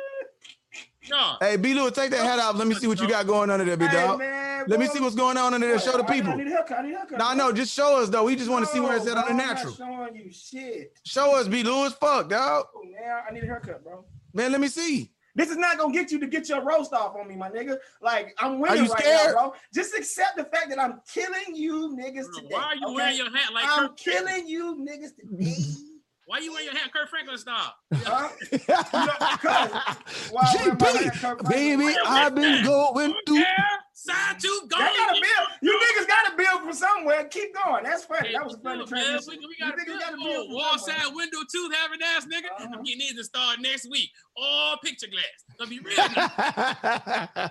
No. 1.10 1.36
hey, 1.40 1.58
B. 1.58 1.74
Lewis, 1.74 1.94
take 1.94 2.12
that 2.12 2.26
hat 2.26 2.40
off. 2.40 2.56
Let 2.56 2.68
me 2.68 2.76
see 2.76 2.88
what 2.88 3.00
you 3.00 3.08
got 3.08 3.26
going 3.28 3.50
under 3.50 3.64
there, 3.64 3.90
Hey, 3.90 3.96
dog. 3.96 4.20
man, 4.20 4.66
Let 4.68 4.80
me 4.80 4.88
see 4.88 5.00
what's 5.00 5.16
going 5.16 5.38
on 5.38 5.54
under 5.54 5.68
there. 5.68 5.80
Show 5.80 5.98
the 5.98 6.04
people. 6.04 6.32
I 6.32 6.36
need 6.36 6.48
a 6.48 6.50
haircut. 6.50 6.80
I 6.80 6.82
need 6.82 6.94
a 6.94 6.98
haircut. 6.98 7.20
No, 7.20 7.34
no, 7.34 7.52
just 7.54 7.74
show 7.74 8.02
us 8.02 8.10
though. 8.10 8.24
We 8.26 8.36
just 8.36 8.50
want 8.50 8.66
to 8.66 8.72
see 8.72 8.80
where 8.80 8.96
it's 8.98 9.08
at 9.08 9.18
on 9.18 9.28
the 9.28 9.34
natural. 9.34 9.74
showing 9.74 10.16
you 10.16 10.32
shit. 10.32 10.98
Show 11.06 11.38
us, 11.38 11.48
B. 11.48 11.64
Lewis. 11.64 11.94
Fuck, 11.94 12.30
dog. 12.30 12.66
Oh, 12.76 12.84
man, 12.84 13.22
I 13.30 13.34
need 13.34 13.44
a 13.44 13.48
haircut, 13.48 13.84
bro. 13.84 14.06
Man, 14.34 14.52
let 14.52 14.62
me 14.62 14.68
see. 14.68 15.12
This 15.38 15.52
is 15.52 15.58
not 15.58 15.78
gonna 15.78 15.94
get 15.94 16.12
you 16.12 16.20
to 16.20 16.28
get 16.28 16.50
your 16.50 16.64
roast 16.64 16.94
off 16.94 17.16
on 17.16 17.28
me, 17.28 17.36
my 17.36 17.50
nigga. 17.50 17.78
Like 18.02 18.36
I'm 18.40 18.60
winning 18.60 18.86
you 18.86 18.90
right 18.92 19.00
scared? 19.00 19.36
now, 19.36 19.50
bro. 19.50 19.54
Just 19.72 19.96
accept 19.96 20.36
the 20.36 20.46
fact 20.46 20.70
that 20.70 20.80
I'm 20.80 21.00
killing 21.14 21.56
you 21.56 21.96
niggas 21.96 22.26
Bro, 22.26 22.34
today. 22.40 22.48
Why 22.50 22.64
are 22.64 22.76
you 22.76 22.86
okay? 22.88 22.96
wearing 22.96 23.18
your 23.18 23.38
hat 23.38 23.54
like 23.54 23.66
I'm 23.68 23.88
Kirk? 23.90 23.98
killing 23.98 24.48
you 24.48 24.76
niggas 24.84 25.16
today. 25.16 25.54
Why 26.26 26.40
you 26.40 26.52
wearing 26.52 26.66
your 26.66 26.76
hat 26.76 26.92
Kirk 26.92 27.08
Franklin 27.10 27.38
style? 27.38 27.74
Huh? 27.94 28.30
because 28.52 28.92
why 30.32 30.42
I 30.44 30.56
wear 30.66 30.76
my 30.78 30.88
hat, 30.88 31.14
CP, 31.14 31.50
baby, 31.50 31.96
I've 32.06 32.36
been 32.36 32.66
going 32.66 33.14
through. 33.26 33.38
Yeah, 33.38 33.64
side 34.00 34.40
tooth 34.40 34.62
Y'all 34.70 34.80
gotta 34.80 35.14
build. 35.14 35.48
You 35.62 35.74
niggas 35.74 36.08
gotta 36.08 36.38
build 36.38 36.62
from 36.62 36.74
somewhere. 36.74 37.24
Keep 37.26 37.56
going. 37.64 37.84
That's 37.84 38.06
funny. 38.06 38.28
Hey, 38.28 38.34
that 38.34 38.44
was 38.46 38.54
a 38.56 38.60
funny 38.60 38.80
look, 38.80 38.92
man, 38.92 39.04
transition. 39.06 39.40
We, 39.42 39.48
we 39.48 39.56
You 39.60 39.66
got 39.66 39.78
niggas 39.78 40.00
gotta 40.00 40.18
to 40.18 40.24
build 40.24 40.52
wall 40.54 40.78
somewhere. 40.78 41.04
side 41.04 41.16
window 41.16 41.40
tooth 41.52 41.74
having 41.76 42.00
ass 42.04 42.26
nigga. 42.26 42.46
Uh-huh. 42.60 42.68
I'm 42.78 42.84
getting 42.84 43.00
these 43.00 43.16
to 43.16 43.24
start 43.24 43.60
next 43.60 43.90
week. 43.90 44.10
All 44.36 44.78
picture 44.84 45.08
glass. 45.08 45.26
Gonna 45.58 45.70
be 45.70 45.80
real. 45.80 45.98
nice. 45.98 47.50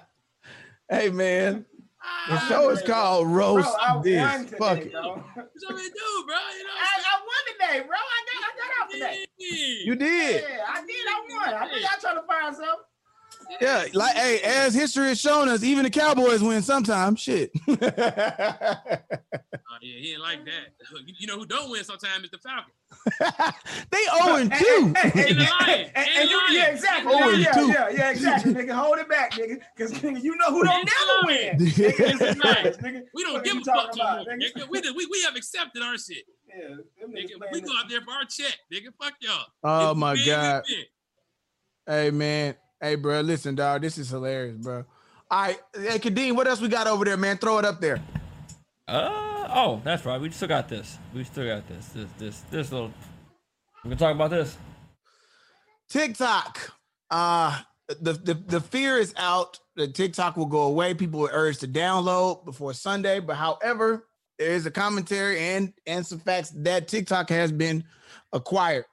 hey 0.89 1.11
man, 1.11 1.65
the 2.29 2.35
Ah, 2.35 2.47
show 2.49 2.71
is 2.71 2.83
called 2.83 3.27
Bro, 3.27 3.57
Roast 3.57 3.77
I 3.81 4.01
This. 4.03 4.45
today, 4.45 4.57
Fuck 4.59 4.79
it. 4.79 4.93
bro. 4.93 5.03
What 5.03 5.25
you 5.35 5.67
want 5.69 5.77
me 5.77 5.83
to 5.83 5.91
do, 5.91 6.25
bro? 6.27 6.37
You 6.57 6.63
know 6.63 6.71
I, 6.71 6.87
what 6.95 7.07
I 7.11 7.19
won 7.27 7.43
today, 7.51 7.87
bro. 7.89 7.97
I 7.99 8.19
got, 8.29 8.39
I 8.39 8.51
got 8.55 8.71
out 8.79 8.91
today. 8.93 9.27
You 9.39 9.97
did. 9.97 10.43
Yeah, 10.49 10.65
I 10.69 10.81
did. 10.87 11.07
I 11.09 11.27
won. 11.29 11.55
I 11.55 11.69
think 11.69 11.81
y'all 11.83 11.99
trying 12.01 12.17
to 12.17 12.23
find 12.23 12.55
something. 12.55 12.85
Yeah, 13.61 13.85
like 13.95 14.15
hey, 14.17 14.41
as 14.43 14.75
history 14.75 15.09
has 15.09 15.21
shown 15.21 15.49
us, 15.49 15.63
even 15.63 15.85
the 15.85 15.91
Cowboys 15.91 16.43
win 16.43 16.63
sometimes. 16.63 17.21
Shit. 17.21 17.51
Oh, 19.69 19.79
yeah, 19.83 19.99
he 19.99 20.13
ain't 20.13 20.23
like 20.23 20.45
that. 20.47 20.73
You, 21.07 21.15
you 21.19 21.27
know 21.27 21.39
who 21.39 21.45
don't 21.47 21.71
win 21.71 21.83
sometimes 21.85 22.25
is 22.25 22.31
the 22.31 22.39
Falcons. 22.39 22.73
they 23.91 24.05
0 24.25 24.37
and 24.37 24.51
2. 24.53 24.57
Hey, 24.57 25.11
hey, 25.11 25.29
And 25.29 25.39
the 25.39 25.47
Lions. 25.61 25.91
And 25.95 26.09
and 26.17 26.31
you, 26.31 26.41
yeah, 26.51 26.67
exactly. 26.69 27.13
Yeah, 27.13 27.29
and 27.29 27.41
yeah, 27.43 27.53
two. 27.53 27.67
yeah, 27.69 27.89
yeah, 27.91 28.11
exactly, 28.11 28.55
nigga. 28.55 28.71
Hold 28.73 28.99
it 28.99 29.09
back, 29.09 29.33
nigga. 29.33 29.59
Because 29.77 29.93
nigga, 29.93 30.23
you 30.23 30.37
know 30.37 30.47
who 30.51 30.63
don't 30.65 30.75
And 30.77 30.89
never 30.89 31.21
the 31.21 31.27
win. 31.27 31.59
Nigga, 31.59 32.09
it's 32.11 32.19
the 32.21 32.29
And 32.29 32.41
the 32.41 32.45
Lions, 32.47 32.77
nigga. 32.79 33.03
We 33.13 33.23
don't 33.25 33.35
What 33.35 33.45
give 33.45 33.57
a 33.57 33.61
fuck 33.65 33.75
talking 33.75 33.99
no 33.99 34.05
about, 34.05 34.27
more, 34.27 34.37
nigga? 34.37 34.53
nigga. 34.57 34.69
We, 34.71 34.81
did- 34.81 34.97
we, 34.97 35.07
we 35.07 35.23
have 35.23 35.37
accepted 35.37 35.83
our 35.83 35.99
shit. 35.99 36.25
Yeah, 36.49 36.77
Nigga, 37.07 37.53
we 37.53 37.61
go 37.61 37.73
out 37.77 37.89
there 37.91 38.01
for 38.01 38.13
our 38.13 38.25
check, 38.25 38.57
nigga. 38.73 38.89
Fuck 39.01 39.15
y'all. 39.21 39.45
Oh 39.65 39.91
If 39.91 39.95
we 39.97 40.01
my 40.01 40.13
win, 40.13 40.21
we 40.21 40.27
God. 40.27 40.63
win. 40.69 40.85
Hey 41.87 42.11
man. 42.11 42.55
Hey 42.81 42.95
bro, 42.95 43.23
listen, 43.23 43.55
dog. 43.55 43.83
This 43.83 43.97
is 43.97 44.11
hilarious, 44.11 44.57
bro. 44.59 44.85
All 45.31 45.43
right. 45.43 45.59
Hey 45.75 45.99
Kadeem, 45.99 46.37
what 46.37 46.47
else 46.47 46.61
we 46.61 46.69
got 46.69 46.87
over 46.87 47.05
there, 47.05 47.17
man? 47.17 47.39
Throw 47.39 47.59
it 47.59 47.65
up 47.65 47.81
there. 47.81 48.03
Uh 48.87 49.49
oh, 49.51 49.81
that's 49.83 50.05
right. 50.05 50.21
We 50.21 50.31
still 50.31 50.49
got 50.49 50.69
this. 50.69 50.99
We 51.15 51.25
still 51.25 51.47
got 51.47 51.67
this. 51.67 51.89
This 51.89 52.11
this 52.19 52.41
this 52.51 52.73
little. 52.73 52.93
We 53.83 53.91
can 53.91 53.99
talk 53.99 54.15
about 54.15 54.31
this. 54.31 54.59
TikTok. 55.89 56.75
Uh 57.11 57.61
the, 58.01 58.13
the 58.13 58.35
the 58.35 58.61
fear 58.61 58.99
is 58.99 59.15
out 59.17 59.59
that 59.77 59.95
TikTok 59.95 60.37
will 60.37 60.47
go 60.47 60.63
away. 60.63 60.93
People 60.93 61.21
were 61.21 61.31
urged 61.33 61.61
to 61.61 61.69
download 61.69 62.45
before 62.45 62.75
Sunday, 62.75 63.21
but 63.21 63.37
however, 63.37 64.07
there 64.39 64.51
is 64.51 64.67
a 64.67 64.71
commentary 64.71 65.39
and 65.39 65.73
and 65.87 66.07
some 66.07 66.19
facts 66.19 66.51
that 66.57 66.89
TikTok 66.89 67.31
has 67.31 67.53
been 67.53 67.85
acquired. 68.33 68.85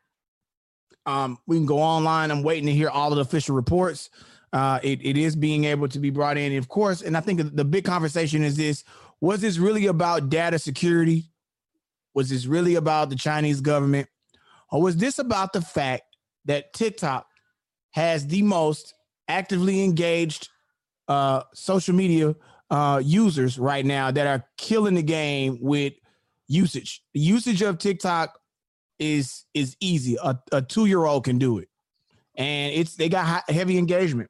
Um, 1.05 1.37
we 1.47 1.57
can 1.57 1.65
go 1.65 1.79
online. 1.79 2.31
I'm 2.31 2.43
waiting 2.43 2.65
to 2.67 2.73
hear 2.73 2.89
all 2.89 3.11
of 3.11 3.15
the 3.15 3.21
official 3.21 3.55
reports. 3.55 4.09
Uh, 4.53 4.79
it, 4.83 5.03
it 5.03 5.17
is 5.17 5.35
being 5.35 5.65
able 5.65 5.87
to 5.87 5.99
be 5.99 6.09
brought 6.09 6.37
in. 6.37 6.55
Of 6.57 6.69
course, 6.69 7.01
and 7.01 7.17
I 7.17 7.21
think 7.21 7.55
the 7.55 7.65
big 7.65 7.85
conversation 7.85 8.43
is 8.43 8.55
this 8.55 8.83
was 9.19 9.41
this 9.41 9.57
really 9.57 9.87
about 9.87 10.29
data 10.29 10.59
security? 10.59 11.29
Was 12.13 12.29
this 12.29 12.45
really 12.45 12.75
about 12.75 13.09
the 13.09 13.15
Chinese 13.15 13.61
government? 13.61 14.09
Or 14.69 14.81
was 14.81 14.97
this 14.97 15.17
about 15.17 15.53
the 15.53 15.61
fact 15.61 16.03
that 16.45 16.73
TikTok 16.73 17.25
has 17.91 18.27
the 18.27 18.41
most 18.41 18.93
actively 19.27 19.83
engaged 19.83 20.49
uh, 21.07 21.43
social 21.53 21.95
media 21.95 22.35
uh, 22.69 23.01
users 23.03 23.57
right 23.57 23.85
now 23.85 24.11
that 24.11 24.27
are 24.27 24.45
killing 24.57 24.95
the 24.95 25.03
game 25.03 25.57
with 25.61 25.93
usage? 26.47 27.01
The 27.13 27.21
usage 27.21 27.61
of 27.61 27.77
TikTok 27.77 28.37
is 28.99 29.45
is 29.53 29.75
easy. 29.79 30.17
A, 30.23 30.37
a 30.51 30.61
two 30.61 30.85
year 30.85 31.05
old 31.05 31.25
can 31.25 31.37
do 31.37 31.57
it, 31.57 31.69
and 32.35 32.73
it's 32.73 32.95
they 32.95 33.09
got 33.09 33.25
high, 33.25 33.53
heavy 33.53 33.77
engagement. 33.77 34.29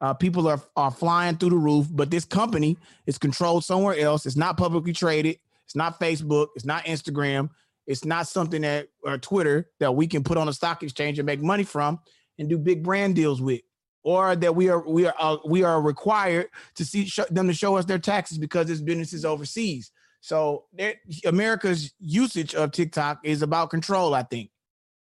Uh, 0.00 0.14
people 0.14 0.48
are 0.48 0.60
are 0.76 0.90
flying 0.90 1.36
through 1.36 1.50
the 1.50 1.56
roof, 1.56 1.86
but 1.90 2.10
this 2.10 2.24
company 2.24 2.76
is 3.06 3.18
controlled 3.18 3.64
somewhere 3.64 3.98
else. 3.98 4.26
It's 4.26 4.36
not 4.36 4.56
publicly 4.56 4.92
traded. 4.92 5.38
It's 5.64 5.76
not 5.76 6.00
Facebook. 6.00 6.48
It's 6.56 6.64
not 6.64 6.84
Instagram. 6.84 7.50
It's 7.86 8.04
not 8.04 8.26
something 8.26 8.62
that 8.62 8.88
or 9.02 9.18
Twitter 9.18 9.68
that 9.78 9.94
we 9.94 10.06
can 10.06 10.22
put 10.22 10.38
on 10.38 10.48
a 10.48 10.52
stock 10.52 10.82
exchange 10.82 11.18
and 11.18 11.26
make 11.26 11.42
money 11.42 11.64
from 11.64 12.00
and 12.38 12.48
do 12.48 12.58
big 12.58 12.82
brand 12.82 13.14
deals 13.14 13.42
with, 13.42 13.60
or 14.02 14.36
that 14.36 14.54
we 14.54 14.68
are 14.68 14.86
we 14.88 15.06
are 15.06 15.14
uh, 15.18 15.36
we 15.46 15.62
are 15.62 15.80
required 15.80 16.48
to 16.76 16.84
see 16.84 17.04
show, 17.04 17.24
them 17.30 17.46
to 17.48 17.52
show 17.52 17.76
us 17.76 17.84
their 17.84 17.98
taxes 17.98 18.38
because 18.38 18.66
this 18.66 18.80
business 18.80 19.12
is 19.12 19.24
overseas. 19.24 19.92
So 20.20 20.64
that 20.74 20.96
America's 21.24 21.94
usage 21.98 22.54
of 22.54 22.72
TikTok 22.72 23.20
is 23.24 23.42
about 23.42 23.70
control, 23.70 24.14
I 24.14 24.22
think. 24.22 24.50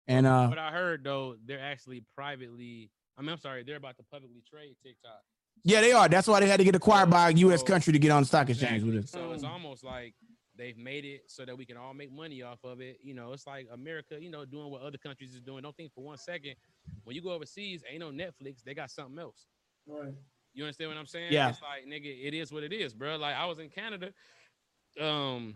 And 0.07 0.25
uh, 0.25 0.47
but 0.47 0.59
I 0.59 0.71
heard 0.71 1.03
though 1.03 1.35
they're 1.45 1.59
actually 1.59 2.03
privately 2.15 2.91
I 3.17 3.21
mean, 3.21 3.31
I'm 3.31 3.39
sorry, 3.39 3.63
they're 3.63 3.77
about 3.77 3.97
to 3.97 4.03
publicly 4.03 4.43
trade 4.47 4.75
TikTok. 4.83 5.21
Yeah, 5.63 5.81
they 5.81 5.91
are. 5.91 6.07
That's 6.07 6.27
why 6.27 6.39
they 6.39 6.47
had 6.47 6.59
to 6.59 6.63
get 6.63 6.75
acquired 6.75 7.09
by 7.09 7.29
a 7.29 7.33
U.S. 7.33 7.63
country 7.63 7.91
to 7.91 7.99
get 7.99 8.11
on 8.11 8.21
the 8.21 8.27
stock 8.27 8.49
exchange 8.49 8.83
Exactly. 8.83 8.95
with 8.95 9.05
us. 9.05 9.11
So 9.11 9.31
it's 9.31 9.43
almost 9.43 9.83
like 9.83 10.13
they've 10.55 10.77
made 10.77 11.03
it 11.03 11.23
so 11.27 11.43
that 11.45 11.57
we 11.57 11.65
can 11.65 11.77
all 11.77 11.93
make 11.95 12.11
money 12.11 12.43
off 12.43 12.59
of 12.63 12.79
it. 12.79 12.97
You 13.01 13.15
know, 13.15 13.33
it's 13.33 13.47
like 13.47 13.67
America, 13.73 14.17
you 14.19 14.29
know, 14.29 14.45
doing 14.45 14.69
what 14.69 14.81
other 14.83 14.99
countries 14.99 15.33
is 15.33 15.41
doing. 15.41 15.63
Don't 15.63 15.75
think 15.75 15.93
for 15.93 16.03
one 16.03 16.17
second 16.17 16.55
when 17.03 17.15
you 17.15 17.23
go 17.23 17.31
overseas, 17.31 17.83
ain't 17.89 17.99
no 17.99 18.11
Netflix, 18.11 18.63
they 18.63 18.75
got 18.75 18.91
something 18.91 19.17
else. 19.17 19.47
Right. 19.87 20.13
You 20.53 20.63
understand 20.63 20.91
what 20.91 20.97
I'm 20.97 21.07
saying? 21.07 21.33
Yeah. 21.33 21.49
It's 21.49 21.61
like, 21.61 21.85
nigga, 21.85 22.27
it 22.27 22.33
is 22.33 22.51
what 22.51 22.63
it 22.63 22.71
is, 22.71 22.93
bro. 22.93 23.17
Like 23.17 23.35
I 23.35 23.45
was 23.45 23.59
in 23.59 23.69
Canada. 23.69 24.11
Um, 24.99 25.55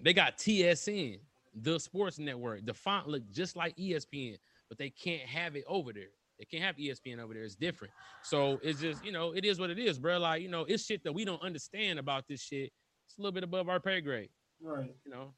they 0.00 0.12
got 0.12 0.38
TSN, 0.38 1.20
the 1.54 1.78
sports 1.80 2.18
network. 2.18 2.64
The 2.66 2.74
font 2.74 3.08
looked 3.08 3.30
just 3.32 3.56
like 3.56 3.76
ESPN, 3.76 4.36
but 4.68 4.78
they 4.78 4.90
can't 4.90 5.22
have 5.22 5.56
it 5.56 5.64
over 5.66 5.92
there. 5.92 6.08
They 6.38 6.44
can't 6.44 6.62
have 6.62 6.76
ESPN 6.76 7.18
over 7.18 7.34
there. 7.34 7.42
It's 7.42 7.56
different. 7.56 7.92
So 8.22 8.60
it's 8.62 8.80
just, 8.80 9.04
you 9.04 9.10
know, 9.10 9.32
it 9.32 9.44
is 9.44 9.58
what 9.58 9.70
it 9.70 9.78
is, 9.78 9.98
bro. 9.98 10.18
Like, 10.18 10.40
you 10.42 10.48
know, 10.48 10.64
it's 10.68 10.84
shit 10.84 11.02
that 11.04 11.12
we 11.12 11.24
don't 11.24 11.42
understand 11.42 11.98
about 11.98 12.28
this 12.28 12.40
shit. 12.40 12.70
It's 13.06 13.18
a 13.18 13.20
little 13.20 13.32
bit 13.32 13.42
above 13.42 13.68
our 13.68 13.80
pay 13.80 14.00
grade, 14.00 14.28
Right. 14.60 14.94
you 15.04 15.10
know. 15.10 15.32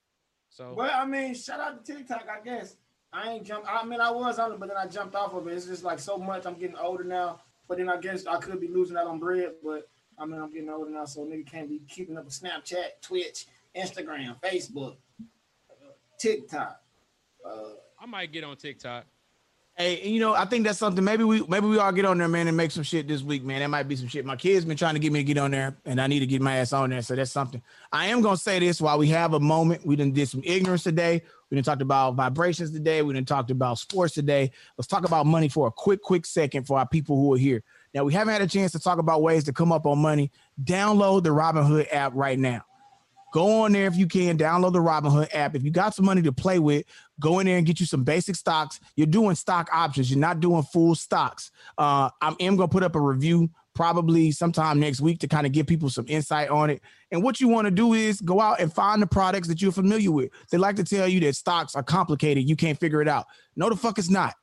So 0.50 0.74
Well, 0.74 0.90
I 0.92 1.06
mean, 1.06 1.34
shout 1.34 1.60
out 1.60 1.84
to 1.84 1.94
TikTok, 1.94 2.26
I 2.28 2.44
guess. 2.44 2.76
I 3.12 3.32
ain't 3.32 3.46
jumped. 3.46 3.66
I 3.68 3.84
mean, 3.84 4.00
I 4.00 4.10
was 4.10 4.38
on 4.38 4.52
it, 4.52 4.60
but 4.60 4.68
then 4.68 4.76
I 4.76 4.86
jumped 4.86 5.14
off 5.14 5.32
of 5.32 5.46
it. 5.48 5.54
It's 5.54 5.66
just 5.66 5.84
like 5.84 5.98
so 5.98 6.18
much. 6.18 6.44
I'm 6.44 6.54
getting 6.54 6.76
older 6.76 7.02
now, 7.04 7.40
but 7.66 7.78
then 7.78 7.88
I 7.88 7.96
guess 7.96 8.26
I 8.26 8.38
could 8.38 8.60
be 8.60 8.68
losing 8.68 8.96
out 8.96 9.06
on 9.06 9.18
bread. 9.18 9.54
But 9.64 9.88
I 10.20 10.26
mean, 10.26 10.38
I'm 10.38 10.52
getting 10.52 10.68
older 10.68 10.90
now, 10.90 11.06
so 11.06 11.22
nigga 11.22 11.50
can't 11.50 11.68
be 11.68 11.80
keeping 11.88 12.18
up 12.18 12.26
with 12.26 12.34
Snapchat, 12.38 13.00
Twitch, 13.00 13.46
Instagram, 13.74 14.36
Facebook, 14.42 14.96
TikTok. 16.18 16.78
Uh, 17.44 17.70
I 17.98 18.04
might 18.04 18.30
get 18.30 18.44
on 18.44 18.56
TikTok. 18.56 19.06
Hey, 19.76 20.06
you 20.06 20.20
know, 20.20 20.34
I 20.34 20.44
think 20.44 20.66
that's 20.66 20.78
something. 20.78 21.02
Maybe 21.02 21.24
we 21.24 21.42
maybe 21.46 21.66
we 21.66 21.78
all 21.78 21.90
get 21.90 22.04
on 22.04 22.18
there, 22.18 22.28
man, 22.28 22.48
and 22.48 22.56
make 22.56 22.70
some 22.70 22.82
shit 22.82 23.08
this 23.08 23.22
week, 23.22 23.42
man. 23.44 23.60
That 23.60 23.70
might 23.70 23.84
be 23.84 23.96
some 23.96 24.08
shit. 24.08 24.26
My 24.26 24.36
kids 24.36 24.66
been 24.66 24.76
trying 24.76 24.92
to 24.92 25.00
get 25.00 25.10
me 25.10 25.20
to 25.20 25.24
get 25.24 25.38
on 25.38 25.52
there, 25.52 25.74
and 25.86 25.98
I 25.98 26.06
need 26.06 26.20
to 26.20 26.26
get 26.26 26.42
my 26.42 26.56
ass 26.56 26.74
on 26.74 26.90
there. 26.90 27.00
So 27.00 27.16
that's 27.16 27.30
something. 27.30 27.62
I 27.90 28.08
am 28.08 28.20
gonna 28.20 28.36
say 28.36 28.58
this 28.58 28.78
while 28.78 28.98
we 28.98 29.08
have 29.08 29.32
a 29.32 29.40
moment. 29.40 29.86
We 29.86 29.96
didn't 29.96 30.14
did 30.14 30.28
some 30.28 30.42
ignorance 30.44 30.82
today. 30.82 31.22
We 31.48 31.54
didn't 31.54 31.64
talked 31.64 31.80
about 31.80 32.14
vibrations 32.14 32.72
today. 32.72 33.00
We 33.00 33.14
didn't 33.14 33.28
talked 33.28 33.50
about 33.50 33.78
sports 33.78 34.12
today. 34.12 34.50
Let's 34.76 34.86
talk 34.86 35.06
about 35.06 35.24
money 35.24 35.48
for 35.48 35.68
a 35.68 35.70
quick, 35.70 36.02
quick 36.02 36.26
second 36.26 36.66
for 36.66 36.78
our 36.78 36.86
people 36.86 37.16
who 37.16 37.32
are 37.32 37.38
here. 37.38 37.62
Now 37.94 38.04
we 38.04 38.12
haven't 38.12 38.32
had 38.32 38.42
a 38.42 38.46
chance 38.46 38.72
to 38.72 38.78
talk 38.78 38.98
about 38.98 39.22
ways 39.22 39.44
to 39.44 39.52
come 39.52 39.72
up 39.72 39.86
on 39.86 39.98
money. 39.98 40.30
Download 40.62 41.22
the 41.22 41.30
Robinhood 41.30 41.92
app 41.92 42.12
right 42.14 42.38
now. 42.38 42.64
Go 43.32 43.62
on 43.62 43.72
there 43.72 43.86
if 43.86 43.96
you 43.96 44.06
can. 44.06 44.36
Download 44.36 44.72
the 44.72 44.80
Robinhood 44.80 45.28
app. 45.34 45.54
If 45.54 45.62
you 45.62 45.70
got 45.70 45.94
some 45.94 46.04
money 46.04 46.22
to 46.22 46.32
play 46.32 46.58
with, 46.58 46.84
go 47.20 47.38
in 47.38 47.46
there 47.46 47.58
and 47.58 47.66
get 47.66 47.78
you 47.78 47.86
some 47.86 48.02
basic 48.02 48.34
stocks. 48.34 48.80
You're 48.96 49.06
doing 49.06 49.36
stock 49.36 49.68
options. 49.72 50.10
You're 50.10 50.18
not 50.18 50.40
doing 50.40 50.62
full 50.64 50.94
stocks. 50.94 51.50
Uh, 51.78 52.10
I 52.20 52.34
am 52.40 52.56
gonna 52.56 52.68
put 52.68 52.82
up 52.82 52.96
a 52.96 53.00
review 53.00 53.50
probably 53.74 54.32
sometime 54.32 54.80
next 54.80 55.00
week 55.00 55.20
to 55.20 55.28
kind 55.28 55.46
of 55.46 55.52
give 55.52 55.66
people 55.66 55.88
some 55.88 56.04
insight 56.08 56.50
on 56.50 56.70
it. 56.70 56.82
And 57.12 57.22
what 57.22 57.40
you 57.40 57.48
want 57.48 57.66
to 57.66 57.70
do 57.70 57.94
is 57.94 58.20
go 58.20 58.40
out 58.40 58.60
and 58.60 58.72
find 58.72 59.00
the 59.00 59.06
products 59.06 59.48
that 59.48 59.62
you're 59.62 59.72
familiar 59.72 60.10
with. 60.10 60.30
They 60.50 60.58
like 60.58 60.76
to 60.76 60.84
tell 60.84 61.06
you 61.06 61.20
that 61.20 61.36
stocks 61.36 61.74
are 61.74 61.82
complicated. 61.82 62.48
You 62.48 62.56
can't 62.56 62.78
figure 62.78 63.00
it 63.00 63.08
out. 63.08 63.26
No, 63.56 63.68
the 63.68 63.76
fuck 63.76 63.98
it's 63.98 64.10
not. 64.10 64.34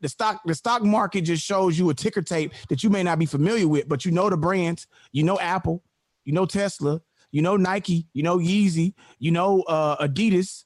The 0.00 0.08
stock, 0.08 0.40
the 0.44 0.54
stock 0.54 0.82
market 0.82 1.22
just 1.22 1.44
shows 1.44 1.78
you 1.78 1.90
a 1.90 1.94
ticker 1.94 2.22
tape 2.22 2.52
that 2.68 2.82
you 2.82 2.90
may 2.90 3.02
not 3.02 3.18
be 3.18 3.26
familiar 3.26 3.66
with, 3.66 3.88
but 3.88 4.04
you 4.04 4.12
know 4.12 4.30
the 4.30 4.36
brands. 4.36 4.86
You 5.12 5.24
know 5.24 5.38
Apple, 5.40 5.82
you 6.24 6.32
know 6.32 6.46
Tesla, 6.46 7.00
you 7.32 7.42
know 7.42 7.56
Nike, 7.56 8.06
you 8.12 8.22
know 8.22 8.38
Yeezy, 8.38 8.94
you 9.18 9.30
know 9.32 9.62
uh, 9.62 10.06
Adidas. 10.06 10.64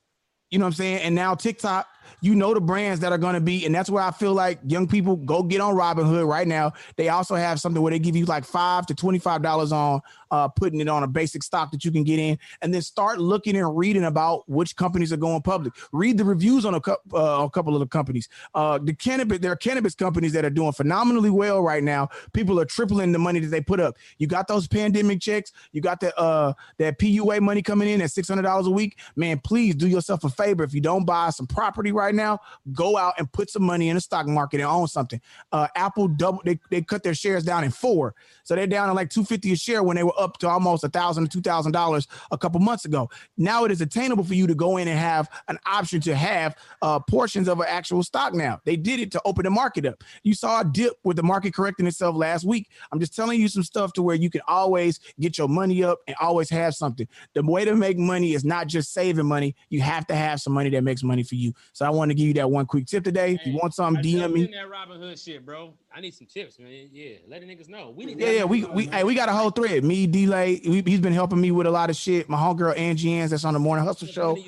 You 0.50 0.58
know 0.58 0.66
what 0.66 0.70
I'm 0.70 0.74
saying? 0.74 1.02
And 1.02 1.14
now 1.14 1.34
TikTok, 1.34 1.86
you 2.20 2.34
know 2.34 2.54
the 2.54 2.60
brands 2.60 3.00
that 3.00 3.12
are 3.12 3.18
going 3.18 3.34
to 3.34 3.40
be, 3.40 3.64
and 3.66 3.74
that's 3.74 3.90
where 3.90 4.02
I 4.02 4.10
feel 4.10 4.34
like 4.34 4.58
young 4.66 4.86
people 4.86 5.16
go 5.16 5.42
get 5.42 5.60
on 5.60 5.74
Robinhood 5.74 6.26
right 6.26 6.46
now. 6.46 6.72
They 6.96 7.08
also 7.08 7.34
have 7.34 7.60
something 7.60 7.82
where 7.82 7.90
they 7.90 7.98
give 7.98 8.16
you 8.16 8.24
like 8.24 8.44
five 8.44 8.86
to 8.86 8.94
twenty-five 8.94 9.42
dollars 9.42 9.72
on 9.72 10.00
uh, 10.32 10.48
putting 10.48 10.80
it 10.80 10.88
on 10.88 11.02
a 11.02 11.06
basic 11.06 11.42
stock 11.42 11.70
that 11.70 11.84
you 11.84 11.92
can 11.92 12.02
get 12.02 12.18
in, 12.18 12.38
and 12.62 12.72
then 12.74 12.82
start 12.82 13.20
looking 13.20 13.56
and 13.56 13.76
reading 13.76 14.04
about 14.04 14.48
which 14.48 14.74
companies 14.74 15.12
are 15.12 15.18
going 15.18 15.42
public. 15.42 15.74
Read 15.92 16.18
the 16.18 16.24
reviews 16.24 16.64
on 16.64 16.74
a, 16.74 16.80
uh, 17.14 17.44
a 17.44 17.50
couple 17.50 17.74
of 17.74 17.80
the 17.80 17.86
companies. 17.86 18.28
Uh, 18.54 18.78
the 18.78 18.94
cannabis, 18.94 19.38
there 19.38 19.52
are 19.52 19.56
cannabis 19.56 19.94
companies 19.94 20.32
that 20.32 20.44
are 20.44 20.50
doing 20.50 20.72
phenomenally 20.72 21.30
well 21.30 21.60
right 21.60 21.84
now. 21.84 22.08
People 22.32 22.58
are 22.58 22.64
tripling 22.64 23.12
the 23.12 23.18
money 23.18 23.40
that 23.40 23.48
they 23.48 23.60
put 23.60 23.78
up. 23.78 23.96
You 24.18 24.26
got 24.26 24.48
those 24.48 24.66
pandemic 24.66 25.20
checks. 25.20 25.52
You 25.72 25.82
got 25.82 26.00
the 26.00 26.16
uh, 26.18 26.54
that 26.78 26.98
PUA 26.98 27.40
money 27.40 27.62
coming 27.62 27.88
in 27.88 28.00
at 28.00 28.10
six 28.10 28.28
hundred 28.28 28.42
dollars 28.42 28.66
a 28.66 28.70
week. 28.70 28.98
Man, 29.16 29.38
please 29.38 29.74
do 29.74 29.86
yourself 29.86 30.24
a 30.24 30.30
favor. 30.30 30.64
If 30.64 30.72
you 30.72 30.80
don't 30.80 31.04
buy 31.04 31.30
some 31.30 31.46
property 31.46 31.91
right 31.92 32.14
now, 32.14 32.38
go 32.72 32.96
out 32.96 33.14
and 33.18 33.30
put 33.32 33.50
some 33.50 33.62
money 33.62 33.88
in 33.88 33.94
the 33.94 34.00
stock 34.00 34.26
market 34.26 34.60
and 34.60 34.68
own 34.68 34.88
something. 34.88 35.20
Uh, 35.52 35.68
Apple 35.76 36.08
double 36.08 36.42
they, 36.44 36.58
they 36.70 36.82
cut 36.82 37.02
their 37.02 37.14
shares 37.14 37.44
down 37.44 37.64
in 37.64 37.70
four, 37.70 38.14
so 38.44 38.54
they're 38.54 38.66
down 38.66 38.88
to 38.88 38.94
like 38.94 39.10
two 39.10 39.24
fifty 39.24 39.52
a 39.52 39.56
share 39.56 39.82
when 39.82 39.96
they 39.96 40.04
were 40.04 40.18
up 40.18 40.38
to 40.38 40.48
almost 40.48 40.84
a 40.84 40.88
thousand 40.88 41.24
to 41.24 41.30
two 41.30 41.42
thousand 41.42 41.72
dollars 41.72 42.08
a 42.30 42.38
couple 42.38 42.60
months 42.60 42.84
ago. 42.84 43.08
Now 43.36 43.64
it 43.64 43.70
is 43.70 43.80
attainable 43.80 44.24
for 44.24 44.34
you 44.34 44.46
to 44.46 44.54
go 44.54 44.76
in 44.76 44.88
and 44.88 44.98
have 44.98 45.28
an 45.48 45.58
option 45.66 46.00
to 46.02 46.14
have 46.14 46.56
uh, 46.82 46.98
portions 47.00 47.48
of 47.48 47.60
an 47.60 47.66
actual 47.68 48.02
stock. 48.02 48.34
Now 48.34 48.60
they 48.64 48.76
did 48.76 49.00
it 49.00 49.10
to 49.12 49.22
open 49.24 49.44
the 49.44 49.50
market 49.50 49.86
up. 49.86 50.02
You 50.22 50.34
saw 50.34 50.60
a 50.60 50.64
dip 50.64 50.94
with 51.04 51.16
the 51.16 51.22
market 51.22 51.54
correcting 51.54 51.86
itself 51.86 52.16
last 52.16 52.44
week. 52.44 52.70
I'm 52.90 53.00
just 53.00 53.14
telling 53.14 53.40
you 53.40 53.48
some 53.48 53.62
stuff 53.62 53.92
to 53.94 54.02
where 54.02 54.16
you 54.16 54.30
can 54.30 54.42
always 54.48 55.00
get 55.20 55.38
your 55.38 55.48
money 55.48 55.82
up 55.84 55.98
and 56.06 56.16
always 56.20 56.50
have 56.50 56.74
something. 56.74 57.08
The 57.34 57.42
way 57.42 57.64
to 57.64 57.74
make 57.74 57.98
money 57.98 58.34
is 58.34 58.44
not 58.44 58.66
just 58.66 58.92
saving 58.92 59.26
money. 59.26 59.54
You 59.68 59.80
have 59.80 60.06
to 60.08 60.14
have 60.14 60.40
some 60.40 60.52
money 60.52 60.70
that 60.70 60.82
makes 60.82 61.02
money 61.02 61.22
for 61.22 61.34
you. 61.34 61.52
So 61.72 61.81
I 61.82 61.90
want 61.90 62.10
to 62.10 62.14
give 62.14 62.26
you 62.26 62.34
that 62.34 62.50
one 62.50 62.66
quick 62.66 62.86
tip 62.86 63.04
today. 63.04 63.34
If 63.34 63.46
you 63.46 63.54
want 63.54 63.74
something, 63.74 64.02
DM 64.02 64.32
me. 64.32 64.46
that 64.46 64.68
Robinhood 64.68 65.22
shit, 65.22 65.44
bro. 65.44 65.74
I 65.94 66.00
need 66.00 66.14
some 66.14 66.26
tips, 66.26 66.58
man. 66.58 66.88
Yeah, 66.92 67.16
let 67.28 67.40
the 67.40 67.46
niggas 67.46 67.68
know. 67.68 67.92
We 67.96 68.06
need 68.06 68.20
Yeah, 68.20 68.30
yeah, 68.30 68.44
we 68.44 68.64
we 68.64 68.86
hey, 68.86 69.04
we 69.04 69.14
got 69.14 69.28
a 69.28 69.32
whole 69.32 69.50
thread. 69.50 69.84
Me, 69.84 70.06
Delay, 70.06 70.56
he's 70.56 71.00
been 71.00 71.12
helping 71.12 71.40
me 71.40 71.50
with 71.50 71.66
a 71.66 71.70
lot 71.70 71.90
of 71.90 71.96
shit. 71.96 72.28
My 72.28 72.36
homegirl 72.36 72.78
Angie 72.78 73.12
Ange, 73.12 73.30
that's 73.30 73.44
on 73.44 73.54
the 73.54 73.60
morning 73.60 73.84
hustle 73.84 74.06
How 74.08 74.12
show. 74.12 74.38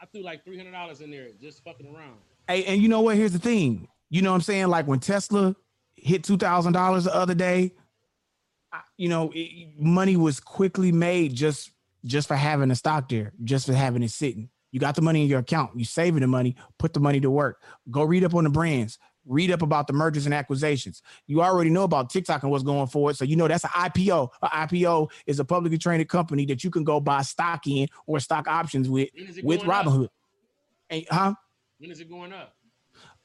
I 0.00 0.06
threw 0.06 0.22
like 0.22 0.44
three 0.44 0.56
hundred 0.56 0.72
dollars 0.72 1.00
in 1.00 1.10
there 1.10 1.28
just 1.40 1.64
fucking 1.64 1.86
around. 1.86 2.16
Hey, 2.48 2.64
and 2.64 2.80
you 2.80 2.88
know 2.88 3.00
what? 3.00 3.16
Here's 3.16 3.32
the 3.32 3.38
thing. 3.38 3.88
You 4.10 4.22
know 4.22 4.30
what 4.30 4.36
I'm 4.36 4.42
saying? 4.42 4.68
Like 4.68 4.86
when 4.86 5.00
Tesla 5.00 5.56
hit 5.96 6.24
two 6.24 6.36
thousand 6.36 6.72
dollars 6.74 7.04
the 7.04 7.14
other 7.14 7.34
day, 7.34 7.72
I- 8.72 8.80
you 8.96 9.08
know, 9.08 9.32
it, 9.34 9.68
money 9.78 10.16
was 10.16 10.40
quickly 10.40 10.92
made 10.92 11.34
just 11.34 11.70
just 12.04 12.28
for 12.28 12.36
having 12.36 12.70
a 12.70 12.74
stock 12.76 13.08
there, 13.08 13.32
just 13.42 13.66
for 13.66 13.72
having 13.74 14.02
it 14.02 14.10
sitting. 14.10 14.48
You 14.76 14.80
got 14.80 14.94
the 14.94 15.00
money 15.00 15.22
in 15.22 15.28
your 15.28 15.38
account. 15.38 15.70
You 15.74 15.86
saving 15.86 16.20
the 16.20 16.26
money. 16.26 16.54
Put 16.78 16.92
the 16.92 17.00
money 17.00 17.18
to 17.20 17.30
work. 17.30 17.62
Go 17.90 18.04
read 18.04 18.24
up 18.24 18.34
on 18.34 18.44
the 18.44 18.50
brands. 18.50 18.98
Read 19.24 19.50
up 19.50 19.62
about 19.62 19.86
the 19.86 19.94
mergers 19.94 20.26
and 20.26 20.34
acquisitions. 20.34 21.00
You 21.26 21.40
already 21.40 21.70
know 21.70 21.84
about 21.84 22.10
TikTok 22.10 22.42
and 22.42 22.52
what's 22.52 22.62
going 22.62 22.86
forward, 22.88 23.16
so 23.16 23.24
you 23.24 23.36
know 23.36 23.48
that's 23.48 23.64
an 23.64 23.70
IPO. 23.70 24.28
An 24.42 24.50
IPO 24.50 25.10
is 25.24 25.40
a 25.40 25.46
publicly 25.46 25.78
traded 25.78 26.10
company 26.10 26.44
that 26.44 26.62
you 26.62 26.68
can 26.68 26.84
go 26.84 27.00
buy 27.00 27.22
stock 27.22 27.66
in 27.66 27.88
or 28.06 28.20
stock 28.20 28.48
options 28.48 28.90
with 28.90 29.08
When 29.14 29.28
is 29.28 29.38
it 29.38 29.44
with 29.46 29.60
up? 29.62 29.66
Robinhood. 29.66 30.08
Hey, 30.90 31.06
huh? 31.10 31.32
When 31.78 31.90
is 31.90 32.00
it 32.00 32.10
going 32.10 32.34
up? 32.34 32.54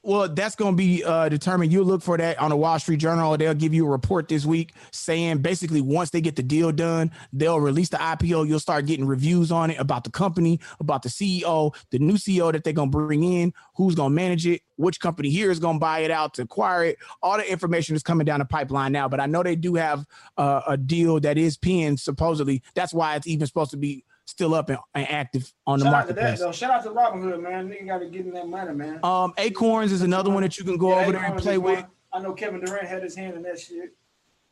Well, 0.04 0.30
that's 0.30 0.56
going 0.56 0.74
to 0.74 0.78
be 0.78 1.04
uh, 1.04 1.30
determined. 1.30 1.72
You 1.72 1.84
look 1.84 2.02
for 2.02 2.18
that 2.18 2.39
on 2.39 2.49
the 2.49 2.58
Wall 2.58 2.80
Street 2.80 2.97
Journal. 2.97 3.38
They'll 3.38 3.54
give 3.54 3.72
you 3.72 3.86
a 3.86 3.89
report 3.89 4.28
this 4.28 4.47
week 4.47 4.74
saying 4.89 5.39
basically 5.39 5.80
once 5.80 6.10
they 6.10 6.22
get 6.22 6.36
the 6.36 6.41
deal 6.41 6.72
done, 6.72 7.12
they'll 7.32 7.60
release 7.60 7.89
the 7.89 7.97
IPO. 7.97 8.47
You'll 8.47 8.60
start 8.60 8.88
getting 8.88 9.06
reviews 9.06 9.52
on 9.52 9.70
it 9.70 9.80
about 9.80 10.04
the 10.04 10.10
company, 10.10 10.60
about 10.80 11.04
the 11.04 11.10
CEO, 11.10 11.76
the 11.91 11.99
new 11.99 12.16
CEO 12.16 12.52
that 12.52 12.64
they're 12.64 12.74
going 12.74 12.89
to 12.89 12.97
bring 12.97 13.24
in, 13.24 13.54
who's 13.76 13.93
going 13.93 14.10
to 14.10 14.16
manage 14.16 14.47
it, 14.47 14.64
which 14.78 14.99
company 14.99 15.30
here 15.30 15.52
is 15.52 15.60
going 15.60 15.76
to 15.76 15.80
buy 15.80 15.99
it 15.99 16.10
out 16.10 16.34
to 16.34 16.41
acquire 16.41 16.84
it. 16.86 16.97
All 17.22 17.38
the 17.38 17.49
information 17.49 17.95
is 17.95 18.02
coming 18.02 18.26
down 18.26 18.39
the 18.39 18.45
pipeline 18.45 18.93
now. 18.93 19.08
But 19.08 19.20
I 19.20 19.28
know 19.28 19.43
they 19.43 19.56
do 19.56 19.76
have 19.76 20.08
uh, 20.36 20.62
a 20.66 20.78
deal 20.78 21.20
that 21.20 21.38
is 21.38 21.58
pinned 21.58 21.99
supposedly. 21.99 22.64
That's 22.74 22.93
why 22.93 23.18
it's 23.18 23.28
even 23.28 23.45
supposed 23.45 23.72
to 23.72 23.78
be 23.78 24.04
still 24.26 24.53
up 24.53 24.69
and, 24.69 24.80
and 24.93 25.07
active 25.09 25.51
on 25.67 25.80
the 25.80 25.86
Shout 25.86 25.93
out 25.93 26.07
to 26.07 26.13
that 26.13 26.22
marketplace. 26.22 26.39
though. 26.39 26.51
Shout 26.51 26.72
out 26.72 26.84
to 26.84 26.89
Robinhood, 26.89 27.41
man. 27.41 27.69
Nigga 27.69 27.86
got 27.88 27.97
to 27.99 28.05
get 28.07 28.26
in 28.26 28.34
that 28.34 28.47
money, 28.47 28.74
man. 28.74 28.99
Um, 29.03 29.34
Acorns 29.38 29.91
is 29.91 30.01
another 30.01 30.30
one 30.32 30.43
that 30.43 30.57
you 30.57 30.63
can 30.63 30.78
go 30.78 30.89
Yeah, 30.89 31.01
over 31.03 31.11
there 31.13 31.24
and 31.24 31.38
play 31.39 31.57
with. 31.57 31.80
one. 31.82 31.88
I 32.13 32.19
know 32.19 32.34
Kevin 32.34 32.59
Durant 32.63 32.88
had 32.88 33.03
his 33.03 33.15
hand 33.15 33.36
in 33.36 33.43
that 33.43 33.59
shit. 33.59 33.93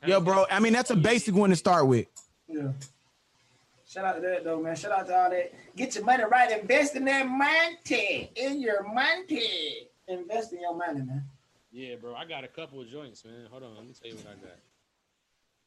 Yeah, 0.06 0.20
bro. 0.20 0.46
I 0.50 0.60
mean, 0.60 0.74
that's 0.74 0.92
a 0.92 0.96
basic 0.96 1.36
one 1.36 1.50
to 1.50 1.56
start 1.56 1.88
with. 1.88 2.08
Yeah. 2.48 2.72
Shout 3.88 4.06
out 4.06 4.16
to 4.16 4.22
that 4.22 4.44
though, 4.44 4.62
man. 4.62 4.76
Shout 4.76 4.92
out 4.92 5.08
to 5.08 5.16
all 5.18 5.30
that. 5.32 5.52
Get 5.76 5.96
your 5.96 6.06
money 6.06 6.24
right. 6.24 6.52
Invest 6.60 6.96
in 6.96 7.06
that 7.06 7.28
money. 7.28 8.32
In 8.36 8.62
your 8.62 8.84
money. 8.84 9.88
Invest 10.08 10.54
in 10.54 10.62
your 10.62 10.76
money, 10.76 11.02
man. 11.02 11.24
Yeah, 11.72 11.96
bro. 11.96 12.16
I 12.16 12.26
got 12.26 12.44
a 12.44 12.48
couple 12.48 12.80
of 12.82 12.88
joints, 12.90 13.26
man. 13.26 13.48
Hold 13.52 13.64
on. 13.64 13.76
Let 13.76 13.86
me 13.88 13.94
tell 14.00 14.10
you 14.12 14.18
what 14.18 14.28
I 14.28 14.36
got. 14.36 14.56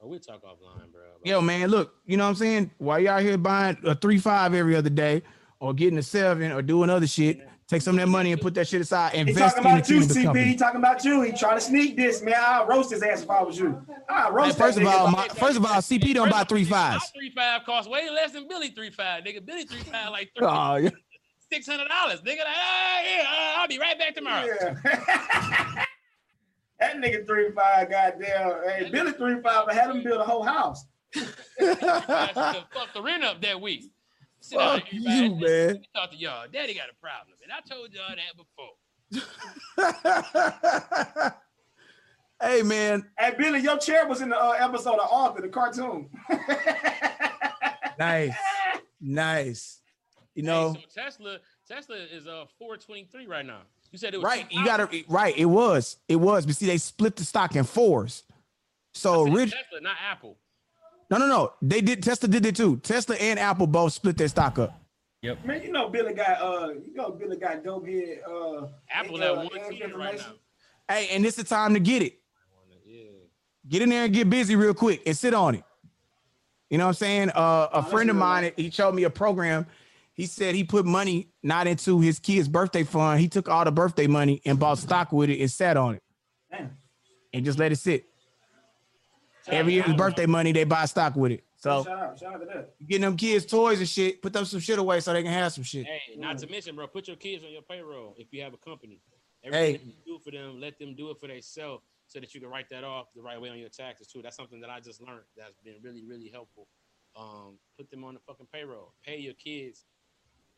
Oh, 0.03 0.09
we'll 0.09 0.19
talk 0.19 0.43
offline, 0.43 0.91
bro. 0.93 1.03
Yo, 1.25 1.41
man, 1.41 1.69
look, 1.69 1.95
you 2.07 2.17
know 2.17 2.25
what 2.25 2.31
I'm 2.31 2.35
saying? 2.37 2.71
While 2.79 2.99
y'all 2.99 3.21
here 3.21 3.39
buying 3.39 3.77
a 3.85 3.95
three 3.95 4.19
five 4.19 4.53
every 4.53 4.75
other 4.75 4.91
day, 4.91 5.23
or 5.61 5.73
getting 5.73 5.97
a 5.99 6.03
seven, 6.03 6.51
or 6.51 6.61
doing 6.61 6.91
other 6.91 7.07
shit, 7.07 7.41
take 7.69 7.83
some 7.83 7.95
of 7.95 8.01
that 8.01 8.09
money 8.09 8.33
and 8.33 8.41
put 8.41 8.53
that 8.55 8.67
shit 8.67 8.81
aside. 8.81 9.13
He 9.13 9.21
Invest 9.21 9.57
talking 9.59 9.59
in 9.59 9.63
the 9.63 9.79
about 9.79 9.89
you, 9.89 10.01
team 10.01 10.31
of 10.31 10.37
CP. 10.37 10.45
He 10.45 10.57
talking 10.57 10.81
about 10.81 11.05
you. 11.05 11.21
He 11.23 11.31
trying 11.31 11.55
to 11.55 11.61
sneak 11.61 11.97
this, 11.97 12.21
man. 12.21 12.35
I'll 12.37 12.67
roast 12.67 12.91
his 12.91 13.01
ass 13.05 13.23
if 13.23 13.31
I 13.31 13.43
was 13.45 13.57
you. 13.57 13.81
I'll 14.09 14.27
Hey, 14.27 14.33
roast 14.33 14.59
first 14.59 14.77
of 14.79 14.87
all, 14.87 15.09
my, 15.09 15.29
first 15.29 15.57
of 15.57 15.65
all, 15.65 15.75
CP 15.75 16.15
don't 16.15 16.31
buy 16.31 16.43
three 16.43 16.65
My 16.69 16.99
three 17.15 17.31
five 17.31 17.63
costs 17.65 17.89
way 17.89 18.11
less 18.11 18.33
than 18.33 18.49
Billy 18.49 18.71
three 18.71 18.91
five, 18.91 19.23
nigga. 19.23 19.47
Billy 19.47 19.67
three 19.67 19.79
five 19.79 20.11
like 20.11 20.33
three 20.37 20.49
Oh, 20.49 20.77
yeah. 20.77 20.91
six 21.49 21.65
hundred 21.69 21.87
dollars, 21.87 22.21
nigga. 22.23 22.39
Like, 22.39 22.47
ah, 22.49 23.01
yeah, 23.05 23.23
uh, 23.23 23.61
I'll 23.61 23.69
be 23.69 23.79
right 23.79 23.97
back 23.97 24.17
tomorrow. 24.17 24.49
Yeah. 24.85 25.85
that 26.93 27.13
nigga 27.13 27.27
three 27.27 27.51
five, 27.53 27.91
goddamn. 27.91 28.63
Hey, 28.67 28.89
Billy 28.91 29.13
three 29.13 29.41
five, 29.41 29.69
I 29.69 29.75
had 29.75 29.91
him 29.91 30.03
build 30.03 30.21
a 30.21 30.25
whole 30.25 30.43
house. 30.43 30.85
I 31.15 32.65
fuck 32.73 32.93
the 32.95 33.03
rent 33.03 33.25
up 33.25 33.41
that 33.43 33.61
week. 33.61 33.93
Sit 34.41 34.59
Fuck 34.59 34.83
everybody. 34.89 35.15
you, 35.15 35.29
Let 35.31 35.41
me 35.41 35.47
man. 35.47 35.83
Talk 35.95 36.11
to 36.11 36.17
y'all. 36.17 36.47
Daddy 36.53 36.75
got 36.75 36.89
a 36.91 36.95
problem, 37.01 37.37
and 37.43 37.53
I 37.53 37.61
told 37.69 37.93
y'all 37.93 38.17
that 38.17 38.37
before. 38.37 38.73
hey, 42.43 42.63
man. 42.63 43.05
Hey, 43.19 43.35
Billy, 43.39 43.61
your 43.61 43.79
chair 43.79 44.07
was 44.09 44.21
in 44.21 44.31
the 44.31 44.37
uh, 44.43 44.53
episode 44.59 44.99
of 44.99 45.09
Arthur, 45.11 45.43
the 45.43 45.49
cartoon. 45.49 46.09
Nice. 47.99 48.35
Nice. 49.01 49.81
You 50.35 50.43
know, 50.45 50.73
Hey, 50.73 50.87
so 50.89 51.03
Tesla, 51.03 51.39
Tesla 51.69 51.97
is 51.97 52.27
uh 52.27 52.47
four 52.59 52.77
twenty 52.79 53.05
three 53.13 53.27
right 53.27 53.45
now. 53.47 53.61
You 53.93 53.99
said 53.99 54.15
it 54.15 54.17
was 54.17 54.25
right. 54.25 54.47
You 54.51 54.65
gotta 54.65 54.89
right. 55.07 55.37
It 55.37 55.45
was. 55.45 55.99
It 56.09 56.17
was. 56.17 56.47
But 56.47 56.57
see, 56.57 56.67
they 56.67 56.79
split 56.79 57.15
the 57.15 57.25
stock 57.25 57.55
in 57.55 57.65
fours. 57.65 58.25
So 58.95 59.27
Tesla, 59.27 59.39
rich. 59.39 59.55
not 59.83 59.97
Apple. 60.11 60.39
No, 61.11 61.19
no, 61.19 61.27
no. 61.27 61.53
They 61.61 61.83
did 61.83 62.03
Tesla 62.03 62.29
did 62.29 62.45
it 62.47 62.57
too. 62.57 62.79
Tesla 62.79 63.17
and 63.17 63.39
Apple 63.39 63.67
both 63.67 63.93
split 63.93 64.17
their 64.17 64.29
stock 64.29 64.59
up. 64.59 64.81
Yep. 65.21 65.45
Man, 65.45 65.63
you 65.63 65.71
know 65.71 65.91
Billy 65.91 66.15
got 66.15 66.41
uh, 66.41 66.71
you 66.71 66.95
know 66.95 67.11
Billy 67.11 67.37
got 67.37 67.63
dope 67.63 67.87
head 67.87 68.21
uh, 68.27 68.67
Apple 68.91 69.23
uh, 69.23 69.27
at 69.27 69.37
one 69.37 69.79
ten 69.79 69.95
right 69.95 70.17
now. 70.17 70.25
Hey, 70.89 71.09
and 71.13 71.25
it's 71.27 71.39
is 71.39 71.45
the 71.45 71.55
time 71.55 71.75
to 71.75 71.81
get 71.81 72.03
it. 72.03 72.19
Yeah. 72.87 73.03
Get 73.69 73.83
in 73.83 73.91
there 73.91 74.05
and 74.05 74.15
get 74.15 74.31
busy 74.31 74.57
real 74.57 74.75
quick 74.75 75.03
and 75.07 75.17
sit 75.17 75.35
on 75.35 75.55
it. 75.55 75.65
You 76.71 76.79
know 76.79 76.85
what 76.85 76.89
I'm 76.89 76.95
saying? 76.95 77.31
Uh, 77.31 77.69
a 77.71 77.81
that's 77.83 77.91
friend 77.91 78.09
of 78.09 78.17
mine, 78.17 78.53
he 78.57 78.71
showed 78.71 78.95
me 78.95 79.05
a 79.05 79.11
program. 79.11 79.67
He 80.23 80.27
said 80.27 80.55
he 80.55 80.63
put 80.63 80.87
money 80.87 81.31
not 81.43 81.67
into 81.67 81.99
his 81.99 82.21
kid's 82.21 82.47
birthday 82.47 82.85
fund. 82.85 83.19
He 83.19 83.27
took 83.27 83.49
all 83.49 83.65
the 83.65 83.73
birthday 83.73 84.07
money 84.07 84.41
and 84.45 84.57
bought 84.57 84.79
stock 84.79 85.11
with 85.11 85.31
it 85.31 85.41
and 85.41 85.51
sat 85.51 85.77
on 85.77 85.97
it 85.97 86.03
Damn. 86.49 86.71
and 87.33 87.45
just 87.45 87.59
let 87.59 87.73
it 87.73 87.77
sit. 87.81 88.05
Every 89.49 89.73
year, 89.73 89.83
year's 89.85 89.97
birthday 89.97 90.27
money, 90.27 90.53
they 90.53 90.63
buy 90.63 90.85
stock 90.85 91.17
with 91.17 91.33
it. 91.33 91.45
So 91.57 91.83
shout 91.83 91.99
out, 91.99 92.19
shout 92.21 92.35
out 92.35 92.39
to 92.39 92.47
that. 92.47 92.75
getting 92.87 93.03
them 93.03 93.17
kids 93.17 93.45
toys 93.47 93.81
and 93.81 93.89
shit, 93.89 94.23
put 94.23 94.33
them 94.33 94.45
some 94.45 94.61
shit 94.61 94.79
away 94.79 95.01
so 95.01 95.13
they 95.13 95.25
can 95.25 95.33
have 95.33 95.53
some 95.53 95.65
shit. 95.65 95.87
Hey, 95.87 96.15
not 96.17 96.39
to 96.39 96.47
mention, 96.47 96.77
bro, 96.77 96.87
put 96.87 97.09
your 97.09 97.17
kids 97.17 97.43
on 97.43 97.51
your 97.51 97.63
payroll 97.63 98.15
if 98.17 98.29
you 98.33 98.43
have 98.43 98.55
a 98.55 98.59
company. 98.59 99.01
Everything 99.43 99.65
Hey. 99.67 99.73
that 99.73 99.85
you 99.85 99.93
do 100.07 100.19
for 100.25 100.31
them, 100.31 100.61
let 100.61 100.79
them 100.79 100.95
do 100.95 101.11
it 101.11 101.19
for 101.19 101.27
themselves 101.27 101.83
so 102.07 102.21
that 102.21 102.33
you 102.33 102.41
can 102.41 102.49
write 102.49 102.69
that 102.71 102.85
off 102.85 103.09
the 103.17 103.23
right 103.23 103.41
way 103.41 103.49
on 103.49 103.59
your 103.59 103.71
taxes 103.71 104.07
too. 104.07 104.23
That's 104.23 104.37
something 104.37 104.61
that 104.61 104.71
I 104.71 104.79
just 104.79 105.03
learned 105.03 105.23
that's 105.37 105.59
been 105.65 105.79
really, 105.83 106.05
really 106.05 106.29
helpful. 106.33 106.69
Um, 107.17 107.59
put 107.77 107.91
them 107.91 108.05
on 108.05 108.15
the 108.15 108.21
fucking 108.21 108.47
payroll. 108.53 108.95
Pay 109.05 109.19
your 109.19 109.35
kids, 109.35 109.85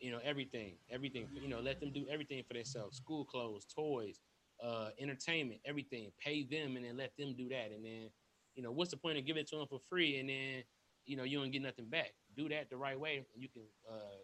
you 0.05 0.11
know, 0.11 0.19
everything, 0.23 0.77
everything. 0.91 1.27
You 1.33 1.49
know, 1.49 1.61
let 1.61 1.79
them 1.79 1.91
do 1.91 2.05
everything 2.11 2.43
for 2.47 2.53
themselves. 2.53 2.97
School 2.97 3.25
clothes, 3.25 3.65
toys, 3.65 4.19
uh, 4.63 4.89
entertainment, 4.99 5.61
everything. 5.65 6.11
Pay 6.23 6.43
them 6.43 6.75
and 6.77 6.85
then 6.85 6.95
let 6.95 7.17
them 7.17 7.33
do 7.35 7.49
that. 7.49 7.71
And 7.73 7.83
then, 7.83 8.09
you 8.53 8.61
know, 8.61 8.71
what's 8.71 8.91
the 8.91 8.97
point 8.97 9.17
of 9.17 9.25
giving 9.25 9.41
it 9.41 9.49
to 9.49 9.57
them 9.57 9.67
for 9.67 9.79
free 9.89 10.19
and 10.19 10.29
then, 10.29 10.63
you 11.07 11.17
know, 11.17 11.23
you 11.23 11.39
don't 11.39 11.49
get 11.49 11.63
nothing 11.63 11.89
back. 11.89 12.11
Do 12.37 12.47
that 12.49 12.69
the 12.69 12.77
right 12.77 12.99
way, 12.99 13.17
and 13.17 13.25
you 13.35 13.49
can 13.49 13.63
uh 13.91 14.21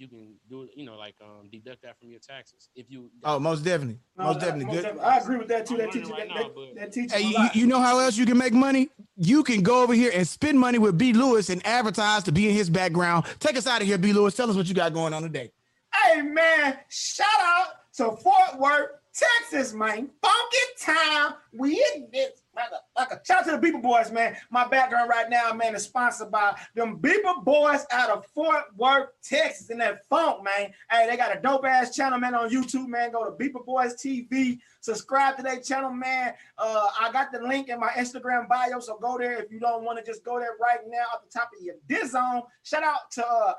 you 0.00 0.08
can 0.08 0.34
do 0.48 0.62
it, 0.62 0.70
you 0.74 0.86
know, 0.86 0.96
like 0.96 1.14
um 1.22 1.48
deduct 1.52 1.82
that 1.82 1.98
from 1.98 2.10
your 2.10 2.20
taxes. 2.20 2.70
If 2.74 2.86
you 2.90 3.10
Oh, 3.22 3.38
most 3.38 3.62
definitely. 3.64 3.98
No, 4.16 4.24
most 4.24 4.40
that- 4.40 4.58
definitely. 4.58 4.76
Good. 4.80 4.98
I 4.98 5.18
agree 5.18 5.36
with 5.36 5.48
that 5.48 5.66
too. 5.66 5.74
I'm 5.74 5.80
That 5.82 5.92
teacher, 5.92 6.06
right 6.08 6.28
that, 6.28 6.34
now, 6.34 6.42
that, 6.48 6.74
that 6.76 6.92
teaches 6.92 7.12
Hey, 7.12 7.22
you, 7.28 7.48
you 7.54 7.66
know 7.66 7.80
how 7.80 7.98
else 7.98 8.16
you 8.16 8.24
can 8.24 8.38
make 8.38 8.54
money? 8.54 8.88
You 9.16 9.42
can 9.44 9.62
go 9.62 9.82
over 9.82 9.92
here 9.92 10.10
and 10.14 10.26
spend 10.26 10.58
money 10.58 10.78
with 10.78 10.96
B. 10.96 11.12
Lewis 11.12 11.50
and 11.50 11.64
advertise 11.66 12.22
to 12.24 12.32
be 12.32 12.48
in 12.48 12.54
his 12.54 12.70
background. 12.70 13.26
Take 13.40 13.56
us 13.58 13.66
out 13.66 13.82
of 13.82 13.86
here, 13.86 13.98
B. 13.98 14.12
Lewis. 14.14 14.34
Tell 14.34 14.48
us 14.48 14.56
what 14.56 14.66
you 14.66 14.74
got 14.74 14.94
going 14.94 15.12
on 15.12 15.22
today. 15.22 15.52
Hey 15.92 16.22
man, 16.22 16.78
shout 16.88 17.26
out 17.42 17.66
to 17.94 18.12
Fort 18.16 18.58
Worth, 18.58 18.90
Texas, 19.12 19.74
man. 19.74 20.08
Funky 20.22 20.56
time, 20.78 21.34
We 21.52 21.72
in 21.94 22.08
this 22.12 22.40
motherfucker. 22.60 23.26
Shout 23.26 23.38
out 23.38 23.44
to 23.46 23.58
the 23.58 23.58
Beeper 23.58 23.82
Boys, 23.82 24.10
man. 24.10 24.36
My 24.50 24.66
background 24.66 25.08
right 25.08 25.28
now, 25.28 25.52
man, 25.52 25.74
is 25.74 25.84
sponsored 25.84 26.30
by 26.30 26.56
them 26.74 26.98
Beeper 26.98 27.44
Boys 27.44 27.86
out 27.90 28.10
of 28.10 28.26
Fort 28.34 28.64
Worth, 28.76 29.08
Texas, 29.22 29.70
and 29.70 29.80
that 29.80 30.06
funk, 30.08 30.44
man. 30.44 30.72
Hey, 30.90 31.06
they 31.08 31.16
got 31.16 31.36
a 31.36 31.40
dope 31.40 31.64
ass 31.64 31.94
channel, 31.94 32.18
man, 32.18 32.34
on 32.34 32.50
YouTube, 32.50 32.88
man. 32.88 33.12
Go 33.12 33.24
to 33.24 33.32
Beeper 33.32 33.64
Boys 33.64 33.94
TV. 33.94 34.58
Subscribe 34.80 35.36
to 35.36 35.42
their 35.42 35.60
channel, 35.60 35.90
man. 35.90 36.34
Uh, 36.58 36.88
I 37.00 37.12
got 37.12 37.32
the 37.32 37.40
link 37.40 37.68
in 37.68 37.80
my 37.80 37.90
Instagram 37.90 38.48
bio, 38.48 38.80
so 38.80 38.98
go 38.98 39.18
there 39.18 39.42
if 39.42 39.50
you 39.50 39.60
don't 39.60 39.84
want 39.84 39.98
to 39.98 40.04
just 40.04 40.24
go 40.24 40.38
there 40.38 40.56
right 40.60 40.80
now 40.86 41.04
at 41.14 41.22
the 41.22 41.30
top 41.30 41.50
of 41.56 41.64
your 41.64 41.76
diz 41.88 42.14
on. 42.14 42.42
Shout 42.62 42.82
out 42.82 43.10
to 43.12 43.26
uh, 43.26 43.54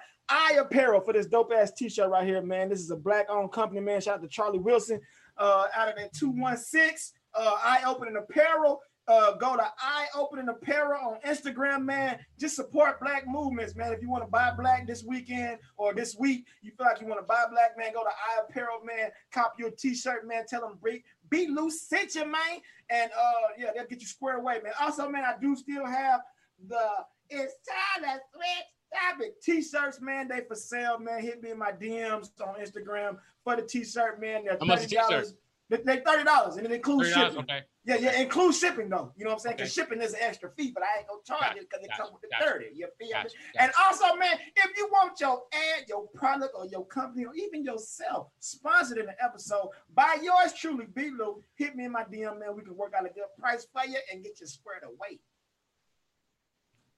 Apparel 0.59 1.01
for 1.01 1.13
this 1.13 1.25
dope 1.25 1.51
ass 1.51 1.71
t-shirt 1.71 2.09
right 2.09 2.25
here, 2.25 2.41
man. 2.41 2.69
This 2.69 2.79
is 2.79 2.91
a 2.91 2.95
black 2.95 3.27
owned 3.29 3.51
company, 3.51 3.81
man. 3.81 4.01
Shout 4.01 4.15
out 4.15 4.21
to 4.21 4.27
Charlie 4.27 4.59
Wilson 4.59 4.99
uh, 5.37 5.67
out 5.75 5.89
of 5.89 5.95
that 5.95 6.13
216 6.13 7.17
uh, 7.33 7.57
Eye 7.63 7.81
Opening 7.85 8.17
Apparel. 8.17 8.81
Uh, 9.07 9.33
go 9.33 9.55
to 9.57 9.63
Eye 9.79 10.05
Opening 10.15 10.47
Apparel 10.47 10.99
on 11.01 11.29
Instagram, 11.29 11.83
man. 11.83 12.19
Just 12.39 12.55
support 12.55 12.99
black 12.99 13.25
movements, 13.27 13.75
man. 13.75 13.91
If 13.91 14.01
you 14.01 14.09
want 14.09 14.23
to 14.23 14.29
buy 14.29 14.51
black 14.57 14.85
this 14.87 15.03
weekend 15.03 15.57
or 15.75 15.93
this 15.93 16.15
week, 16.17 16.45
you 16.61 16.71
feel 16.77 16.85
like 16.85 17.01
you 17.01 17.07
want 17.07 17.19
to 17.19 17.25
buy 17.25 17.45
black, 17.49 17.77
man, 17.77 17.93
go 17.93 18.03
to 18.03 18.09
Eye 18.09 18.41
Apparel, 18.47 18.79
man. 18.85 19.09
Cop 19.33 19.55
your 19.57 19.71
t-shirt, 19.71 20.27
man. 20.27 20.45
Tell 20.47 20.61
them 20.61 20.77
be, 20.83 21.03
be 21.29 21.47
loose, 21.47 21.81
sent 21.81 22.15
you, 22.15 22.25
man. 22.25 22.61
And 22.89 23.11
uh, 23.11 23.47
yeah, 23.57 23.71
they'll 23.75 23.87
get 23.87 24.01
you 24.01 24.07
squared 24.07 24.39
away, 24.39 24.59
man. 24.63 24.73
Also, 24.79 25.09
man, 25.09 25.23
I 25.25 25.33
do 25.41 25.55
still 25.55 25.85
have 25.85 26.21
the 26.67 26.87
It's 27.29 27.55
Time 27.67 28.03
to 28.03 28.19
Switch 28.33 28.65
Topic 28.93 29.41
t-shirts, 29.41 30.01
man. 30.01 30.27
They 30.27 30.41
for 30.41 30.55
sale, 30.55 30.99
man. 30.99 31.21
Hit 31.21 31.41
me 31.41 31.51
in 31.51 31.57
my 31.57 31.71
DMs 31.71 32.29
on 32.45 32.55
Instagram 32.55 33.17
for 33.43 33.55
the 33.55 33.61
t-shirt, 33.61 34.19
man. 34.19 34.43
They're 34.43 34.57
How 34.59 34.65
much 34.65 34.83
a 34.83 34.87
$30. 34.87 35.07
t-shirt? 35.07 35.27
They, 35.71 35.77
they 35.77 36.01
thirty 36.01 36.25
dollars, 36.25 36.57
and 36.57 36.65
it 36.65 36.71
includes 36.73 37.09
$30, 37.09 37.13
shipping. 37.13 37.37
okay. 37.39 37.61
Yeah, 37.85 37.95
yeah, 37.99 38.19
includes 38.21 38.59
shipping 38.59 38.89
though. 38.89 39.11
You 39.15 39.23
know 39.23 39.31
what 39.31 39.35
I'm 39.37 39.39
saying? 39.39 39.55
Because 39.55 39.75
Okay. 39.75 39.81
shipping 39.89 40.01
is 40.03 40.13
an 40.13 40.19
extra 40.21 40.51
fee, 40.55 40.71
but 40.71 40.83
I 40.83 40.99
ain't 40.99 41.07
gonna 41.07 41.21
charge 41.25 41.55
Gotcha, 41.55 41.59
it 41.61 41.67
because 41.69 41.83
it 41.85 41.87
gotcha, 41.87 42.01
comes 42.01 42.11
with 42.11 42.21
the 42.21 42.27
gotcha, 42.29 42.45
thirty. 42.45 42.65
You 42.75 42.87
feel 42.99 43.07
me? 43.07 43.13
Gotcha, 43.13 43.35
And 43.57 43.71
also, 43.83 44.15
man, 44.17 44.37
if 44.57 44.77
you 44.77 44.87
want 44.91 45.19
your 45.21 45.43
ad, 45.53 45.85
your 45.87 46.07
product, 46.13 46.53
or 46.55 46.65
your 46.67 46.85
company, 46.85 47.25
or 47.25 47.33
even 47.33 47.63
yourself 47.63 48.27
sponsored 48.39 48.97
in 48.97 49.07
an 49.07 49.15
episode 49.23 49.69
by 49.95 50.17
yours 50.21 50.53
truly, 50.59 50.85
B 50.93 51.09
Lou, 51.17 51.41
hit 51.55 51.75
me 51.75 51.85
in 51.85 51.91
my 51.93 52.03
DM, 52.03 52.37
man. 52.37 52.53
We 52.55 52.63
can 52.63 52.75
work 52.75 52.93
out 52.95 53.05
a 53.05 53.09
good 53.09 53.23
price 53.39 53.65
for 53.73 53.87
you 53.89 53.97
and 54.11 54.21
get 54.21 54.39
you 54.41 54.45
squared 54.47 54.83
away. 54.83 55.19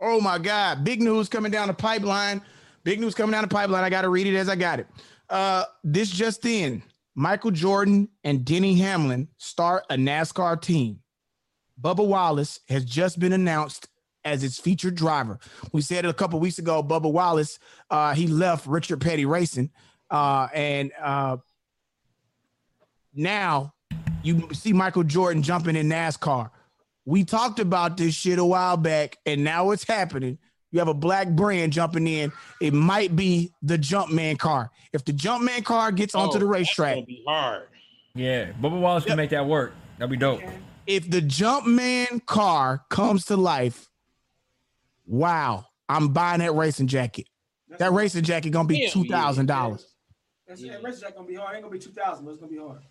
Oh 0.02 0.20
my 0.20 0.38
God. 0.40 0.84
Big 0.84 1.02
news 1.02 1.30
coming 1.30 1.52
down 1.52 1.68
the 1.68 1.74
pipeline. 1.74 2.42
Big 2.84 3.00
news 3.00 3.14
coming 3.16 3.32
down 3.32 3.44
the 3.44 3.48
pipeline. 3.48 3.84
I 3.84 3.90
got 3.90 4.02
to 4.02 4.10
read 4.10 4.28
it 4.28 4.36
as 4.36 4.50
I 4.50 4.56
got 4.56 4.80
it. 4.80 4.88
Uh, 5.30 5.64
this 5.84 6.10
just 6.10 6.46
in 6.46 6.84
Michael 7.16 7.52
Jordan 7.52 8.10
and 8.24 8.44
Denny 8.44 8.76
Hamlin 8.76 9.28
start 9.38 9.86
a 9.90 9.96
NASCAR 9.96 10.62
team. 10.62 11.00
Bubba 11.80 12.06
Wallace 12.06 12.60
has 12.70 12.86
just 12.86 13.20
been 13.20 13.34
announced 13.34 13.88
as 14.26 14.44
its 14.44 14.60
featured 14.60 14.96
driver. 14.96 15.40
We 15.72 15.82
said 15.82 16.06
it 16.06 16.10
a 16.10 16.14
couple 16.14 16.40
weeks 16.40 16.60
ago. 16.60 16.82
Bubba 16.82 17.12
Wallace, 17.12 17.60
uh, 17.90 18.14
he 18.14 18.28
left 18.28 18.66
Richard 18.66 19.02
Petty 19.02 19.26
Racing, 19.26 19.72
uh, 20.10 20.48
and 20.54 20.92
uh, 21.02 21.38
now 23.14 23.74
you 24.24 24.50
see 24.54 24.74
Michael 24.74 25.04
Jordan 25.04 25.44
jumping 25.44 25.76
in 25.76 25.90
NASCAR. 25.90 26.50
We 27.06 27.26
talked 27.26 27.60
about 27.60 27.98
this 27.98 28.16
shit 28.16 28.40
a 28.40 28.46
while 28.46 28.78
back, 28.78 29.18
and 29.26 29.44
now 29.44 29.72
it's 29.72 29.84
happening. 29.84 30.38
You 30.74 30.80
have 30.80 30.88
a 30.88 30.94
black 30.94 31.30
brand 31.30 31.72
jumping 31.72 32.08
in. 32.08 32.32
It 32.60 32.74
might 32.74 33.16
be 33.16 33.54
the 33.62 33.78
Jumpman 33.78 34.40
car. 34.40 34.72
If 34.92 35.06
the 35.06 35.14
Jumpman 35.14 35.64
car 35.64 35.92
gets 35.92 36.16
onto 36.16 36.38
Oh, 36.38 36.40
the 36.40 36.46
that's 36.48 36.52
racetrack, 36.52 36.96
gonna 36.96 37.06
be 37.06 37.24
hard. 37.28 37.68
Yeah, 38.16 38.52
Bubba 38.54 38.80
Wallace 38.82 39.04
Yep. 39.04 39.10
can 39.10 39.18
make 39.18 39.30
that 39.30 39.46
work. 39.46 39.74
That'd 40.00 40.10
be 40.10 40.18
dope. 40.18 40.42
if 40.88 41.08
the 41.10 41.22
Jumpman 41.22 42.26
car 42.26 42.84
comes 42.90 43.26
to 43.26 43.38
life, 43.38 43.88
wow, 45.06 45.66
I'm 45.88 46.10
buying 46.10 46.40
that 46.40 46.54
racing 46.56 46.88
jacket. 46.88 47.28
That 47.78 47.92
racing 47.94 48.24
jacket 48.24 48.50
gonna 48.50 48.68
be 48.68 48.90
two 48.90 49.06
thousand 49.06 49.46
dollars. 49.46 49.86
That's 50.48 50.62
yeah. 50.62 50.78
Race 50.84 51.00
Jack 51.00 51.16
gonna 51.16 51.28
be 51.28 51.36
hard. 51.36 51.54
It 51.54 51.58
Ain't 51.58 51.64
gonna 51.66 51.74
be 51.74 51.80
two 51.80 51.92
thousand, 51.92 52.26
but 52.26 52.32
it's 52.32 52.40
gonna 52.40 52.52
be 52.52 52.58
hard. 52.58 52.82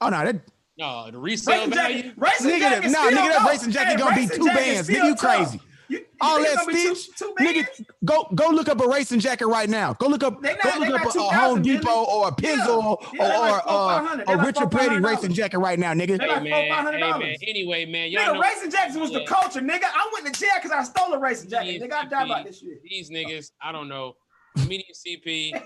Oh 0.00 0.08
no, 0.08 0.24
that 0.24 0.40
No, 0.78 1.10
the 1.10 1.18
resale 1.18 1.56
Racing 1.66 1.70
value. 1.74 1.96
jacket, 2.02 2.14
racing 2.16 2.50
nigga, 2.50 2.58
jacket, 2.60 2.82
that, 2.82 2.90
nah, 2.90 3.10
nigga, 3.20 3.38
that 3.38 3.48
racing 3.48 3.70
jacket 3.72 3.90
Hey, 3.92 3.96
gonna 3.98 4.14
be 4.14 4.20
racing 4.22 4.36
two 4.38 4.44
jacket 4.46 4.64
bands. 4.64 4.88
Nigga, 4.88 5.04
you 5.04 5.14
tough. 5.14 5.36
crazy. 5.50 5.60
You, 5.90 5.98
you 5.98 6.04
All 6.20 6.36
think 6.36 6.48
it's 6.48 6.56
that 6.56 6.66
gonna 6.66 6.82
two- 6.84 6.94
stitch, 6.94 7.16
two 7.18 7.34
nigga, 7.40 7.86
go 8.04 8.28
go 8.34 8.50
look 8.50 8.68
up 8.68 8.80
a 8.80 8.86
racing 8.88 9.18
jacket 9.18 9.46
right 9.48 9.68
now. 9.68 9.92
Go 9.94 10.06
look 10.06 10.22
up, 10.22 10.40
not- 10.40 10.60
go 10.62 10.70
look 10.78 11.00
up 11.00 11.14
a, 11.14 11.18
a 11.18 11.22
Home 11.22 11.62
Billy. 11.62 11.78
Depot 11.78 12.04
or 12.04 12.28
a 12.28 12.30
Pizzo 12.30 12.56
Yeah. 12.56 12.66
or, 12.76 12.98
Yeah, 13.14 13.28
they 13.28 13.38
like 13.38 13.66
or 13.66 13.70
uh, 13.70 14.14
a 14.14 14.36
like 14.36 14.46
Richard 14.46 14.70
four, 14.70 14.80
Petty 14.80 14.98
racing 15.00 15.32
jacket 15.32 15.58
right 15.58 15.78
now, 15.78 15.92
nigga. 15.92 16.18
They 16.18 16.28
like 16.28 16.42
Hey 16.44 16.50
man, 16.70 16.86
$500. 16.86 16.92
hey 16.94 17.18
man. 17.18 17.36
Anyway, 17.46 17.84
man, 17.86 18.10
y'all 18.12 18.22
Nigga, 18.22 18.34
know 18.34 18.40
racing 18.40 18.70
jackets 18.70 18.96
was 18.96 19.10
the 19.12 19.24
culture, 19.26 19.60
nigga. 19.60 19.84
I 19.84 20.10
went 20.12 20.32
to 20.32 20.40
jail 20.40 20.50
because 20.62 20.70
I 20.70 20.82
stole 20.84 21.12
a 21.12 21.18
racing 21.18 21.50
jacket. 21.50 21.66
These 21.72 21.82
Nigga, 21.82 21.92
I 21.92 22.04
die 22.06 22.24
about 22.24 22.44
this 22.46 22.60
shit. 22.60 22.82
These 22.84 23.10
niggas, 23.10 23.50
I 23.60 23.72
don't 23.72 23.88
know. 23.88 24.14
Comedian 24.56 24.84
CP 24.94 25.60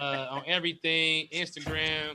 uh, 0.00 0.26
on 0.30 0.42
everything, 0.46 1.28
Instagram, 1.34 2.14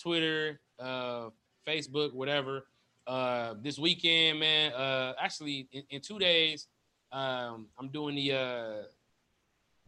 Twitter, 0.00 0.60
uh, 0.78 1.30
Facebook, 1.66 2.12
whatever. 2.14 2.62
Uh, 3.06 3.54
this 3.62 3.78
weekend, 3.78 4.38
man. 4.40 4.72
Uh, 4.72 5.12
actually, 5.20 5.68
in, 5.72 5.82
in 5.90 6.00
two 6.00 6.18
days, 6.20 6.68
um, 7.12 7.66
I'm 7.78 7.88
doing 7.88 8.14
the 8.14 8.32
uh, 8.32 8.82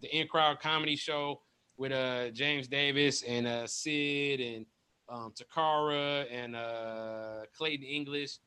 the 0.00 0.14
in 0.16 0.26
crowd 0.28 0.60
comedy 0.60 0.96
show 0.96 1.40
with 1.76 1.92
uh 1.92 2.30
James 2.30 2.68
Davis 2.68 3.22
and 3.22 3.46
uh 3.46 3.66
Sid 3.66 4.40
and 4.40 4.66
um 5.08 5.32
Takara 5.32 6.26
and 6.30 6.54
uh 6.54 7.40
Clayton 7.56 7.86
English 7.86 8.38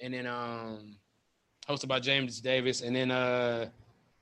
and 0.00 0.14
then 0.14 0.26
um 0.26 0.96
hosted 1.68 1.88
by 1.88 2.00
James 2.00 2.40
Davis 2.40 2.80
and 2.82 2.94
then 2.94 3.10
uh 3.10 3.66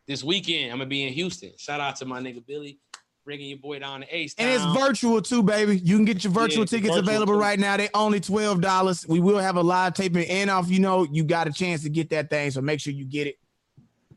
this 0.07 0.25
weekend 0.25 0.73
I'm 0.73 0.79
gonna 0.79 0.89
be 0.89 1.07
in 1.07 1.13
Houston. 1.13 1.53
Shout 1.59 1.81
out 1.81 1.97
to 1.97 2.05
my 2.07 2.21
nigga 2.21 2.45
Billy 2.47 2.79
bringing 3.25 3.49
your 3.51 3.59
boy 3.59 3.79
down 3.79 4.01
to 4.01 4.17
Ace 4.17 4.35
And 4.39 4.51
it's 4.51 4.65
virtual 4.81 5.21
too, 5.21 5.43
baby. 5.43 5.79
You 5.79 5.97
can 5.97 6.05
get 6.05 6.25
your 6.25 6.33
virtual 6.33 6.61
Yeah, 6.61 6.67
tickets 6.67 6.95
virtual, 6.95 7.09
available 7.09 7.35
too. 7.35 7.41
right 7.41 7.59
now. 7.59 7.77
They 7.77 7.89
only 7.95 8.21
twelve 8.21 8.61
dollars. 8.61 9.07
We 9.07 9.21
will 9.21 9.39
have 9.39 9.57
a 9.57 9.63
live 9.63 9.95
taping, 9.95 10.29
and 10.29 10.51
off 10.51 10.71
you 10.71 10.81
know 10.81 11.05
you 11.11 11.25
got 11.25 11.47
a 11.47 11.53
chance 11.53 11.83
to 11.83 11.91
get 11.91 12.11
that 12.11 12.31
thing. 12.31 12.51
So 12.51 12.61
make 12.61 12.81
sure 12.81 12.93
you 12.93 13.05
get 13.05 13.27
it. 13.27 13.39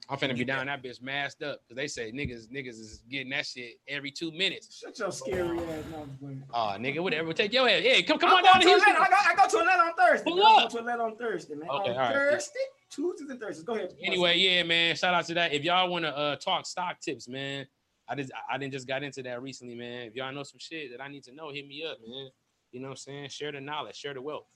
I'm 0.10 0.18
finna 0.18 0.38
be 0.38 0.44
down 0.44 0.66
that 0.66 0.84
bitch 0.84 1.02
masked 1.02 1.44
up 1.44 1.62
because 1.62 1.78
they 1.78 1.88
say 1.88 2.12
niggas 2.12 2.48
niggas 2.50 2.80
is 2.80 3.04
getting 3.10 3.30
that 3.30 3.46
shit 3.46 3.80
every 3.88 4.12
two 4.12 4.32
minutes. 4.32 4.78
Shut 4.78 4.98
your 5.00 5.12
scary 5.12 5.58
ass 5.60 5.86
mouth. 5.92 6.08
boy. 6.20 6.36
Oh 6.54 6.76
nigga, 6.78 7.00
whatever. 7.00 7.32
Take 7.34 7.54
your 7.54 7.70
ass. 7.70 7.82
Yeah, 7.84 8.02
come 8.02 8.20
come 8.20 8.32
I'm 8.32 8.38
on 8.38 8.44
down 8.44 8.62
to 8.62 8.68
Houston. 8.68 8.96
I, 8.96 9.00
got, 9.00 9.14
I 9.14 9.36
go 9.36 9.50
to 9.50 9.60
Atlanta 9.60 9.84
on 9.84 9.94
Thursday. 9.96 10.24
Pull 10.26 10.38
man. 10.38 10.46
I 10.46 10.50
up. 10.50 10.64
go 10.64 10.70
to 10.70 10.80
Atlanta 10.80 11.04
on 11.04 11.16
Thursday, 11.16 11.56
man. 11.56 11.70
Okay, 11.70 11.90
on 11.92 11.96
all 11.96 12.02
right. 12.02 12.14
Thursday, 12.14 12.60
Tuesdays 12.90 13.30
and 13.30 13.40
Thursdays. 13.40 13.64
Go 13.64 13.76
ahead. 13.76 13.94
Anyway, 14.04 14.38
yeah, 14.38 14.64
man. 14.64 14.96
Shout 14.96 15.14
out 15.14 15.26
to 15.26 15.34
that. 15.36 15.54
If 15.54 15.64
y'all 15.64 15.90
want 15.90 16.04
to 16.04 16.18
uh, 16.18 16.36
talk 16.36 16.66
stock 16.66 17.00
tips, 17.00 17.30
man, 17.30 17.66
I 18.10 18.16
just 18.16 18.32
I 18.52 18.58
didn't 18.58 18.74
just 18.74 18.88
got 18.88 19.04
into 19.04 19.24
that 19.24 19.42
recently, 19.42 19.76
man. 19.76 20.08
If 20.08 20.16
y'all 20.16 20.34
know 20.34 20.44
some 20.44 20.60
shit 20.60 20.92
that 20.92 21.02
I 21.02 21.08
need 21.08 21.24
to 21.24 21.34
know, 21.34 21.50
hit 21.50 21.66
me 21.66 21.86
up, 21.90 21.98
man. 22.06 22.30
You 22.72 22.82
know 22.82 22.88
what 22.88 22.92
I'm 22.92 22.98
saying? 22.98 23.30
Share 23.30 23.52
the 23.52 23.62
knowledge, 23.62 23.96
share 23.96 24.14
the 24.14 24.22
wealth. 24.22 24.48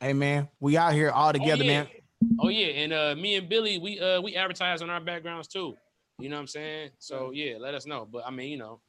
Hey 0.00 0.12
man, 0.12 0.48
we 0.60 0.76
out 0.76 0.92
here 0.92 1.10
all 1.10 1.32
together, 1.32 1.62
oh, 1.62 1.66
yeah. 1.66 1.82
man. 1.82 1.88
Oh 2.40 2.48
yeah, 2.48 2.66
and 2.66 2.92
uh, 2.92 3.14
me 3.16 3.36
and 3.36 3.48
Billy, 3.48 3.78
we 3.78 4.00
uh 4.00 4.20
we 4.20 4.34
advertise 4.36 4.82
on 4.82 4.90
our 4.90 5.00
backgrounds 5.00 5.48
too. 5.48 5.74
You 6.18 6.28
know 6.28 6.36
what 6.36 6.40
I'm 6.42 6.46
saying? 6.48 6.90
So 6.98 7.30
yeah, 7.32 7.56
let 7.58 7.74
us 7.74 7.86
know. 7.86 8.06
But 8.10 8.24
I 8.26 8.30
mean, 8.30 8.50
you 8.50 8.58
know, 8.58 8.80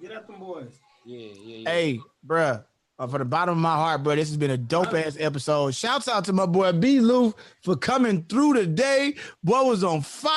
Get 0.00 0.12
at 0.12 0.26
them 0.26 0.38
boys. 0.38 0.78
yeah, 1.04 1.18
yeah, 1.44 1.56
yeah. 1.58 1.70
Hey, 1.70 2.00
bruh. 2.26 2.64
Uh, 3.00 3.06
from 3.06 3.20
the 3.20 3.24
bottom 3.24 3.52
of 3.52 3.60
my 3.60 3.74
heart, 3.76 4.02
bro, 4.02 4.16
this 4.16 4.28
has 4.28 4.36
been 4.36 4.50
a 4.50 4.56
dope 4.56 4.92
ass 4.92 5.16
episode. 5.20 5.72
Shouts 5.72 6.08
out 6.08 6.24
to 6.24 6.32
my 6.32 6.46
boy 6.46 6.72
B. 6.72 6.98
Lou 6.98 7.32
for 7.62 7.76
coming 7.76 8.24
through 8.24 8.54
today. 8.54 9.14
Boy 9.44 9.62
was 9.62 9.84
on 9.84 10.00
fire. 10.02 10.34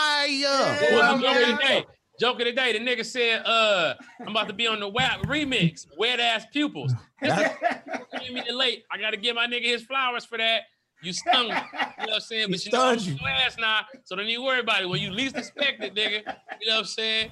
What 0.92 0.92
was 0.92 0.92
Yeah, 0.92 1.16
the 1.16 1.22
joke 1.22 1.42
of 1.42 1.58
the 1.58 1.64
day? 1.68 1.86
Joke 2.20 2.40
of 2.40 2.46
the 2.46 2.52
day. 2.52 2.74
The 2.74 2.80
nigga 2.80 3.04
said, 3.04 3.42
uh, 3.48 3.96
I'm 4.20 4.28
about 4.28 4.48
to 4.50 4.54
be 4.54 4.68
on 4.68 4.80
the 4.80 4.88
WAP 4.88 5.22
remix, 5.24 5.88
wet 5.98 6.20
ass 6.20 6.46
pupils. 6.54 6.94
Give 7.24 7.34
me 8.34 8.44
late. 8.52 8.84
I 8.92 9.00
gotta 9.00 9.18
give 9.18 9.36
my 9.36 9.48
nigga 9.48 9.66
his 9.66 9.82
flowers 9.82 10.24
for 10.24 10.38
that. 10.38 10.62
You 11.02 11.14
stung 11.14 11.48
me. 11.48 11.50
You 11.50 11.54
know 11.54 11.62
what 11.98 12.14
I'm 12.14 12.20
saying? 12.20 12.48
He 12.48 12.52
But 12.52 12.66
you 12.66 12.72
know 12.72 12.92
you. 12.92 13.18
last 13.24 13.60
now, 13.60 13.82
so 14.04 14.16
don't 14.16 14.28
even 14.28 14.46
worry 14.46 14.60
about 14.60 14.84
it. 14.84 14.90
When 14.90 15.02
you 15.02 15.10
least 15.10 15.36
expect 15.36 15.84
it, 15.84 15.96
nigga. 15.96 16.20
You 16.62 16.68
know 16.68 16.74
what 16.76 16.80
I'm 16.80 16.86
saying? 16.86 17.32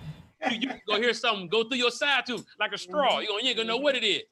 You, 0.51 0.57
you 0.59 0.69
go 0.87 0.99
hear 0.99 1.13
something 1.13 1.47
go 1.47 1.63
through 1.65 1.77
your 1.77 1.91
side 1.91 2.25
tooth 2.25 2.45
like 2.59 2.71
a 2.73 2.77
straw. 2.77 3.11
Mm-hmm. 3.11 3.21
You, 3.21 3.27
gonna, 3.27 3.43
you 3.43 3.49
ain't 3.49 3.57
gonna 3.57 3.67
know 3.67 3.77
what 3.77 3.95
it 3.95 4.03
is. 4.03 4.23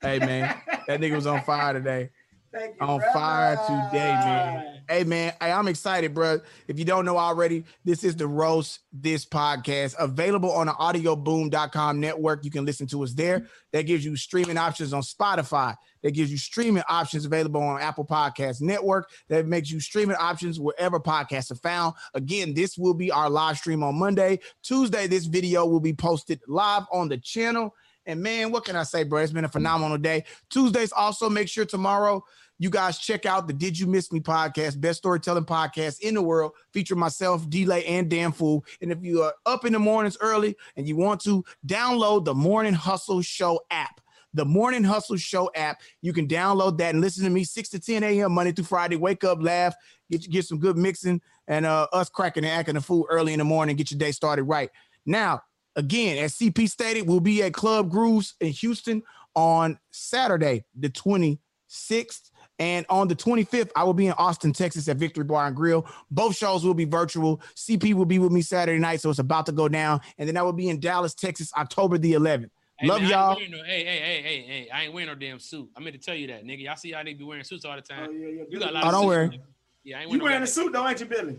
Hey 0.00 0.18
man, 0.18 0.60
that 0.86 1.00
nigga 1.00 1.14
was 1.14 1.26
on 1.26 1.42
fire 1.42 1.72
today. 1.72 2.10
Thank 2.54 2.76
you, 2.80 2.86
On 2.86 2.98
brother. 2.98 3.12
fire 3.12 3.56
today, 3.66 4.12
man. 4.12 4.80
Hey 4.88 5.02
man, 5.02 5.32
hey, 5.40 5.50
I'm 5.50 5.66
excited, 5.66 6.14
bro. 6.14 6.40
If 6.68 6.78
you 6.78 6.84
don't 6.84 7.04
know 7.04 7.16
already, 7.18 7.64
this 7.84 8.04
is 8.04 8.14
the 8.14 8.28
Roast 8.28 8.80
This 8.92 9.24
podcast 9.24 9.96
available 9.98 10.52
on 10.52 10.66
the 10.66 10.72
audioboom.com 10.74 11.98
network. 11.98 12.44
You 12.44 12.50
can 12.50 12.64
listen 12.64 12.86
to 12.88 13.02
us 13.02 13.12
there. 13.12 13.46
That 13.72 13.84
gives 13.86 14.04
you 14.04 14.14
streaming 14.14 14.56
options 14.56 14.92
on 14.92 15.02
Spotify. 15.02 15.74
That 16.02 16.12
gives 16.12 16.30
you 16.30 16.38
streaming 16.38 16.84
options 16.88 17.24
available 17.24 17.62
on 17.62 17.80
Apple 17.80 18.04
Podcast 18.04 18.60
Network. 18.60 19.10
That 19.28 19.46
makes 19.46 19.70
you 19.70 19.80
streaming 19.80 20.16
options 20.16 20.60
wherever 20.60 21.00
podcasts 21.00 21.50
are 21.50 21.56
found. 21.56 21.94
Again, 22.12 22.54
this 22.54 22.78
will 22.78 22.94
be 22.94 23.10
our 23.10 23.28
live 23.30 23.56
stream 23.58 23.82
on 23.82 23.98
Monday. 23.98 24.38
Tuesday, 24.62 25.06
this 25.06 25.24
video 25.26 25.66
will 25.66 25.80
be 25.80 25.94
posted 25.94 26.40
live 26.46 26.84
on 26.92 27.08
the 27.08 27.18
channel. 27.18 27.74
And 28.06 28.22
man, 28.22 28.52
what 28.52 28.64
can 28.66 28.76
I 28.76 28.82
say, 28.82 29.02
bro? 29.04 29.20
It's 29.22 29.32
been 29.32 29.46
a 29.46 29.48
phenomenal 29.48 29.96
day. 29.96 30.24
Tuesdays 30.50 30.92
also 30.92 31.30
make 31.30 31.48
sure 31.48 31.64
tomorrow 31.64 32.22
you 32.58 32.70
guys 32.70 32.98
check 32.98 33.26
out 33.26 33.46
the 33.46 33.52
Did 33.52 33.78
You 33.78 33.86
Miss 33.86 34.12
Me 34.12 34.20
podcast, 34.20 34.80
best 34.80 34.98
storytelling 34.98 35.44
podcast 35.44 36.00
in 36.00 36.14
the 36.14 36.22
world, 36.22 36.52
featuring 36.72 37.00
myself, 37.00 37.48
Delay, 37.50 37.84
and 37.86 38.08
Dan 38.08 38.32
Fool. 38.32 38.64
And 38.80 38.92
if 38.92 39.02
you 39.02 39.22
are 39.22 39.34
up 39.46 39.64
in 39.64 39.72
the 39.72 39.78
mornings 39.78 40.16
early 40.20 40.56
and 40.76 40.86
you 40.86 40.96
want 40.96 41.20
to 41.22 41.44
download 41.66 42.24
the 42.24 42.34
Morning 42.34 42.74
Hustle 42.74 43.22
Show 43.22 43.60
app, 43.70 44.00
the 44.34 44.44
Morning 44.44 44.84
Hustle 44.84 45.16
Show 45.16 45.50
app, 45.54 45.80
you 46.02 46.12
can 46.12 46.28
download 46.28 46.78
that 46.78 46.94
and 46.94 47.00
listen 47.00 47.24
to 47.24 47.30
me 47.30 47.44
6 47.44 47.68
to 47.70 47.80
10 47.80 48.02
a.m. 48.02 48.32
Monday 48.32 48.52
through 48.52 48.64
Friday. 48.64 48.96
Wake 48.96 49.24
up, 49.24 49.42
laugh, 49.42 49.74
get 50.10 50.28
get 50.30 50.44
some 50.44 50.58
good 50.58 50.76
mixing, 50.76 51.20
and 51.48 51.66
uh, 51.66 51.86
us 51.92 52.08
cracking 52.08 52.44
and 52.44 52.52
acting 52.52 52.74
the 52.74 52.80
fool 52.80 53.06
early 53.10 53.32
in 53.32 53.38
the 53.38 53.44
morning, 53.44 53.76
get 53.76 53.90
your 53.90 53.98
day 53.98 54.12
started 54.12 54.44
right. 54.44 54.70
Now, 55.06 55.42
again, 55.76 56.18
as 56.18 56.34
CP 56.34 56.68
stated, 56.68 57.08
we'll 57.08 57.20
be 57.20 57.42
at 57.42 57.54
Club 57.54 57.90
Grooves 57.90 58.34
in 58.40 58.48
Houston 58.48 59.02
on 59.34 59.78
Saturday, 59.90 60.64
the 60.78 60.88
26th. 60.88 62.30
And 62.58 62.86
on 62.88 63.08
the 63.08 63.16
25th, 63.16 63.70
I 63.74 63.82
will 63.84 63.94
be 63.94 64.06
in 64.06 64.12
Austin, 64.12 64.52
Texas 64.52 64.88
at 64.88 64.96
Victory 64.96 65.24
Bar 65.24 65.48
and 65.48 65.56
Grill. 65.56 65.86
Both 66.10 66.36
shows 66.36 66.64
will 66.64 66.74
be 66.74 66.84
virtual. 66.84 67.40
CP 67.56 67.94
will 67.94 68.04
be 68.04 68.18
with 68.20 68.30
me 68.30 68.42
Saturday 68.42 68.78
night, 68.78 69.00
so 69.00 69.10
it's 69.10 69.18
about 69.18 69.46
to 69.46 69.52
go 69.52 69.68
down. 69.68 70.00
And 70.18 70.28
then 70.28 70.36
I 70.36 70.42
will 70.42 70.52
be 70.52 70.68
in 70.68 70.78
Dallas, 70.78 71.14
Texas, 71.14 71.52
October 71.56 71.98
the 71.98 72.12
11th. 72.12 72.50
Hey, 72.78 72.88
Love 72.88 73.02
man, 73.02 73.10
y'all. 73.10 73.40
no- 73.50 73.64
hey, 73.64 73.84
hey, 73.84 73.98
hey, 73.98 74.22
hey, 74.22 74.40
hey, 74.46 74.68
I 74.72 74.84
ain't 74.84 74.92
wearing 74.92 75.08
no 75.08 75.14
damn 75.14 75.38
suit. 75.40 75.68
I 75.76 75.80
meant 75.80 75.94
to 75.94 76.00
tell 76.00 76.14
you 76.14 76.26
that, 76.28 76.44
nigga. 76.44 76.62
Y'all 76.62 76.76
see 76.76 76.92
how 76.92 77.02
they 77.02 77.14
be 77.14 77.24
wearing 77.24 77.44
suits 77.44 77.64
all 77.64 77.74
the 77.76 77.82
time. 77.82 78.08
Oh, 78.08 78.12
yeah, 78.12 78.28
yeah. 78.28 78.42
You 78.48 78.58
got 78.58 78.70
a 78.70 78.72
lot 78.72 78.84
Oh, 78.84 78.88
of 78.88 78.92
don't 78.92 79.02
suits, 79.02 79.08
worry. 79.08 79.28
nigga. 79.28 79.40
Yeah, 79.84 79.98
I 79.98 80.00
ain't 80.02 80.10
You 80.10 80.18
wearing, 80.18 80.22
wearing 80.24 80.40
no 80.40 80.44
a 80.44 80.46
suit 80.46 80.72
though, 80.72 80.88
ain't 80.88 81.00
you, 81.00 81.06
Billy? 81.06 81.36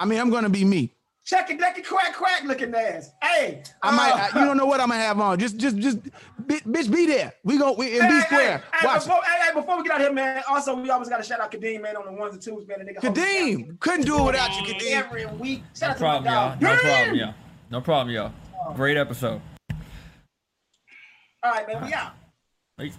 I 0.00 0.04
mean, 0.04 0.20
I'm 0.20 0.30
gonna 0.30 0.48
be 0.48 0.64
me. 0.64 0.92
Check 1.28 1.50
it, 1.50 1.58
deck 1.58 1.76
it, 1.76 1.86
quack, 1.86 2.14
quack, 2.16 2.42
looking 2.44 2.74
ass. 2.74 3.10
Hey, 3.22 3.62
I 3.82 3.94
might, 3.94 4.12
uh, 4.12 4.28
I- 4.34 4.40
you 4.40 4.46
don't 4.46 4.56
know 4.56 4.64
what 4.64 4.80
I'm 4.80 4.88
gonna 4.88 5.02
have 5.02 5.20
on. 5.20 5.38
Just, 5.38 5.58
just, 5.58 5.76
just, 5.76 6.02
bi- 6.38 6.60
bitch, 6.60 6.90
be 6.90 7.04
there. 7.04 7.34
We 7.44 7.58
go, 7.58 7.72
we 7.72 7.98
in 7.98 8.02
Hey, 8.02 8.08
B 8.08 8.14
hey, 8.14 8.20
square. 8.22 8.62
Hey, 8.72 8.86
Watch 8.86 9.04
before, 9.04 9.20
hey, 9.22 9.46
hey, 9.46 9.52
before 9.54 9.76
we 9.76 9.82
get 9.82 9.92
out 9.92 10.00
here, 10.00 10.10
man. 10.12 10.42
Also, 10.48 10.74
we 10.74 10.88
always 10.88 11.10
got 11.10 11.18
to 11.18 11.22
shout 11.22 11.38
out 11.40 11.52
Kadeem, 11.52 11.82
man, 11.82 11.98
on 11.98 12.06
the 12.06 12.12
ones 12.12 12.32
and 12.32 12.40
twos, 12.42 12.66
man. 12.66 12.78
The 12.78 12.86
nigga 12.86 13.02
hold 13.04 13.18
us 13.18 13.24
down 13.24 13.34
Kadeem, 13.36 13.78
couldn't 13.80 14.06
do 14.06 14.18
it 14.18 14.24
without 14.24 14.56
you, 14.58 14.74
Kadeem. 14.74 14.90
every 14.92 15.26
week. 15.26 15.62
Shout 15.78 16.00
No 16.00 16.06
out 16.06 16.18
to 16.22 16.24
my 16.24 16.32
problem, 16.32 16.32
y'all. 16.32 16.48
dog. 16.48 16.62
No 16.62 16.68
Kadeem. 16.70 16.80
problem, 16.80 17.16
y'all. 17.18 17.34
No 17.70 17.80
problem, 17.82 18.14
y'all. 18.14 18.74
Great 18.74 18.96
episode. 18.96 19.40
All 21.42 21.52
right, 21.52 21.68
man. 21.68 21.84
We 21.84 21.92
out. 21.92 22.12
Peace. 22.78 22.96